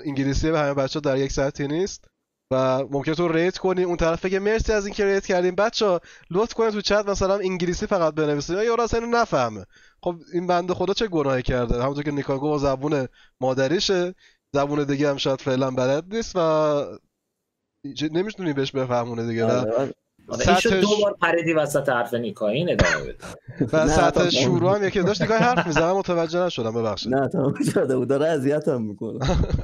انگلیسی 0.04 0.50
به 0.50 0.58
همه 0.58 0.74
بچه 0.74 1.00
در 1.00 1.18
یک 1.18 1.32
ساعتی 1.32 1.68
نیست 1.68 2.04
و 2.50 2.84
ممکن 2.90 3.14
تو 3.14 3.28
raid 3.28 3.58
کنی. 3.58 3.82
اون 3.82 3.96
طرف 3.96 4.24
بگه 4.24 4.38
مرسی 4.38 4.72
از 4.72 4.86
اینکه 4.86 5.04
raid 5.04 5.26
کردیم. 5.26 5.54
بچه 5.54 6.00
لطف 6.30 6.54
کنید 6.54 6.70
تو 6.70 6.80
چت 6.80 7.08
مثلا 7.08 7.34
انگلیسی 7.34 7.86
فقط 7.86 8.14
بنویسید. 8.14 8.56
یا 8.56 8.74
اصلا 8.74 9.00
اینو 9.00 9.18
نفهمه. 9.18 9.64
خب 10.02 10.16
این 10.32 10.46
بنده 10.46 10.74
خدا 10.74 10.94
چه 10.94 11.06
گناهی 11.06 11.42
کرده؟ 11.42 11.82
همونطور 11.82 12.04
که 12.04 12.10
نیکان 12.10 12.36
گفت 12.36 12.50
با 12.50 12.58
زبون 12.58 13.08
مادریشه. 13.40 14.14
زبون 14.54 14.84
دیگه 14.84 15.10
هم 15.10 15.16
شاید 15.16 15.40
فعلا 15.40 15.70
بلد 15.70 16.14
نیست 16.14 16.36
و 16.36 16.40
نمی‌تونی 18.12 18.52
بهش 18.52 18.72
بفهمونه 18.72 19.26
دیگه 19.26 19.46
آره. 20.28 20.48
این 20.48 20.58
شد 20.58 20.80
دو 20.80 20.88
بار 21.02 21.16
پردی 21.20 21.52
وسط 21.52 21.88
حرف 21.88 22.14
نیکاین 22.14 22.70
ادامه 22.70 22.96
بده. 22.96 23.16
و 23.72 23.88
سطح 23.88 24.30
شروع 24.30 24.76
هم 24.76 24.84
یکی 24.84 25.02
داشت 25.02 25.22
نگاه 25.22 25.38
حرف 25.38 25.66
می‌زنم 25.66 25.96
متوجه 25.96 26.38
نشدم 26.38 26.74
ببخشید. 26.74 27.14
نه 27.14 27.28
تمام 27.28 27.54
شده 27.74 27.96
بود. 27.96 28.08
داره 28.08 28.26
اذیتم 28.26 28.82
می‌کنه. 28.82 29.18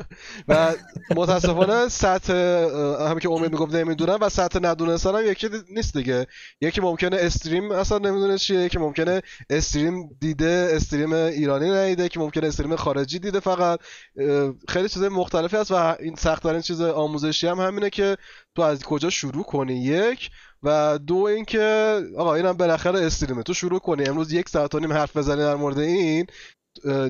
و 0.48 0.72
متاسفانه 1.16 1.88
سطح 1.88 2.32
اه، 2.32 3.08
همین 3.08 3.18
که 3.18 3.30
امید 3.30 3.52
می‌گفت 3.52 3.74
نمی‌دونم 3.74 4.18
و 4.20 4.28
سطح 4.28 4.58
ندونستن 4.62 5.14
هم 5.14 5.26
یکی 5.26 5.48
نیست 5.70 5.96
دیگه. 5.96 6.26
یکی 6.60 6.80
ممکنه 6.80 7.16
استریم 7.20 7.72
اصلا 7.72 7.98
نمی‌دونه 7.98 8.38
چیه 8.38 8.60
یکی 8.60 8.78
ممکنه 8.78 9.22
استریم 9.50 10.10
دیده 10.20 10.70
استریم 10.72 11.12
ایرانی 11.12 11.70
ندیده 11.70 12.04
یکی 12.04 12.18
ممکنه 12.18 12.46
استریم 12.46 12.76
خارجی 12.76 13.18
دیده 13.18 13.40
فقط. 13.40 13.80
خیلی 14.68 14.88
چیزای 14.88 15.08
مختلفی 15.08 15.56
هست 15.56 15.70
و 15.70 15.96
این 16.00 16.14
سخت 16.14 16.42
ترین 16.42 16.60
چیز 16.60 16.80
آموزشی 16.80 17.46
هم 17.46 17.60
همینه 17.60 17.90
که 17.90 18.16
تو 18.56 18.62
از 18.62 18.82
کجا 18.82 19.10
شروع 19.10 19.44
کنی؟ 19.44 19.74
یک. 19.74 20.30
و 20.62 20.98
دو 21.06 21.16
اینکه 21.16 21.96
آقا 22.18 22.34
اینم 22.34 22.52
بالاخره 22.52 23.00
استریمه. 23.00 23.42
تو 23.42 23.54
شروع 23.54 23.78
کنی. 23.78 24.04
امروز 24.04 24.32
یک 24.32 24.48
ساعت 24.48 24.74
و 24.74 24.78
نیم 24.78 24.92
حرف 24.92 25.16
بزنی 25.16 25.40
در 25.40 25.54
مورد 25.54 25.78
این 25.78 26.26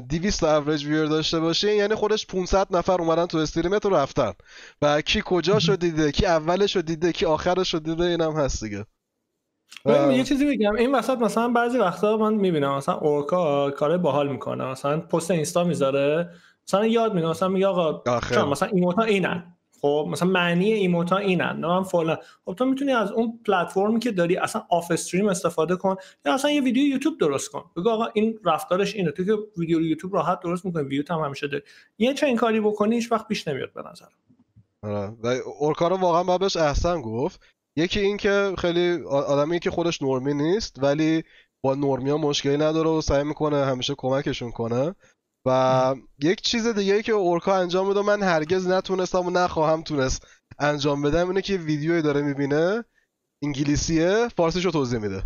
200 0.08 0.40
تا 0.40 0.56
اوریج 0.56 0.84
ویور 0.84 1.06
داشته 1.06 1.40
باشه 1.40 1.74
یعنی 1.74 1.94
خودش 1.94 2.26
500 2.26 2.76
نفر 2.76 3.00
اومدن 3.00 3.26
تو 3.26 3.38
استریمت 3.38 3.84
رو 3.84 3.94
رفتن. 3.94 4.32
و 4.82 5.00
کی 5.00 5.22
کجاشو 5.24 5.76
دیده؟ 5.76 6.12
کی 6.12 6.26
اولشو 6.26 6.80
دیده؟ 6.80 7.12
کی 7.12 7.26
آخرشو 7.26 7.78
دیده؟ 7.78 8.04
اینم 8.04 8.36
هست 8.36 8.64
دیگه. 8.64 8.86
ببین، 9.84 10.10
یه 10.10 10.24
چیزی 10.24 10.46
بگم. 10.46 10.74
این 10.74 10.94
وسط 10.94 11.18
مثلا 11.18 11.48
بعضی 11.48 11.78
وقتا 11.78 12.16
من 12.16 12.34
می‌بینم 12.34 12.76
مثلا 12.76 12.94
اورکا 12.94 13.70
کار 13.70 13.98
باحال 13.98 14.28
می‌کنه. 14.28 14.64
مثلا 14.64 15.00
پست 15.00 15.30
اینستا 15.30 15.64
می‌ذاره. 15.64 16.30
مثلا 16.68 16.86
یاد 16.86 17.14
میده 17.14 17.26
مثلا 17.26 17.48
میگه 17.48 17.66
آقا 17.66 18.02
مثلا 18.50 18.68
emote 18.72 18.97
ا 18.97 19.02
اینن. 19.02 19.56
خب 19.80 20.08
مثلا 20.10 20.28
معنی 20.28 20.72
emote 20.72 21.09
ا 21.09 21.16
اینن 21.16 21.56
نه؟ 21.60 21.66
من 21.66 21.82
فلان. 21.82 22.16
خب 22.44 22.54
تو 22.54 22.64
می‌تونی 22.64 22.92
از 22.92 23.10
اون 23.10 23.40
پلتفرمی 23.46 24.00
که 24.00 24.12
داری 24.12 24.36
اصلا 24.36 24.62
off 24.70 24.90
stream 24.90 25.28
استفاده 25.28 25.76
کن 25.76 25.96
یا 26.26 26.34
اصلا 26.34 26.50
یه 26.50 26.60
ویدیو 26.60 26.86
یوتیوب 26.86 27.18
درست 27.18 27.50
کن. 27.50 27.64
بگو 27.76 27.90
آقا 27.90 28.06
این 28.14 28.38
رفتارش 28.44 28.94
اینه. 28.94 29.10
تو 29.10 29.24
که 29.24 29.32
ویدیو 29.56 29.80
یوتیوب 29.80 30.14
راحت 30.14 30.40
درست 30.40 30.64
می‌کنی 30.64 30.82
ویو 30.82 31.02
هم 31.10 31.20
همیشه 31.20 31.48
داری. 31.48 31.62
یه 31.98 32.14
چه 32.14 32.26
این 32.26 32.36
کاری 32.36 32.60
بکنی 32.60 32.94
هیچ 32.94 33.12
وقت 33.12 33.28
پیش 33.28 33.48
نمیاد 33.48 33.72
به 33.72 33.82
نظر 33.90 34.06
آره. 34.82 35.12
و 35.22 35.88
رو 35.88 35.96
واقعا 35.96 36.24
باید 36.24 36.40
بهش 36.40 36.56
احسن 36.56 37.00
گفت. 37.00 37.40
یکی 37.76 38.00
این 38.00 38.16
که 38.16 38.54
خیلی 38.58 39.02
آدمی 39.06 39.58
که 39.58 39.70
خودش 39.70 40.02
نرمی 40.02 40.34
نیست 40.34 40.82
ولی 40.82 41.22
با 41.62 41.74
نرمی 41.74 42.10
ها 42.10 42.16
مشکلی 42.16 42.56
نداره 42.56 42.90
و 42.90 43.00
سعی 43.00 43.24
می‌کنه 43.24 43.64
همیشه 43.64 43.94
کمکشون 43.98 44.50
کنه. 44.50 44.94
و 45.46 45.94
یک 46.22 46.40
چیز 46.40 46.66
دیگه 46.66 47.02
که 47.02 47.12
اورکا 47.12 47.56
انجام 47.56 47.88
میده 47.88 48.02
من 48.02 48.22
هرگز 48.22 48.66
نتونستم 48.66 49.26
و 49.26 49.30
نخواهم 49.30 49.82
تونست 49.82 50.26
انجام 50.58 51.02
بدم 51.02 51.28
اینه 51.28 51.42
که 51.42 51.56
ویدیویی 51.56 52.02
داره 52.02 52.22
می‌بینه 52.22 52.84
انگلیسیه 53.44 54.28
فارسیشو 54.36 54.70
توضیح 54.70 54.98
میده. 54.98 55.22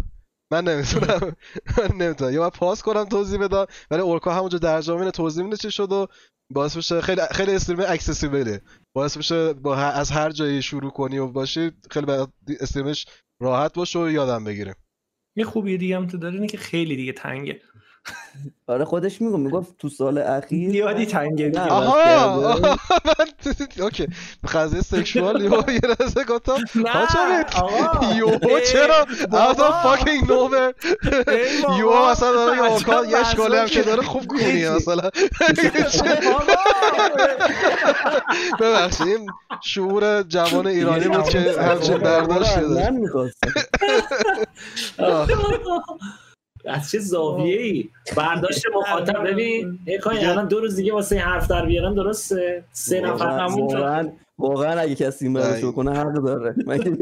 من 0.52 0.64
نمی‌تونم. 0.64 1.20
من 1.78 1.96
نمی‌تونم. 1.96 2.32
یا 2.32 2.42
من 2.42 2.48
پاس 2.48 2.82
کنم 2.82 3.04
توضیح 3.04 3.40
بدم 3.40 3.66
ولی 3.90 4.00
اورکا 4.00 4.34
همونجا 4.34 4.78
اینه 4.78 5.10
توضیح 5.10 5.44
میده 5.44 5.56
چی 5.56 5.70
شد 5.70 5.92
و 5.92 6.06
باعث 6.52 6.76
میشه 6.76 7.00
خیلی 7.00 7.20
خیلی 7.30 7.54
استریم 7.54 7.80
اکسسیبله 7.88 8.62
باعث 8.94 9.16
میشه 9.16 9.52
با 9.52 9.76
از 9.76 10.10
هر 10.10 10.30
جایی 10.30 10.62
شروع 10.62 10.90
کنی 10.90 11.18
و 11.18 11.26
باشی 11.26 11.72
خیلی 11.90 12.06
استریمش 12.60 13.06
راحت 13.40 13.74
باشه 13.74 13.98
و 13.98 14.10
یادم 14.10 14.44
بگیره 14.44 14.74
یه 15.36 15.44
خوبی 15.44 15.78
دیگه 15.78 15.96
هم 15.96 16.06
تو 16.06 16.18
داره 16.18 16.34
اینه 16.34 16.46
که 16.46 16.58
خیلی 16.58 16.96
دیگه 16.96 17.12
تنگه. 17.12 17.60
آره 18.66 18.84
خودش 18.84 19.20
میگم 19.22 19.40
می‌گفت 19.40 19.78
تو 19.78 19.88
سال 19.88 20.18
اخیر 20.18 20.70
زیادی 20.70 21.06
تنگه 21.06 21.46
دیگه 21.46 21.60
نه. 21.64 21.70
آها 21.70 22.48
من 23.04 23.26
اوکی 23.80 24.08
قضیه 24.54 24.80
سکشوال 24.80 25.44
یو 25.44 25.50
یه 25.72 25.80
لحظه 26.00 26.24
گفتم 26.24 26.56
نه 26.74 27.44
آقا 27.56 28.14
یو 28.14 28.38
چرا 28.72 29.04
fucking 29.84 30.24
nowhere 30.26 30.74
ای 31.28 31.62
بابا. 31.62 31.78
یو 31.78 32.06
مثلا 32.10 32.32
داره 32.32 32.56
یه 32.56 32.62
آکان 32.62 33.08
یه 33.08 33.16
اشکالی 33.16 33.56
هم 33.56 33.66
که 33.66 33.82
داره 33.82 34.02
خوب 34.02 34.32
هیچی. 34.32 34.68
مثلا 34.68 35.10
ببخشید 38.60 39.20
شعور 39.62 40.22
جوان 40.22 40.66
ایرانی 40.66 41.08
بود 41.08 41.28
که 41.28 41.54
همچین 41.62 41.98
برداشت 41.98 42.58
داشت 42.60 42.84
من 42.90 42.94
می‌خواستم. 42.96 43.52
از 46.66 46.90
چه 46.90 46.98
زاویه 46.98 47.60
ای 47.60 47.88
برداشت 48.16 48.62
مخاطب. 48.76 49.24
ببین 49.30 49.78
نیکاین 49.86 50.26
الان 50.26 50.48
دو 50.48 50.60
روز 50.60 50.76
دیگه 50.76 50.92
واسه 50.92 51.18
حرف 51.18 51.48
در 51.48 51.66
بیارم 51.66 51.94
درسته؟ 51.94 52.64
سه 52.72 53.00
نفر 53.00 53.10
واقعا 53.24 53.48
همون 53.48 53.60
واقعا 53.74 54.12
واقعا 54.38 54.80
اگه 54.80 54.94
کسی 54.94 55.24
این. 55.24 55.34
برشو 55.34 55.72
کنه 55.72 55.98
حق 55.98 56.12
داره؟ 56.12 56.52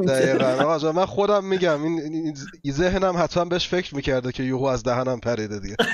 دقیقاً. 0.07 0.93
من 0.93 1.05
خودم 1.07 1.45
میگم 1.45 1.83
این 1.83 2.35
ذهنم 2.73 3.15
حتما 3.17 3.45
بهش 3.45 3.69
فکر 3.69 3.95
می‌کرده 3.97 4.33
که 4.33 4.43
یوهو 4.43 4.65
از 4.65 4.83
دهنم 4.83 5.21
پریده 5.21 5.59
دیگه. 5.59 5.77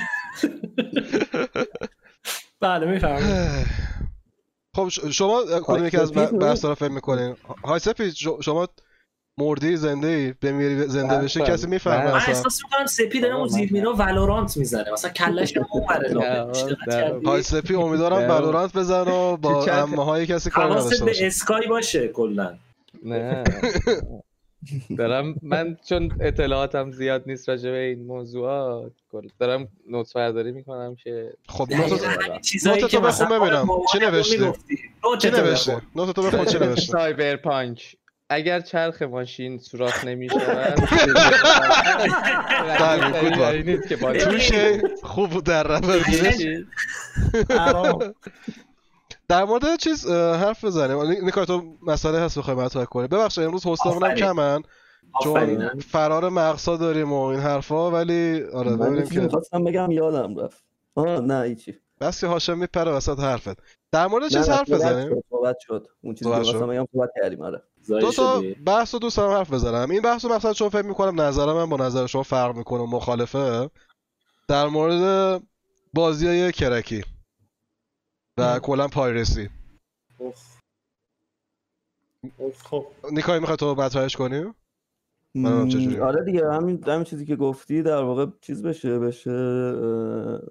بله 2.61 2.85
می‌فهمم 2.91 3.65
خب 4.75 4.89
شما 5.11 5.41
کدوم 5.63 5.85
یکی 5.85 5.97
از 5.97 6.09
سپید 6.09 6.29
بود؟ 6.29 6.39
بحث 6.41 6.65
رو 6.65 6.75
فکر 6.75 6.91
می‌کنین؟ 6.91 7.35
های 7.65 7.79
سپید 7.79 8.13
ش- 8.13 8.27
شما 8.41 8.67
مردی 9.39 9.77
زنده 9.77 10.07
ای 10.07 10.33
بمیری 10.41 10.87
زنده 10.87 11.15
بله، 11.15 11.23
بشه. 11.23 11.39
کسی 11.41 11.67
می‌فهمه 11.67 11.97
بله. 11.97 12.11
من 12.11 12.17
اصلا 12.17 12.33
احساس 12.33 12.61
می‌کنم 12.63 12.85
سپید 12.85 13.21
داره 13.21 13.33
اون 13.35 13.43
من- 13.43 13.47
زیر 13.49 13.73
مینا 13.73 13.93
ولورانت 13.93 14.57
می‌زنه 14.57 14.91
مثلا 14.93 15.11
کلش 15.11 15.57
هم 15.57 15.65
اون 15.71 15.83
کردی؟ 16.91 17.25
های 17.25 17.41
سپی 17.41 17.75
امیدوارم. 17.75 18.29
ولورانت 18.29 18.73
بزن 18.77 19.01
و 19.07 19.37
با 19.37 19.65
امه 19.65 20.05
های 20.05 20.25
کسی 20.25 20.49
کار 20.49 20.65
نداشته 20.71 21.05
به 21.05 21.11
باشه 21.11 21.25
اسکای 21.25 21.67
باشه 21.67 22.07
کلا 22.07 22.57
نه 23.05 23.43
دارم 24.97 25.35
من 25.41 25.77
چون 25.89 26.11
اطلاعاتم 26.21 26.91
زیاد 26.91 27.23
نیست 27.27 27.49
راجع 27.49 27.71
به 27.71 27.77
این 27.77 28.05
موضوعات 28.05 28.91
دارم 29.39 29.67
نوت 29.89 30.13
برداری 30.13 30.51
می‌کنم 30.51 30.95
که 30.95 31.33
خب. 31.49 31.67
نوت 31.73 32.85
تو 32.85 32.99
بخون 32.99 33.39
ببینم. 33.39 33.67
چی. 34.23 34.37
نوت 35.03 35.19
چی 35.21 35.29
نوشته. 35.31 35.81
نوت 35.95 36.15
تو 36.15 36.21
بخون 36.21 36.45
چی 36.45 36.57
نوشته 36.65 36.91
سایبرپانک 36.91 37.95
اگر 38.29 38.59
چرخ 38.59 39.01
ماشین 39.01 39.57
سوراخ 39.57 40.05
بله، 42.79 43.95
با 44.01 44.13
توشه 44.13 44.81
خوب 45.03 45.29
بود 45.29 45.43
در 45.43 45.67
آرام. 47.59 48.13
در 49.27 49.43
مورد 49.43 49.75
چیز 49.79 50.07
حرف 50.11 50.65
بزنیم. 50.65 51.01
نی- 51.01 51.21
نیکا 51.21 51.45
تو 51.45 51.77
مسئله 51.87 52.19
هست 52.19 52.39
بخوای 52.39 52.55
مطرح 52.55 52.85
کنی 52.85 53.07
ببخشید 53.07 53.43
امروز 53.43 53.65
آفرین. 54.05 54.15
کمن. 54.15 54.61
چون 55.23 55.69
فرار 55.79 56.29
مقصا 56.29 56.77
داریم 56.77 57.13
و 57.13 57.21
این 57.23 57.39
حرفا 57.39 57.91
ولی 57.91 58.43
آره 58.53 58.75
ببینیم 58.75 59.09
که 59.09 59.19
می‌خواستم 59.21 59.63
بگم 59.63 59.91
یادم 59.91 60.39
رفت. 60.39 60.63
آه 60.95 61.19
نه 61.21 61.43
هیچی. 61.43 61.79
بس 62.01 62.21
که 62.21 62.27
هاشم 62.27 62.57
میپره 62.57 62.91
وسط 62.91 63.19
حرفت. 63.19 63.57
در 63.91 64.07
مورد 64.07 64.27
چیز 64.27 64.49
حرف 64.49 64.71
بزنیم. 64.71 65.23
صحبت 65.29 65.55
شد. 65.59 65.87
اون 66.03 66.13
چیزی 66.15 66.31
که. 66.31 66.37
می‌خواستم 66.37 66.67
بگم 66.67 66.85
صحبت 66.93 67.09
کردیم 67.21 67.41
آره. 67.41 67.61
دو 67.89 68.11
تا 68.11 68.43
بحث 68.65 68.93
رو 68.93 68.99
دوست 68.99 69.17
دارم 69.17 69.37
حرف 69.37 69.53
بزنم. 69.53 69.91
این 69.91 70.01
بحث 70.01 70.25
رو 70.25 70.35
مثلا 70.35 70.53
چون 70.53 70.69
فکر 70.69 70.81
می‌کنم 70.85 71.21
نظر 71.21 71.53
من 71.53 71.69
با 71.69 71.77
نظر 71.77 72.07
شما 72.07 72.23
فرق 72.23 72.55
می‌کنه 72.55 72.81
و 72.81 72.85
مخالفه. 72.85 73.69
در 74.47 74.67
مورد 74.67 75.43
بازی 75.93 76.27
های 76.27 76.51
کرکی 76.51 77.03
و 78.37 78.59
کلا 78.59 78.87
پایرسی. 78.87 79.49
اوف. 80.17 80.59
اوف. 82.37 82.63
خب 82.63 82.87
نیکای 83.11 83.39
می‌خوای 83.39 83.57
تو 83.57 83.75
مطرحش 83.75 84.15
کنی؟ 84.15 84.53
منم 85.35 85.67
چجوری؟ 85.67 85.99
آره 85.99 86.23
دیگه 86.23 86.51
همین 86.51 86.83
همین 86.87 87.03
چیزی 87.03 87.25
که 87.25 87.35
گفتی 87.35 87.81
در 87.81 88.01
واقع 88.01 88.25
چیز 88.41 88.63
بشه 88.63 88.99
بشه 88.99 89.31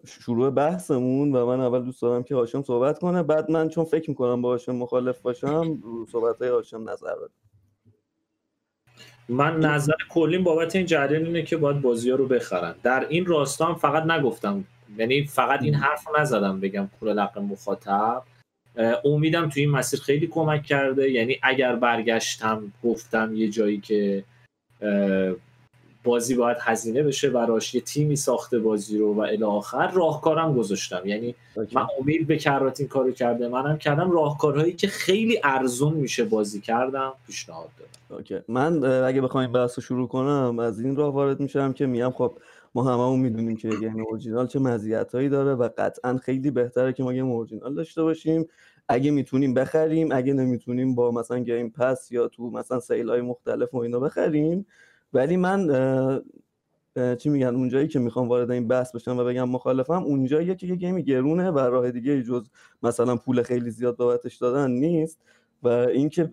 شروع 0.07 0.51
بحثمون 0.51 1.33
و 1.33 1.47
من 1.47 1.61
اول 1.61 1.85
دوست 1.85 2.03
دارم 2.03 2.23
که 2.23 2.35
هاشم 2.35 2.63
صحبت 2.63 2.99
کنه. 2.99 3.23
بعد 3.23 3.51
من 3.51 3.69
چون 3.69 3.85
فکر 3.85 4.11
می‌کنم 4.11 4.43
با 4.43 4.49
هاشم 4.49 4.73
مخالف 4.73 5.21
باشم 5.21 5.79
رو 5.83 6.07
صحبت 6.07 6.43
های 6.43 6.51
هاشم 6.51 6.91
نظر 6.91 7.15
بدم 7.15 7.31
من 9.29 9.61
نظر 9.61 9.93
کلیم 10.11 10.45
بابت 10.45 10.77
این 10.77 10.87
جریان 10.87 11.25
اینه 11.25 11.43
که 11.43 11.57
باید 11.57 11.81
بازی 11.81 12.11
ها 12.11 12.17
رو 12.17 12.27
بخرن. 12.27 12.75
در 12.83 13.07
این 13.09 13.27
راستا 13.27 13.67
هم 13.67 13.75
فقط 13.75 14.03
نگفتم. 14.03 14.65
یعنی 14.99 15.27
فقط 15.27 15.63
این 15.63 15.75
حرف 15.75 16.09
رو 16.09 16.21
نزدم 16.21 16.61
بگم 16.61 16.89
کل 17.01 17.09
لق 17.09 17.39
مخاطب. 17.39 18.23
امیدم 19.05 19.49
توی 19.49 19.63
این 19.63 19.71
مسیر 19.71 20.01
خیلی 20.01 20.27
کمک 20.27 20.63
کرده. 20.63 21.11
یعنی 21.11 21.39
اگر 21.43 21.77
برگشتم 21.77 22.73
گفتم 22.85 23.35
یه 23.35 23.49
جایی 23.49 23.81
که 23.81 24.25
بازی 26.05 26.35
باید 26.35 26.57
هزینه 26.61 27.03
بشه 27.03 27.31
براش 27.31 27.75
یه 27.75 27.81
تیمی 27.81 28.17
ساخته 28.17 28.59
بازی 28.59 28.99
رو 28.99 29.15
و 29.15 29.21
الی 29.21 29.45
آخر 29.45 29.91
راهکارم 29.91 30.55
گذاشتم. 30.55 31.03
یعنی. 31.05 31.35
من 31.73 31.87
امید 32.01 32.27
به 32.27 32.37
کرات 32.37 32.81
این 32.81 32.89
کارو 32.89 33.13
کرده 33.13 33.49
منم 33.49 33.79
کردم. 33.79 34.11
راهکارهایی 34.11 34.73
که 34.73 34.87
خیلی 34.87 35.41
ارزون 35.45 35.95
میشه 35.95 36.25
بازی 36.25 36.61
کردم 36.61 37.13
پیشنهاد 37.27 37.69
دادم. 37.79 38.19
okay. 38.19 38.39
من 38.49 38.85
اگه 38.85 39.21
بخوام 39.21 39.43
این 39.43 39.53
بحث 39.53 39.79
رو 39.79 39.83
شروع 39.83 40.09
کنم 40.09 40.59
از 40.59 40.81
این 40.81 40.97
راه 40.97 41.15
وارد 41.15 41.41
میشم 41.41 41.73
که 41.73 41.87
میگم 41.87 42.11
خب 42.11 42.33
ما 42.75 42.83
هممون 42.83 43.21
می‌دونیم 43.21 43.57
که 43.57 43.69
game 43.69 44.05
original 44.09 44.47
چه 44.47 44.59
مزیتایی 44.59 45.29
داره 45.29 45.55
و 45.55 45.69
قطعا 45.79 46.17
خیلی 46.17 46.51
بهتره 46.51 46.93
که 46.93 47.03
ما 47.03 47.13
game 47.12 47.31
original 47.31 47.75
داشته 47.75 48.03
باشیم. 48.03 48.49
اگه 48.89 49.10
می‌تونیم 49.10 49.55
بخریم 49.55 50.09
اگه 50.12 50.32
نمی‌تونیم 50.32 50.94
با 50.94 51.10
مثلا 51.10 51.39
Game 51.39 51.70
Pass 51.70 52.12
یا 52.12 52.28
تو 52.28 52.51
مثلا 52.51 52.81
sale 52.81 53.11
های 53.10 53.20
مختلف 53.20 53.74
و 53.74 53.78
اینا 53.78 54.01
بخریم. 54.01 54.66
ولی 55.12 55.36
من 55.36 55.69
چی 57.19 57.28
میگن 57.28 57.47
اونجایی 57.55 57.89
که 57.89 57.98
می‌خوام 57.98 58.28
وارد 58.28 58.51
این 58.51 58.69
بحث 58.69 58.94
بشم 58.94 59.19
و 59.19 59.24
بگم 59.24 59.48
مخالفم 59.48 60.02
اونجاییه 60.02 60.55
که 60.55 60.66
یه 60.66 60.77
game 60.77 60.97
ی 60.97 61.03
گرونه 61.05 61.51
و 61.51 61.59
راه 61.59 61.90
دیگه 61.90 62.23
جز 62.23 62.48
مثلا 62.82 63.16
پول 63.16 63.43
خیلی 63.43 63.70
زیاد 63.70 63.97
بابتش 63.97 64.36
دادن 64.36 64.70
نیست. 64.70 65.19
و 65.63 65.69
اینکه 65.69 66.25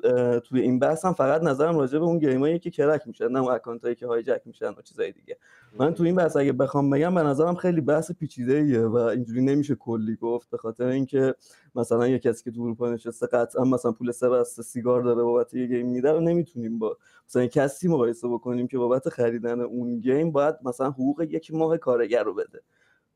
توی 0.43 0.61
این 0.61 0.79
بحث 0.79 1.05
هم 1.05 1.13
فقط 1.13 1.43
نظرم 1.43 1.77
راجع 1.77 1.99
به 1.99 2.05
اون 2.05 2.19
game 2.19 2.46
ایی 2.46 2.59
که 2.59 2.71
crack 2.71 3.07
میشن 3.07 3.27
نه 3.27 3.39
اون 3.39 3.51
account 3.51 3.83
هایی 3.83 3.95
که 3.95 4.07
hijack 4.07 4.41
میشن 4.45 4.69
و 4.69 4.81
چیزای 4.83 5.11
دیگه. 5.11 5.37
من 5.79 5.93
تو 5.93 6.03
این 6.03 6.15
بحث 6.15 6.37
اگه 6.37 6.51
بخوام 6.53 6.89
بگم 6.89 7.15
به 7.15 7.23
نظرم 7.23 7.55
خیلی 7.55 7.81
بحث 7.81 8.11
پیچیده 8.11 8.53
ایه 8.53 8.81
و 8.81 8.95
اینجوری 8.95 9.41
نمیشه 9.41 9.75
کلی 9.75 10.15
گفت 10.15 10.49
به 10.49 10.57
خاطر 10.57 10.85
اینکه 10.85 11.35
مثلا 11.75 12.07
یه 12.07 12.19
کسی 12.19 12.43
که 12.43 12.51
تو 12.51 12.61
اروپا 12.61 12.89
نشسته 12.89 13.27
قطعا 13.27 13.63
مثلا 13.63 13.91
پول 13.91 14.11
سه 14.11 14.29
بسته 14.29 14.63
سیگار 14.63 15.01
داره 15.01 15.23
بابت 15.23 15.53
یه 15.53 15.67
game 15.67 15.89
میده 15.89 16.11
رو 16.11 16.19
نمی‌تونیم 16.19 16.79
با 16.79 16.97
مثلا 17.27 17.47
کسی 17.47 17.87
مقایسه 17.87 18.27
بکنیم 18.27 18.67
که 18.67 18.77
بابت 18.77 19.09
خریدن 19.09 19.61
اون 19.61 19.99
game 19.99 20.31
باید 20.31 20.55
مثلا 20.63 20.89
حقوق 20.91 21.21
یک 21.21 21.53
ماه 21.53 21.77
کارگر 21.77 22.23
رو 22.23 22.33
بده. 22.33 22.61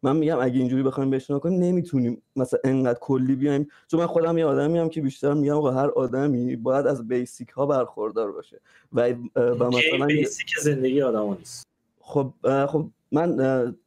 من 0.03 0.15
میگم 0.15 0.39
اگه 0.39 0.59
اینجوری 0.59 0.84
بخوایم 0.84 1.09
بهش 1.09 1.31
نگاه 1.31 1.39
کنیم 1.39 1.59
نمی‌تونیم. 1.59 2.21
مثلا 2.35 2.59
انقدر 2.63 2.99
کلی 2.99 3.35
بیایم. 3.35 3.67
چون 3.88 3.99
من 3.99 4.07
خودم 4.07 4.38
یه 4.38 4.45
آدمی 4.45 4.77
هم 4.77 4.89
که 4.89 5.01
بیشتر 5.01 5.34
میگم 5.34 5.53
آقا 5.53 5.71
هر 5.71 5.89
آدمی 5.89 6.55
باید 6.55 6.88
از 6.88 7.07
basic 7.07 7.49
ها 7.49 7.65
برخوردار 7.65 8.31
باشه. 8.31 8.59
و 8.93 9.09
و 9.35 9.69
مثلا 9.69 10.05
basic 10.05 10.55
زندگی 10.61 11.01
آدم 11.01 11.38
نیست. 11.39 11.67
خب 12.01 12.34
خب 12.67 12.88
من 13.11 13.38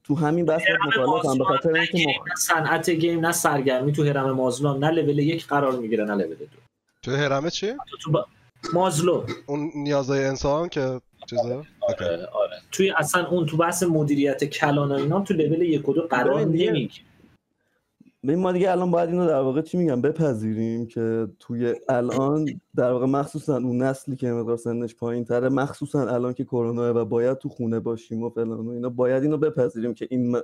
تو 0.05 0.15
همین 0.15 0.45
بحث 0.45 0.63
مخالفم 0.87 1.39
به 1.39 1.45
خاطر 1.45 1.75
اینکه 1.75 1.99
مخ... 1.99 2.29
نه 2.29 2.35
صنعت 2.39 2.91
گیم 2.91 3.27
نه 3.27 3.33
سرگرمی 3.33 3.93
تو 3.93 4.05
هرم 4.05 4.31
مازلو 4.31 4.79
نه 4.79 4.91
لول 4.91 5.19
یک 5.19 5.47
قرار 5.47 5.73
می‌گیره 5.73 6.05
نه 6.05 6.15
لول 6.15 6.35
دو. 6.35 6.47
تو 7.03 7.11
هرمه 7.11 7.51
چی؟ 7.51 7.73
تو, 7.73 7.97
تو 8.03 8.11
با... 8.11 8.27
مازلو. 8.73 9.25
اون 9.47 9.71
نیازهای 9.75 10.25
انسان 10.25 10.69
که 10.69 11.01
چیزه؟ 11.27 11.43
اوکی. 11.43 12.05
آره, 12.05 12.27
آره. 12.27 12.57
توی 12.73 12.91
اصلا 12.91 13.27
اون 13.27 13.47
تو 13.47 13.57
بحث 13.57 13.83
مدیریت 13.83 14.45
کلان 14.45 14.93
و 14.93 14.95
اینا 14.95 15.21
تو 15.21 15.35
لول 15.35 15.63
یک 15.63 15.89
و 15.89 15.93
دو 15.93 16.03
قرار 16.03 16.41
نمی‌گیره 16.41 16.89
ببین 18.25 18.39
ما 18.39 18.53
دیگه 18.53 18.71
الان 18.71 18.91
باید 18.91 19.09
اینو 19.09 19.27
در 19.27 19.41
واقع 19.41 19.63
چی 19.63 19.77
میگم 19.77 20.01
بپذیریم 20.01 20.87
که 20.87 21.29
توی 21.41 21.75
الان 21.89 22.61
در 22.77 22.93
واقع 22.93 23.07
مخصوصا 23.07 23.57
اون 23.57 23.83
نسلی 23.83 24.17
که 24.17 24.31
مقدار 24.31 24.57
سنش 24.57 24.95
پایین 24.95 25.25
تره 25.25 25.49
مخصوصا 25.49 26.09
الان 26.09 26.33
که 26.33 26.45
کرونا 26.45 27.03
و 27.03 27.05
باید 27.05 27.39
تو 27.39 27.49
خونه 27.49 27.81
باشیم 27.81 28.23
و 28.23 28.31
فلان 28.31 28.67
و 28.67 28.71
اینا 28.71 28.89
باید 28.89 29.23
اینو 29.23 29.37
بپذیریم 29.37 29.95
که 29.95 30.09
این 30.11 30.37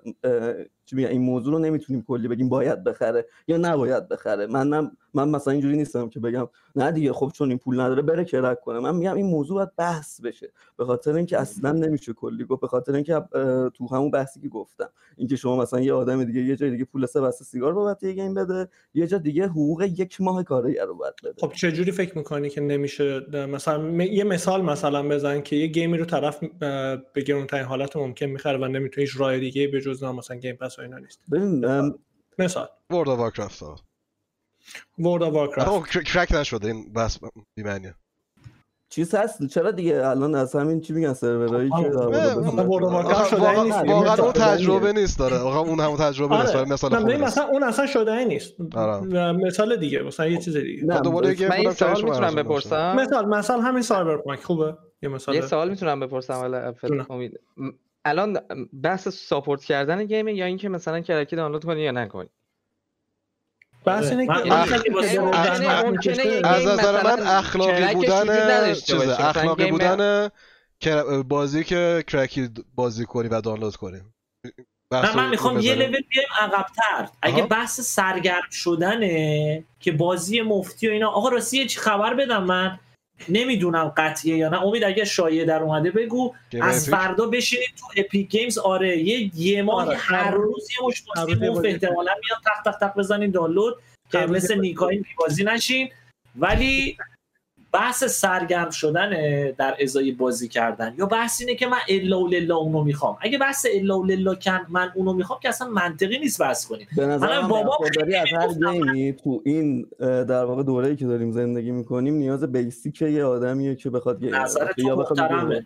چی 0.85 0.97
میگم 0.97 1.09
این 1.09 1.23
موضوع 1.23 1.53
رو 1.53 1.59
نمی‌تونیم 1.59 2.03
کلی 2.03 2.29
بگیم 2.29 2.49
باید 2.49 2.85
بخره 2.85 3.27
یا 3.49 3.57
نباید 3.57 4.09
بخره. 4.09 4.47
من 4.47 4.69
من, 4.69 4.91
من 5.15 5.29
مثلا 5.29 5.53
اینجوری 5.53 5.77
نیستم 5.77 6.09
که 6.09 6.21
بگم 6.21 6.49
نه 6.77 6.93
دیگه 6.93 7.13
خب 7.13 7.31
چون 7.35 7.49
این 7.49 7.59
پول 7.59 7.81
نداره 7.81 8.03
بره 8.03 8.25
کرک 8.25 8.61
کنه. 8.61 8.81
من 8.81 8.97
میگم 8.97 9.15
این 9.15 9.27
موضوع 9.27 9.57
باید 9.57 9.77
بحث 9.77 10.21
بشه. 10.21 10.53
به 10.77 10.85
خاطر 10.85 11.15
اینکه 11.15 11.39
اصلا 11.39 11.73
نمیشه 11.73 12.13
کلی 12.13 12.45
گفت. 12.45 12.61
به 12.61 12.69
خاطر 12.69 12.95
اینکه 12.95 13.23
تو 13.75 13.87
همون 13.91 14.11
بحثی 14.11 14.41
که 14.41 14.49
گفتم. 14.49 14.89
اینکه 15.17 15.37
شما 15.37 15.57
مثلا 15.57 15.81
یه 15.81 15.93
آدم 15.93 16.25
دیگه 16.25 16.41
یه 16.41 16.57
جای 16.57 16.71
دیگه 16.71 16.85
پول 16.85 17.07
سه 17.07 17.31
سیگار 17.31 17.73
بابت 17.73 18.03
یه 18.03 18.13
گیم 18.13 18.35
بده 18.35 18.69
یه 18.95 19.07
جا 19.07 19.19
دیگه 19.19 19.47
حقوق 19.47 19.83
یک 19.83 20.21
ماه 20.21 20.43
کارگر 20.43 20.85
رو 20.85 20.95
بده. 20.95 21.35
خب 21.41 21.53
چه 21.53 21.73
جوری 21.73 21.93
فکر 21.93 22.18
می‌کنی 22.19 22.51
که 22.51 22.61
نمیشه 22.61 23.20
مثلا 23.47 23.78
م- 23.78 24.01
یه 24.01 24.24
مثال 24.24 24.62
مثلا 24.62 25.09
بزن 25.09 25.40
که 25.40 25.57
یه 25.57 25.66
گیمی 25.66 25.99
رو 25.99 26.05
طرف 26.05 26.45
به 27.15 27.23
گرونترین 27.27 27.65
حالت 27.65 27.97
ممکن 27.97 28.27
می‌خره 28.27 28.59
و 28.59 28.65
نمی‌تونه 28.65 29.07
هیچ 29.07 29.20
راه 29.20 29.39
دیگه 29.39 29.69
به 29.69 29.81
جز 29.81 30.05
مثلا 30.05 30.36
game 30.36 30.57
pass 30.57 30.78
و 30.78 30.82
اینا 30.82 30.99
نیست. 30.99 31.20
ببین 31.32 31.65
مثال. 32.39 32.69
World 32.90 33.09
of 33.09 33.19
Warcraft 33.19 33.62
ها. 33.62 33.77
World 34.99 35.23
of 35.23 35.32
Warcraft 35.32 36.03
کرک 36.07 36.32
نشده 36.32 36.66
این 36.69 36.93
بس 36.93 37.19
بیمعنیه 37.57 37.95
چیز 38.90 39.15
هست؟ 39.15 39.47
چرا 39.47 39.70
دیگه 39.70 40.06
الان 40.06 40.35
از 40.35 40.56
همین 40.56 40.81
چی 40.81 40.93
میگن 40.93 41.12
سرورایی 41.12 41.70
که 41.70 41.90
واقعا. 41.90 42.40
واقعا 43.86 44.15
اون 44.15 44.32
تجربه 44.32 44.93
نیست 44.93 45.19
داره. 45.19 45.36
آقا 45.36 45.59
اون 45.59 45.81
همون 45.81 45.97
تجربه 45.97 46.36
نیست 46.36 46.55
آره. 46.55 47.05
نیست 47.05 47.23
مثلا 47.23 47.44
اون 47.44 47.62
اصلا 47.62 47.86
شده 47.86 48.24
نیست. 48.24 48.55
آره. 48.74 49.32
مثال 49.32 49.77
دیگه 49.77 50.02
مثلا 50.02 50.27
یه 50.27 50.39
چیز 50.39 50.56
دیگه. 50.56 50.94
خب 50.94 51.02
دوباره 51.02 51.28
یه 51.28 51.35
game 51.35 51.49
من 51.48 51.55
این 51.55 51.73
سوال 51.73 52.02
می‌تونم. 52.02 52.35
بپرسم؟ 52.35 52.97
مثال 52.97 53.28
مثال 53.28 53.60
همین 53.60 53.82
سایبرپانک. 53.82 54.43
خوبه؟ 54.43 54.77
یه 55.02 55.09
مثال 55.09 55.35
یه 55.35 55.40
سوال 55.40 55.70
می‌تونم 55.70 56.01
بپرسم. 56.01 56.66
امید. 57.10 57.40
الان 58.05 58.39
بحث 58.82 59.09
ساپورت 59.09 59.65
کردن 59.65 60.05
گیمه 60.05 60.35
یا 60.35 60.44
اینکه 60.44 60.69
مثلا 60.69 61.01
کرکی 61.01 61.36
دانلود 61.36 61.65
کنی 61.65 61.81
یا 61.81 61.90
نکنی؟ 61.90 62.28
بحث 63.85 64.11
اینه 64.11 64.25
من- 64.25 64.43
که 64.43 64.51
من 64.51 64.59
از 66.45 66.67
نظر 66.67 67.03
من 67.05 67.27
اخلاقی 67.27 67.95
بودن. 67.95 68.75
چیزه 68.75 69.17
اخلاقی 69.21 69.71
بودن 69.71 70.31
که 70.81 70.95
بازی 71.29 71.65
که 71.65 72.05
کرکی 72.07 72.51
بازی 72.75 73.05
کنی 73.05 73.29
و 73.29 73.41
دانلود 73.41 73.77
کنی 73.77 74.01
نه 74.93 75.17
من 75.17 75.29
می‌خوام 75.31 75.59
یه 75.61 75.75
لول 75.75 76.01
بیایم 76.09 76.29
عقبتر. 76.41 77.09
اگه. 77.23 77.43
بحث 77.43 77.81
سرگرم 77.81 78.51
شدنه 78.51 79.65
که 79.81 79.93
بازی 79.93 80.41
مفتی 80.41 80.89
و 80.89 80.91
اینا 80.93 81.09
آقا 81.11 81.29
راستی 81.29 81.59
یه 81.59 81.67
چی 81.67 81.79
خبر 81.81 82.15
بدم 82.15 82.45
من؟ 82.45 82.79
نمی‌دونم 83.28 83.93
قطعیه 83.97 84.36
یا 84.36 84.49
نه 84.49 84.62
امید 84.62 84.85
اگه 84.85 85.05
شایعه 85.05 85.45
در 85.45 85.62
اومده 85.62 85.90
بگو 85.90 86.35
از؟ 86.61 86.89
فردا 86.89 87.27
بشینید 87.27 87.69
تو 87.78 87.86
اپیک 87.97 88.31
گیمز 88.31 88.59
آره 88.59 88.99
یه 88.99 89.31
یه 89.35 89.62
ماه 89.62 89.86
آره. 89.86 89.97
هر 89.97 90.31
روز 90.31 90.69
یه 90.70 90.86
مش 90.86 91.03
بازی. 91.03 91.69
احتمالا 91.69 92.12
میاد 92.12 92.39
تق 92.45 92.73
تق 92.73 92.78
تق 92.78 92.99
بزنین 92.99 93.31
دانلود 93.31 93.77
که 94.12 94.19
مثل. 94.19 94.61
نیکایی 94.61 95.05
بازی 95.19 95.45
نشین 95.45 95.89
ولی 96.36 96.97
بحث 97.73 98.05
سرگرم 98.05 98.70
شدن 98.70 99.11
در 99.51 99.77
ازای 99.82 100.12
بازی 100.12 100.49
کردن 100.49 100.95
یا 100.99 101.07
بحث 101.07 101.40
اینه 101.40 101.55
که 101.55 101.66
من 101.66 101.78
الا 101.89 102.20
و 102.20 102.28
للا 102.28 102.57
اونو 102.57 102.85
می‌خوام 102.85 103.16
اگه 103.20 103.39
بحث 103.39 103.66
الا 103.74 103.99
و 103.99 104.07
للا 104.07 104.35
کن 104.35 104.66
من 104.69 104.93
اونو 104.95 105.12
می‌خوام 105.12 105.40
که 105.43 105.49
اصلا 105.49 105.69
منطقی 105.69 106.19
نیست 106.19 106.40
بحث 106.40 106.66
کنیم 106.66 106.86
به 106.97 107.07
نظر 107.07 107.43
برخورداری 107.43 108.15
از 108.15 108.28
هر. 108.32 108.73
گیمی 108.73 109.12
تو 109.12 109.43
این 109.45 109.86
در 110.01 110.45
واقع 110.45 110.62
دوره‌ای 110.62 110.97
که 110.97 111.07
داریم 111.07 111.32
زندگی 111.32 111.70
می‌کنیم 111.70 112.15
نیاز 112.15 112.45
بیسیک 112.45 113.03
یه 113.03 113.24
آدمیه 113.24 113.74
که 113.74 113.90
بخواد 113.90 114.23
یا 114.77 114.97
بخواد. 114.97 115.65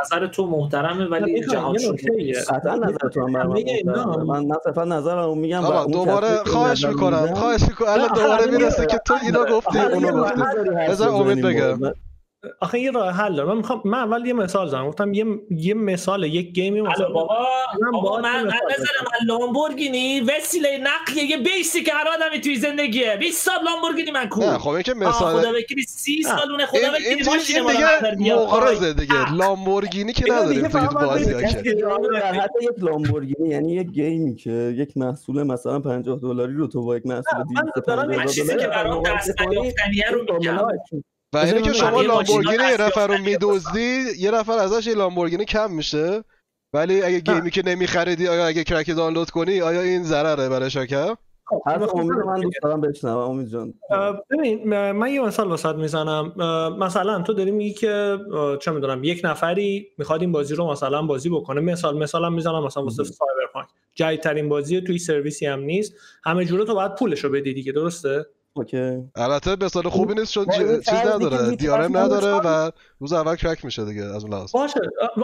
نظر 0.00 0.26
تو 0.26 0.46
محترمه 0.46 1.06
ولی 1.06 1.46
جهان. 1.46 1.76
قطعا 2.48 2.76
نظر 2.76 3.08
تو 3.12 3.26
هم 3.26 3.32
بر 3.32 3.46
من 4.16 4.48
صرفا 4.64 4.84
نظرمو 4.84 5.34
میگم 5.34 5.64
آقا 5.64 5.84
دوباره 5.92 6.44
خواهش 6.44 6.84
نظر 6.84 6.94
می‌کنم 6.94 7.34
خواهش 7.34 7.62
می‌کنم 7.62 7.88
الان 7.88 8.08
دوباره 8.14 8.46
می‌رسه 8.46 8.86
که 8.86 8.98
تو 9.06 9.14
اینا 9.22 9.44
گفتی 9.44 9.78
اونو 9.78 10.24
گفتی 10.24 10.42
بذار 10.88 11.08
امید. 11.08 11.78
با. 11.80 11.92
آخه 12.60 12.78
یه 12.80 12.90
راه 12.90 13.10
حل 13.10 13.36
داره. 13.36 13.48
من 13.48 13.56
می‌خوام 13.56 13.82
من 13.84 13.98
اول 13.98 14.26
یه 14.26 14.32
مثال 14.32 14.68
زدم 14.68 14.88
گفتم 14.88 15.14
یه 15.14 15.24
یه 15.50 15.74
مثال 15.74 16.24
یک 16.24 16.52
گیمی 16.52 16.80
مثلا 16.80 17.08
بابا 17.08 17.46
من 17.82 17.90
باهات 17.90 18.24
من 18.24 18.30
یه 18.32 18.42
من 18.42 18.46
مثال 18.46 18.72
نظر 18.72 18.92
من 19.04 19.26
لامبورگینی 19.26 20.20
وسیله 20.20 20.78
نقلیه 20.78 21.24
یه 21.24 21.36
بیسی 21.36 21.82
که 21.82 21.92
هر 21.92 22.08
آدمی 22.08 22.40
توی 22.40 22.56
زندگیه 22.56 23.16
20 23.16 23.44
سال 23.44 23.54
لامبورگینی 23.64 24.10
من 24.10 24.28
کو 24.28 24.40
نه 24.40 24.58
خب 24.58 24.68
این 24.68 24.82
که 24.82 24.92
آه، 24.92 24.98
مثال 24.98 25.40
خدا 25.40 25.52
وکیلی 25.58 25.82
30 25.82 26.20
نه. 26.24 26.28
سال 26.28 26.50
اونه 26.50 26.66
خدا 26.66 26.78
این 26.78 27.26
ماشین 27.26 27.66
دیگه. 28.16 28.34
مغرضه 28.34 28.92
دیگه. 28.92 29.34
لامبورگینی 29.34 30.12
که 30.12 30.32
نداریم 30.32 30.60
توی 30.60 30.68
فقط 30.68 30.94
باید 30.94 31.06
بازی 31.06 31.32
حتی 31.34 32.64
یک 32.64 32.78
لامبورگینی 32.78 33.48
یعنی 33.48 33.74
یک 33.74 33.86
گیمی 33.86 34.36
که 34.36 34.74
یک 34.76 34.96
محصول 34.96 35.42
مثلا 35.42 35.80
50 35.80 36.18
دلاری 36.18 36.54
رو 36.54 36.66
تو 36.66 36.82
با 36.84 36.96
یک 36.96 37.06
محصول 37.06 37.38
من 37.38 37.44
250 37.44 37.84
دارم 37.86 38.08
من 38.08 38.18
یه 38.22 38.26
چیزی 38.26 38.42
دلاری 38.42 38.62
که 38.62 38.68
برام 38.68 39.02
دست 39.02 39.40
نیافتنیه 39.40 40.10
رو 40.10 40.38
میگم. 40.38 40.58
و 41.32 41.38
اینه 41.38 41.62
که 41.62 41.72
شما 41.72 42.02
لامبورگینی 42.02 42.64
یه 42.70 42.80
نفر 42.80 43.06
رو 43.06 43.18
میدزدی 43.18 44.04
یه 44.18 44.30
نفر 44.30 44.52
ازش 44.58 44.86
یه 44.86 44.94
لامبورگینی 44.94 45.44
کم 45.44 45.70
میشه. 45.72 46.24
ولی 46.74 47.02
اگه 47.02 47.20
گیمی 47.20 47.50
که 47.50 47.62
نمیخریدی 47.66 48.28
آیا 48.28 48.46
اگه 48.46 48.64
کرک 48.64 48.90
دانلود 48.90 49.30
کنی 49.30 49.60
آیا 49.60 49.80
این 49.80 50.02
ضرره 50.02 50.48
برای 50.48 50.70
شرکت 50.70 51.18
حرف 51.66 51.94
امید 51.94 52.12
من 52.12 52.40
دوست 52.40 52.56
دارم 52.62 52.80
بشنوم. 52.80 53.30
امید 53.30 53.48
جان. 53.48 53.74
ببین 54.30 54.68
من 54.92 55.12
یه 55.12 55.20
مثال 55.20 55.48
واسط 55.48 55.74
می‌زنم. 55.74 56.32
مثلا 56.78 57.22
تو 57.22 57.32
داری 57.32 57.50
میگی 57.50 57.74
که 57.74 58.18
چه 58.60 58.70
می‌دونم 58.70 59.04
یک 59.04 59.20
نفری 59.24 59.88
می‌خواد 59.98 60.20
این 60.20 60.32
بازی 60.32 60.54
رو 60.54 60.70
مثلا 60.70 61.02
بازی 61.02 61.28
بکنه. 61.30 61.60
مثال 61.60 61.98
مثالم 61.98 62.34
می‌زنم 62.34 62.64
مثلا 62.64 62.82
واسه 62.82 63.04
سایبرپانک. 63.04 63.66
جدیدترین 63.94 64.48
بازی 64.48 64.80
توی 64.80 64.98
سرویسی 64.98 65.46
هم 65.46 65.60
نیست. 65.60 65.92
همه 66.24 66.44
جوره 66.44 66.64
تو 66.64 66.74
باید 66.74 66.94
پولش 66.94 67.24
رو 67.24 67.30
بدی 67.30 67.54
دیگه 67.54 67.72
درسته؟ 67.72 68.26
اوکی. 68.54 69.02
البته 69.16 69.56
به 69.56 69.68
سال 69.68 69.82
خوبی 69.82 70.14
نیست 70.14 70.32
چون 70.32 70.46
چیز 70.46 70.94
نداره. 70.94 71.56
دیارم 71.56 71.96
نداره. 71.96 72.40
و 72.44 72.70
روز 72.98 73.12
اول 73.12 73.36
crack 73.36 73.64
میشه 73.64 73.84
دیگه 73.84 74.04
از 74.04 74.24
اون 74.24 74.32
لحاظ. 74.32 74.52
باشه. 74.52 74.80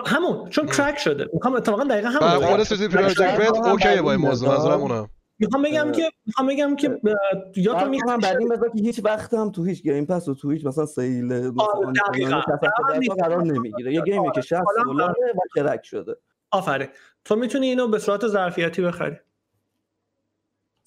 همون. 0.06 0.48
چون 0.48 0.66
crack 0.66 0.98
شده. 0.98 1.26
می‌خوام 1.32 1.54
اتفاقا 1.54 1.84
دقیقا 1.84 2.08
همون 2.08 2.54
بگم. 2.56 2.64
CD 2.64 2.88
Projekt 2.88 3.56
اوکیه 3.66 4.02
با 4.02 4.12
این 4.12 4.20
موضوع. 4.20 4.48
منظورم 4.48 4.80
اونم 4.80 5.08
می‌خوام 5.38 5.62
بگم 5.62 5.92
که 5.92 6.10
می‌خوام 6.26 6.46
بگم 6.48 6.76
که 6.76 6.88
من 6.88 7.88
میاد 7.88 8.08
هم 8.08 8.20
بعد 8.20 8.36
این 8.38 8.48
بذار 8.48 8.68
که 8.68 8.82
هیچ 8.82 9.00
وقت 9.04 9.34
هم 9.34 9.50
تو 9.50 9.64
هیچ 9.64 9.82
game 9.82 10.06
pass 10.06 10.28
و 10.28 10.34
تو 10.34 10.50
هیچ 10.50 10.66
مثلا 10.66 10.86
sale 10.86 11.24
مثلا 11.24 11.52
آره،. 11.64 11.86
مثلا. 12.26 13.14
قرار 13.18 13.42
نمی‌گیره. 13.42 13.94
یه 13.94 14.00
game 14.00 14.26
ی 14.26 14.32
که 14.34 14.40
60 14.40 14.52
حالا- 14.52 14.92
دلاره 14.92 15.32
و 15.34 15.38
crack 15.56 15.80
شده. 15.84 16.16
آفرین. 16.50 16.88
تو 17.24 17.36
می‌تونی 17.36 17.66
اینو 17.66 17.88
به 17.88 17.98
صورت 17.98 18.26
ظرفیتی 18.26 18.82
بخری. 18.82 19.16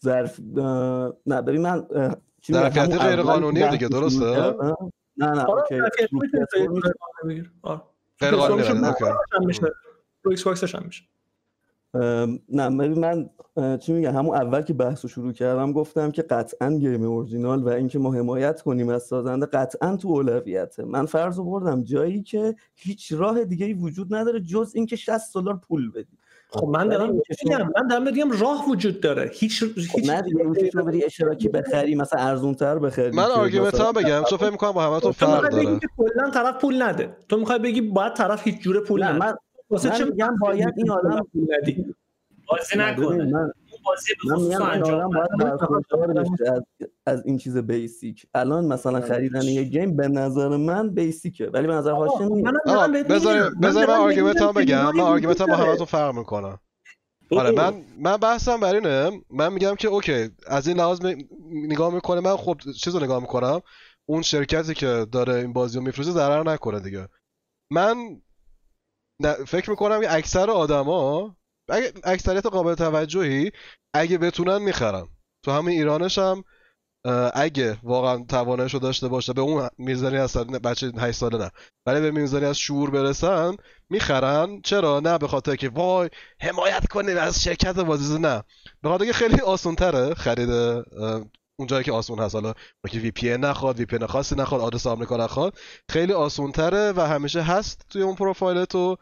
ظرف 0.03 0.39
نه 1.25 1.41
ببین 1.41 1.61
من 1.61 1.87
همون 2.49 3.51
غیر 3.51 3.67
که 3.67 3.71
دیگه، 3.71 3.87
درسته؟ 3.87 4.19
شروع 4.19 4.35
کردم. 4.35 4.75
نه 5.17 5.27
نه 5.27 5.41
آره 5.43 5.49
اوکی 5.49 5.77
ظرفیتی 5.77 6.07
رو 6.11 6.21
می‌تونی 6.21 6.45
PS4 6.45 6.69
میشه. 6.69 6.93
بگیری 7.27 7.49
آره. 7.61 7.81
غیر 8.19 8.35
قانونی 8.35 8.63
PS4 8.63 8.69
ولی، 8.69 8.79
میشه. 8.79 8.87
اوکی. 8.87 9.05
هم 9.33 9.45
میشه 9.45 9.61
رو 10.23 10.31
ایکس 10.31 10.43
باکسش 10.43 10.75
هم 10.75 10.83
میشه 10.85 11.03
نه 12.49 12.69
من 12.69 13.29
چی 13.77 13.93
میگم 13.93 14.15
همون 14.15 14.35
اول 14.35 14.61
که 14.61 14.73
بحث 14.73 15.05
رو 15.05 15.09
شروع 15.09 15.33
کردم 15.33 15.71
گفتم 15.71 16.11
که 16.11 16.21
قطعا 16.21 16.69
game 16.77 17.03
original 17.03 17.63
و 17.63 17.67
اینکه 17.69 17.99
ما 17.99 18.13
حمایت 18.13 18.61
کنیم 18.61 18.89
از 18.89 19.03
سازنده 19.03 19.45
قطعا 19.45 19.97
تو 19.97 20.07
اولویته 20.07 20.85
من 20.85 21.05
فرض 21.05 21.37
رو 21.37 21.43
بردم 21.43 21.83
جایی 21.83 22.23
که 22.23 22.55
هیچ 22.75 23.11
راه 23.11 23.45
دیگه 23.45 23.65
ای 23.65 23.73
وجود 23.73 24.15
نداره 24.15 24.39
جز 24.39 24.71
اینکه 24.75 24.95
60 24.95 25.33
دلار 25.33 25.57
پول 25.57 25.91
بدی 25.91 26.17
خب 26.53 26.67
من 26.67 26.87
دارم 26.87 27.21
میگم 27.43 27.71
من 27.77 27.87
دارم 27.87 28.03
میگم 28.03 28.31
راه 28.31 28.69
وجود 28.69 29.01
داره. 29.01 29.31
هیچ 29.33 29.63
خب 29.63 29.77
هیچ 29.77 30.09
نه 30.09 30.21
دیگه 30.21 30.41
اینکه 30.41 30.69
شما 30.73 30.83
بری 30.83 31.05
اشتراکی 31.05 31.49
بخری 31.49 31.95
مثلا 31.95 32.19
ارزون 32.21 32.55
تر 32.55 32.79
بخری 32.79 33.11
من 33.11 33.23
argument 33.23 33.79
ام 33.79 33.91
بگم. 33.91 34.23
چون 34.29 34.37
فکر 34.37 34.49
می‌کنم 34.49 34.71
با 34.71 34.83
همتون 34.83 34.99
تو 34.99 35.11
فرق 35.11 35.49
داره. 35.49 35.79
که 35.79 35.87
کلا 35.97 36.29
طرف 36.29 36.61
پول 36.61 36.81
نده. 36.81 37.17
تو 37.29 37.37
می‌خوای 37.37 37.59
بگی 37.59 37.81
باید 37.81 38.13
طرف 38.13 38.47
هیچ 38.47 38.59
جوره 38.59 38.79
پول 38.79 39.03
نده. 39.03 39.17
من 39.17 39.33
واسه 39.69 39.89
چه 39.89 40.05
میگم 40.05 40.35
باید 40.41 40.73
این 40.77 40.91
آدم 40.91 41.27
پول 41.33 41.47
ندی؟ 41.57 41.95
بازی 42.47 42.77
نکنه. 42.77 43.53
بازی 43.85 44.13
به 44.23 44.35
خصوص 44.35 44.61
انجام 44.61 45.17
از, 45.17 46.61
از 47.05 47.25
این 47.25 47.37
چیز 47.37 47.57
basic 47.57 48.25
الان 48.33 48.65
مثلا 48.65 49.01
خریدن 49.01 49.41
یه 49.41 49.63
game 49.63 49.95
به 49.95 50.07
نظر 50.07 50.57
من 50.57 50.89
basic 50.89 51.36
ه 51.36 51.45
ولی 51.53 51.67
به 51.67 51.73
نظر 51.73 51.91
هاشم 51.91 52.33
نیست. 52.33 52.47
بذار 53.09 53.49
بذار 53.61 53.87
من 53.87 53.93
argument 53.93 54.41
ام 54.41 54.51
بگم. 54.51 54.83
من 54.85 54.99
argument 54.99 55.41
ام 55.41 55.47
با. 55.47 55.55
همتون 55.55 55.85
فرق 55.85 56.15
می‌کنم 56.15 56.59
آره 57.31 57.51
من 57.51 57.73
من 57.99 58.17
بحثم 58.17 58.59
بر 58.59 58.75
اینه 58.75 59.11
من 59.29 59.53
میگم 59.53 59.75
که 59.75 59.87
اوکی 59.87 60.29
از 60.47 60.67
این 60.67 60.77
لحاظ 60.77 61.01
می- 61.01 61.27
نگاه 61.51 61.93
می‌کنه 61.93 62.21
من 62.21 62.35
خب 62.37 62.57
چیز 62.83 62.95
رو 62.95 63.03
نگاه 63.03 63.21
می‌کنم. 63.21 63.61
اون 64.05 64.21
شرکتی 64.21 64.73
که 64.73 65.05
داره 65.11 65.33
این 65.33 65.53
بازی 65.53 65.77
رو 65.77 65.83
میفروشه 65.83 66.11
ضرر 66.11 66.43
نکنه 66.43 66.79
دیگه. 66.79 67.07
من 67.71 67.95
فکر 69.47 69.69
می‌کنم 69.69 70.01
که 70.01 70.15
اکثر 70.15 70.49
آدما 70.49 71.35
اگه 71.71 71.93
اکثریت 72.03 72.45
قابل 72.45 72.75
توجهی 72.75 73.51
اگه 73.93 74.17
بتونن 74.17 74.57
می‌خرن. 74.57 75.07
تو 75.45 75.51
همین 75.51 75.77
ایرانش 75.77 76.17
هم 76.17 76.43
اگه 77.33 77.77
واقعا 77.83 78.25
تواناییشو 78.29 78.77
داشته 78.77 79.07
باشه 79.07 79.33
به 79.33 79.41
اون 79.41 79.69
میزانی 79.77 80.17
از 80.17 80.37
بچه 80.37 80.91
8 80.97 81.17
ساله 81.17 81.37
نه. 81.37 81.51
ولی 81.85 82.01
به 82.01 82.11
میزانی 82.11 82.45
از 82.45 82.57
شعور 82.57 82.89
برسن 82.89 83.55
می‌خرن. 83.89 84.61
چرا؟ 84.61 84.99
نه 84.99 85.17
به 85.17 85.27
خاطر 85.27 85.55
که 85.55 85.69
وای 85.69 86.09
حمایت 86.41 86.87
کنیم 86.87 87.17
از 87.17 87.43
شرکت 87.43 87.79
بازی 87.79 88.19
نه. 88.19 88.43
به 88.81 88.89
خاطر 88.89 89.05
که 89.05 89.13
خیلی 89.13 89.41
آسون 89.41 89.75
تره 89.75 90.13
خرید 90.13 90.49
اه، 90.49 90.83
اون 91.59 91.67
جایی 91.67 91.83
که 91.83 91.91
آسون 91.91 92.19
هست. 92.19 92.35
حالا 92.35 92.53
که 92.89 92.99
وی 92.99 93.11
پی 93.11 93.37
نخواد 93.37 93.79
وی 93.79 93.85
پی 93.85 94.07
خاصی 94.07 94.35
نخواد 94.35 94.61
آدرس 94.61 94.87
آمریکا 94.87 95.17
نخواد 95.17 95.57
خیلی 95.89 96.13
آسون 96.13 96.51
تره 96.51 96.91
و 96.91 97.01
همیشه 97.01 97.41
هست 97.41 97.85
توی 97.89 98.01
اون 98.01 98.15
پروفایلت 98.15 98.75
و 98.75 98.87
اه، 98.89 98.97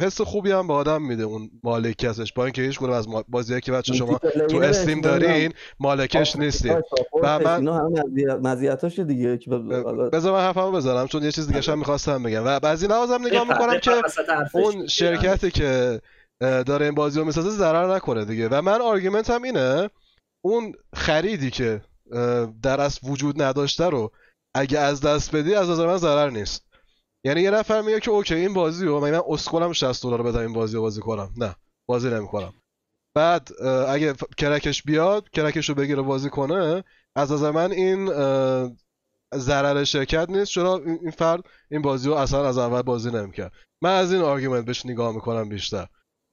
حس 0.00 0.20
خوبی 0.20 0.50
هم 0.50 0.66
به 0.66 0.72
آدم 0.74 1.02
میده 1.02 1.22
اون 1.22 1.50
مالکیتش 1.64 2.32
با 2.32 2.44
اینکه 2.44 2.62
هیچ 2.62 2.82
از 2.82 3.08
بازیایی 3.28 3.60
که 3.60 3.72
بچه 3.72 3.94
شما 3.94 4.18
تو 4.18 4.56
استیم 4.56 5.00
دارین 5.00 5.52
مالکش 5.80 6.36
نیستین. 6.36 6.82
و 7.22 7.38
من- 7.38 7.56
اینا 7.56 7.74
همه 7.74 8.02
مزیت- 8.02 8.40
مزیتاشه 8.42 9.04
دیگه 9.04 9.38
که 9.38 9.50
بذار 9.50 10.32
من 10.32 10.40
حرفمو 10.40 10.72
بزنم 10.72 11.06
چون 11.06 11.22
یه 11.22 11.32
چیز 11.32 11.46
دیگه 11.46 11.72
هم 11.72 11.78
می‌خواستم 11.78 12.22
بگم. 12.22 12.44
و 12.44 12.66
از 12.66 12.82
این 12.82 12.90
لحاظ 12.92 13.10
هم 13.10 13.26
نگاه 13.26 13.48
می‌کنم 13.48 13.78
که 13.78 14.02
اون 14.54 14.86
شرکتی 14.86 15.50
که 15.50 16.00
اه، 16.40 16.62
داره 16.62 16.86
این 16.86 16.94
بازی 16.94 17.18
رو 17.18 17.24
می‌سازه 17.26 17.50
ضرر 17.50 17.94
نکنه 17.94 18.24
دیگه. 18.24 18.48
و 18.48 18.62
من 18.62 18.80
argument 18.80 19.30
ام 19.30 19.42
اینه 19.42 19.90
اون 20.44 20.72
خریدی 20.94 21.50
که 21.50 21.80
در 22.62 22.80
اصل 22.80 23.10
وجود 23.10 23.42
نداشته 23.42 23.84
رو 23.84 24.12
اگه 24.54 24.78
از 24.78 25.00
دست 25.00 25.36
بدی 25.36 25.54
از 25.54 25.70
نظر 25.70 25.86
من 25.86 25.96
ضرر 25.96 26.30
نیست. 26.30 26.65
یعنی 27.26 27.40
یه 27.40 27.50
نفر 27.50 27.80
میگه 27.80 28.00
که 28.00 28.10
اوکی 28.10 28.34
این 28.34 28.54
بازی 28.54 28.84
رو 28.84 29.00
من 29.00 29.20
اسکلم 29.28 29.72
60 29.72 30.02
دلار 30.02 30.22
بدم 30.22 30.40
این 30.40 30.52
بازی 30.52 30.76
رو 30.76 30.82
بازی 30.82 31.00
کنم. 31.00 31.30
نه 31.36 31.56
بازی 31.86 32.10
نمی‌کنم. 32.10 32.52
بعد 33.14 33.48
اه، 33.60 33.90
اگه 33.90 34.14
crack 34.36 34.69
ش 34.69 34.82
بیاد 34.82 35.30
crack 35.30 35.57
ش 35.57 35.68
رو 35.68 35.74
بگیره 35.74 36.02
بازی 36.02 36.30
کنه 36.30 36.84
از 37.16 37.32
نظر 37.32 37.50
من 37.50 37.72
این 37.72 38.06
ضرر 39.34 39.84
شرکت 39.84 40.30
نیست. 40.30 40.50
چرا؟ 40.50 40.76
این 40.76 40.98
این 41.02 41.10
فرد 41.10 41.40
این 41.70 41.82
بازی 41.82 42.08
رو 42.08 42.14
اصلا 42.14 42.48
از 42.48 42.58
اول 42.58 42.82
بازی 42.82 43.10
نمی‌کرد. 43.10 43.52
من 43.82 43.96
از 43.96 44.12
این 44.12 44.22
argument 44.22 44.64
بهش 44.64 44.86
نگاه 44.86 45.14
می‌کنم 45.14 45.48
بیشتر. 45.48 45.86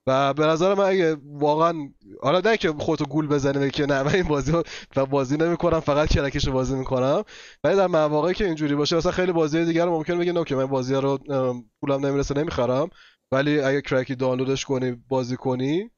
و 0.07 0.33
به 0.33 0.45
نظر 0.45 0.73
من 0.73 0.83
اگه 0.83 1.17
واقعا 1.25 1.89
حالا 2.21 2.39
نه 2.39 2.57
که 2.57 2.71
خودتو 2.71 3.05
گول 3.05 3.27
بزنی 3.27 3.69
که 3.69 3.85
نه 3.85 4.03
من 4.03 4.13
این 4.13 4.23
بازی 4.23 4.51
رو 4.51 4.63
و 4.95 5.05
بازی 5.05 5.37
نمی‌کنم 5.37 5.79
فقط 5.79 6.09
کرکش 6.09 6.47
رو 6.47 6.53
بازی 6.53 6.75
می‌کنم. 6.75 7.23
ولی 7.63 7.75
در 7.75 7.87
مواقعی 7.87 8.33
که 8.33 8.45
اینجوری 8.45 8.75
باشه 8.75 8.95
مثلا 8.95 9.11
خیلی 9.11 9.31
بازی 9.31 9.65
دیگر 9.65 9.85
رو 9.85 9.91
ممکن 9.91 10.19
بگی 10.19 10.29
اوکی 10.29 10.55
من 10.55 10.65
بازی 10.65 10.95
رو 10.95 11.17
پولم 11.81 12.05
نمی‌رسه 12.05 12.37
نمی‌خرم. 12.37 12.89
ولی 13.31 13.59
اگه 13.59 13.81
کرکی 13.81 14.15
دانلودش 14.15 14.65
کنی 14.65 14.91
بازی 14.91 15.37
کنی 15.37 15.89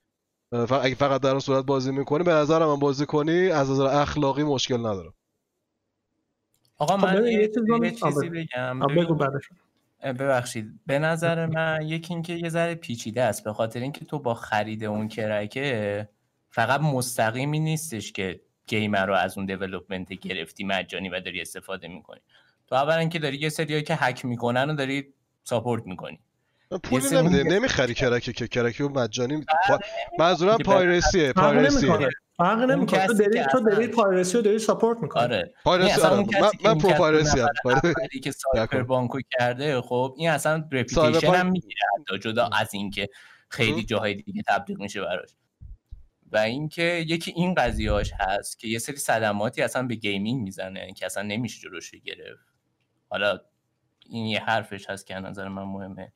اگه 0.52 0.96
فقط 0.96 1.22
در 1.22 1.30
اون 1.30 1.40
صورت 1.40 1.66
بازی 1.66 1.92
می‌کنی 1.92 2.24
به 2.24 2.32
نظر 2.32 2.66
من 2.66 2.80
بازی 2.80 3.06
کنی 3.06 3.50
از 3.50 3.72
نظر 3.72 3.86
اخلاقی 3.86 4.44
مشکل 4.44 4.78
نداره. 4.78 5.14
آقا 6.78 6.98
خب 6.98 7.06
من 7.06 7.26
یه, 7.26 7.92
چیزی. 7.92 8.30
بگم. 8.30 8.80
بگو 8.80 9.16
بعدش. 9.16 9.50
ببخشید 10.14 10.80
به 10.86 11.00
نظر 11.00 11.46
من 11.46 11.82
یکی 11.88 12.14
اینکه 12.14 12.34
یه 12.34 12.50
ذره 12.50 12.76
پیچیده 12.76 13.24
است 13.24 13.44
به 13.44 13.54
خاطر 13.54 13.80
اینکه 13.80 14.06
تو 14.06 14.20
با 14.20 14.34
خرید 14.34 14.84
اون 14.84 15.08
crack 15.08 15.93
ه 15.93 16.10
فقط 16.50 16.82
مستقیمی 16.82 17.60
نیستش 17.60 18.12
که 18.12 18.42
gamer 18.68 19.06
رو 19.06 19.14
از 19.14 19.38
اون 19.38 19.46
development 19.46 20.14
گرفتی 20.14 20.64
مجانی 20.64 21.10
و 21.10 21.20
داری 21.20 21.42
استفاده 21.42 21.88
می‌کنی. 21.88 22.22
تو 22.68 22.76
اولا 22.76 23.06
که 23.06 23.20
داری 23.20 23.38
یه 23.38 23.50
سریایی 23.50 23.84
که 23.84 23.96
هک 23.96 24.26
می‌کنن 24.26 24.70
و 24.70 24.76
داری 24.76 25.14
support 25.44 25.86
می‌کنی. 25.86 26.20
پولی 26.84 27.10
نمیده 27.12 27.44
نمی‌خری 27.44 27.94
crack 27.94 28.27
ی 28.27 28.34
که 28.34 28.48
crack 28.48 28.78
ی 28.78 28.84
رو 28.84 28.90
مجانی. 28.90 29.46
پا... 29.68 29.80
منظورم 30.20 30.58
piracy 30.58 31.23
ه 31.23 31.34
فرق 31.34 31.54
piracy 31.54 31.85
ه 31.85 31.90
نمی‌کنه. 31.90 32.10
فرق 32.38 32.60
نمی‌کنه. 32.60 33.08
تو 33.08 33.14
کسی 33.14 33.24
داری 33.24 33.46
تو 33.52 33.60
داری 33.60 33.88
piracy 33.88 34.38
رو 34.38 34.44
داری 34.44 34.60
support 34.60 34.98
می‌کنی. 35.02 35.24
آره. 35.24 35.54
پایرسی 35.64 36.02
آره. 36.02 36.16
من, 36.64 36.78
پرو 36.78 36.92
و 36.92 36.98
پایرسی 36.98 37.40
اولی 37.40 38.20
که 38.24 38.32
سایپر 38.32 38.78
نکن. 38.78 38.88
بانکو 38.88 39.20
کرده 39.40 39.82
خب 39.82 40.16
این 40.18 40.30
اصلا 40.30 40.52
سایبر 40.52 40.80
رپیتیشن 40.80 41.34
هم 41.34 41.52
می‌گیره 41.52 41.76
حتی 42.00 42.20
جدا 42.20 42.50
از 42.60 42.74
اینکه 42.74 43.10
خیلی 43.50 43.84
جاهای 43.84 44.14
دیگه 44.14 44.42
تبدیل 44.48 44.78
میشه 44.78 45.02
براش. 45.02 45.30
و 46.32 46.38
اینکه 46.38 47.06
یکی 47.08 47.34
این 47.36 47.54
قضیهاش 47.54 48.12
هست 48.20 48.60
که 48.60 48.68
یه 48.68 48.80
سری 48.80 48.96
صدماتی 48.96 49.62
اصلا 49.62 49.84
به 49.84 49.96
گیمینگ 49.96 50.44
می‌زنه 50.44 50.94
که 50.94 51.06
اصلا 51.06 51.24
نمیشه 51.24 51.62
جلوش 51.62 51.92
گرفت. 51.92 52.46
حالا 53.10 53.40
این 54.10 54.26
یه 54.26 54.40
حرفش 54.40 54.90
هست 54.90 55.08
که 55.08 55.16
از 55.16 55.24
نظر 55.24 55.48
من 55.48 55.64
مهمه. 55.64 56.14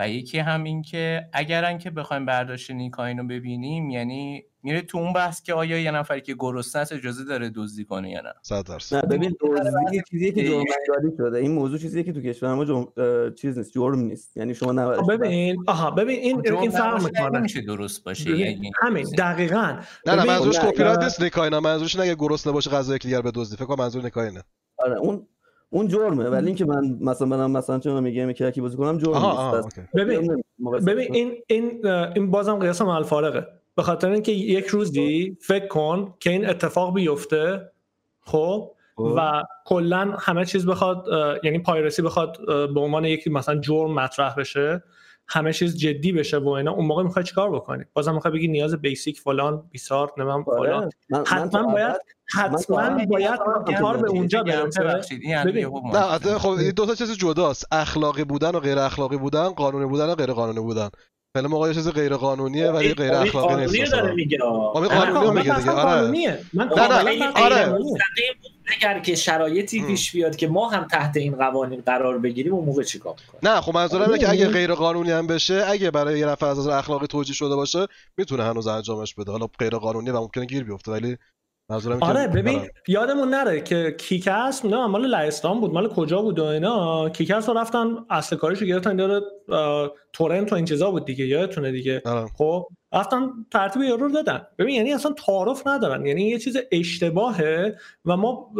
و 0.00 0.08
یکی 0.08 0.38
هم 0.38 0.64
این 0.64 0.82
که 0.82 1.28
اگرن 1.32 1.78
که 1.78 1.90
بخوایم 1.90 2.26
برداشت 2.26 2.70
نیکاین 2.70 3.18
رو 3.18 3.26
ببینیم 3.26 3.90
یعنی 3.90 4.44
میره 4.62 4.82
تو 4.82 4.98
اون 4.98 5.12
بحث 5.12 5.42
که 5.42 5.54
آیا 5.54 5.78
یه 5.78 5.90
نفری 5.90 6.20
که 6.20 6.34
گرسنه 6.38 6.82
است 6.82 6.92
اجازه 6.92 7.24
داره 7.24 7.50
دزدی 7.54 7.84
کنه 7.84 8.10
یا 8.10 8.20
نه؟ 8.20 8.32
100 8.42 8.64
درصد. 8.64 8.96
نه 8.96 9.02
ببین 9.02 9.36
دزدی 9.40 9.96
یه 9.96 10.02
چیزیه 10.10 10.32
که 10.32 10.44
جرم 10.44 10.56
انگاری 10.58 11.16
شده. 11.16 11.38
این 11.38 11.52
موضوع 11.52 11.78
چیزیه 11.78 12.02
که 12.02 12.12
تو 12.12 12.20
کشور 12.20 12.54
ما 12.54 12.64
جرم 12.64 12.88
اه، 12.96 13.30
چیز 13.30 13.58
نیست 13.58 13.72
جرم 13.72 13.98
نیست. 13.98 14.36
یعنی 14.36 14.54
شما 14.54 14.72
نباید 14.72 15.00
خب 15.00 15.12
ببین 15.12 15.64
آها 15.66 15.90
ببین 15.90 16.18
این 16.20 16.42
جرم 16.42 16.58
این 16.58 16.70
فرق 16.70 17.04
می‌کنه. 17.04 17.38
نمیشه 17.38 17.60
درست 17.60 18.04
باشه 18.04 18.30
یعنی 18.38 18.70
همین 18.82 19.06
دقیقاً. 19.18 19.78
نه 20.06 20.14
نه 20.14 20.24
منظورش 20.24 20.56
نه، 20.56 20.70
کپی 20.70 20.82
رایت 20.82 21.02
نیست 21.02 21.22
نکاینا 21.22 21.60
منظورش 21.60 21.94
اینه 21.96 22.06
اگه 22.06 22.14
گرسنه 22.14 22.52
باشه 22.52 22.70
غذای 22.70 22.96
یکی 22.96 23.08
دیگر 23.08 23.22
به 23.22 23.30
دزدی. 23.34 23.56
فکر 23.56 23.64
کنم 23.64 23.84
منظور 23.84 24.04
نکاینه 24.04 24.42
آره 24.78 24.98
اون 24.98 25.26
اون 25.70 25.88
جرمه 25.88 26.24
ولی 26.24 26.46
اینکه 26.46 26.64
من 26.64 26.98
مثلا 27.00 27.28
برم 27.28 27.50
مثلا 27.50 27.78
چون 27.78 28.02
میگم 28.02 28.32
crack 28.32 28.55
ی 28.55 28.60
بازی 28.60 28.76
کنم 28.76 28.98
جرم 28.98 29.12
آها 29.12 29.60
نیست. 29.60 29.78
اوکی. 29.78 29.88
ببین 29.94 30.42
ببین. 30.86 31.14
این 31.14 31.32
این 31.46 31.86
این 31.86 32.30
بازم 32.30 32.56
قیاس 32.58 32.72
مع 32.72 32.82
الفارقه 32.82 33.46
به 33.76 33.82
خاطر 33.82 34.10
اینکه 34.10 34.32
یک 34.32 34.66
روزی 34.66 35.36
فکر 35.40 35.66
کن 35.66 36.14
که 36.20 36.30
این 36.30 36.48
اتفاق 36.48 36.94
بیفته 36.94 37.70
خب 38.20 38.70
و 39.16 39.42
کلا 39.64 40.16
همه 40.18 40.44
چیز 40.44 40.66
بخواد 40.66 41.06
یعنی 41.44 41.58
پایرسی 41.58 42.02
بخواد 42.02 42.38
به 42.74 42.80
عنوان 42.80 43.04
یکی 43.04 43.30
مثلا 43.30 43.60
جرم 43.60 43.94
مطرح 43.94 44.34
بشه. 44.34 44.82
همه 45.30 45.52
چیز 45.52 45.76
جدی 45.78 46.12
بشه 46.12 46.38
و 46.38 46.48
اینا 46.48 46.72
اون 46.72 46.86
موقع 46.86 47.02
می‌خوای 47.02 47.24
چیکار 47.24 47.50
بکنی؟ 47.50 47.84
بازم 47.92 48.14
می‌خوای 48.14 48.34
بگی 48.34 48.48
نیاز 48.48 48.74
بیسیک 48.74 49.20
فلان 49.20 49.68
بیسار 49.70 50.12
آره. 50.46 50.70
فلان. 50.70 50.90
من- 51.10 51.18
من 51.18 51.24
تا 51.24 51.36
حتما 51.36 51.62
باید 51.72 51.96
حتما 52.34 53.04
باید 53.06 53.38
کار 53.80 53.96
به 53.96 54.10
اونجا 54.10 54.42
برسه 54.42 55.18
نه 55.94 56.38
خب 56.38 56.48
این 56.48 56.70
دو 56.70 56.86
تا 56.86 56.94
چیز 56.94 57.12
جداست. 57.18 57.66
اخلاقی 57.72 58.24
بودن 58.24 58.50
و 58.50 58.60
غیر 58.60 58.78
اخلاقی 58.78 59.16
بودن 59.16 59.48
قانونی 59.48 59.86
بودن 59.86 60.10
و 60.10 60.14
غیر 60.14 60.32
قانونی 60.32 60.60
بودن. 60.60 60.88
خیلی 61.36 61.48
موقع 61.48 61.68
یه 61.68 61.74
چیز 61.74 61.88
غیر 61.88 62.16
قانونیه 62.16 62.70
ولی 62.70 62.94
غیر 62.94 63.12
اخلاقی 63.12 63.48
قانونی 63.48 63.80
نیست 63.80 63.92
داره 63.92 64.02
مثلا. 64.02 64.14
میگه 64.14 64.38
نه، 64.38 64.88
قانونی 64.88 65.40
میگه 65.40 65.58
دیگه 65.58 65.70
آره. 65.70 66.40
من 66.52 66.64
نه، 66.64 66.70
کاملا 66.70 67.32
آره. 67.36 67.78
اگر 68.76 68.98
که 68.98 69.14
شرایطی. 69.14 69.82
پیش 69.86 70.12
بیاد 70.12 70.36
که 70.36 70.48
ما 70.48 70.68
هم 70.68 70.84
تحت 70.84 71.16
این 71.16 71.36
قوانین 71.36 71.80
قرار 71.80 72.18
بگیریم 72.18 72.54
اون 72.54 72.64
موقع 72.64 72.82
چیکار 72.82 73.14
می‌کنیم 73.20 73.54
نه 73.54 73.60
خب 73.60 73.74
منظورم 73.74 74.02
اینه 74.02 74.18
که 74.18 74.30
اگه 74.30 74.46
می‌دونی؟ 74.46 74.58
غیر 74.58 74.74
قانونی 74.74 75.10
هم 75.10 75.26
بشه 75.26 75.64
اگه 75.66 75.90
برای 75.90 76.18
یه 76.18 76.26
نفر 76.26 76.46
از 76.46 76.58
نظر 76.58 76.70
اخلاقی 76.70 77.06
توجیه 77.06 77.34
شده 77.34 77.56
باشه 77.56 77.86
می‌تونه 78.16 78.44
هنوز 78.44 78.66
انجامش 78.66 79.14
بده 79.14 79.32
حالا 79.32 79.46
غیر 79.58 79.76
قانونی 79.76 80.10
و 80.10 80.20
ممکنه 80.20 80.44
گیر 80.44 80.64
بیفته 80.64 80.92
ولی 80.92 81.16
آره 82.00 82.28
ببین. 82.28 82.68
یادمون 82.88 83.28
نره 83.28 83.60
که 83.60 83.94
کیکس 83.98 84.64
نه 84.64 84.86
مال 84.86 85.06
لهستان 85.06 85.60
بود 85.60 85.72
مال 85.72 85.88
کجا 85.88 86.22
بود 86.22 86.38
و 86.38 86.44
اینا 86.44 87.08
کیکس 87.08 87.48
رو 87.48 87.58
رفتن 87.58 87.96
اصل 88.10 88.36
کاریشو 88.36 88.64
گرفتن 88.64 88.96
داره 88.96 89.20
تورنت 90.12 90.52
و 90.52 90.56
این 90.56 90.64
چیزا 90.64 90.90
بود 90.90 91.04
دیگه 91.04 91.26
یادتونه 91.26 91.72
دیگه 91.72 92.02
آره. 92.04 92.26
خب 92.38 92.66
رفتن 92.92 93.30
ترتیب 93.50 93.82
یارو 93.82 94.06
رو 94.06 94.12
دادن 94.12 94.46
ببین 94.58 94.74
یعنی 94.74 94.92
اصلا 94.92 95.12
تعارف 95.12 95.66
ندارن 95.66 96.06
یعنی 96.06 96.22
یه 96.22 96.38
چیز 96.38 96.56
اشتباهه 96.72 97.76
و 98.04 98.16
ما 98.16 98.50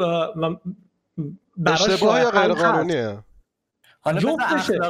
اشتباه 1.66 2.20
یا 2.20 2.30
غیر. 2.30 2.52
قانونیه 2.52 3.18
حالا 4.00 4.36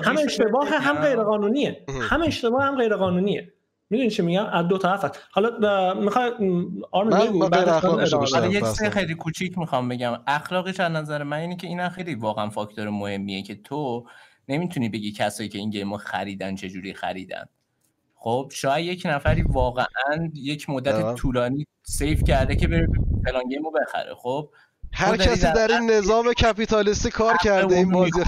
هم 0.05 0.16
اشتباه 0.24 0.68
هم. 0.68 0.94
غیر 1.02 1.22
قانونیه. 1.22 1.84
هم 2.10 2.22
اشتباه 2.22 2.62
هم 2.62 2.76
غیر 2.76 2.97
قانونیه 2.97 3.52
می‌دونی 3.90 4.10
چی 4.10 4.22
میگم؟ 4.22 4.46
از 4.46 4.68
دو 4.68 4.78
طرف 4.78 5.04
هست 5.04 5.18
حالا 5.30 5.94
می‌خوای 5.94 6.30
آرمین 6.90 7.18
بگو 7.18 7.44
یه 7.44 7.48
بحث 7.50 8.70
چیز 8.70 8.80
کنم. 8.80 8.90
خیلی 8.90 9.14
کوچیک 9.14 9.58
می‌خوام 9.58 9.88
بگم. 9.88 10.22
اخلاقش 10.26 10.80
از 10.80 10.92
نظر 10.92 11.22
من 11.22 11.36
اینه 11.36 11.56
که 11.56 11.66
این 11.66 11.88
خیلی 11.88 12.14
واقعا 12.14 12.50
فاکتور 12.50 12.88
مهمیه 12.88 13.42
که 13.42 13.54
تو 13.54 14.06
نمی‌تونی 14.48 14.88
بگی 14.88 15.12
کسایی 15.12 15.48
که 15.48 15.58
این 15.58 15.70
game 15.70 15.91
و 15.91 15.97
خریدن 15.96 16.54
چجوری 16.54 16.94
خریدن. 16.94 17.44
خب 18.14 18.50
شاید 18.54 18.86
یک 18.86 19.02
نفری 19.06 19.42
واقعا 19.42 20.30
یک 20.34 20.70
مدت 20.70 20.94
آه. 20.94 21.14
طولانی 21.14 21.66
save 21.82 22.24
کرده 22.24 22.56
که 22.56 22.68
بره 22.68 22.88
فلان 23.24 23.48
game 23.48 23.66
و 23.66 23.70
بخره. 23.70 24.14
خب 24.14 24.50
هر 24.92 25.16
کسی 25.16 25.42
در 25.42 25.52
در 25.52 25.68
این 25.80 25.90
نظام 25.90 26.32
کپیتالیستی 26.32 27.10
کار 27.10 27.36
کرده 27.44 27.76
این 27.76 27.90
بازی. 27.90 28.20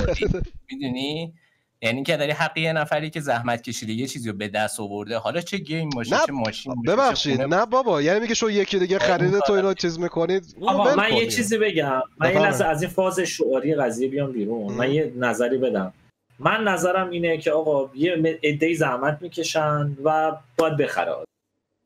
می‌دونی؟ 0.70 1.34
یعنی 1.82 2.02
که 2.02 2.16
داری 2.16 2.32
حق 2.32 2.58
یه 2.58 2.72
نفری 2.72 3.10
که 3.10 3.20
زحمت 3.20 3.62
کشیده 3.62 3.92
یه 3.92 4.06
چیزی 4.06 4.30
رو 4.30 4.36
به 4.36 4.48
دست 4.48 4.80
آورده. 4.80 5.18
حالا 5.18 5.40
چه 5.40 5.58
game 5.58 5.90
باشه 5.90 6.14
نه، 6.14 6.26
چه 6.26 6.32
ماشین 6.32 6.74
باشه، 6.74 6.96
ببخشید 6.96 7.40
نه 7.40 7.66
بابا 7.66 8.02
یعنی 8.02 8.20
میگه 8.20 8.34
شو 8.34 8.50
یکی 8.50 8.78
دیگه 8.78 8.96
این 8.96 9.08
خریده 9.08 9.40
تو 9.40 9.52
اینو 9.52 9.74
چیز 9.74 9.98
می‌کنید 9.98 10.56
آقا 10.62 10.84
ول 10.84 10.94
من 10.94 11.12
یه. 11.12 11.26
چیزی 11.26 11.58
بگم. 11.58 11.90
من 11.90 12.00
یه 12.00 12.02
بفرمایید. 12.20 12.42
لحظه 12.42 12.64
از 12.64 12.82
این 12.82 12.90
فاز 12.90 13.20
شعاری 13.20 13.74
قضیه 13.74 14.08
بیام 14.08 14.32
بیرون. 14.32 14.72
من 14.72 14.92
یه 14.92 15.12
نظری 15.16 15.58
بدم. 15.58 15.92
من 16.38 16.64
نظرم 16.64 17.10
اینه 17.10 17.38
که 17.38 17.50
آقا 17.50 17.90
یه 17.94 18.38
عده 18.44 18.74
زحمت 18.74 19.18
می‌کشن 19.20 19.96
و 20.04 20.32
باید 20.56 20.76
بخره 20.76 21.12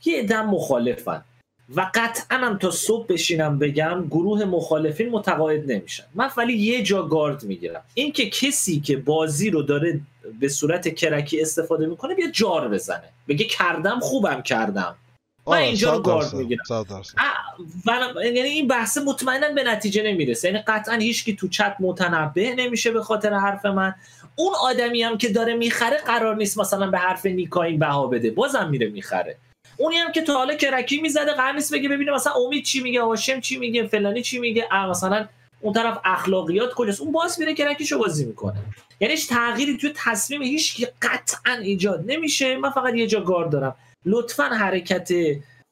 یه 0.05 0.19
عده 0.19 0.43
مخالفن. 0.43 1.25
و 1.75 1.91
قطعا 1.95 2.39
هم 2.39 2.59
تا 2.59 2.71
صبح 2.71 3.07
بشینم 3.07 3.59
بگم 3.59 4.07
گروه 4.11 4.45
مخالفین 4.45 5.09
متقاعد 5.09 5.73
نمیشن. 5.73 6.05
من 6.15 6.31
ولی 6.37 6.53
یه 6.53 6.83
جا 6.83 7.03
گارد 7.03 7.45
می‌گیرم. 7.45 7.83
اینکه 7.95 8.31
کسی 8.31 8.81
که 8.81 8.97
بازی 8.97 9.51
رو 9.51 9.63
داره 9.63 10.01
به 10.41 10.49
صورت 10.49 10.95
کرکی 10.95 11.41
استفاده 11.41 11.87
می‌کنه 11.87 12.15
بیا 12.15 12.31
جار 12.31 12.69
بزنه. 12.69 13.09
بگه 13.29 13.45
کردم 13.45 14.01
خوبم 14.01 14.43
کردم. 14.43 14.95
من 15.47 15.57
اینجا 15.57 15.95
رو 15.95 16.03
گارد 16.03 16.35
می‌گیرم. 16.35 16.63
یعنی 18.17 18.39
این 18.39 18.69
بحث 18.69 18.99
مطمئنا 18.99 19.49
به 19.55 19.65
نتیجه 19.65 20.03
نمی‌رسه. 20.03 20.49
یعنی 20.49 20.61
قطعا 20.67 20.95
هیچکی 20.95 21.37
تو 21.37 21.49
چت 21.49 21.77
متنبه 21.81 22.55
نمیشه 22.55 22.91
به 22.91 23.03
خاطر 23.03 23.35
حرف 23.35 23.67
من. 23.67 23.95
اون 24.37 24.53
آدمی 24.63 25.03
هم 25.03 25.19
که 25.19 25.29
داره 25.29 25.55
می‌خره 25.55 25.97
قرار 26.07 26.37
نیست 26.37 26.59
مثلا 26.59 26.91
به 26.91 26.99
حرف 26.99 27.27
نیکاین 27.27 27.79
بها 27.79 28.07
بده. 28.07 28.31
بازم 28.31 28.69
میره 28.71 28.89
می‌خره. 28.89 29.37
اونی 29.77 29.97
هم 29.97 30.13
که 30.13 30.23
تا 30.23 30.35
حالا 30.35 30.55
کرکی 30.55 31.01
می‌زده 31.01 31.33
قرار 31.33 31.53
نیست 31.53 31.75
بگه 31.75 31.89
ببینه 31.89 32.13
مثلا 32.13 32.33
امید 32.33 32.65
چی 32.65 32.81
میگه 32.81 33.03
هاشم 33.03 33.41
چی 33.41 33.59
میگه 33.59 33.87
فلانی 33.87 34.23
چی 34.23 34.39
میگه. 34.39 34.69
مثلا 34.91 35.29
اون 35.61 35.73
طرف 35.73 35.99
اخلاقیات 36.05 36.75
کجاست؟ 36.75 37.01
اون 37.01 37.13
باز 37.13 37.41
میره 37.41 37.55
کرکیشو 37.55 37.99
بازی 37.99 38.25
می‌کنه. 38.25 38.63
یعنی 39.01 39.15
هیچ 39.15 39.29
تغییری 39.29 39.77
توی 39.77 39.93
تصمیم 39.97 40.43
هیچ 40.43 40.87
قطعا 41.03 41.53
ایجاد 41.53 42.05
نمیشه. 42.07 42.57
من 42.57 42.71
فقط 42.71 42.95
یه 42.95 43.07
جا 43.07 43.21
گار 43.21 43.49
دارم. 43.49 43.77
لطفا 44.05 44.45
حرکت 44.45 45.13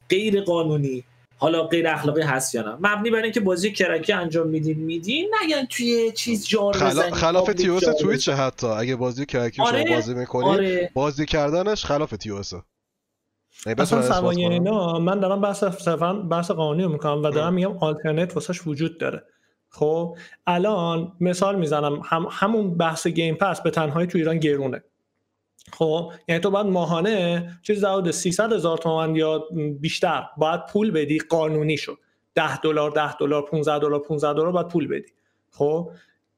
غیر 0.09 0.41
قانونی 0.41 1.03
حالا 1.37 1.63
غیر 1.63 1.87
اخلاقی 1.87 2.21
هست 2.21 2.55
یا 2.55 2.61
نه؟ 2.61 2.71
مبنی 2.71 3.09
بر 3.09 3.23
اینکه 3.23 3.39
بازی 3.39 3.71
کرکی 3.71 4.13
انجام 4.13 4.47
میدین 4.47 4.77
میدین. 4.77 5.31
نه 5.33 5.49
یعنی 5.49 5.67
توی 5.67 6.11
چیز 6.11 6.47
جار 6.47 6.73
خلا... 6.73 7.11
خلاف 7.11 7.53
تیوس 7.53 7.83
جار 7.83 7.93
تویچه 7.93 8.33
حتی. 8.33 8.67
اگه 8.67 8.95
بازی 8.95 9.25
کرکی 9.25 9.55
شما 9.55 9.67
آره، 9.67 9.85
بازی 9.89 10.13
می‌کنی 10.13 10.45
آره. 10.45 10.91
بازی 10.93 11.25
کردنش 11.25 11.85
خلاف 11.85 12.11
تیوسه. 12.11 12.61
اصلا 13.77 14.01
سوای 14.01 14.35
کنن. 14.35 14.51
اینا 14.51 14.99
من 14.99 15.19
دارم 15.19 15.41
بحث 15.41 15.63
بحث 16.29 16.51
قانونی 16.51 16.83
رو 16.83 16.89
می‌کنم 16.89 17.23
و 17.23 17.29
دارم 17.29 17.53
میگم 17.53 17.77
آلترنت 17.77 18.35
واسش 18.35 18.67
وجود 18.67 18.97
داره. 18.97 19.23
خب 19.69 20.17
الان 20.47 21.11
مثال 21.19 21.55
می‌زنم 21.59 22.01
هم 22.05 22.27
همون 22.31 22.77
بحث 22.77 23.07
گیم 23.07 23.35
پس 23.35 23.61
به 23.61 23.69
تنهایی 23.71 24.07
تو 24.07 24.17
ایران 24.17 24.37
گرونه. 24.39 24.83
خب 25.73 26.11
یعنی 26.27 26.41
تو 26.41 26.49
باید 26.51 26.67
ماهانه 26.67 27.49
چیز 27.61 27.85
حدود 27.85 28.11
300 28.11 28.53
هزار 28.53 28.77
تومان 28.77 29.15
یا 29.15 29.43
بیشتر 29.79 30.23
باید 30.37 30.65
پول 30.65 30.91
بدی 30.91 31.19
قانونی 31.19 31.77
شد 31.77 31.97
10 32.35 32.57
دلار 32.57 32.91
10 32.91 33.15
دلار 33.15 33.41
15 33.41 33.79
دلار 33.79 33.99
15 33.99 34.33
دلار 34.33 34.51
باید 34.51 34.67
پول 34.67 34.87
بدی. 34.87 35.11
خب 35.51 35.91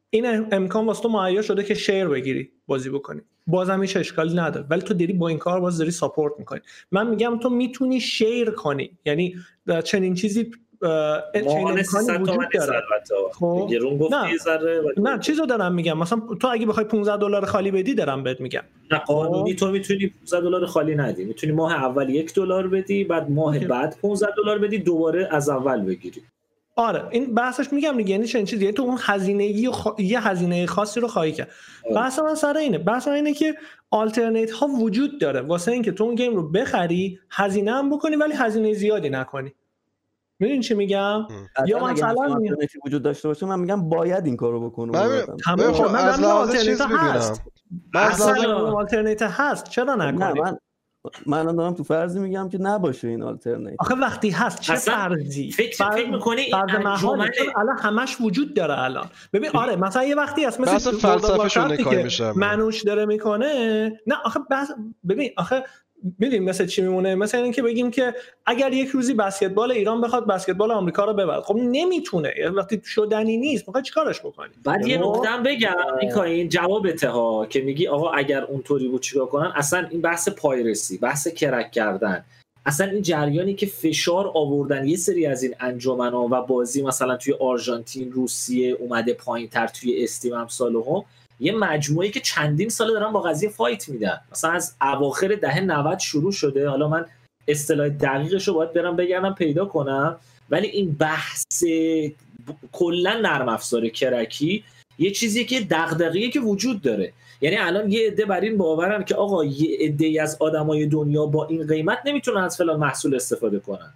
این 0.09 0.53
امکان 0.53 0.85
واسه 0.85 1.03
تو 1.03 1.09
مهیا 1.09 1.41
شده 1.41 1.63
که 1.63 1.73
شیر 1.73 2.07
بگیری 2.07 2.51
بازی 2.67 2.89
بکنی. 2.89 3.21
بازم 3.47 3.81
هیچ 3.81 3.97
اشکالی 3.97 4.35
نداره. 4.35 4.65
ولی 4.69 4.81
تو 4.81 4.93
داری 4.93 5.13
با 5.13 5.27
این 5.27 5.37
کار 5.37 5.59
باز 5.59 5.77
داری 5.77 5.91
ساپورت 5.91 6.33
می‌کنی. 6.39 6.59
من 6.91 7.07
میگم 7.07 7.39
تو 7.41 7.49
می‌تونی 7.49 7.99
شیر 7.99 8.49
کنی. 8.49 8.91
یعنی 9.05 9.35
چنین 9.83 10.13
چیزی 10.13 10.51
ماهانه 10.81 11.23
امکانی 11.35 11.83
300 11.83 12.21
وجود 12.21 12.25
تومن 12.25 12.47
نیست 12.53 12.67
داره. 12.67 12.81
البته. 12.91 13.15
خب، 13.33 13.67
گرون 13.71 13.97
گفتی 13.97 14.37
ذره 14.37 14.81
نه 14.97 15.19
چیزو 15.19 15.45
دارم 15.45 15.73
میگم. 15.73 15.97
مثلا 15.97 16.21
تو 16.41 16.47
اگه 16.51 16.65
بخوای 16.65 16.85
15 16.85 17.17
دلار 17.17 17.45
خالی 17.45 17.71
بدی 17.71 17.93
دارم 17.95 18.23
بهت 18.23 18.41
میگم. 18.41 18.63
نه 18.91 18.97
قانونی 18.97 19.55
تو 19.55 19.71
می‌تونی 19.71 20.07
15 20.07 20.41
دلار 20.41 20.65
خالی 20.65 20.95
ندی. 20.95 21.25
می‌تونی 21.25 21.53
ماه 21.53 21.73
اول 21.73 22.09
یک 22.09 22.33
دلار 22.33 22.67
بدی 22.67 23.03
بعد 23.03 23.31
ماه. 23.31 23.59
بعد 23.59 23.97
15 24.01 24.27
دلار 24.37 24.57
بدی 24.57 24.77
دوباره 24.77 25.27
از 25.31 25.49
اول 25.49 25.81
بگیری. 25.81 26.21
آره 26.77 27.07
این 27.11 27.33
بحثش 27.33 27.73
میگم 27.73 27.97
دیگه 27.97 28.11
یعنی 28.11 28.27
چنین 28.27 28.45
چیزی. 28.45 28.63
یعنی 28.63 28.73
تو 28.73 28.83
اون 28.83 28.97
هزینه 29.01 29.71
خ... 29.71 29.87
یه 29.97 30.27
هزینه 30.27 30.65
خاصی 30.65 30.99
رو 30.99 31.07
خواهی 31.07 31.31
کرد. 31.31 31.49
آره. 31.85 31.95
بحث 31.95 32.19
من 32.19 32.35
سر 32.35 32.57
اینه. 32.57 32.77
بحث 32.77 33.07
من 33.07 33.13
اینه 33.13 33.33
که 33.33 33.55
آلترنیت 33.89 34.51
ها 34.51 34.67
وجود 34.67 35.21
داره. 35.21 35.41
واسه 35.41 35.71
اینکه 35.71 35.91
تو 35.91 36.03
اون 36.03 36.15
گیم 36.15 36.35
رو 36.35 36.49
بخری 36.49 37.19
هزینه 37.31 37.71
هم 37.71 37.89
بکنی 37.89 38.15
ولی 38.15 38.33
هزینه 38.33 38.73
زیادی 38.73 39.09
نکنی. 39.09 39.53
می‌دونی 40.39 40.59
چی 40.59 40.73
میگم؟ 40.73 41.27
یا 41.67 41.85
مثلا 41.85 42.15
وجود 42.85 43.03
داشته 43.03 43.27
باشه 43.27 43.45
من 43.45 43.59
میگم 43.59 43.89
باید 43.89 44.25
این 44.25 44.37
کارو 44.37 44.69
بکنه 44.69 44.91
من. 44.91 45.25
خب، 45.73 45.91
من 45.91 46.23
آلترنیت 46.23 46.81
هست. 46.81 47.41
من 47.95 48.45
آلترنیت 48.45 49.21
هست. 49.21 49.69
چرا 49.69 49.95
نه 49.95 50.11
نکنی؟ 50.11 50.57
من 51.25 51.55
دارم 51.55 51.73
تو 51.73 51.83
فرضی 51.83 52.19
میگم 52.19 52.49
که 52.49 52.57
نباشه 52.57 53.07
این 53.07 53.23
آلترنیت 53.23 53.75
آخه 53.79 53.95
وقتی 53.95 54.29
هست 54.29 54.61
چه 54.61 54.75
فرضی؟ 54.75 55.51
فکر 55.51 55.91
فکر 55.91 56.09
می‌کنی 56.09 56.41
این 56.41 56.51
فرض 56.51 56.75
محاله 56.83 57.31
الان 57.55 57.77
همش 57.79 58.17
وجود 58.21 58.53
داره 58.53 58.79
الان. 58.83 59.09
ببین 59.33 59.49
آره 59.53 59.75
مثلا 59.75 60.03
یه 60.03 60.15
وقتی 60.15 60.45
هست 60.45 60.59
مثل 60.59 60.91
فلسفه‌شون 60.91 61.63
نکایی 61.63 61.97
که 61.97 62.03
میشه. 62.03 62.31
منوش 62.31 62.81
داره 62.81 63.05
می‌کنه. 63.05 63.91
نه 64.07 64.15
آخه 64.25 64.39
بحث 64.49 64.71
ببین 65.09 65.31
آخه 65.37 65.63
می‌دونی 66.19 66.39
مثل 66.39 66.65
چی 66.65 66.81
میمونه؟ 66.81 67.15
مثل 67.15 67.37
اینکه 67.37 67.61
بگیم 67.61 67.91
که 67.91 68.13
اگر 68.45 68.73
یک 68.73 68.89
روزی 68.89 69.13
بسکتبال 69.13 69.71
ایران 69.71 70.01
بخواد 70.01 70.27
بسکتبال 70.27 70.71
آمریکا 70.71 71.05
رو 71.05 71.13
ببره. 71.13 71.41
خب 71.41 71.55
نمی‌تونه. 71.55 72.33
یعنی 72.37 72.55
وقتی 72.55 72.81
شدنی 72.85 73.37
نیست 73.37 73.67
می‌خوای 73.67 73.83
چیکارش 73.83 74.19
بکنی؟ 74.19 74.49
بعد 74.63 74.87
یه 74.87 74.97
خب؟ 74.97 75.15
نکته 75.15 75.29
هم 75.29 75.43
بگم 75.43 75.75
این 76.25 76.49
جوابته 76.49 77.09
ها 77.09 77.45
که 77.45 77.61
میگی 77.61 77.87
آقا 77.87 78.09
اگر 78.09 78.43
اونطوری 78.43 78.87
بود 78.87 79.01
چیکار 79.01 79.25
کنن؟ 79.25 79.51
اصلا 79.55 79.87
این 79.91 80.01
بحث 80.01 80.29
پایرسی 80.29 80.97
بحث 80.97 81.27
کرک 81.27 81.71
کردن. 81.71 82.25
اصلا 82.65 82.87
این 82.87 83.01
جریانی 83.01 83.53
که 83.53 83.65
فشار 83.65 84.31
آوردن 84.33 84.87
یه 84.87 84.97
سری 84.97 85.25
از 85.25 85.43
این 85.43 85.55
انجمنا 85.59 86.27
و 86.31 86.41
بازی 86.41 86.81
مثلا 86.81 87.17
توی 87.17 87.33
آرژانتین 87.33 88.11
روسیه 88.11 88.71
اومده 88.71 89.13
پایین 89.13 89.49
تر 89.49 89.67
توی 89.67 90.03
استیم 90.03 90.33
هم 90.33 90.47
یه 91.39 91.51
مجموعه 91.51 92.09
که 92.09 92.19
چندین 92.19 92.69
ساله 92.69 92.93
دارن 92.93 93.11
با 93.11 93.21
قضیه 93.21 93.49
فایت 93.49 93.89
میدن. 93.89 94.19
مثلا 94.31 94.51
از 94.51 94.75
اواخر 94.81 95.27
دهه 95.27 95.59
90 95.59 95.99
شروع 95.99 96.31
شده. 96.31 96.69
حالا 96.69 96.87
من 96.87 97.05
اصطلاح 97.47 97.89
دقیقش 97.89 98.47
رو 98.47 98.53
باید 98.53 98.73
برم 98.73 98.95
بگردم 98.95 99.33
پیدا 99.33 99.65
کنم. 99.65 100.15
ولی 100.49 100.67
این 100.67 100.93
بحث 100.93 101.43
کلا 102.71 103.13
نرم 103.13 103.49
افزار 103.49 103.89
کرکی 103.89 104.63
یه 104.99 105.11
چیزی 105.11 105.45
که 105.45 105.61
دغدغه‌ای 105.69 106.29
که 106.29 106.39
وجود 106.39 106.81
داره. 106.81 107.13
یعنی 107.41 107.57
الان 107.57 107.91
یه 107.91 108.07
عده 108.07 108.25
بر 108.25 108.41
این 108.41 108.57
باورن 108.57 109.03
که 109.03 109.15
آقا 109.15 109.45
یه 109.45 109.77
عده 109.79 110.21
از 110.21 110.37
آدمای 110.39 110.85
دنیا 110.85 111.25
با 111.25 111.47
این 111.47 111.67
قیمت 111.67 111.99
نمی‌تونن 112.05 112.43
از 112.43 112.57
فلان 112.57 112.79
محصول 112.79 113.15
استفاده 113.15 113.59
کنن. 113.59 113.93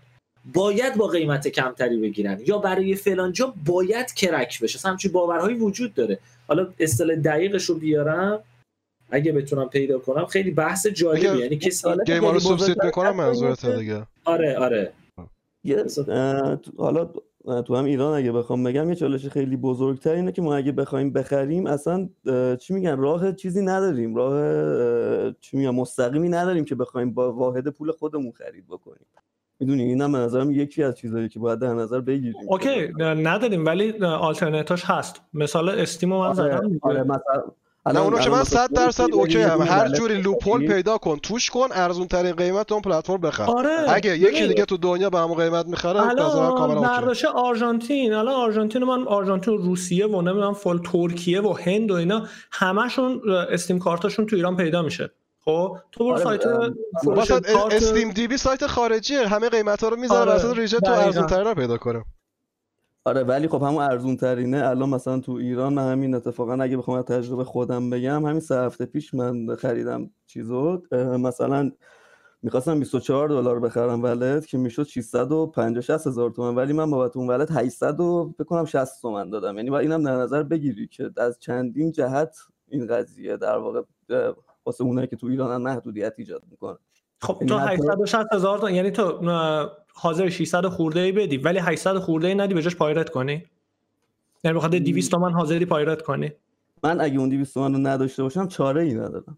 باید 0.53 0.97
با 0.97 1.07
قیمت 1.07 1.47
کمتری 1.47 1.97
بگیرن. 1.97 2.39
یا 2.47 2.57
برای 2.57 2.95
فلان 2.95 3.31
جا 3.31 3.53
باید 3.65 4.13
کرک 4.13 4.63
بشه. 4.63 4.77
اصلا 4.77 4.91
همچین 4.91 5.11
باورهایی 5.11 5.55
وجود 5.57 5.93
داره. 5.93 6.19
حالا 6.47 6.67
اصطلاح 6.79 7.15
دقیقش 7.15 7.65
رو 7.65 7.75
بیارم. 7.75 8.39
اگه 9.09 9.31
بتونم 9.31 9.69
پیدا 9.69 9.99
کنم 9.99 10.25
خیلی 10.25 10.51
بحث 10.51 10.87
جالبی 10.87 11.27
اگه 11.27 11.39
یعنی 11.39 11.57
کسی 11.57 11.87
گیما 12.05 12.31
رو 12.31 12.39
خیلی 12.39 12.39
سوبسید 12.39 12.83
می‌کنم 12.83 13.15
منظورته 13.15 13.67
قیمت- 13.67 13.79
دیگه. 13.79 14.07
آره 14.25 14.57
آره. 14.57 14.91
یه 15.63 15.85
حالا 16.77 17.09
تو 17.65 17.75
هم 17.75 17.85
ایران 17.85 18.17
اگه 18.17 18.31
بخوام 18.31 18.63
بگم 18.63 18.89
یه 18.89 18.95
چالش 18.95 19.27
خیلی 19.27 19.57
بزرگتر 19.57 20.13
اینه 20.13 20.31
که 20.31 20.41
ما 20.41 20.55
اگه 20.55 20.71
بخوایم 20.71 21.13
بخریم 21.13 21.65
اصلا 21.67 22.09
چی 22.59 22.73
میگن؟ 22.73 22.97
راه 22.97 23.33
چیزی 23.35 23.61
نداریم. 23.61 24.15
راه 24.15 24.33
اه، 24.33 25.33
چی 25.41 25.57
میگن؟ 25.57 25.69
مستقیمی 25.69 26.29
نداریم 26.29 26.65
که 26.65 26.75
بخوایم 26.75 27.13
با 27.13 27.33
واحد 27.33 27.67
پول 27.67 27.91
خودمون 27.91 28.31
خرید 28.31 28.67
بکنیم. 28.67 29.05
می‌دونی؟ 29.61 29.83
اینم 29.83 30.11
به 30.11 30.17
نظرم 30.17 30.51
یکی 30.51 30.83
از 30.83 30.95
چیزایی 30.95 31.29
که 31.29 31.39
باید 31.39 31.59
در 31.59 31.73
نظر 31.73 31.99
بگیریم 31.99 32.35
اوکی 32.47 32.87
نداریم 32.99 33.65
ولی 33.65 33.93
آلترناتش 34.03 34.83
هست. 34.85 35.21
مثال 35.33 35.69
استیم 35.69 36.09
من 36.09 36.15
آره, 36.15 36.33
زدم. 36.33 36.79
آره 36.81 37.03
مثلا 37.03 37.43
نه 37.85 38.01
اونو 38.01 38.17
که 38.19 38.29
من 38.29 38.39
مثلا 38.41 38.67
100 38.67 38.73
درصد 38.73 39.07
اوکی 39.13 39.41
هم. 39.41 39.61
هر 39.61 39.85
ولت 39.85 39.93
جوری 39.95 40.21
لوپول. 40.21 40.67
پیدا 40.67 40.97
کن 40.97 41.17
توش 41.23 41.49
کن 41.49 41.67
ارزون 41.71 42.07
ترین 42.07 42.31
قیمت 42.31 42.71
اون 42.71 42.81
پلتفرم 42.81 43.17
بخر. 43.17 43.43
آره 43.43 43.69
اگه 43.89 44.17
یکی 44.17 44.47
دیگه 44.47 44.65
تو 44.65 44.77
دنیا 44.77 45.09
به 45.09 45.17
همون 45.17 45.37
قیمت 45.37 45.65
می‌خره 45.65 46.07
الان 46.07 46.55
کاملا 46.55 47.07
اوکی. 47.07 47.27
آرژانتین 47.27 48.13
الان 48.13 48.33
آرژانتین 48.33 48.83
من 48.83 49.07
آرژانتین 49.07 49.57
روسیه 49.57 50.07
و 50.07 50.21
نمی‌دونم 50.21 50.53
فال 50.53 50.79
ترکیه 50.79 51.41
و 51.41 51.53
هند 51.53 51.91
و 51.91 51.93
اینا 51.93 52.23
همشون 52.51 53.21
استیم 53.51 53.79
کارتاشون 53.79 54.25
تو 54.25 54.35
ایران 54.35 54.57
پیدا 54.57 54.81
میشه. 54.81 55.11
خب 55.45 55.77
تو 55.91 56.03
برو 56.03 56.13
آره، 56.13 56.23
سایت 56.23 56.45
مثلا 57.05 57.41
استیم 57.71 58.11
دی 58.11 58.27
بی 58.27 58.37
سایت 58.37 58.67
خارجیه. 58.67 59.27
همه 59.27 59.49
قیمت 59.49 59.83
ها 59.83 59.89
رو 59.89 59.97
می‌ذاره 59.97 60.31
آره، 60.31 60.39
وسط 60.39 60.57
ریجن 60.57 60.79
تو. 60.79 60.91
ارزون 60.91 61.27
ترین 61.27 61.47
رو 61.47 61.55
پیدا 61.55 61.77
کنه 61.77 62.03
آره 63.05 63.23
ولی 63.23 63.47
خب 63.47 63.63
همون 63.63 63.83
ارزون 63.83 64.17
ترینه 64.17 64.67
الان 64.67 64.89
مثلا 64.89 65.19
تو 65.19 65.31
ایران 65.31 65.73
من 65.73 65.91
همین 65.91 66.15
اتفاقا 66.15 66.53
اگه 66.53 66.77
بخوام 66.77 66.97
از 66.97 67.05
تجربه 67.05 67.43
خودم 67.43 67.89
بگم 67.89 68.25
همین 68.25 68.39
سه 68.39 68.55
هفته 68.55 68.85
پیش 68.85 69.13
من 69.13 69.55
خریدم 69.55 70.09
چیزو 70.25 70.81
مثلا 71.19 71.71
می‌خواستم 72.43 72.79
24 72.79 73.29
دلار 73.29 73.59
بخرم 73.59 74.03
ولت 74.03 74.45
که 74.45 74.57
می‌شد 74.57 74.83
650 74.83 75.81
60 75.81 76.07
هزار 76.07 76.29
تومن 76.29 76.55
ولی 76.55 76.73
من 76.73 76.91
بابت 76.91 77.17
اون 77.17 77.27
ولت 77.27 77.51
800 77.51 77.99
و 77.99 78.33
بکنم 78.39 78.65
60 78.65 79.01
تومن 79.01 79.29
دادم. 79.29 79.57
یعنی 79.57 79.69
باید 79.69 79.91
اینم 79.91 80.03
در 80.03 80.15
نظر 80.15 80.43
بگیری 80.43 80.87
که 80.87 81.11
از 81.17 81.39
چندین 81.39 81.91
جهت 81.91 82.35
این 82.67 82.87
قضیه 82.87 83.37
در 83.37 83.57
واقع 83.57 83.81
واسه 84.65 84.83
اونایی 84.83 85.07
که 85.07 85.15
تو 85.15 85.27
ایرانن 85.27 85.57
محدودیت 85.63 86.13
ایجاد 86.17 86.43
می‌کنه. 86.51 86.77
خب 87.21 87.35
یعنی 87.41 87.47
تو 87.49 87.57
حتی- 87.57 87.73
860 87.83 88.33
هزار 88.33 88.59
تا 88.59 88.69
یعنی 88.71 88.91
تو 88.91 89.19
حاضر 89.93 90.29
600 90.29 90.65
خورده 90.67 90.99
ای 90.99 91.11
بدی 91.11 91.37
ولی 91.37 91.59
800 91.59 91.97
خورده 91.97 92.27
ای 92.27 92.35
ندی 92.35 92.53
به 92.53 92.61
جاش 92.61 92.75
pirate 92.75 93.09
کنی؟ 93.09 93.45
یعنی 94.43 94.57
بخاطر 94.57 94.79
200 94.79 95.11
تومن 95.11 95.31
حاضری 95.33 95.65
pirate 95.65 96.01
کنی؟ 96.01 96.31
من 96.83 97.01
اگه 97.01 97.19
اون 97.19 97.29
200 97.29 97.53
تومن 97.53 97.73
رو 97.73 97.79
نداشته 97.79 98.23
باشم 98.23 98.47
چاره 98.47 98.83
ای 98.83 98.93
ندارم. 98.93 99.37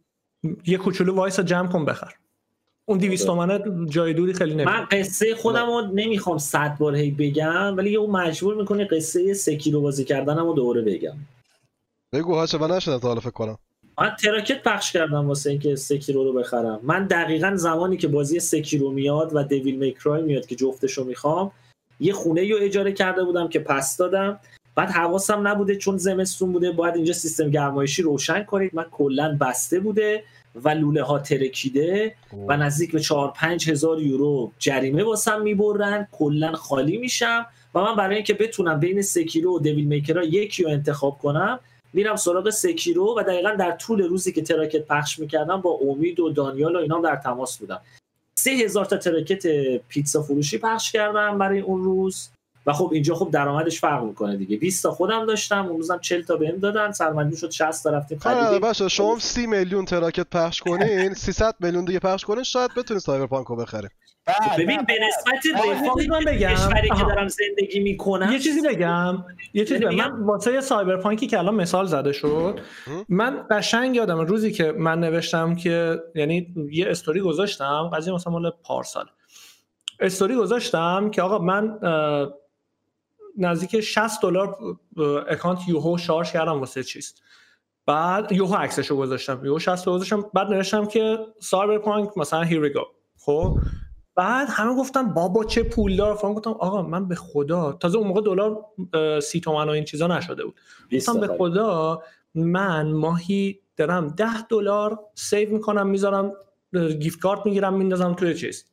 یه 0.65 0.77
کوچولو 0.77 1.15
وایس 1.15 1.39
جمع 1.39 1.67
کن 1.67 1.85
بخر. 1.85 2.13
اون 2.85 2.97
200 2.97 3.25
تومنه 3.25 3.85
جای 3.89 4.13
دوری 4.13 4.33
خیلی 4.33 4.53
نمیره 4.53 4.79
من 4.79 4.87
قصه 4.91 5.35
خودم 5.35 5.65
رو 5.65 5.81
نمی‌خوام 5.81 6.37
صد 6.37 6.77
بار 6.79 6.95
هی 6.95 7.11
بگم 7.11 7.77
ولی 7.77 7.91
یه 7.91 7.99
مجبور 7.99 8.55
می‌کنه 8.55 8.85
قصه 8.85 9.33
Sekiro 9.33 9.81
بازی 9.81 10.03
کردنم 10.05 10.45
رو 10.47 10.53
دوباره 10.53 10.81
بگم. 10.81 11.15
بگو 12.13 12.35
هاشم 12.35 12.57
من 12.57 12.71
نشدم 12.71 12.97
تا 12.97 13.07
حالا 13.07 13.19
فکر 13.19 13.29
کنم. 13.29 13.57
من 13.99 14.15
تراکت 14.23 14.63
پخش 14.63 14.91
کردم 14.91 15.27
واسه 15.27 15.49
اینکه 15.49 15.75
Sekiro 15.75 16.23
رو 16.23 16.33
بخرم. 16.33 16.79
من 16.83 17.05
دقیقا 17.05 17.55
زمانی 17.55 17.97
که 17.97 18.07
بازی 18.07 18.39
Sekiro 18.39 18.91
میاد 18.91 19.35
و 19.35 19.43
Devil 19.43 19.75
May 19.75 19.98
Cry 19.98 20.21
میاد 20.21 20.45
که 20.45 20.55
جفتش 20.55 20.93
رو 20.93 21.03
می‌خوام 21.03 21.51
یه 21.99 22.13
خونه 22.13 22.49
رو 22.51 22.57
اجاره 22.61 22.91
کرده 22.91 23.23
بودم 23.23 23.47
که 23.47 23.59
پس 23.59 23.97
دادم. 23.97 24.39
بعد 24.75 24.89
حواسم 24.89 25.47
نبوده 25.47 25.75
چون 25.75 25.97
زمستون 25.97 26.51
بوده 26.51 26.71
باید 26.71 26.95
اینجا 26.95 27.13
سیستم 27.13 27.49
گرمایشی 27.49 28.01
روشن 28.01 28.43
کنید. 28.43 28.75
من 28.75 28.85
کلا 28.91 29.37
بسته 29.41 29.79
بوده 29.79 30.23
و 30.55 30.69
لوله 30.69 31.03
ها 31.03 31.19
ترکیده 31.19 32.15
و 32.47 32.57
نزدیک 32.57 32.91
به 32.91 32.99
4 32.99 33.33
5 33.35 33.69
هزار 33.69 34.01
یورو 34.01 34.51
جریمه 34.59 35.03
واسم 35.03 35.41
می‌برن. 35.41 36.07
کلا 36.11 36.53
خالی 36.53 36.97
میشم. 36.97 37.45
و 37.75 37.79
من 37.81 37.95
برای 37.95 38.15
اینکه 38.15 38.33
بتونم 38.33 38.79
بین 38.79 39.01
Sekiro 39.01 39.55
و 39.55 39.59
Devil 39.59 39.85
May 39.85 40.04
Cry 40.04 40.23
یکی 40.23 40.63
رو 40.63 40.69
انتخاب 40.69 41.17
کنم 41.17 41.59
میرم 41.93 42.15
سراغ 42.15 42.49
Sekiro 42.49 43.15
و 43.17 43.23
دقیقا 43.23 43.55
در 43.55 43.71
طول 43.71 44.03
روزی 44.03 44.31
که 44.31 44.41
تراکت 44.41 44.87
پخش 44.87 45.19
می‌کردم 45.19 45.61
با 45.61 45.71
امید 45.71 46.19
و 46.19 46.29
دانیال 46.29 46.75
و 46.75 46.79
اینا 46.79 47.01
در 47.01 47.15
تماس 47.15 47.57
بودم. 47.57 47.81
سه 48.35 48.51
هزار 48.51 48.85
تا 48.85 48.97
تراکت 48.97 49.47
پیتزا 49.77 50.21
فروشی 50.21 50.57
پخش 50.57 50.91
کردم 50.91 51.37
برای 51.37 51.59
اون 51.59 51.83
روز. 51.83 52.29
و 52.65 52.73
خب 52.73 52.89
اینجا 52.93 53.15
خب 53.15 53.29
درآمدش 53.31 53.79
فرق 53.81 54.03
می‌کنه 54.03 54.37
دیگه. 54.37 54.57
20 54.57 54.83
تا 54.83 54.91
خودم 54.91 55.25
داشتم 55.25 55.65
اون 55.65 55.77
روزم 55.77 55.99
40 55.99 56.21
تا 56.21 56.35
بهم 56.35 56.57
دادن 56.57 56.91
سرمندی 56.91 57.37
شد 57.37 57.51
60 57.51 57.83
تا 57.83 57.89
رفتیم 57.89 58.19
آره 58.25 58.41
خریدیم. 58.41 58.59
باشه 58.59 58.87
شما 58.87 59.19
30 59.19 59.47
میلیون 59.47 59.85
تراکت 59.85 60.29
پخش 60.29 60.59
کنین 60.61 61.13
300 61.13 61.55
میلیون 61.59 61.85
دیگه 61.85 61.99
پخش 61.99 62.25
کنین 62.25 62.43
شاید 62.43 62.71
بتونین 62.77 62.99
Cyberpunk 62.99 63.47
رو 63.47 63.55
بخرین. 63.55 63.89
ببین 64.57 64.81
به 64.83 64.93
نسبت 65.07 65.59
آه، 65.59 65.67
یه 65.67 65.73
رفاهی 65.73 66.01
چیز 66.01 66.09
من 66.11 66.19
بگم. 66.19 66.53
کشوری 66.53 66.89
که. 66.89 67.03
دارم 67.03 67.27
زندگی 67.27 67.79
می‌کنم 67.79 68.31
یه 68.31 68.39
چیزی 68.39 68.61
بگم. 68.61 69.25
یه 69.53 69.65
چیزی 69.65 69.85
بگم. 69.85 69.95
من 69.95 70.23
واسه 70.25 70.61
Cyberpunk 70.61 71.20
ی 71.20 71.27
که 71.27 71.39
الان 71.39 71.55
مثال 71.55 71.85
زده 71.85 72.11
شد 72.11 72.59
من 73.09 73.45
قشنگ 73.51 73.95
یادم 73.95 74.19
روزی 74.19 74.51
که 74.51 74.71
من 74.71 74.99
نوشتم 74.99 75.55
که 75.55 75.99
یعنی 76.15 76.53
یه 76.71 76.89
استوری 76.89 77.21
گذاشتم 77.21 77.89
قضیه 77.93 78.13
مثلا 78.13 78.33
مال 78.33 78.51
پارسال. 78.63 79.05
استوری 79.99 80.35
گذاشتم 80.35 81.09
که 81.11 81.21
آقا 81.21 81.37
من 81.39 81.79
نزدیک 83.37 83.79
60 83.79 84.21
دلار 84.21 84.57
account 85.27 85.59
یوهو 85.67 85.97
شارژ 85.97 86.31
کردم 86.31 86.59
واسه 86.59 86.83
چیز. 86.83 87.15
بعد 87.85 88.31
یوهو 88.31 88.55
عکسشو 88.55 88.97
گذاشتم. 88.97 89.45
یوهو 89.45 89.59
60 89.59 89.87
رو 89.87 89.93
گذاشتم. 89.93 90.25
بعد 90.33 90.47
نوشتم 90.47 90.85
که 90.85 91.17
Cyberpunk 91.39 92.17
مثلا 92.17 92.41
here 92.41 92.69
we 92.69 92.76
go 92.76 92.83
خب؟ 93.17 93.57
بعد 94.15 94.47
همه 94.51 94.75
گفتن 94.75 95.13
بابا 95.13 95.43
چه 95.43 95.63
پولدار. 95.63 96.15
فلان 96.15 96.33
گفتم 96.33 96.51
آقا 96.51 96.81
من 96.81 97.07
به 97.07 97.15
خدا 97.15 97.71
تازه 97.71 97.97
اون 97.97 98.07
موقع 98.07 98.21
دلار 98.21 98.65
سی 99.19 99.39
تومن 99.39 99.69
و 99.69 99.71
این 99.71 99.83
چیزا 99.83 100.07
نشده 100.07 100.45
بود. 100.45 100.55
20 100.89 101.09
گفتم 101.09 101.19
به 101.21 101.37
خدا 101.37 102.03
من 102.35 102.91
ماهی 102.91 103.59
دارم 103.77 104.07
ده 104.07 104.47
دلار 104.49 104.99
save 105.15 105.49
می‌کنم 105.49 105.87
می‌ذارم 105.87 106.31
gift 106.99 107.19
card 107.19 107.45
می‌گیرم 107.45 107.73
میندازم 107.73 108.13
توی 108.13 108.33
چیز. 108.35 108.65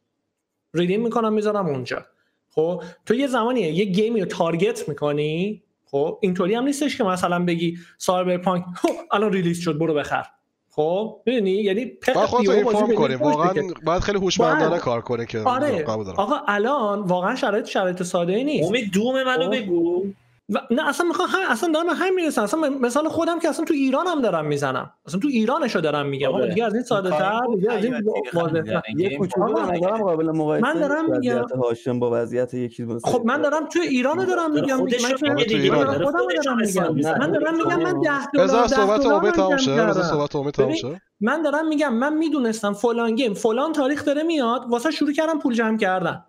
redeem 0.74 1.02
می‌کنم 1.02 1.32
می‌ذارم 1.32 1.66
اونجا. 1.66 2.06
خب 2.54 2.82
تو 3.06 3.14
یه 3.14 3.26
زمانیه 3.26 3.72
یه 3.72 3.84
game 3.84 4.13
ی 4.13 4.20
رو 4.20 4.26
target 4.26 4.88
می‌کنی؟ 4.88 5.62
خب 5.90 6.18
اینطوری 6.22 6.54
هم 6.54 6.64
نیستش 6.64 6.96
که 6.96 7.04
مثلا 7.04 7.44
بگی 7.44 7.78
Cyberpunk 7.98 8.64
"هو، 8.76 8.88
الان 9.12 9.32
release 9.32 9.60
شد 9.60 9.78
برو 9.78 9.94
بخر. 9.94 10.26
خب 10.70 11.20
می‌دونی؟ 11.26 11.50
یعنی 11.50 11.86
پق 11.86 12.16
خودتو 12.26 12.52
به 12.52 12.94
کنیم. 12.94 13.18
واقعا 13.18 13.54
باید 13.84 14.02
خیلی 14.02 14.18
هوشمندانه 14.18 14.68
باید. 14.68 14.82
کار 14.82 15.00
کنه 15.00 15.26
که 15.26 15.38
آره. 15.40 15.84
آقا 16.16 16.36
الان 16.48 17.02
واقعا 17.02 17.34
شرایط 17.36 17.66
شرایط 17.66 18.02
ساده 18.02 18.32
ای 18.32 18.44
نیست. 18.44 18.68
امید 18.68 18.92
دوم 18.92 19.22
منو 19.22 19.44
خب. 19.44 19.56
بگو. 19.56 20.06
و 20.50 20.60
نه 20.70 20.88
اصلا 20.88 21.06
می‌خوام 21.06 21.28
هم 21.32 21.50
اصلا 21.50 21.72
دارم 21.72 21.86
به 21.86 21.94
همین 21.94 22.14
می‌رسم. 22.14 22.42
اصلا 22.42 22.60
مثال 22.60 23.08
خودم 23.08 23.38
که 23.38 23.48
اصلا 23.48 23.64
تو 23.64 23.74
ایران 23.74 24.06
هم 24.06 24.20
دارم 24.20 24.46
می‌زنم. 24.46 24.90
اصلا 25.06 25.20
تو 25.20 25.28
ایرانشو 25.28 25.80
دارم 25.80 26.06
میگم. 26.06 26.28
آقا 26.28 26.36
آره. 26.38 26.48
دیگه 26.48 26.64
از 26.64 26.74
این 26.74 26.82
ساده 26.82 27.10
تر 27.10 27.40
دیگه 27.54 27.72
از 27.72 27.84
این 27.84 27.94
واضح 28.34 28.62
یه 28.96 29.18
کوچولو 29.18 29.54
قابل 29.98 30.30
مقایسه 30.30 30.66
من 30.66 30.80
دارم 30.80 31.04
میگم- 31.04 31.16
وضعیت 31.16 31.52
هاشم 31.52 31.98
با 31.98 32.10
وضعیت 32.12 32.54
یکی 32.54 32.86
خب 33.04 33.22
من 33.24 33.42
دارم 33.42 33.66
تو 33.66 33.80
ایرانو 33.80 34.24
دارم 34.24 34.52
میگم. 34.54 34.84
ایران. 34.84 36.04
خودم 36.04 36.20
دارم 36.44 36.58
میگم. 36.58 37.18
من 37.18 37.32
دارم 37.32 37.56
میگم 37.56 37.82
من 37.82 38.00
10 38.00 38.26
دلار 38.32 38.46
بذار 38.46 38.66
10 38.66 38.68
صحبت 38.76 39.00
تمام 39.00 39.50
من 39.50 39.56
شه. 39.56 39.86
بذار. 39.86 40.04
صحبت 40.04 40.30
تمام 40.30 40.50
ببین، 40.58 40.74
شه. 40.74 41.00
من 41.20 41.42
دارم 41.42 41.68
میگم 41.68 41.94
من 41.94 42.14
می‌دونستم 42.14 42.72
فلان 42.72 43.14
گیم 43.14 43.34
فلان 43.34 43.72
تاریخ 43.72 44.04
داره 44.04 44.22
میاد 44.22 44.64
واسه 44.68 44.90
شروع 44.90 45.12
کردم 45.12 45.38
پول 45.38 45.54
جمع 45.54 45.76
کردن. 45.78 46.24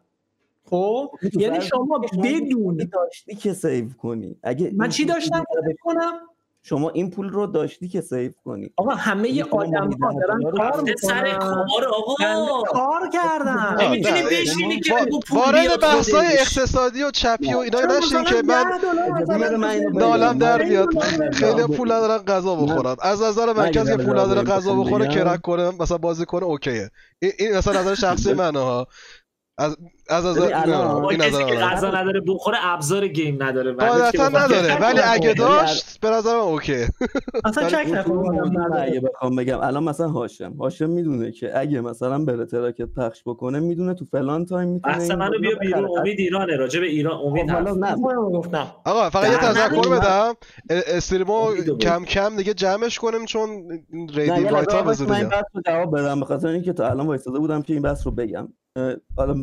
خب؟ 0.72 1.12
یعنی 1.34 1.62
شما 1.62 2.02
بدون. 2.24 2.90
داشتی 2.94 3.36
که 3.36 3.54
سیو 3.54 3.86
کنی؟ 3.98 4.36
اگه 4.44 4.72
من 4.78 4.90
چی 4.90 5.06
داشتم؟ 5.06 5.44
که 5.54 5.76
کنم 5.82 6.14
شما 6.64 6.90
این 6.90 7.10
پول 7.10 7.30
رو 7.30 7.48
داشتی 7.48 7.88
که 7.88 8.02
سیو 8.02 8.32
کنی. 8.46 8.74
آقا 8.78 8.92
همه 8.92 9.30
شما 9.30 9.48
آدم 9.52 9.90
ها 10.02 10.14
دارن 10.14 10.52
کار 10.58 10.96
سر 11.02 11.38
کار 11.38 11.86
آقا. 11.94 12.64
کار 12.64 13.10
کردن. 13.14 13.78
نمی‌تونی 13.86 14.24
بشینی 14.24 14.80
که 14.80 14.94
بگو 15.06 15.20
پول 15.20 15.40
وارد 15.40 15.82
بحثای 15.82 16.28
خودش. 16.28 16.58
اقتصادی 16.58 17.04
و 17.04 17.12
چپی 17.12 17.54
و 17.54 17.58
اینا 17.58 17.80
نشین 17.80 18.24
که 18.24 18.36
من 18.36 18.64
10 18.64 18.78
دلار 18.78 19.10
مثلا 19.10 19.38
بذار 19.38 19.56
من 19.56 19.70
اینو 19.70 19.90
بگم. 19.90 20.00
نالم 20.00 20.38
در 20.38 20.64
بیاد. 20.64 20.88
خیلی 21.34 21.64
پول 21.64 21.92
ندارن 21.92 22.18
غذا 22.18 22.56
بخورن. 22.56 22.96
از 23.02 23.22
نظر 23.22 23.54
کسی 23.72 23.98
که 23.98 24.04
پول 24.04 24.20
نداره 24.20 24.42
این 24.42 24.50
غذا 24.50 24.76
بخوره 24.76 25.08
کرک 25.08 25.42
کنه 25.42 25.72
مثلا 25.80 25.98
بازی 25.98 26.26
کنه 26.26 26.44
اوکیه. 26.44 26.90
این 27.20 27.32
این 27.40 27.58
مثلا 27.58 27.82
نظر 27.82 27.96
شخصی 27.96 28.34
منه 28.34 28.60
ها. 28.60 28.88
از 29.58 29.78
از 30.12 30.26
از 30.26 30.38
این 30.38 30.50
کسی 31.18 31.30
نظر 31.30 31.44
که 31.44 31.54
منه. 31.56 31.66
غذا 31.66 31.88
نداره 31.92 32.22
بخوره 32.28 32.58
ابزار 32.62 33.08
گیم 33.08 33.44
نداره. 33.44 33.74
قاعدتا 33.74 34.30
با- 34.30 34.40
نداره. 34.40 34.82
ولی 34.82 35.00
اگه 35.00 35.24
یعنی 35.24 35.34
داشت 35.34 36.00
به 36.00 36.10
نظرم 36.10 36.40
اوکی. 36.40 36.86
اصلا 37.46 37.70
چک 37.70 37.76
اصول 37.76 37.98
نکن 37.98 38.12
موجود 38.14 38.58
اگه 38.78 39.00
بخوام 39.00 39.36
بگم 39.36 39.60
الان 39.60 39.84
مثلا 39.84 40.08
هاشم. 40.08 40.54
هاشم 40.54 40.90
می‌دونه 40.90 41.32
که 41.32 41.60
اگه 41.60 41.82
مثلا 41.82 42.26
بره 42.26 42.46
تراکت 42.46 42.86
پخش 42.98 43.22
بکنه 43.26 43.60
می‌دونه 43.60 43.94
تو 43.94 44.06
فلان 44.06 44.46
تایم 44.46 44.70
می‌تونه 44.70 44.98
این 45.02 45.16
منو 45.16 45.34
رو 45.34 45.40
بیا 45.40 45.56
بیرون. 45.62 46.00
امید 46.00 46.20
ایرانه 46.20 46.56
راجع 46.56 46.80
به 46.80 46.86
ایران. 46.86 47.20
امید 47.26 47.48
خب، 47.50 47.54
حالا 47.54 47.74
نه. 47.74 48.66
آقا 48.86 49.10
فقط 49.10 49.32
یه 49.32 49.38
تذکر 49.38 49.90
بدم. 49.90 50.34
استریمو. 50.70 51.56
کم 51.82 52.06
کم 52.06 52.38
دیگه 52.38 52.54
جمعش 52.54 53.00
کنیم 53.00 53.26
چون 53.26 53.50
ریدی 54.14 54.42
یه 54.42 54.52
وایت 54.52 54.74
ها 54.74 54.82
لحظه 54.82 55.06
من 55.06 55.30
بحث 55.30 55.44
رو 55.54 55.62
جواب 55.66 55.98
بدم. 56.00 56.20
به 56.20 56.26
خاطر 56.26 56.48
اینکه 56.48 56.74
تا 56.74 56.90
الان 56.90 57.08
وایساده 57.08 57.40
بودم 57.40 57.62
که 57.62 57.74
این 57.74 57.82
بحث 57.82 58.06
رو 58.06 58.12
بگم. 58.12 58.48
حالا 59.18 59.36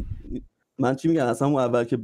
من 0.78 0.96
چی 0.96 1.08
میگم؟ 1.08 1.26
اصلا 1.26 1.48
اون 1.48 1.60
اول 1.60 1.84
که 1.84 1.96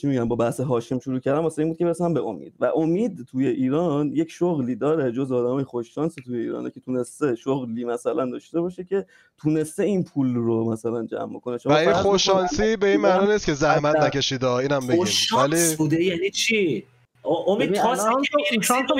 چی 0.00 0.06
میگم؟ 0.06 0.28
با 0.28 0.36
بحث 0.36 0.60
هاشم 0.60 0.98
شروع 0.98 1.18
کردم 1.18 1.42
واسه 1.42 1.62
این 1.62 1.68
بود 1.68 1.78
که 1.78 1.84
برسم 1.84 2.14
به 2.14 2.20
امید. 2.20 2.54
و 2.60 2.64
امید 2.76 3.26
توی 3.30 3.46
ایران 3.46 4.12
یک 4.12 4.30
شغلی 4.30 4.76
داره 4.76 5.12
جز 5.12 5.32
آدمای 5.32 5.64
خوششانس 5.64 6.14
توی 6.14 6.38
ایرانه 6.38 6.70
که 6.70 6.80
تونسته 6.80 7.34
شغلی 7.34 7.84
مثلا 7.84 8.30
داشته 8.30 8.60
باشه 8.60 8.84
که 8.84 9.06
تونسته 9.38 9.82
این 9.82 10.04
پول 10.04 10.34
رو 10.34 10.72
مثلا 10.72 11.06
جمع 11.06 11.40
کنه 11.40 11.58
و 11.64 11.72
این 11.72 11.84
فرض 11.84 11.94
بکن 11.94 12.02
خوششانسی 12.02 12.76
به 12.76 12.90
این 12.90 13.00
معنی 13.00 13.32
نیست 13.32 13.46
که 13.46 13.54
زحمت 13.54 13.96
نکشیده 13.96 14.50
اینم 14.50 14.86
بگیم. 14.86 15.04
ولی 15.38 15.76
بوده 15.76 16.04
یعنی 16.04 16.30
چی؟ 16.30 16.84
امید 17.24 17.74
تاسی 17.74 18.08
که 18.08 18.36
میریزی 18.36 18.66
شانس 18.66 18.90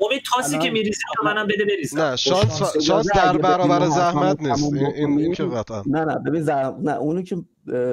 امید 0.00 0.22
تاسی 0.34 0.58
که 0.58 0.70
میریزی 0.70 1.02
رو 1.18 1.24
منم 1.24 1.46
بده 1.46 1.64
بریزم 1.64 2.00
نه 2.00 2.16
شانس 2.16 2.76
شانس 2.82 3.06
در 3.14 3.38
برابر 3.38 3.86
زحمت 3.86 4.42
نیست 4.42 4.72
این, 4.74 5.34
که. 5.34 5.44
قطعا 5.44 5.82
نه 5.86 6.04
نه 6.04 6.18
ببین 6.18 6.42
زح... 6.42 6.70
نه 6.80 6.96
اونی 6.96 7.22
که 7.22 7.36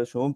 شما 0.08 0.36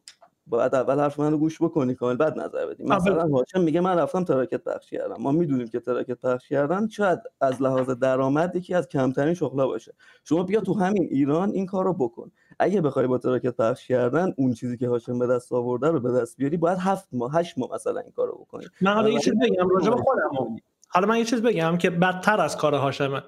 باید 0.49 0.75
اول 0.75 0.99
حرف 0.99 1.19
من 1.19 1.31
رو 1.31 1.37
گوش 1.37 1.61
بکنی 1.61 1.95
کامل 1.95 2.15
بعد 2.15 2.39
نظر 2.39 2.65
بدی 2.65 2.83
آه، 2.83 2.97
مثلا 2.97 3.27
هاشم 3.27 3.61
میگه 3.61 3.81
من 3.81 3.97
رفتم 3.97 4.23
تراکت 4.23 4.63
پخش 4.63 4.89
کردم 4.89 5.15
ما 5.19 5.31
می‌دونیم 5.31 5.67
که 5.67 5.79
تراکت 5.79 6.19
پخش 6.25 6.49
کردن 6.49 6.87
شاید 6.87 7.19
از 7.41 7.61
لحاظ 7.61 7.89
درآمد 7.89 8.55
یکی 8.55 8.73
از 8.73 8.87
کمترین 8.87 9.33
شغلا 9.33 9.67
باشه 9.67 9.93
شما 10.23 10.43
بیا 10.43 10.61
تو 10.61 10.73
همین 10.73 11.07
ایران 11.11 11.51
این 11.51 11.65
کار 11.65 11.85
رو 11.85 11.93
بکن 11.93 12.31
اگه 12.59 12.81
بخوای 12.81 13.07
با 13.07 13.17
تراکت 13.17 13.55
پخش 13.57 13.87
کردن 13.87 14.33
اون 14.37 14.53
چیزی 14.53 14.77
که 14.77 14.87
هاشم 14.87 15.19
به 15.19 15.27
دست 15.27 15.53
آورده 15.53 15.87
رو 15.87 15.99
به 15.99 16.11
دست 16.11 16.37
بیاری 16.37 16.57
باید 16.57 16.77
هفت 16.77 17.07
ماه 17.11 17.35
هشت 17.35 17.57
ماه 17.57 17.73
مثلا 17.73 17.99
این 17.99 18.11
کار 18.11 18.27
رو 18.27 18.37
بکنی. 18.37 18.65
من 18.81 18.93
حالا 18.93 19.09
یه 19.09 19.19
چیز 19.19 19.33
بگم 19.33 19.69
راجع 19.69 19.89
به. 19.89 19.95
خودم 19.95 20.57
حالا 20.89 21.07
من 21.07 21.17
یه 21.17 21.25
چیز 21.25 21.41
بگم 21.41 21.77
که 21.77 21.89
بدتر 21.89 22.41
از 22.41 22.57
کار 22.57 22.75
هاشمه 22.75 23.21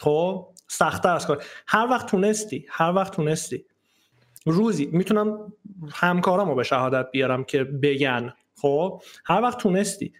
خب؟ 0.00 0.46
سختتر 0.68 1.14
از 1.14 1.26
کار. 1.26 1.44
هر 1.66 1.86
وقت 1.90 2.06
تونستی 2.06 2.66
هر 2.68 2.92
وقت 2.92 3.12
تونستی. 3.12 3.64
روزی 4.46 4.88
می‌تونم 4.92 5.52
همکارامو 5.92 6.54
به 6.54 6.62
شهادت 6.62 7.10
بیارم 7.10 7.44
که 7.44 7.64
بگن 7.64 8.32
خب؟ 8.60 9.02
هر 9.24 9.42
وقت 9.42 9.58
تونستی. 9.58 10.12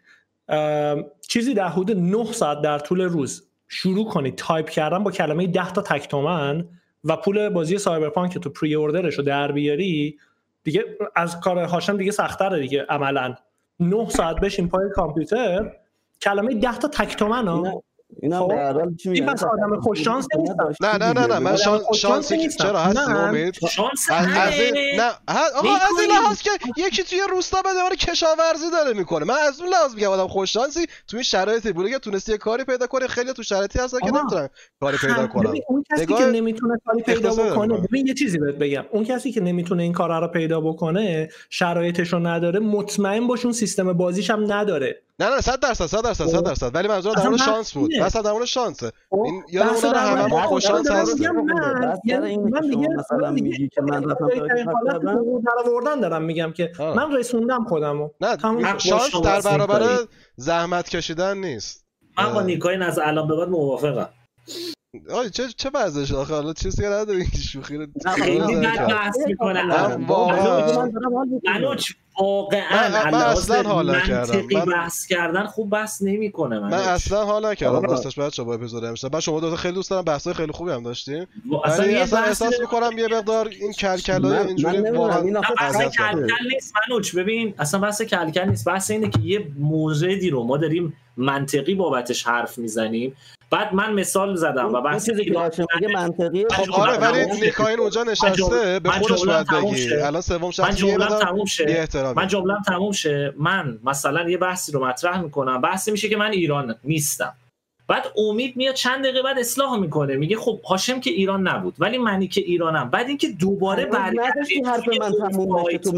چیزی 1.29 1.55
در 1.55 1.69
حدود 1.69 1.97
9 1.97 2.33
ساعت 2.33 2.63
در 2.63 2.79
طول 2.79 3.01
روز 3.01 3.49
شروع 3.69 4.09
کنی 4.09 4.31
تایپ 4.31 4.71
کردن 4.71 5.05
با 5.05 5.11
کلمه 5.11 5.47
10 5.47 5.73
تا 5.73 5.83
تک 5.83 6.09
تومن 6.09 6.69
و 7.09 7.17
پول 7.17 7.49
بازی 7.49 7.79
Cyberpunk 7.79 8.33
که 8.33 8.39
تو 8.39 8.51
pre-order 8.51 8.75
ش 8.75 9.15
رو 9.15 9.25
در 9.25 9.53
بیاری 9.53 10.19
دیگه 10.65 10.85
از 11.17 11.41
کار 11.41 11.59
هاشم 11.59 11.97
دیگه 11.97 12.11
سختره 12.11 12.61
دیگه 12.61 12.87
عملا. 12.89 13.35
9 13.81 14.09
ساعت 14.09 14.37
بشین 14.41 14.69
پای 14.69 14.91
کامپیوتر 14.95 15.73
کلمه 16.23 16.55
10 16.55 16.79
تا 16.79 16.89
تک 16.89 17.17
تومن 17.17 17.49
اینا 18.23 18.37
اینا 18.37 18.49
خب، 18.49 18.49
به 18.49 18.55
هر 18.61 18.73
حال 18.73 18.95
چی 18.95 19.09
این 19.11 19.21
میگن 19.21 19.33
پس 19.33 19.45
آدم 19.45 19.81
خوششانس 19.81 20.27
نیستم. 20.39 20.73
نه 20.81 20.97
نه 20.99 21.13
نه 21.13 21.27
نه 21.27 21.39
من 21.39 21.57
شان- 21.57 21.81
شانسی. 21.95 22.49
چرا 22.49 22.81
هستی 22.81 23.13
من- 23.13 23.17
امید 23.29 23.55
شانس 23.71 24.07
از. 24.11 24.27
نه 24.97 25.11
آقا 25.55 25.75
از 25.75 25.83
این. 26.03 26.11
لحاظ 26.11 26.43
که 26.43 26.51
یکی 26.77 27.03
توی 27.03 27.19
روستا 27.31 27.63
به 27.63 27.97
کشاورزی 27.97 28.71
داره 28.73 28.99
می‌کنه 28.99 29.25
من 29.25 29.35
از 29.49 29.61
اون 29.61 29.69
لحاظ 29.71 29.95
میگم 29.95 30.09
آدم 30.09 30.29
خوششانسی 30.29 30.87
توی 31.09 31.17
این 31.17 31.23
شرایطی 31.23 31.73
بوده 31.73 31.91
که 31.91 31.99
تونستی 31.99 32.33
یه 32.33 32.39
کاری 32.39 32.65
پیدا 32.65 32.87
کنی 32.87 33.07
خیلی 33.07 33.33
تو 33.33 33.43
شرایطی 33.43 33.79
هستن 33.79 33.99
که 33.99 34.11
آها. 34.11 34.21
نمی‌تونن 34.21 34.49
کاری 34.81 34.97
پیدا 34.99 35.15
هم- 35.15 35.29
کنن 35.29 35.53
اون 35.69 35.85
کسی 35.93 36.07
که 36.07 36.25
نمی‌تونه 36.25 36.75
کاری 36.87 37.03
پیدا 37.03 37.35
بکنه. 37.35 37.75
ببین 37.77 38.07
یه 38.07 38.15
چیزی 38.15 38.39
بهت 38.39 38.55
بگم 38.55 38.85
اون 38.91 39.05
کسی 39.05 39.33
که 39.33 39.41
نمی‌تونه 39.41 39.83
این 39.83 39.93
کار 39.93 40.21
رو 40.21 40.29
پیدا 40.29 40.61
بکنه 40.61 41.29
شرایطش 41.51 42.13
رو 42.13 42.19
نداره 42.19 42.61
مطمئن 42.61 43.27
باش 43.27 43.45
اون 43.45 43.53
سیستم 43.53 43.93
بازیش 43.93 44.31
هم 44.31 44.53
نداره 44.53 45.03
نه 45.20 45.28
نه 45.35 45.40
100 45.40 45.61
درصد 45.61 45.86
100 45.86 46.03
درصد 46.05 46.27
100 46.27 46.43
درصد. 46.45 46.74
ولی 46.74 46.89
منظورم 46.89 47.15
در 47.15 47.28
مورد 47.28 47.40
شانس 47.40 47.73
بود. 47.73 47.95
مثلا 47.95 48.23
در 48.23 48.32
مورد 48.32 48.45
شانسه 48.45 48.93
خب، 49.11 49.20
این 49.20 49.43
نره 49.53 49.81
در 49.81 49.89
مورد- 49.89 49.97
هممون 49.97 50.31
بحث 50.31 50.47
خوششانس 50.49 50.89
دارم 50.89 51.01
هستیم 51.01 51.31
میگم 51.35 52.51
من 52.51 52.61
دیگه 52.61 52.89
مثلا 52.89 53.31
میگی 53.31 53.69
که 53.69 53.81
من 53.82 54.11
رفتم 54.11 54.28
در 54.28 55.70
آوردن 55.70 56.01
دارم 56.01 56.23
میگم 56.23 56.53
که. 56.53 56.73
من 56.78 57.12
رسوندم 57.16 57.65
خودمو. 57.65 58.09
نه. 58.20 58.36
شانس 58.78 59.16
در 59.24 59.40
برابر. 59.40 59.99
زحمت 60.36 60.89
کشیدن 60.89 61.36
نیست. 61.39 61.85
من 62.19 62.35
با 62.35 62.43
نیکای 62.43 62.77
از 62.77 62.99
الان 62.99 63.28
به 63.28 63.36
بعد 63.36 63.49
موافقم. 63.49 64.09
آی 65.15 65.31
چه 65.31 65.48
چه 65.56 65.70
وضعش 65.74 66.12
آخه 66.12 66.35
حالا 66.35 66.52
چیزی 66.52 66.82
که 66.82 66.89
نداری 66.89 67.24
که 67.27 67.36
شوخی 67.39 67.77
رو 67.77 67.86
خیلی 68.16 68.39
بد. 68.56 68.89
بحث 68.89 69.15
می‌کنه. 69.27 69.62
واقعا- 70.06 70.90
واقعا 72.20 73.10
من- 73.10 73.15
اصلاً 73.15 73.62
حال 73.62 73.86
منطقی 73.86 74.12
نکردم. 74.12 74.43
من- 74.52 74.65
بحث 74.65 75.06
کردن 75.06 75.47
خوب 75.47 75.70
بحث 75.70 76.02
نمی‌کنه 76.02 76.59
من 76.60 76.73
اصلا 76.73 77.24
حال 77.24 77.47
نکردم 77.47 77.77
آقا. 77.77 77.86
راستش 77.86 78.19
بچه 78.19 78.43
با 78.43 78.55
اپیزود 78.55 78.85
امشب 78.85 79.15
من 79.15 79.20
شما 79.20 79.40
دو 79.40 79.51
تا 79.51 79.56
خیلی 79.56 79.74
دوست 79.74 79.90
دارم 79.90 80.02
بحثای 80.05 80.35
خیلی 80.35 80.52
خوبی 80.52 80.70
هم 80.70 80.82
داشتیم 80.82 81.27
اصلا 81.65 81.85
ولی 81.85 81.93
یه 81.93 82.01
اصلا 82.01 82.19
احساس 82.20 82.60
می‌کنم 82.60 82.98
یه 82.98 83.06
مقدار 83.09 83.48
این 83.48 83.73
کلکلای 83.73 84.47
اینجوری 84.47 84.90
واقعا 84.90 85.40
بحث 85.59 85.77
کرد. 85.77 86.15
کلکل 86.15 86.48
نیست 86.55 86.73
منوچ 86.90 87.15
ببین 87.16 87.55
اصلا 87.59 87.81
بحث 87.81 88.02
کلکل 88.02 88.48
نیست 88.48 88.65
بحث 88.65 88.90
اینه 88.90 89.10
که 89.10 89.20
یه 89.20 89.47
موردی 89.59 90.31
رو 90.31 90.44
ما 90.44 90.56
داریم 90.56 90.97
منطقی 91.16 91.74
بابتش 91.74 92.27
حرف 92.27 92.59
می‌زنیم 92.59 93.16
بعد 93.51 93.75
من 93.75 93.93
مثال 93.93 94.37
زدم 94.37 94.75
و 94.75 94.81
بحث 94.81 95.07
چیزی 95.07 95.25
که 95.25 95.31
میگه 95.81 95.95
منطقیه. 95.95 96.47
خب 96.51 96.65
جمله‌ام 96.65 96.81
آره 96.81 96.99
ولی. 96.99 97.41
نیکاین 97.41 97.81
اونجا 97.81 98.03
نشسته 98.03 98.81
به 98.81 98.91
من 98.91 98.99
خودش 98.99 99.25
باید 99.25 99.47
بگی. 99.47 99.95
الان 99.95 100.20
سوم 100.20 100.41
من 100.43 100.51
شخص 100.51 100.69
یه 100.69 100.75
جمله‌ام 100.75 101.19
بدم 101.19 101.25
تموم 101.25 101.45
شه. 101.45 101.89
من 102.16 102.29
جمله‌ام 102.29 102.62
تموم 102.66 102.93
شه. 102.93 103.35
من 103.39 103.79
مثلا 103.85 104.31
یه 104.31 104.39
بحثی 104.39 104.73
رو 104.73 104.87
مطرح 104.87 105.20
می‌کنم. 105.20 105.61
بحثی 105.61 105.91
میشه 105.91 106.09
که 106.09 106.16
من 106.16 106.31
ایران 106.31 106.75
نیستم. 106.85 107.33
بعد 107.89 108.12
امید 108.16 108.56
میاد 108.56 108.74
چند 108.74 109.05
دقیقه 109.05 109.23
بعد 109.23 109.39
اصلاح 109.39 109.77
می‌کنه. 109.77 110.16
میگه 110.16 110.36
خب 110.36 110.60
هاشم 110.69 111.01
که 111.01 111.10
ایران 111.10 111.48
نبود 111.48 111.74
ولی 111.78 111.98
منی 111.98 112.28
که 112.28 112.40
ایرانم. 112.40 112.90
بعد 112.90 113.09
اینکه 113.09 113.28
دوباره 113.28 113.85
هنوز 113.85 114.12
نذاشتی 114.12 114.62
حرف 114.62 114.89
من 114.89 115.31
تموم 115.31 115.69
نشه 115.69 115.78
تو 115.78 115.93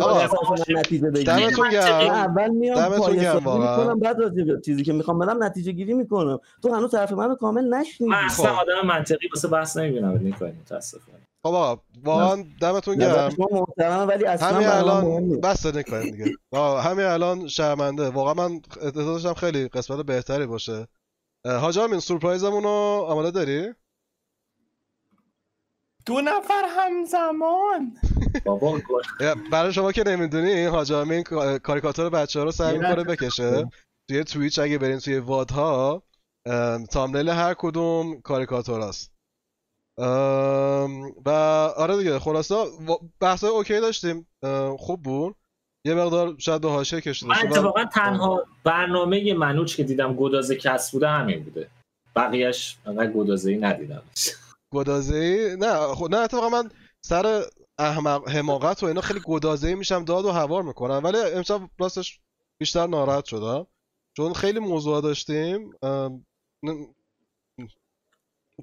نتیجه 0.69 1.11
بگیری. 1.11 1.25
دمتون 1.25 1.67
من 1.67 1.73
گرم. 1.73 2.11
اول 2.11 2.49
میام. 2.49 2.93
می‌کنم 3.59 4.01
بعد 4.01 4.21
راجع 4.21 4.45
به 4.45 4.61
چیزی 4.65 4.83
که 4.83 4.93
می‌خوام 4.93 5.19
بدم 5.19 5.45
نتیجه 5.45 5.73
گیری 5.73 5.95
می‌کنم. 5.95 6.39
تو 6.63 6.75
هنوز 6.75 6.95
حرف 6.95 7.13
منو 7.13 7.35
کامل 7.35 7.75
نشنیدی. 7.75 8.13
من 8.13 8.25
اصلا 8.25 8.55
خب. 8.55 8.61
آدم 8.61 8.87
منطقی 8.87 9.29
واسه 9.35 9.49
بحث 9.49 9.77
نمی‌بینم 9.77 10.19
نیکای 10.23 10.53
متاسفانه. 10.53 11.19
خب 11.43 11.55
آقا 11.55 11.83
واقعا 12.05 12.45
دمتون 12.61 12.97
گرم. 12.97 13.31
ولی 14.09 14.25
اصلا 14.25 14.49
همین 14.49 14.69
الان. 14.69 15.41
بس 15.41 15.67
نکنیم 15.67 16.11
دیگه. 16.11 16.35
همین 16.83 17.07
الان 17.07 17.49
شرمنده. 17.49 18.11
واقعا 18.11 18.35
من 18.35 18.61
داشتم 18.95 19.35
خیلی 19.35 19.69
قسمت 19.69 20.07
بهتری 20.07 20.47
باشه. 20.47 20.87
حاج 21.45 21.79
آمین 21.79 22.01
سورپرایزمون 22.01 22.63
رو 22.63 23.05
آماده 23.09 23.31
داری؟ 23.31 23.75
دو 26.07 26.21
نفر 26.21 26.63
همزمان. 26.69 27.97
بابا 28.45 28.81
برای 29.53 29.73
شما 29.73 29.93
که 29.93 30.05
نمی‌دونی 30.07 30.65
حاج 30.65 30.93
آمین 30.93 31.23
کاریکاتور 31.63 32.11
بچه 32.11 32.39
ها 32.39 32.45
رو 32.45 32.53
سعی 32.53 32.79
می‌کنه. 32.79 33.05
بکشه. 33.05 33.71
توی 34.09 34.25
تویچ 34.25 34.59
اگه 34.59 34.79
برین 34.79 34.99
توی 34.99 35.19
وادها 35.19 36.03
ام، 36.47 36.87
تامنیل 36.87 37.29
هر 37.29 37.55
کدوم 37.55 38.21
کاریکاتور 38.21 38.81
هست 38.81 39.13
و 41.27 41.31
آره 41.77 41.97
دیگه 41.97 42.19
خلاصه 42.19 42.55
بحثای 43.21 43.51
اوکی 43.51 43.81
داشتیم. 43.81 44.29
خوب 44.79 45.03
بود. 45.03 45.37
یه 45.85 45.95
مقدار 45.95 46.35
شاید 46.39 46.61
به 46.61 46.71
حاشیه 46.71 47.01
کشیده 47.01 47.31
من 47.31 47.53
اتفاقا 47.53 47.85
تنها 47.85 48.47
برنامه 48.65 49.35
منوچ 49.35 49.77
که 49.77 49.85
دیدم 49.85 50.17
گدازه 50.17 50.57
کس 50.57 50.91
بوده 50.91 51.09
همین 51.09 51.45
بوده. 51.45 51.71
بقیهش 52.17 52.77
انقدر 52.87 53.13
گدازه 53.13 53.51
ای 53.51 53.57
ندیدم. 53.57 54.03
گدازه 54.73 55.57
نه 55.59 55.95
خب 55.95 56.11
نه 56.11 56.17
اتفاقا 56.17 56.49
من 56.49 56.71
سر 57.01 57.43
احمق 57.79 58.29
حماقت 58.29 58.83
و 58.83 58.87
اینا 58.87 59.01
خیلی 59.01 59.21
گدازه 59.25 59.75
میشم 59.75 60.05
داد 60.05 60.25
و 60.25 60.31
هوار 60.31 60.63
می‌کنم 60.63 61.01
ولی 61.05 61.19
امشب 61.19 61.61
راستش 61.79 62.21
بیشتر 62.59 62.87
ناراحت 62.87 63.25
شدم 63.25 63.67
چون 64.17 64.33
خیلی 64.33 64.59
موضوع 64.59 65.01
داشتیم. 65.03 65.71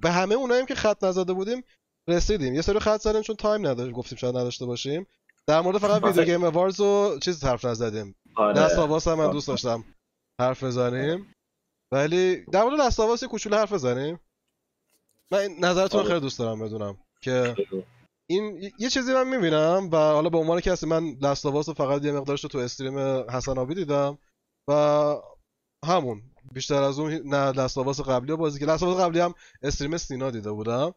به 0.01 0.11
همه 0.11 0.35
اوناییم 0.35 0.65
که 0.65 0.75
خط 0.75 1.03
نزده 1.03 1.33
بودیم 1.33 1.63
رسیدیم. 2.07 2.55
یه 2.55 2.61
سری 2.61 2.79
خط 2.79 3.01
زدیم 3.01 3.21
چون 3.21 3.35
تایم 3.35 3.67
نداشتیم 3.67 3.93
گفتیم 3.93 4.17
شاید 4.17 4.37
نداشته 4.37 4.65
باشیم. 4.65 5.07
در 5.47 5.61
مورد 5.61 5.77
فقط 5.77 6.03
Video 6.03 6.23
Game 6.23 6.43
Awards 6.43 6.79
و 6.79 7.19
چیز 7.19 7.43
حرف 7.43 7.65
نزدیم. 7.65 8.15
آره. 8.35 8.59
Last 8.59 8.83
of 8.83 8.95
Us 8.95 9.07
هم 9.07 9.13
من 9.13 9.31
دوست 9.31 9.47
داشتم 9.47 9.83
حرف 10.41 10.63
بزنیم. 10.63 11.33
ولی 11.91 12.45
در 12.45 12.63
مورد 12.63 12.79
Last 12.79 13.00
of 13.00 13.11
Us 13.11 13.21
یه 13.23 13.29
کوچولو 13.29 13.57
حرف 13.57 13.73
بزنیم. 13.73 14.19
من 15.31 15.47
نظرتون 15.59 15.99
آره. 15.99 16.09
خیلی 16.09 16.19
دوست 16.19 16.39
دارم 16.39 16.59
بدونم 16.59 16.97
که 17.21 17.55
این 18.29 18.71
یه 18.79 18.89
چیزی 18.89 19.13
من 19.13 19.27
می‌بینم 19.27 19.89
و 19.91 19.97
حالا 19.97 20.29
به 20.29 20.37
عنوان 20.37 20.59
کسی 20.59 20.85
من 20.85 21.17
Last 21.21 21.44
of 21.44 21.56
Us 21.56 21.67
رو 21.67 21.73
فقط 21.73 22.05
یه 22.05 22.11
مقدارش 22.11 22.43
رو 22.43 22.49
تو 22.49 22.57
stream 22.57 22.99
HasanAbi 23.29 23.75
دیدم 23.75 24.17
و 24.69 24.73
همون. 25.85 26.21
بیشتر 26.51 26.81
از 26.81 26.99
اون 26.99 27.13
نه 27.13 27.51
Last 27.51 27.76
of 27.76 27.89
Us 27.89 28.01
قبلی 28.01 28.31
رو 28.31 28.37
بازی 28.37 28.59
که 28.59 28.65
Last 28.65 28.82
of 28.82 28.91
Us 28.91 28.99
قبلی 28.99 29.19
هم 29.19 29.33
استریم 29.61 29.97
سینا 29.97 30.31
دیده 30.31 30.51
بودم. 30.51 30.93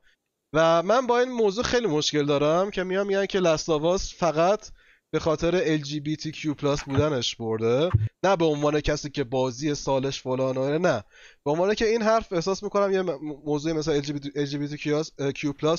و 0.53 0.83
من 0.83 1.07
با 1.07 1.19
این 1.21 1.31
موضوع 1.31 1.65
خیلی 1.65 1.87
مشکل 1.87 2.27
دارم 2.27 2.71
که 2.71 2.85
میام 2.85 3.07
میگن 3.07 3.27
که 3.27 3.41
لستاواس 3.41 4.15
فقط 4.15 4.71
به 5.13 5.19
خاطر 5.19 5.79
LGBTQ 5.79 6.65
بودنش 6.87 7.37
برده. 7.37 7.91
نه 8.25 8.37
به 8.37 8.45
عنوان 8.45 8.81
کسی 8.81 9.11
که 9.11 9.25
بازی 9.25 9.75
سالش 9.75 10.23
فلان 10.23 10.57
و 10.57 10.79
نه. 10.79 11.05
به 11.45 11.51
عنوان 11.51 11.75
که 11.75 11.87
این 11.87 12.03
حرف 12.03 12.33
احساس 12.33 12.63
می‌کنم 12.63 12.93
یه 12.93 13.03
موضوع 13.23 13.73
مثل 13.73 14.03
LGBTQ 14.47 14.87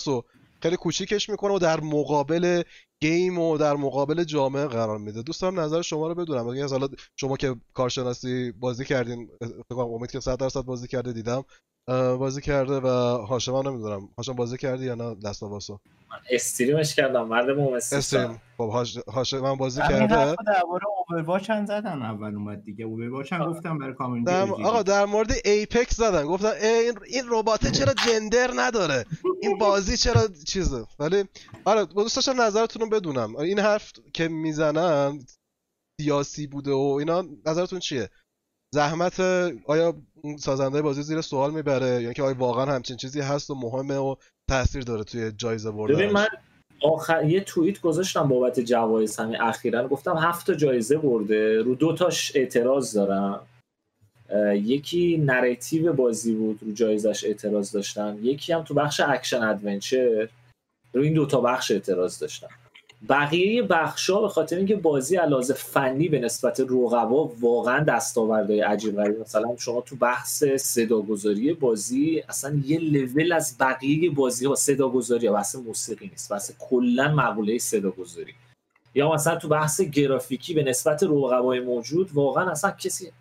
رو 0.06 0.24
خیلی 0.62 0.78
کوچیکش 0.78 1.30
می‌کنه 1.30 1.54
و 1.54 1.60
در 1.60 1.80
مقابل 1.80 2.64
گیم 3.02 3.40
و 3.40 3.58
در 3.58 3.74
مقابل 3.74 4.24
جامعه 4.24 4.68
قرار 4.68 4.98
میده. 4.98 5.22
دوست 5.22 5.44
نظر 5.44 5.82
شما 5.82 6.08
رو 6.08 6.16
بدونم. 6.16 6.48
اگه 6.48 6.68
حالا 6.68 6.88
شما 7.16 7.38
که 7.38 7.56
کارشناسی 7.74 8.52
بازی 8.52 8.86
کردین 8.86 9.30
امید 9.70 10.12
که 10.12 10.20
100 10.20 10.38
درصد 10.38 10.62
بازی 10.62 10.88
کرده 10.88 11.14
دیدم. 11.14 11.44
بازی 11.88 12.42
کرده 12.42 12.80
و 12.80 12.88
هاشم 13.26 13.56
هم 13.56 13.68
نمی‌دونم. 13.68 14.10
هاشم 14.18 14.34
بازی 14.34 14.58
کردی 14.58 14.86
یا 14.86 14.96
نه؟ 14.96 15.16
دست 15.16 15.44
واسو 15.44 15.80
من 16.10 16.18
استریمش 16.30 16.96
کردم. 16.96 17.28
مرد 17.28 17.50
مومسی 17.50 17.96
استریم. 17.96 18.42
خب 18.58 18.70
هاشم 19.14 19.40
من 19.40 19.56
بازی 19.56 19.82
کرده. 19.82 20.08
درباره 20.08 20.86
اوورواچ 21.10 21.50
هم 21.50 21.66
زدن 21.66 22.02
اول 22.02 22.36
اومد 22.36 22.64
دیگه. 22.64 22.86
اوورواچ 22.86 23.34
هم 23.34 23.54
گفتم 23.54 23.78
برای 23.78 23.94
کامیونیتی 23.94 24.32
در... 24.32 24.42
آقا 24.42 24.84
در 24.84 25.06
مورد 25.06 25.32
ایپکس 25.46 25.96
زدن. 25.96 26.26
گفتن 26.26 26.52
این 26.62 26.94
این 27.08 27.24
ربات 27.30 27.68
چرا 27.68 27.94
جندر 27.94 28.52
نداره؟ 28.56 29.06
این 29.42 29.58
بازی 29.58 29.98
چرا 29.98 30.28
چیزه؟ 30.48 30.86
ولی 31.00 31.24
آره 31.66 31.86
دوست 31.86 32.16
داشتم 32.16 32.42
نظرتون 32.42 32.82
رو 32.82 32.90
بدونم. 32.90 33.36
این 33.36 33.60
حرف 33.60 33.92
که 34.14 34.28
می‌زنن 34.28 35.20
سیاسی 36.02 36.48
بوده 36.48 36.72
و 36.72 36.96
اینا 37.00 37.24
نظرتون 37.46 37.80
چیه؟ 37.80 38.10
زحمت 38.74 39.20
آیا 39.66 39.94
سازنده 40.40 40.82
بازی 40.82 41.02
زیر 41.02 41.22
سوال 41.22 41.54
می‌بره؟ 41.54 42.04
یا 42.04 42.14
که 42.14 42.24
آیا 42.24 42.36
واقعا 42.38 42.66
همچین 42.66 42.98
چیزی 42.98 43.22
هست 43.22 43.50
و 43.50 43.56
مهمه 43.56 43.98
و 43.98 44.16
تاثیر 44.50 44.84
داره 44.84 45.04
توی 45.04 45.32
جایزه 45.32 45.72
بردن؟ 45.72 45.96
ببین 45.96 46.12
من 46.12 46.28
آخر 46.84 47.26
یه 47.26 47.42
توییت 47.42 47.82
گذاشتم 47.82 48.28
بابت 48.28 48.60
جوایز 48.60 49.18
همین 49.18 49.42
اخیرا. 49.42 49.88
گفتم 49.88 50.18
هفت 50.18 50.48
تا 50.48 50.54
جایزه 50.54 50.98
برده. 50.98 51.62
رو 51.62 51.76
دو 51.76 51.96
تاش 51.96 52.32
اعتراض 52.36 52.94
دارم. 52.94 53.48
یکی 54.54 55.18
narrative 55.26 55.94
بازی 55.94 56.34
بود 56.36 56.64
رو 56.64 56.72
جایزش 56.72 57.24
اعتراض 57.24 57.72
داشتم 57.72 58.18
یکی 58.22 58.54
هم 58.54 58.64
تو 58.64 58.74
بخش 58.74 59.00
action 59.00 59.44
adventure. 59.44 60.30
رو 60.94 61.02
این 61.02 61.14
دوتا 61.14 61.42
بخش 61.42 61.72
اعتراض 61.72 62.20
داشتم 62.20 62.50
بقیه 63.10 63.64
بخشا 63.64 64.22
به 64.22 64.28
خاطر 64.30 64.56
اینکه 64.56 64.76
بازی 64.76 65.16
علاوه 65.16 65.54
فنی 65.54 66.10
به 66.10 66.20
نسبت 66.20 66.60
رقبا 66.60 67.28
واقعا 67.28 67.84
دستاوردهای 67.84 68.62
عجیب 68.62 68.96
غریب. 68.96 69.20
مثلا 69.20 69.56
شما 69.58 69.82
تو 69.82 69.96
بحث 69.96 70.44
صداگذاری 70.44 71.54
بازی 71.54 72.24
اصلا 72.30 72.62
یه 72.66 72.80
لول 72.80 73.32
از 73.32 73.56
بقیه 73.60 74.10
بازی 74.10 74.46
ها 74.46 74.56
صداگذاری 74.56 75.28
ها 75.28 75.34
بحث 75.34 75.56
موسیقی 75.56 76.08
نیست. 76.08 76.32
بحث 76.32 76.52
کلا 76.60 77.12
مقوله 77.16 77.58
صداگذاری. 77.58 78.34
یا 78.96 79.12
مثلا 79.14 79.36
تو 79.36 79.48
بحث 79.48 79.82
گرافیکی 79.82 80.54
به 80.54 80.64
نسبت 80.64 81.04
رقبای 81.04 81.60
موجود 81.60 82.10
واقعا 82.14 82.52
اصلا 82.52 82.72
کسی 82.72 83.12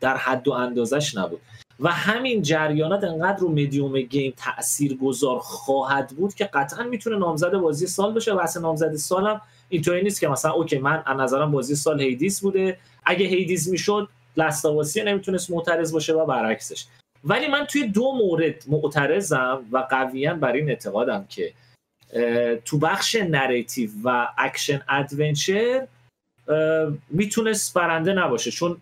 در 0.00 0.16
حد 0.16 0.48
و 0.48 0.52
اندازش 0.52 1.16
نبود. 1.16 1.40
و 1.80 1.88
همین 1.88 2.42
جریانات 2.42 3.04
انقدر 3.04 3.38
رو 3.38 3.48
مدیوم 3.48 4.00
گیم 4.00 4.34
تأثیر 4.36 4.96
گذار 4.96 5.38
خواهد 5.38 6.08
بود 6.08 6.34
که 6.34 6.44
قطعا 6.44 6.84
می‌تونه 6.84 7.18
نامزد 7.18 7.54
بازی 7.54 7.86
سال 7.86 8.14
بشه. 8.14 8.32
و 8.32 8.38
اصلا 8.38 8.62
نامزد 8.62 8.96
سالم 8.96 9.40
اینطوری 9.68 10.02
نیست 10.02 10.20
که 10.20 10.28
مثلا 10.28 10.52
اوکی 10.52 10.78
من 10.78 11.02
از 11.06 11.20
نظرم 11.20 11.50
بازی 11.50 11.74
سال 11.74 12.00
Hades 12.00 12.40
بوده. 12.40 12.78
اگه 13.04 13.26
Hades 13.26 13.68
می‌شد 13.68 14.08
Last 14.36 14.65
of 14.65 14.80
Usی 14.80 15.02
نمی‌تونست 15.02 15.50
معترض 15.50 15.92
باشه 15.92 16.12
و 16.12 16.26
برعکسش. 16.26 16.86
ولی 17.24 17.46
من 17.46 17.64
توی 17.64 17.88
دو 17.88 18.12
مورد 18.12 18.64
معترضم 18.66 19.66
و 19.72 19.78
قویا 19.78 20.34
بر 20.34 20.52
این 20.52 20.68
اعتقادم 20.68 21.26
که 21.28 21.52
تو 22.64 22.78
بخش 22.78 23.14
narrative 23.14 23.90
و 24.04 24.28
action 24.38 24.82
adventure 24.88 25.86
می‌تونست 27.10 27.74
برنده 27.74 28.12
نباشه. 28.12 28.50
چون 28.50 28.76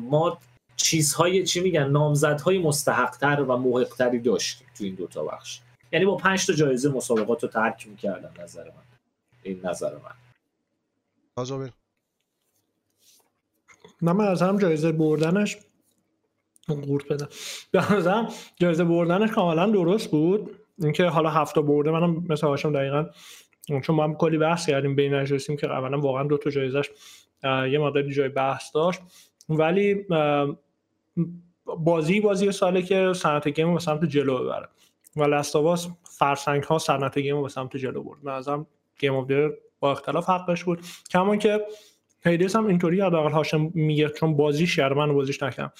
ما 0.00 0.38
چیزهای 0.82 1.44
چی 1.44 1.60
میگن 1.60 1.90
نامزدهای 1.90 2.58
مستحقتر 2.58 3.42
و 3.42 3.56
محقتری 3.56 4.18
داشتیم 4.18 4.66
تو 4.78 4.84
این 4.84 4.94
دوتا 4.94 5.24
بخش. 5.24 5.60
یعنی 5.92 6.04
با 6.04 6.16
پنج 6.16 6.46
تا 6.46 6.52
جایزه 6.52 6.90
مسابقات 6.90 7.42
رو 7.42 7.48
ترک 7.48 7.88
می‌کردم 7.88 8.42
نظر 8.42 8.64
من. 8.64 8.82
این 9.42 9.60
نظر 9.64 9.92
من. 9.94 10.14
من 14.00 14.20
از 14.24 14.42
هم 14.42 14.58
جایزه 14.58 14.92
بردنش 14.92 15.56
قورت 16.68 17.12
بدم 17.12 17.28
به 17.70 18.28
جایزه 18.56 18.84
بردنش 18.84 19.30
کاملا 19.30 19.66
درست 19.66 20.10
بود. 20.10 20.58
اینکه 20.78 21.04
حالا 21.04 21.30
هفته 21.30 21.60
برده 21.60 21.90
منم 21.90 22.26
مثل 22.28 22.46
هاشم 22.46 22.72
دقیقا 22.72 23.06
چون 23.82 23.96
ما 23.96 24.04
هم 24.04 24.14
کلی 24.14 24.38
بحث 24.38 24.66
کردیم 24.66 24.96
بین 24.96 25.14
نشستیم 25.14 25.56
که 25.56 25.66
اولا 25.66 26.00
واقعا 26.00 26.22
دو 26.22 26.38
تا 26.38 26.50
جایزش 26.50 26.90
یه 27.44 27.78
مدتی 27.78 28.12
جای 28.14 28.28
بحث 28.28 28.74
داشت. 28.74 29.00
ولی 29.48 30.06
بازی 31.64 32.20
بازی 32.20 32.52
ساله 32.52 32.82
که 32.82 33.12
صنعت 33.16 33.48
game 33.48 33.66
رو 33.66 33.74
به 33.74 33.80
سمت 33.80 34.04
جلو 34.04 34.38
ببره. 34.38 34.68
و 35.16 35.22
Last 35.22 35.55
of 35.55 35.72
Us 35.72 35.88
فرسنگ 36.02 36.62
ها 36.62 36.78
صنعت 36.78 37.18
game 37.18 37.36
رو 37.36 37.42
به 37.42 37.48
سمت 37.48 37.76
جلو 37.76 38.02
برد. 38.02 38.18
من 38.22 38.32
نظرم 38.32 38.66
game 38.98 39.14
of 39.14 39.30
با 39.80 39.92
اختلاف 39.92 40.30
حقش 40.30 40.64
بود. 40.64 40.80
کما 41.10 41.36
که 41.36 41.66
Hades 42.24 42.56
هم 42.56 42.66
اینطوری 42.66 43.00
حداقل 43.00 43.30
هاشم 43.30 43.70
میگه 43.74 44.08
چون 44.08 44.36
بازیش 44.36 44.76
کرده 44.76 44.94
من 44.94 45.14
بازیش 45.14 45.42
نکردم. 45.42 45.72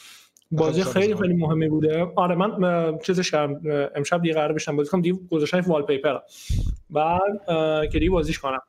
بازی 0.50 0.84
خیلی 0.84 1.16
خیلی 1.16 1.34
مهمی 1.34 1.68
بوده. 1.68 2.12
آره 2.16 2.34
من 2.34 2.98
چیزش 2.98 3.34
امشب 3.34 4.22
دیگه 4.22 4.34
قرار 4.34 4.52
بشم 4.52 4.76
بازی 4.76 4.90
کنم. 4.90 5.00
دیگه 5.00 5.18
گذاشتم 5.30 5.60
wallpaper 5.60 6.18
بعد 6.90 7.22
که 7.92 7.98
دیگه 7.98 8.10
بازیش 8.10 8.38
کنم. 8.38 8.60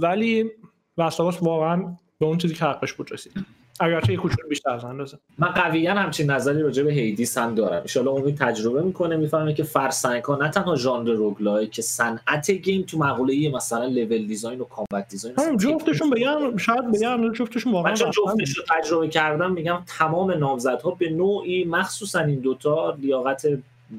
ولی 0.00 0.50
Last 0.98 1.20
of 1.20 1.31
Us 1.31 1.42
واقعا 1.42 1.96
به 2.18 2.26
اون 2.26 2.38
چیزی 2.38 2.54
که 2.54 2.64
حقش 2.64 2.92
بود 2.92 3.12
رسید. 3.12 3.32
اگرچه 3.82 4.12
یه 4.12 4.18
کوچولو 4.18 4.48
بیشتر 4.48 4.70
از 4.70 4.84
اندازه 4.84 5.18
من 5.38 5.48
قویا 5.48 5.94
همچین 5.94 6.30
نظری 6.30 6.62
راجع 6.62 6.82
به 6.82 6.92
Hades 6.92 7.38
هم 7.38 7.54
دارم. 7.54 7.84
الان 7.96 8.08
امید 8.08 8.36
تجربه 8.36 8.82
می‌کنه 8.82 9.16
می‌فهمه 9.16 9.54
که 9.54 9.62
فرسنگ 9.62 10.24
ها 10.24 10.36
نه 10.36 10.50
تنها 10.50 10.76
ژانر 10.76 11.10
roguelike 11.10 11.66
که 11.66 11.82
صنعت 11.82 12.50
game 12.50 12.82
تو 12.82 12.98
مقوله 12.98 13.50
مثلا 13.50 13.84
level 13.84 14.26
design 14.26 14.60
و 14.60 14.64
combat 14.64 15.08
design 15.08 15.34
هم 15.38 15.56
جفتشون 15.56 16.10
بگم 16.10 16.56
شاید 16.56 16.92
بگم 16.92 17.32
جفتشون 17.32 17.72
واقعا 17.72 17.90
من 17.90 17.96
چون 17.96 18.10
جفتش 18.10 18.58
رو 18.58 18.64
تجربه 18.68 19.08
کردم 19.08 19.52
میگم 19.52 19.82
تمام 19.98 20.30
نامزدها 20.30 20.90
به 20.90 21.10
نوعی 21.10 21.64
مخصوصا 21.64 22.20
این 22.20 22.40
دوتا 22.40 22.96
لیاقت 23.00 23.46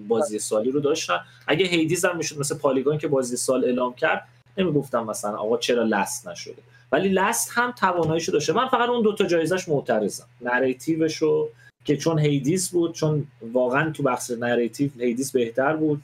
بازی 0.08 0.40
سالی 0.40 0.72
رو 0.72 0.80
داشتن. 0.80 1.20
اگه 1.48 1.66
Hades 1.66 2.06
هم 2.06 2.18
می‌شد 2.18 2.40
مثل 2.40 2.58
Polygon 2.58 2.98
که 2.98 3.08
بازی 3.08 3.38
سال 3.38 3.66
اعلام 3.66 3.94
کرد 3.94 4.28
نمی‌گفتم 4.58 5.04
مثلا 5.04 5.38
آقا 5.38 5.58
چرا 5.58 5.84
Last 5.84 6.28
نشده. 6.28 6.56
ولی 6.94 7.10
Last 7.10 7.50
هم 7.54 7.72
تواناییشو 7.72 8.32
داشته. 8.32 8.54
من 8.54 8.68
فقط 8.68 8.90
اون 8.90 9.02
دوتا 9.02 9.26
جایزش 9.26 9.70
معترضم. 9.70 10.26
narrative 10.42 11.23
شو 11.23 11.50
که 11.86 11.98
چون 11.98 12.20
Hades 12.20 12.70
بود 12.70 12.94
چون 12.94 13.28
واقعا 13.54 13.92
تو 13.92 14.04
بخش 14.04 14.32
narrative 14.32 14.90
Hades 15.00 15.32
بهتر 15.32 15.76
بود 15.76 16.02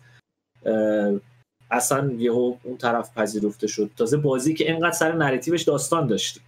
اصلا 1.72 2.12
یهو 2.12 2.56
اون 2.64 2.78
طرف 2.78 3.14
پذیرفته 3.18 3.68
شد. 3.68 3.90
تازه 3.98 4.18
بازی 4.18 4.54
که 4.54 4.72
اینقدر 4.72 4.92
سر 4.92 5.12
narrative 5.12 5.54
ش 5.54 5.64
داستان 5.64 6.08
داشتی 6.08 6.40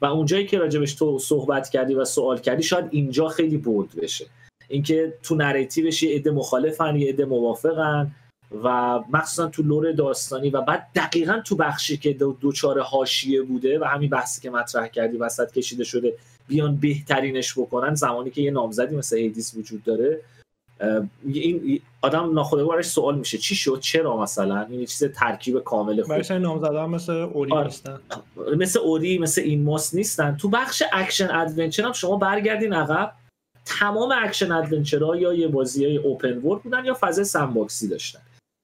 و 0.00 0.06
اونجایی 0.06 0.46
که 0.46 0.58
راجبش 0.58 0.94
تو 0.94 1.18
صحبت 1.18 1.68
کردی 1.68 1.94
و 1.94 2.04
سوال 2.04 2.38
کردی 2.38 2.62
شاید 2.62 2.88
اینجا 2.90 3.28
خیلی 3.28 3.56
برد 3.56 3.96
بشه. 3.96 4.26
اینکه 4.68 5.14
تو 5.22 5.34
narrative 5.34 5.90
ش 5.90 6.02
یه 6.02 6.16
عده 6.16 6.30
مخالفن 6.30 6.96
یه 6.96 7.08
عده 7.08 7.24
موافقن. 7.24 8.10
و 8.64 8.98
مخصوصا 9.12 9.46
تو 9.46 9.62
lore 9.62 9.92
داستانی 9.92 10.50
و 10.50 10.60
بعد 10.60 10.86
دقیقا 10.94 11.40
تو 11.44 11.56
بخشی 11.56 11.96
که 11.96 12.12
دچار 12.12 12.80
حاشیه 12.80 13.42
بوده 13.42 13.78
و 13.78 13.84
همین 13.84 14.10
بحثی 14.10 14.40
که 14.40 14.50
مطرح 14.50 14.88
کردی 14.88 15.16
وسط 15.16 15.52
کشیده 15.52 15.84
شده 15.84 16.14
بیان 16.48 16.76
بهترینش 16.76 17.58
بکنن 17.58 17.94
زمانی 17.94 18.30
که 18.30 18.42
یه 18.42 18.50
نامزدی 18.50 18.96
مثل 18.96 19.16
ایدیس 19.16 19.54
وجود 19.56 19.84
داره 19.84 20.20
این 21.24 21.80
آدم 22.02 22.34
ناخودآگاه 22.34 22.82
سوال 22.82 23.18
میشه 23.18 23.38
چی 23.38 23.54
شد؟ 23.54 23.80
چرا 23.80 24.16
مثلا؟ 24.16 24.66
این 24.70 24.86
چیز 24.86 25.04
ترکیب 25.04 25.58
کامل 25.58 26.02
خوب. 26.02 26.12
مثل 26.12 26.38
نامزده 26.38 26.86
مثل 26.86 27.12
اوری 27.12 27.52
آره. 27.52 27.66
نیستن. 27.66 28.00
مثل 28.56 28.78
اوری 28.78 29.18
مثل 29.18 29.40
این 29.40 29.62
ماس 29.62 29.94
نیستن. 29.94 30.36
تو 30.36 30.48
بخش 30.48 30.82
اکشن 30.92 31.30
ادونچر 31.30 31.82
هم 31.82 31.92
شما 31.92 32.16
برگردین 32.16 32.72
عقب. 32.72 33.12
تمام 33.64 34.12
اکشن 34.22 34.52
ادونچرها 34.52 35.16
یا 35.16 35.32
یه 35.32 35.48
بازی 35.48 35.84
های 35.84 35.96
اوپن 35.96 36.38
ورد 36.38 36.62
بودن 36.62 36.84
یا 36.84 36.96
فضای 37.00 37.24
سمباکسی 37.24 37.88
داشتن. 37.88 38.20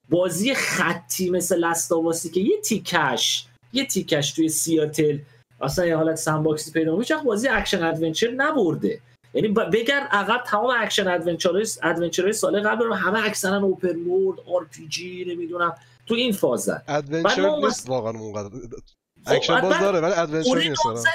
بازی 0.09 0.53
خطی 0.53 1.29
مثل 1.29 1.57
لستاواسی 1.57 2.29
که 2.29 2.39
یه 2.39 2.61
تیکش 2.61 3.45
یه 3.73 3.85
تیکش 3.85 4.31
توی 4.31 4.49
سیاتل 4.49 5.17
اصلا 5.61 5.85
یه 5.85 5.95
حالت 5.95 6.15
سمباکسی 6.15 6.71
پیدا 6.71 6.95
میشه 6.95 7.17
بازی 7.17 7.47
اکشن 7.47 7.83
ادونچر 7.83 8.31
نبرده. 8.31 8.99
یعنی 9.33 9.47
بگرد 9.47 10.07
عقب 10.11 10.43
تمام 10.43 10.73
اکشن 10.79 11.07
ادونچر 11.07 11.63
ادونچر 11.83 12.31
سال 12.31 12.61
قبل 12.61 12.85
رو 12.85 12.93
همه 12.93 13.25
اکثرا 13.25 13.57
اوپن 13.57 13.95
مود 13.95 14.39
آر 14.39 14.67
پی 14.71 14.87
جی 14.87 15.25
نمی‌دونم 15.25 15.75
تو 16.05 16.15
این 16.15 16.31
فازن 16.31 16.81
ادونچر 16.87 17.41
ما 17.41 17.59
نیست 17.59 17.89
واقعا 17.89 18.19
اونقدر. 18.19 18.49
خب، 18.49 19.33
اکشن 19.33 19.61
باز 19.61 19.79
داره 19.79 19.99
ولی 19.99 20.13
ادونچر 20.13 20.69
نیست 20.69 21.07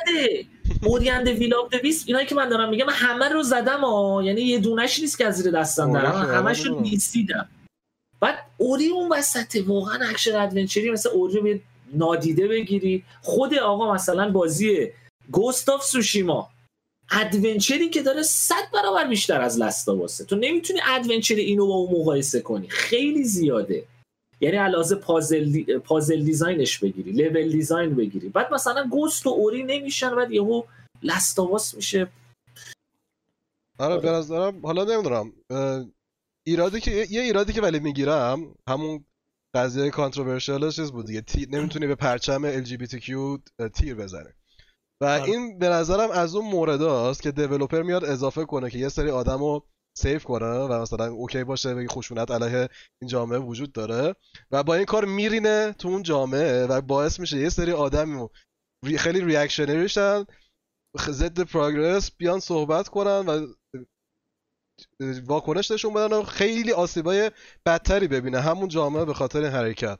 اورینده 0.82 1.32
ویل 1.32 1.54
آف 1.54 1.70
دویس 1.70 2.04
اینایی 2.06 2.26
که 2.26 2.34
من 2.34 2.48
دارم 2.48 2.70
میگم 2.70 2.86
من 2.86 2.92
همه 2.92 3.28
رو 3.28 3.42
زدم 3.42 3.80
ها 3.80 4.22
یعنی 4.24 4.40
یه 4.40 4.58
دونش 4.58 5.00
نیست 5.00 5.18
که 5.18 5.26
از 5.26 5.34
زیر 5.34 5.52
دستم 5.52 5.92
دارم. 5.92 6.12
که 6.12 6.18
من 6.18 6.34
همش 6.34 6.66
رو 6.66 6.74
آره، 6.74 6.82
نیستیدم 6.82 7.48
بعد 8.22 8.38
Ori 8.56 8.88
اون 8.88 9.12
وسطه 9.12 9.62
واقعا 9.62 10.08
action 10.08 10.36
adventure 10.36 10.85
ی 10.85 10.90
مثل 10.90 11.08
Ori 11.08 11.38
رو 11.38 11.58
نادیده 11.94 12.48
بگیری. 12.48 13.04
خود 13.22 13.54
آقا 13.54 13.94
مثلا 13.94 14.30
بازی 14.30 14.88
Ghost 15.30 15.68
of 15.68 15.84
Tsushima 15.84 16.50
adventure 17.10 17.80
ی 17.80 17.88
که 17.88 18.02
داره 18.02 18.22
صد 18.22 18.70
برابر 18.74 19.08
بیشتر 19.08 19.40
از 19.40 19.58
Last 19.58 19.96
of 19.96 20.07
Us 20.07 20.19
ه 20.19 20.24
تو 20.24 20.36
نمی‌تونی 20.36 20.80
adventure 20.88 21.34
اینو 21.34 21.66
با 21.66 21.74
اون 21.74 22.00
مقایسه 22.00 22.40
کنی. 22.40 22.68
خیلی 22.68 23.24
زیاده. 23.24 23.84
یعنی 24.40 24.56
علاوه 24.56 24.94
puzzle 24.94 25.52
de... 25.52 25.64
puzzle 25.64 26.24
design 26.24 26.65
ش 26.65 26.78
بگیری 26.78 27.12
level 27.12 27.52
design 27.52 27.94
بگیری. 27.94 28.28
بعد 28.28 28.54
مثلا 28.54 28.86
Ghost 28.90 29.26
و 29.26 29.30
Ori 29.30 29.62
نمیشن 29.62 30.16
بعد 30.16 30.32
یهو 30.32 30.62
Last 31.02 31.38
of 31.38 31.56
Us 31.56 31.74
میشه. 31.74 32.08
آره 33.78 34.00
به 34.00 34.10
نظرم 34.10 34.66
حالا 34.66 34.84
نمی‌دونم. 34.84 35.32
ایرادی 36.46 36.80
که 36.80 37.06
یه 37.10 37.20
ایرادی 37.22 37.52
که 37.52 37.62
ولی 37.62 37.80
می‌گیرم 37.80 38.54
همون 38.68 39.04
قضیه 39.56 39.90
controversial 39.90 40.70
چیز 40.70 40.92
بود 40.92 41.06
دیگه 41.06 41.20
تی... 41.20 41.46
نمی‌تونی 41.50 41.86
به 41.86 41.94
پرچم 41.94 42.64
LGBTQ 42.64 43.40
تیر 43.74 43.94
بزنی 43.94 44.30
و 45.02 45.04
آره. 45.04 45.22
این 45.24 45.58
به 45.58 45.68
نظرم 45.68 46.10
از 46.10 46.34
اون 46.34 46.50
مورد 46.50 46.82
است 46.82 47.22
که 47.22 47.32
developer 47.32 47.82
میاد 47.82 48.04
اضافه 48.04 48.44
کنه 48.44 48.70
که 48.70 48.78
یه 48.78 48.88
سری 48.88 49.10
آدم 49.10 49.38
رو 49.38 49.66
safe 49.98 50.24
کنه 50.24 50.46
و 50.46 50.82
مثلا 50.82 51.06
اوکی 51.06 51.44
باشه 51.44 51.74
بگی 51.74 51.88
خشونت 51.88 52.30
علیه 52.30 52.68
این 53.02 53.08
جامعه 53.08 53.38
وجود 53.38 53.72
داره 53.72 54.14
و 54.50 54.62
با 54.62 54.74
این 54.74 54.84
کار 54.84 55.04
میرینه 55.04 55.72
تو 55.72 55.88
اون 55.88 56.02
جامعه 56.02 56.66
و 56.66 56.80
باعث 56.80 57.20
میشه 57.20 57.38
یه 57.38 57.48
سری 57.48 57.74
ری- 58.84 58.98
خیلی 58.98 59.20
ریاکشنری 59.20 59.88
شن 59.88 60.24
خ- 60.98 61.10
ضد 61.10 61.40
پروگرس 61.40 62.10
بیان 62.16 62.40
صحبت 62.40 62.88
کنن 62.88 63.26
و 63.26 63.46
واکنش 65.26 65.70
نشون 65.70 65.94
بدن 65.94 66.12
و 66.12 66.22
خیلی 66.22 66.72
آسیبای 66.72 67.30
بدتری 67.66 68.08
ببینه. 68.08 68.40
همون 68.40 68.68
جامعه 68.68 69.04
به 69.04 69.14
خاطر 69.14 69.42
این 69.42 69.52
حرکت. 69.52 69.98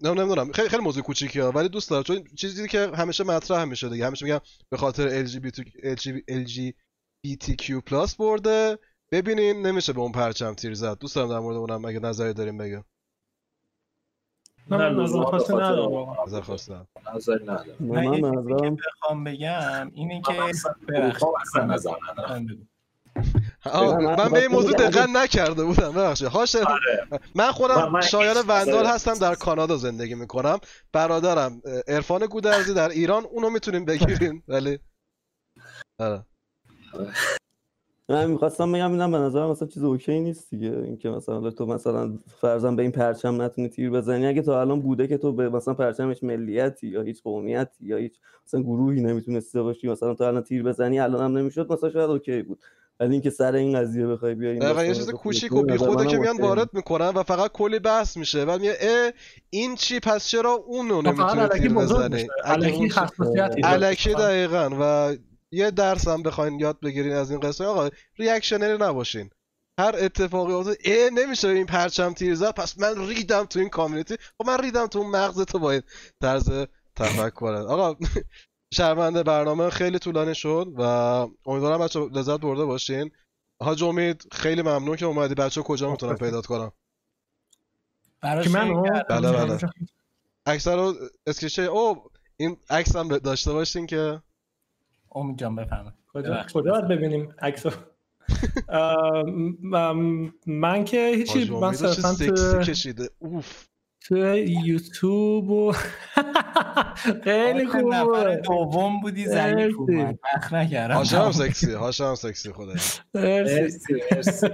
نمی‌دونم. 0.00 0.52
خیلی 0.52 0.68
خیلی 0.68 0.82
موضوع 0.82 1.02
کوچیکیه 1.02 1.44
ولی 1.44 1.68
دوست 1.68 1.90
دارم. 1.90 2.02
چون 2.02 2.24
چیزی 2.36 2.68
که 2.68 2.90
همیشه 2.94 3.24
مطرح 3.24 3.64
میشه 3.64 3.88
دیگه. 3.88 4.06
همیشه 4.06 4.24
میگم 4.24 4.40
به 4.70 4.76
خاطر 4.76 5.26
LGBT 5.26 5.62
LGBTQ+ 6.28 7.82
برده. 8.18 8.78
ببینین 9.12 9.66
نمیشه 9.66 9.92
به 9.92 10.00
اون 10.00 10.12
پرچم 10.12 10.54
تیر 10.54 10.74
زد. 10.74 10.98
دوست 10.98 11.14
دارم 11.14 11.28
در 11.28 11.38
مورد 11.38 11.56
اونم 11.56 11.84
اگه 11.84 12.00
نظری 12.00 12.32
داریم 12.32 12.58
بگم. 12.58 12.84
نه 14.70 14.76
من 14.76 14.96
نه، 14.96 15.02
نظر 15.02 15.22
خاصی 15.22 15.52
ندارم. 15.52 16.16
نظر 16.26 16.40
نظری 17.14 17.44
ندارم. 17.44 17.76
من 17.80 18.10
چیزی 18.10 18.20
که 18.20 18.26
نظرم 18.26 18.76
بخوام 18.76 19.24
بگم 19.24 19.90
اینه 19.94 20.22
که 20.26 20.32
من 20.32 20.52
نظر 21.66 21.90
ندارم. 22.08 22.68
من- 23.66 24.14
من 24.16 24.28
به 24.28 24.38
این 24.40 24.50
موضوع 24.50 24.72
دقت 24.72 25.08
نکرده 25.08 25.64
بودم 25.64 25.92
ببخشید. 25.92 26.26
هاش 26.28 26.56
آره. 26.56 27.20
من 27.34 27.50
خودم 27.52 28.00
شایان 28.00 28.36
وندال 28.48 28.82
نظر- 28.82 28.94
هستم 28.94 29.14
در 29.14 29.34
کانادا 29.34 29.76
زندگی 29.76 30.14
می‌کنم. 30.14 30.58
برادرم 30.92 31.62
عرفان 31.88 32.26
گودرزی 32.26 32.74
در 32.74 32.88
ایران 32.88 33.24
اونو 33.24 33.50
می‌تونیم 33.50 33.84
بگیریم 33.84 34.42
ولی 34.48 34.78
آره. 35.98 36.22
من 38.08 38.30
می‌خواستم 38.30 38.72
بگم 38.72 38.92
اینم 38.92 39.10
به 39.10 39.18
نظرم 39.18 39.50
مثلا 39.50 39.68
چیز 39.68 39.84
اوکی 39.84 40.20
نیست 40.20 40.50
دیگه. 40.50 40.70
اینکه 40.70 41.10
مثلا 41.10 41.50
تو 41.50 41.66
مثلا 41.66 42.18
فرضاً 42.40 42.70
به 42.70 42.82
این 42.82 42.92
پرچم 42.92 43.42
نتونی 43.42 43.68
تیر 43.68 43.90
بزنی. 43.90 44.26
اگه 44.26 44.42
تا 44.42 44.60
الان 44.60 44.80
بوده 44.80 45.06
که 45.06 45.18
تو 45.18 45.32
به 45.32 45.48
مثلا 45.48 45.74
پرچمش 45.74 46.22
ملیتی 46.22 46.88
یا 46.88 47.02
هیچ 47.02 47.22
قومیتی 47.22 47.86
یا 47.86 47.96
هیچ 47.96 48.20
مثلا 48.46 48.62
گروهی 48.62 49.00
نمی‌تونسته 49.00 49.62
باشی 49.62 49.88
مثلا 49.88 50.14
تو 50.14 50.24
الان 50.24 50.42
تیر 50.42 50.62
بزنی 50.62 51.00
الان 51.00 51.24
هم 51.24 51.38
نمی‌شد 51.38 51.72
مثلا 51.72 51.90
شاید 51.90 52.10
اوکی 52.10 52.42
بود. 52.42 52.62
ولی 53.00 53.12
اینکه 53.12 53.30
سر 53.30 53.54
این 53.54 53.78
قضیه 53.78 54.06
بخوای 54.06 54.34
بیای 54.34 54.52
این 54.52 54.60
دقیقا 54.60 54.84
یه 54.84 54.94
چیز 54.94 55.10
کوچیک 55.10 55.52
و 55.52 55.62
بیخوده 55.62 56.06
که 56.06 56.18
میان 56.18 56.36
وارد 56.36 56.68
می‌کنن 56.72 57.08
و 57.08 57.22
فقط 57.22 57.52
کلی 57.52 57.78
بحث 57.78 58.16
میشه. 58.16 58.44
و 58.44 58.58
میگه 58.58 58.76
اه 58.80 59.12
این 59.50 59.74
چی؟ 59.74 60.00
پس 60.00 60.26
چرا 60.26 60.50
اونو 60.50 61.02
نمی‌تونه 61.02 61.48
تیر 61.48 61.74
بزنه 61.74 62.26
الکی 62.44 62.80
میشه. 62.80 64.14
دقیقا. 64.14 64.70
و 64.80 65.16
یه 65.52 65.70
درس 65.70 66.08
هم 66.08 66.22
بخواین 66.22 66.60
یاد 66.60 66.80
بگیرین 66.80 67.12
از 67.12 67.30
این 67.30 67.40
قصه. 67.40 67.64
آقا 67.64 67.88
reactionary 68.18 68.78
نباشین. 68.78 69.30
هر 69.80 69.94
اتفاقی 69.98 70.52
افتاد 70.52 70.76
اه 70.84 71.10
نمیشه 71.10 71.48
این 71.48 71.66
پرچم 71.66 72.12
تیر 72.12 72.34
زد 72.34 72.54
پس 72.54 72.78
من 72.78 73.08
ریدم 73.08 73.44
تو 73.44 73.58
این 73.58 73.68
community 73.68 74.16
خب 74.38 74.46
من 74.46 74.58
ریدم 74.58 74.86
تو 74.86 74.98
اون 74.98 75.10
مغز 75.10 75.40
تو 75.40 75.58
با 75.58 75.70
این 75.70 75.82
طرز 76.22 76.50
تفکر 76.96 77.46
آقا 77.46 77.96
شرمنده 78.80 79.22
برنامه 79.22 79.70
خیلی 79.70 79.98
طولانی 79.98 80.34
شد 80.34 80.72
و 80.76 80.82
امیدوارم 81.46 81.78
بچه 81.78 82.00
لذت 82.00 82.40
برده 82.40 82.64
باشین. 82.64 83.10
حاج 83.60 83.82
امید 83.84 84.24
خیلی 84.32 84.62
ممنون 84.62 84.96
که 84.96 85.06
اومدی. 85.06 85.34
بچه 85.34 85.62
کجا 85.62 85.90
می‌تونم 85.90 86.16
پیدات 86.16 86.46
کنم؟ 86.46 86.72
منو 88.22 88.42
شیر 88.42 88.52
کردم. 88.52 89.20
بله، 89.20 89.32
بله. 89.32 89.58
اکثر 90.46 90.76
رو 90.76 90.94
اسکریچه 91.26 91.62
او 91.62 92.02
این 92.36 92.56
عکس 92.70 92.96
هم 92.96 93.08
داشته 93.08 93.52
باشین 93.52 93.86
که. 93.86 94.22
امید 95.14 95.38
جان 95.38 95.56
بفهمه 95.56 95.92
کجا. 96.12 96.46
کجا 96.54 96.72
ببینیم 96.80 97.34
م- 99.62 100.30
من 100.46 100.84
که 100.84 101.12
هیچی 101.16 101.50
من 101.50 101.72
صرفا 101.72 102.12
سکسی 102.12 102.30
تو 102.30 102.58
کشیده. 102.58 103.10
اوف. 103.18 103.66
تو 104.08 104.16
یوتیوب 104.36 105.50
و 105.50 105.72
خیلی 107.24 107.66
آخه 107.66 107.82
نفر 107.82 108.36
دوم 108.36 109.00
بودی 109.00 109.26
ضعیف. 109.26 109.74
اومد. 109.78 110.18
بخ 110.36 110.52
نکردم. 110.52 110.94
هاشم 110.94 111.16
هم 111.16 111.32
سکسی 111.32 111.72
هاشم 111.72 112.14
سکسی 112.14 112.52
خدایی. 112.52 112.78
مرسی. 113.14 114.00
مرسی 114.12 114.46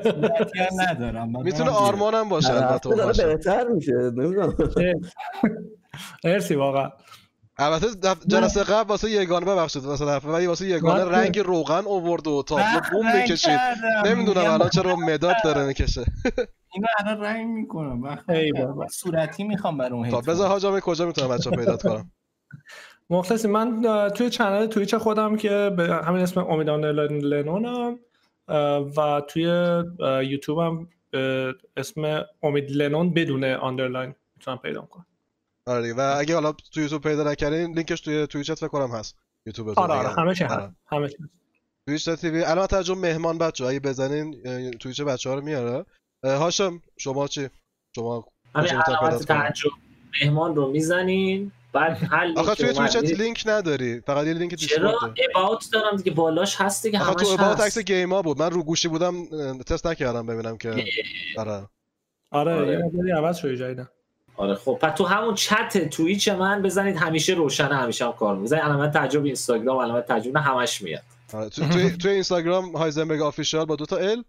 ندارم. 0.77 1.43
می‌تونه. 1.43 1.70
آرمانم 1.70 2.28
باشه 2.28 2.52
البته 2.52 3.27
بهتر 3.27 3.68
میشه 3.68 3.93
نمی‌دونم. 3.93 4.56
مرسی 6.24 6.55
واقعا. 6.55 6.90
البته 7.58 7.86
دف- 8.02 8.26
جلسه 8.26 8.62
قبل 8.64 8.88
واسه 8.90 9.10
یگانه 9.10 9.46
ببخشید 9.46 9.84
واسه 9.84 10.04
دفعه 10.04 10.32
ولی 10.32 10.46
واسه 10.46 10.66
یگانه 10.66 11.04
نه. 11.04 11.10
رنگ 11.10 11.38
روغن 11.38 11.84
اوورد 11.84 12.26
و 12.26 12.42
تابلو 12.42 12.64
بخ 12.80 12.90
بوم 12.90 13.16
می‌کشید. 13.16 13.60
نمی‌دونم 14.04 14.44
الان 14.50 14.68
چرا 14.68 14.96
مداد 14.96 15.36
داره 15.44 15.66
می‌کشه 15.66 16.04
اینو 16.74 16.86
الان 16.98 17.20
رنگ 17.20 17.46
می‌کنم. 17.50 18.00
بابا. 18.00 18.88
صورتی 18.88 19.44
می‌خوام 19.44 19.78
بر 19.78 19.92
اون 19.92 20.10
تا 20.10 20.18
هدفون. 20.18 20.34
بذار 20.34 20.48
حاجم 20.48 20.80
کجا 20.80 21.06
می‌تونم 21.06 21.28
بچه 21.28 21.50
پیدات 21.50 21.82
کنم 21.82 22.10
مخلصی 23.10 23.48
من 23.48 23.82
توی 24.08 24.30
چنل 24.30 24.66
تویچ 24.66 24.94
خودم 24.94 25.36
که 25.36 25.72
به 25.76 25.94
همین 25.94 26.22
اسم 26.22 26.40
امیدان 26.40 26.84
لنونم 26.84 27.98
و 28.96 29.22
توی 29.28 29.46
اه، 29.46 30.24
یوتیوب 30.24 30.58
هم 30.58 30.88
به 31.10 31.54
اسم 31.76 32.24
امید 32.42 32.70
لنون 32.70 33.14
بدون 33.14 33.44
آندرلاین 33.44 34.14
می‌تونم 34.36 34.58
پیدا 34.58 34.80
کنم 34.80 35.05
آره 35.66 35.82
دیگه. 35.82 35.94
و 35.94 36.14
اگه 36.18 36.34
حالا 36.34 36.52
تو 36.52 36.80
یوتیوب 36.80 37.02
پیدا 37.02 37.30
نکردین 37.30 37.74
لینکش 37.74 38.01
توی 38.01 38.26
تویچت 38.26 38.55
فکر 38.55 38.68
کنم 38.68 38.90
هست. 38.90 39.16
یوتیوب 39.47 39.78
آره 39.78 39.94
آره 39.94 40.09
همه 40.09 40.34
چی 40.34 40.44
هست. 40.44 40.68
همه 40.86 41.09
چی. 41.09 41.16
تویچ 41.86 42.10
تیوی. 42.10 42.44
الان 42.44 42.66
ترجمه 42.66 43.01
مهمان 43.01 43.38
بچه 43.38 43.64
اگه 43.64 43.80
بزنین 43.80 44.40
تویچ 44.70 45.01
بچه 45.01 45.30
ها 45.30 45.36
رو 45.36 45.43
میاره. 45.43 45.84
هاشم 46.24 46.82
شما 46.98 47.28
چی؟ 47.28 47.48
شما 47.97 48.24
تعجب. 49.28 49.70
مهمان 50.22 50.56
رو 50.56 50.70
می‌زنین 50.70 51.52
بعد 51.72 51.98
هر 52.10 52.32
آخه 52.36 52.55
توی 52.55 52.72
تویچت. 52.72 53.20
لینک 53.20 53.43
نداری. 53.47 54.01
فقط 54.01 54.26
یه 54.26 54.32
لینک 54.32 54.55
چرا. 54.55 54.98
اباوت 55.34 55.68
دارم 55.72 55.97
دیگه. 55.97 56.12
بالاش 56.12 56.60
هست 56.60 56.82
دیگه. 56.82 57.01
آخه 57.01 57.14
تو 57.14 57.30
همش 57.30 57.40
اباوت 57.40 57.60
عکس 57.60 57.78
گیما 57.78 58.22
بود. 58.22 58.38
من 58.38 58.51
رو 58.51 58.62
گوشی 58.62 58.88
بودم 58.88 59.28
تست 59.62 59.86
نکردم 59.86 60.26
ببینم 60.26 60.56
که 60.56 60.84
آره 61.38 61.68
آره. 62.30 62.55
آره. 62.55 62.72
یه 62.72 62.78
مدلی 62.78 63.10
عوض 63.10 63.36
شده 63.36 63.56
جدیدن 63.56 63.88
آره 64.36 64.54
خب. 64.54 64.78
پس 64.82 64.94
تو 64.98 65.04
همون 65.04 65.34
چت 65.34 65.88
تویچ 65.88 66.28
من 66.28 66.62
بزنید 66.62 66.96
همیشه 66.96 67.32
روشن 67.34 67.68
همیشه 67.68 68.04
هم 68.04 68.12
کار 68.12 68.36
می‌زنید 68.36 68.62
علامت 68.62 68.92
تعجب 68.92 69.24
اینستاگرام 69.24 69.78
علامت 69.80 70.06
تعجب 70.06 70.36
همش 70.36 70.82
میاد. 70.82 71.02
آره، 71.32 71.48
تو 71.48 71.68
توی 71.68 71.90
توی 71.90 72.10
اینستاگرام 72.10 72.76
هایزنبرگ 72.76 73.20
آفیشال 73.22 73.64
با 73.64 73.76
دو 73.76 73.86
تا 73.86 73.96
ال 73.96 74.24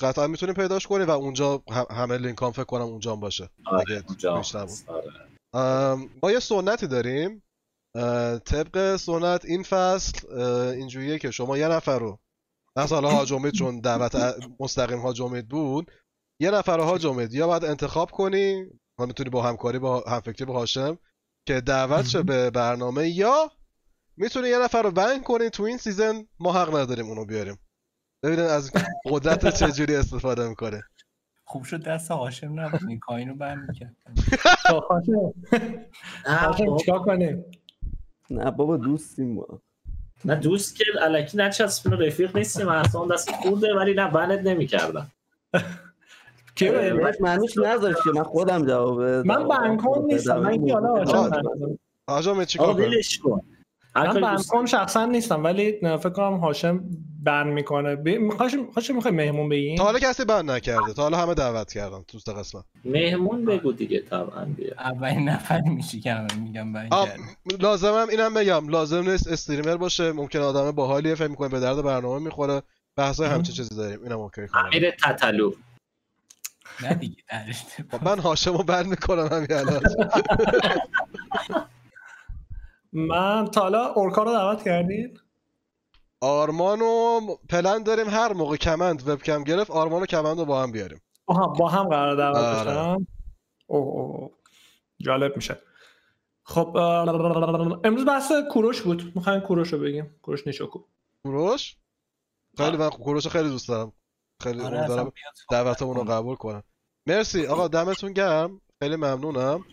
قطعا 0.00 0.26
می‌تونیم 0.26 0.54
پیداش 0.54 0.86
کنیم 0.86 1.06
و 1.06 1.10
اونجا 1.10 1.62
هم- 1.70 1.86
همه 1.90 2.18
لینک 2.18 2.42
هم 2.42 2.50
فکر 2.50 2.64
کنم 2.64 2.82
اونجا 2.82 3.12
هم 3.12 3.20
باشه. 3.20 3.48
آره 3.66 4.04
اونجا. 4.08 4.42
آره. 4.86 6.08
ما 6.22 6.30
یه 6.32 6.38
سنتی 6.38 6.86
داریم. 6.86 7.42
طبق 8.44 8.96
سنت 8.96 9.44
این 9.44 9.62
فصل 9.62 10.36
اینجوریه 10.78 11.18
که 11.18 11.30
شما 11.30 11.58
یه 11.58 11.68
نفر 11.68 11.98
رو 11.98 12.18
مثلا 12.76 13.00
حالا 13.00 13.10
حاج 13.10 13.32
امید 13.32 13.52
چون 13.52 13.80
دعوت 13.80 14.34
مستقیم 14.60 15.00
حاج 15.00 15.22
امید 15.22 15.48
بود. 15.48 15.90
یه 16.40 16.50
نفر 16.50 16.80
حاج 16.80 17.06
امید 17.06 17.34
یا 17.34 17.46
باید 17.46 17.64
انتخاب 17.64 18.10
کنی 18.10 18.66
حالا 19.02 19.08
می‌تونی 19.08 19.30
با 19.30 19.42
همکاری 19.42 19.78
با 19.78 20.00
همفکری 20.00 20.44
با 20.44 20.54
هاشم 20.54 20.98
که 21.46 21.60
دعوت 21.60 22.06
شه 22.06 22.22
به 22.22 22.50
برنامه 22.50 23.08
یا 23.08 23.50
می‌تونی 24.16 24.48
یه 24.48 24.58
نفر 24.58 24.82
رو 24.82 24.90
بنگ 24.90 25.22
کنی 25.22 25.50
تو 25.50 25.62
این 25.62 25.76
سیزن 25.76 26.26
ما 26.38 26.52
حق 26.52 26.76
نداریم 26.76 27.06
اونو 27.06 27.24
بیاریم. 27.24 27.58
ببینید 28.22 28.44
از 28.44 28.72
قدرت 29.04 29.56
چجوری 29.56 29.96
استفاده 29.96 30.48
می‌کنه. 30.48 30.82
خوب 31.44 31.64
شد 31.64 31.82
دست 31.84 32.10
هاشم 32.10 32.60
نبود 32.60 32.80
این 32.88 32.98
کاین 32.98 33.28
رو 33.28 33.34
برمیکرد 33.34 33.96
خب، 34.68 34.82
هاشم 34.90 35.32
بابا. 36.66 36.78
چیکار 36.78 36.98
کنیم 36.98 37.44
نه 38.30 38.50
بابا 38.50 38.76
دوستیم 38.76 39.36
با 39.36 39.60
نه 40.24 40.34
دوست 40.34 40.76
که 40.76 40.84
علکی 41.00 41.36
نچسبین 41.36 41.92
و 41.92 41.96
رفیق 41.96 42.36
نیستیم 42.36 42.68
اصلا 42.68 43.06
دست 43.06 43.30
خورده 43.30 43.74
ولی 43.74 43.94
نه 43.94 44.10
بنت 44.10 44.40
نمی‌کردم. 44.40 45.10
به- 46.60 46.94
بهش 46.94 47.14
معنیش 47.20 47.58
نذاشت 47.58 47.98
که 48.04 48.10
من 48.14 48.22
خودم 48.22 48.66
جواب 48.66 49.00
من 49.02 49.48
بنکن 49.48 50.04
نیستم. 50.06 50.38
من 50.38 50.66
که 50.66 50.72
حالا 50.74 50.88
هاشم 50.94 51.16
آه. 51.16 51.30
بنکن. 51.30 51.78
آقا 52.08 52.34
می 52.34 52.46
چی 52.46 52.58
آقا 52.58 52.72
کار 52.72 52.82
کنیم 52.82 52.88
ولش 52.96 53.18
کن. 53.18 53.40
من 53.96 54.20
بنکن 54.20 54.66
شخصا 54.66 55.06
نیستم 55.06 55.44
ولی 55.44 55.72
فکر 55.72 56.08
کنم 56.08 56.36
هاشم 56.36 56.84
بن 57.22 57.48
می‌کنه. 57.48 57.98
هاشم 58.76 58.94
می‌خوای 58.94 59.14
مهمون 59.14 59.48
بگیم 59.48 59.76
تا 59.76 59.84
حالا 59.84 59.98
کسی 59.98 60.24
بند 60.24 60.50
نکرده. 60.50 60.92
تا 60.92 61.02
حالا 61.02 61.18
همه 61.18 61.34
دعوت 61.34 61.72
کردن 61.72 62.02
تو 62.02 62.32
قسمت. 62.32 62.64
مهمون 62.84 63.44
بگو 63.44 63.72
دیگه 63.72 64.00
طبعا 64.00 64.44
بیا 64.44 64.74
اولین 64.78 65.28
نفر 65.28 65.60
میشی 65.60 66.00
که 66.00 66.26
میگم 66.40 66.72
بند 66.72 66.90
کردم 66.90 67.22
لازمم 67.60 68.08
اینم 68.08 68.34
بگم. 68.34 68.68
لازم 68.68 69.10
نیست 69.10 69.28
استریمر 69.28 69.76
باشه. 69.76 70.12
ممکن 70.12 70.38
آدم 70.38 70.70
باحالیه 70.70 71.14
فکر 71.14 71.28
می‌کنه 71.28 71.48
به 71.48 71.60
درد 71.60 71.82
برنامه 71.82 72.24
می‌خوره. 72.24 72.62
بحثای 72.96 73.28
همچین 73.28 73.54
چیزی 73.54 73.74
داریم. 73.76 74.02
اینم 74.02 74.18
اوکی 74.20 74.46
کنم 74.48 74.64
امیر 74.66 74.90
تتلو. 74.90 75.52
نه 76.82 76.94
دیگه 76.94 77.22
درش 77.30 77.64
خب 77.90 78.04
من 78.04 78.18
هاشمو 78.18 78.62
بند 78.62 78.86
می‌کنم 78.86 79.26
همین 79.26 79.52
الان. 79.52 79.82
من 82.92 83.46
تا 83.46 83.60
حالا 83.60 83.86
اورکا 83.86 84.22
رو 84.22 84.32
دعوت 84.32 84.62
کردین؟ 84.62 85.18
آرمان 86.20 86.80
و 86.80 87.20
پلن 87.48 87.82
داریم 87.82 88.08
هر 88.08 88.32
موقع 88.32 88.56
کمند 88.56 89.08
وبکم 89.08 89.44
گرفت 89.44 89.70
آرمان 89.70 90.02
و 90.02 90.06
کمند 90.06 90.38
رو 90.38 90.44
با 90.44 90.62
هم 90.62 90.72
بیاریم. 90.72 91.00
آها 91.26 91.46
با 91.46 91.68
هم 91.68 91.88
قرار 91.88 92.16
دعوت 92.16 92.36
آره. 92.36 92.70
بشن؟ 92.70 93.06
اوه 93.66 93.86
اوه. 93.86 94.30
جالب 95.00 95.36
میشه. 95.36 95.56
خب 96.44 96.76
امروز 97.84 98.04
بحث 98.04 98.32
کوروش 98.50 98.80
بود. 98.82 99.12
می‌خوایم 99.14 99.40
کوروش 99.40 99.72
رو 99.72 99.78
بگیم. 99.78 100.16
کوروش 100.22 100.46
نیشوکو 100.46 100.80
کوروش؟ 101.22 101.76
خیلی 102.56 102.76
من 102.76 102.90
کوروش 102.90 103.24
رو 103.24 103.30
خیلی 103.30 103.48
دوست 103.48 103.68
دارم. 103.68 103.92
خیلی 104.42 104.60
آره 104.60 104.78
امیدوارم 104.78 105.04
صحبت 105.04 105.14
دعوتمون 105.50 105.96
رو. 105.96 106.04
قبول 106.04 106.36
کنم 106.36 106.62
مرسی 107.08 107.46
آقا 107.46 107.68
دمتون 107.68 108.12
گرم. 108.12 108.60
خیلی 108.82 108.96
ممنونم. 108.96 109.64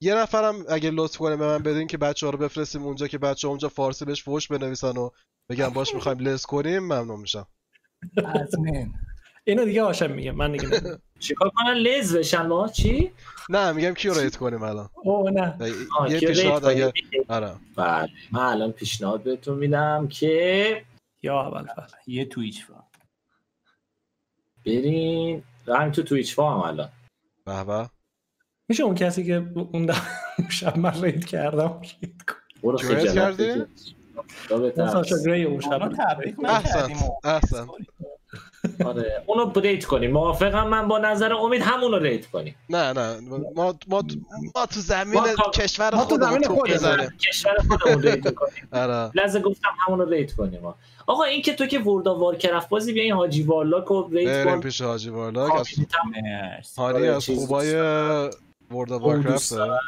یه 0.00 0.14
نفرم 0.14 0.64
اگه 0.68 0.90
لطف 0.90 1.16
کنه 1.16 1.36
به 1.36 1.46
من 1.46 1.58
بدین 1.58 1.86
که 1.86 1.98
بچه 1.98 2.26
ها 2.26 2.32
رو 2.32 2.38
بفرستیم 2.38 2.82
اونجا 2.82 3.06
که 3.06 3.18
بچه 3.18 3.48
ها 3.48 3.50
اونجا 3.50 3.68
فارسی 3.68 4.04
بهش 4.04 4.22
فوش 4.22 4.48
بنویسن 4.48 4.96
و 4.96 5.10
بگم 5.50 5.68
باش 5.68 5.94
می‌خوایم 5.94 6.18
لس 6.18 6.46
کنیم. 6.46 6.78
ممنون 6.78 7.20
میشم. 7.20 7.46
حتما. 8.16 8.86
اینو 9.44 9.64
دیگه 9.64 9.82
هاشم 9.82 10.10
میگه 10.10 10.32
من 10.32 10.52
دیگه. 10.52 10.68
چیکار 11.18 11.50
کنن؟ 11.56 11.74
لز 11.74 12.16
بشن 12.16 12.46
ما 12.46 12.68
چی؟ 12.68 13.12
نه 13.48 13.72
میگم 13.72 13.94
کیو 13.94 14.14
ریت 14.14 14.36
کنیم 14.36 14.62
الان. 14.62 14.88
اوه 14.94 15.30
نه. 15.30 15.56
یه 16.10 16.20
پیشنهاد 16.20 16.64
اگه. 16.64 16.92
آره. 17.28 17.54
بله 17.76 18.08
من 18.32 18.42
الان 18.42 18.72
پیشنهاد 18.72 19.22
بهتون 19.22 19.58
میدم 19.58 20.08
که 20.08 20.82
یا 21.22 21.40
اول 21.40 21.66
یه 22.06 22.24
تویچ 22.24 22.66
با 22.66 22.74
برین 24.66 25.42
همین 25.68 25.92
تو 25.92 26.02
تویچ 26.02 26.34
فام 26.34 26.60
الان. 26.60 26.88
به 27.44 27.64
به. 27.64 27.90
میشه 28.68 28.82
اون 28.82 28.94
کسی 28.94 29.24
که 29.24 29.46
اون 29.72 29.92
شب 30.50 30.78
من 30.78 31.02
رید 31.04 31.24
کردم 31.24 31.80
رید 32.02 32.22
کنه؟ 32.22 32.36
برو 32.62 32.78
خجالت 32.78 33.14
کردی؟ 33.14 33.50
اون 34.50 34.88
ساشا. 34.88 35.16
گری 35.26 35.44
اون 35.44 35.60
شب 35.60 35.92
احسن 36.44 36.92
و- 36.92 37.18
احسن. 37.24 37.66
آره 38.84 39.22
اونو 39.26 39.52
ریت 39.60 39.84
کنیم. 39.84 40.10
موافقم 40.12 40.68
من 40.68 40.88
با 40.88 40.98
نظر 40.98 41.32
امید 41.34 41.62
همونو 41.62 41.98
ریت 41.98 42.26
کنیم. 42.26 42.54
نه 42.70 42.92
نه. 42.92 43.20
ما 43.54 43.74
ما 43.86 44.02
ما 44.54 44.66
تو 44.66 44.80
زمین 44.80 45.14
ما 45.20 45.26
تا- 45.28 45.50
کشور 45.50 45.94
ما 45.94 46.04
تو 46.04 46.16
زمین 46.16 46.40
کشور 47.18 47.56
خودمون 47.68 48.02
ریت 48.02 48.34
کنیم 48.34 48.68
آره. 48.82 49.10
لحظه 49.14 49.40
گفتم 49.40 49.68
همونو 49.86 50.04
ریت 50.10 50.32
کنیم. 50.32 50.60
ما. 50.60 50.74
آقا 51.06 51.24
این 51.24 51.42
که 51.42 51.54
تو 51.54 51.66
که 51.66 51.78
وردا 51.78 52.18
وارکرفت 52.18 52.68
بازی 52.68 52.92
بیا 52.92 53.02
این 53.02 53.12
حاجی 53.12 53.42
والاک 53.42 53.84
رو 53.84 54.08
ریت 54.12 54.28
بریم 54.28 54.54
کن. 54.54 54.60
پیش 54.60 54.82
حاجی 54.82 55.10
والاک. 55.10 55.52
از. 55.54 55.66
هانی 56.78 56.98
آره، 56.98 57.16
از 57.16 57.26
خوبای 57.26 57.74
ورد 58.70 58.92
آف 58.92 59.02
اون 59.02 59.20
دوست 59.20 59.52
وارکرافت 59.52 59.84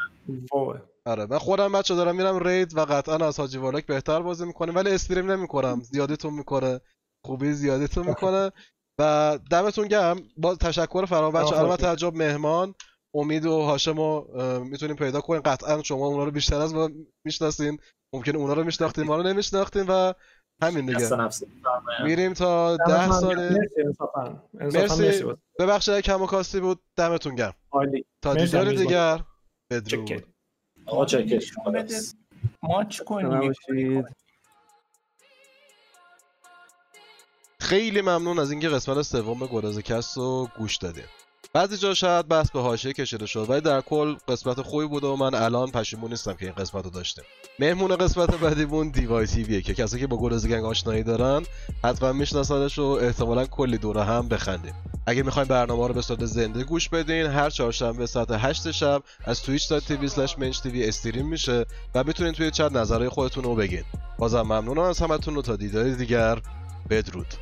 وای. 0.53 0.77
آره 1.05 1.25
من 1.25 1.37
خودم 1.37 1.71
بچه 1.71 1.95
دارم 1.95 2.15
میرم 2.15 2.39
رید 2.47 2.77
و 2.77 2.85
قطعا 2.85 3.27
از 3.27 3.39
حاجی 3.39 3.57
والاک 3.57 3.85
بهتر 3.85 4.21
بازی 4.21 4.45
می‌کنیم 4.45 4.75
ولی 4.75 4.89
استریم 4.91 5.31
نمی‌کنم. 5.31 5.81
زیادیتون 5.81 6.33
می‌کنه. 6.33 6.79
خوبی 7.25 7.53
زیادیتون 7.53 8.07
می‌کنه 8.07 8.51
و 8.99 9.39
دمتون 9.51 9.87
گرم. 9.87 10.21
با 10.37 10.55
تشکر 10.55 11.05
فرام 11.05 11.33
بچه 11.33 11.57
الان 11.57 11.77
تعجب 11.77 12.15
مهمان. 12.15 12.75
امید 13.15 13.45
و 13.45 13.61
هاشم 13.61 13.97
رو 13.97 14.27
می‌تونیم 14.63 14.95
پیدا 14.95 15.21
کنیم. 15.21 15.41
قطعا 15.41 15.83
شما 15.83 16.07
اونا 16.07 16.23
رو 16.23 16.31
بیشتر 16.31 16.61
از 16.61 16.73
ما 16.73 16.89
می‌شناسین. 17.25 17.79
ممکن 18.13 18.35
اونا 18.35 18.53
رو 18.53 18.63
میشناختین 18.63 19.03
ما 19.03 19.15
رو 19.17 19.23
نمیشناختین 19.23 19.85
و 19.87 20.13
همین 20.63 20.85
دیگه. 20.85 21.29
میریم 22.03 22.33
تا 22.33 22.77
ده 22.77 23.11
ساله. 23.11 23.59
مرسی. 24.53 25.23
ببخشید 25.59 25.99
کم 25.99 26.21
و 26.21 26.25
کاستی 26.25 26.59
بود. 26.59 26.79
دمتون 26.95 27.35
گرم. 27.35 27.53
عالی. 27.71 28.05
تا 28.23 28.33
دیدار. 28.33 28.71
دیگر. 28.71 29.17
چکر. 29.17 29.23
بدرود 29.71 30.23
آقا 30.85 31.05
چکش 31.05 31.31
نشون 31.31 31.73
بده. 31.73 31.99
ماچ 32.63 33.01
کنیم. 33.01 33.53
خیلی 37.59 38.01
ممنون 38.01 38.39
از 38.39 38.51
اینکه 38.51 38.69
قسمت 38.69 39.01
سوم 39.01 39.47
گراز 39.47 39.79
کست 39.79 40.17
رو 40.17 40.47
گوش 40.57 40.77
دادیم 40.77 41.03
بعضی 41.53 41.77
جا 41.77 41.93
شاید 41.93 42.27
بحث 42.27 42.51
به 42.51 42.61
حاشیه 42.61 42.93
کشیده 42.93 43.25
شد 43.25 43.49
ولی 43.49 43.61
در 43.61 43.81
کل 43.81 44.15
قسمت 44.27 44.61
خوبی 44.61 44.85
بوده 44.85 45.07
و 45.07 45.15
من 45.15 45.33
الان 45.33 45.71
پشیمون 45.71 46.09
نیستم 46.09 46.33
که 46.33 46.45
این 46.45 46.55
قسمت 46.55 46.83
رو 46.83 46.89
داشتیم. 46.89 47.23
مهمون 47.59 47.95
قسمت 47.95 48.35
بعدیمون 48.35 48.89
دیوای 48.89 49.27
تیویه 49.27 49.61
که 49.61 49.73
کسی 49.73 49.99
که 49.99 50.07
با 50.07 50.17
گراز 50.17 50.47
گنگ 50.47 50.65
آشنایی 50.65 51.03
دارن 51.03 51.45
حتما 51.83 52.13
میشناسنش 52.13 52.79
و 52.79 52.83
احتمالا 52.83 53.45
کلی 53.45 53.77
دوره 53.77 54.03
هم 54.03 54.27
بخندیم 54.27 54.73
اگه 55.05 55.23
می‌خواین 55.23 55.47
برنامه 55.47 55.87
رو 55.87 55.93
به 55.93 56.01
صورت 56.01 56.25
زنده 56.25 56.63
گوش 56.63 56.89
بدین 56.89 57.25
هر 57.25 57.49
چهارشنبه 57.49 58.05
ساعت 58.05 58.31
8 58.31 58.71
شب 58.71 59.03
از 59.25 59.41
twitch.tv 59.41 60.75
استریم 60.75 61.27
میشه 61.27 61.65
و 61.95 62.03
می‌تونین 62.03 62.33
توی 62.33 62.51
چت 62.51 62.71
نظرهای 62.71 63.09
خودتون 63.09 63.43
رو 63.43 63.55
بگین. 63.55 63.83
بازم 64.17 64.41
ممنونم 64.41 64.81
از 64.81 64.99
همتون 64.99 65.37
و 65.37 65.41
تا 65.41 65.55
دیدار 65.55 65.89
دیگر. 65.89 66.41
Pedrudo. 66.89 67.37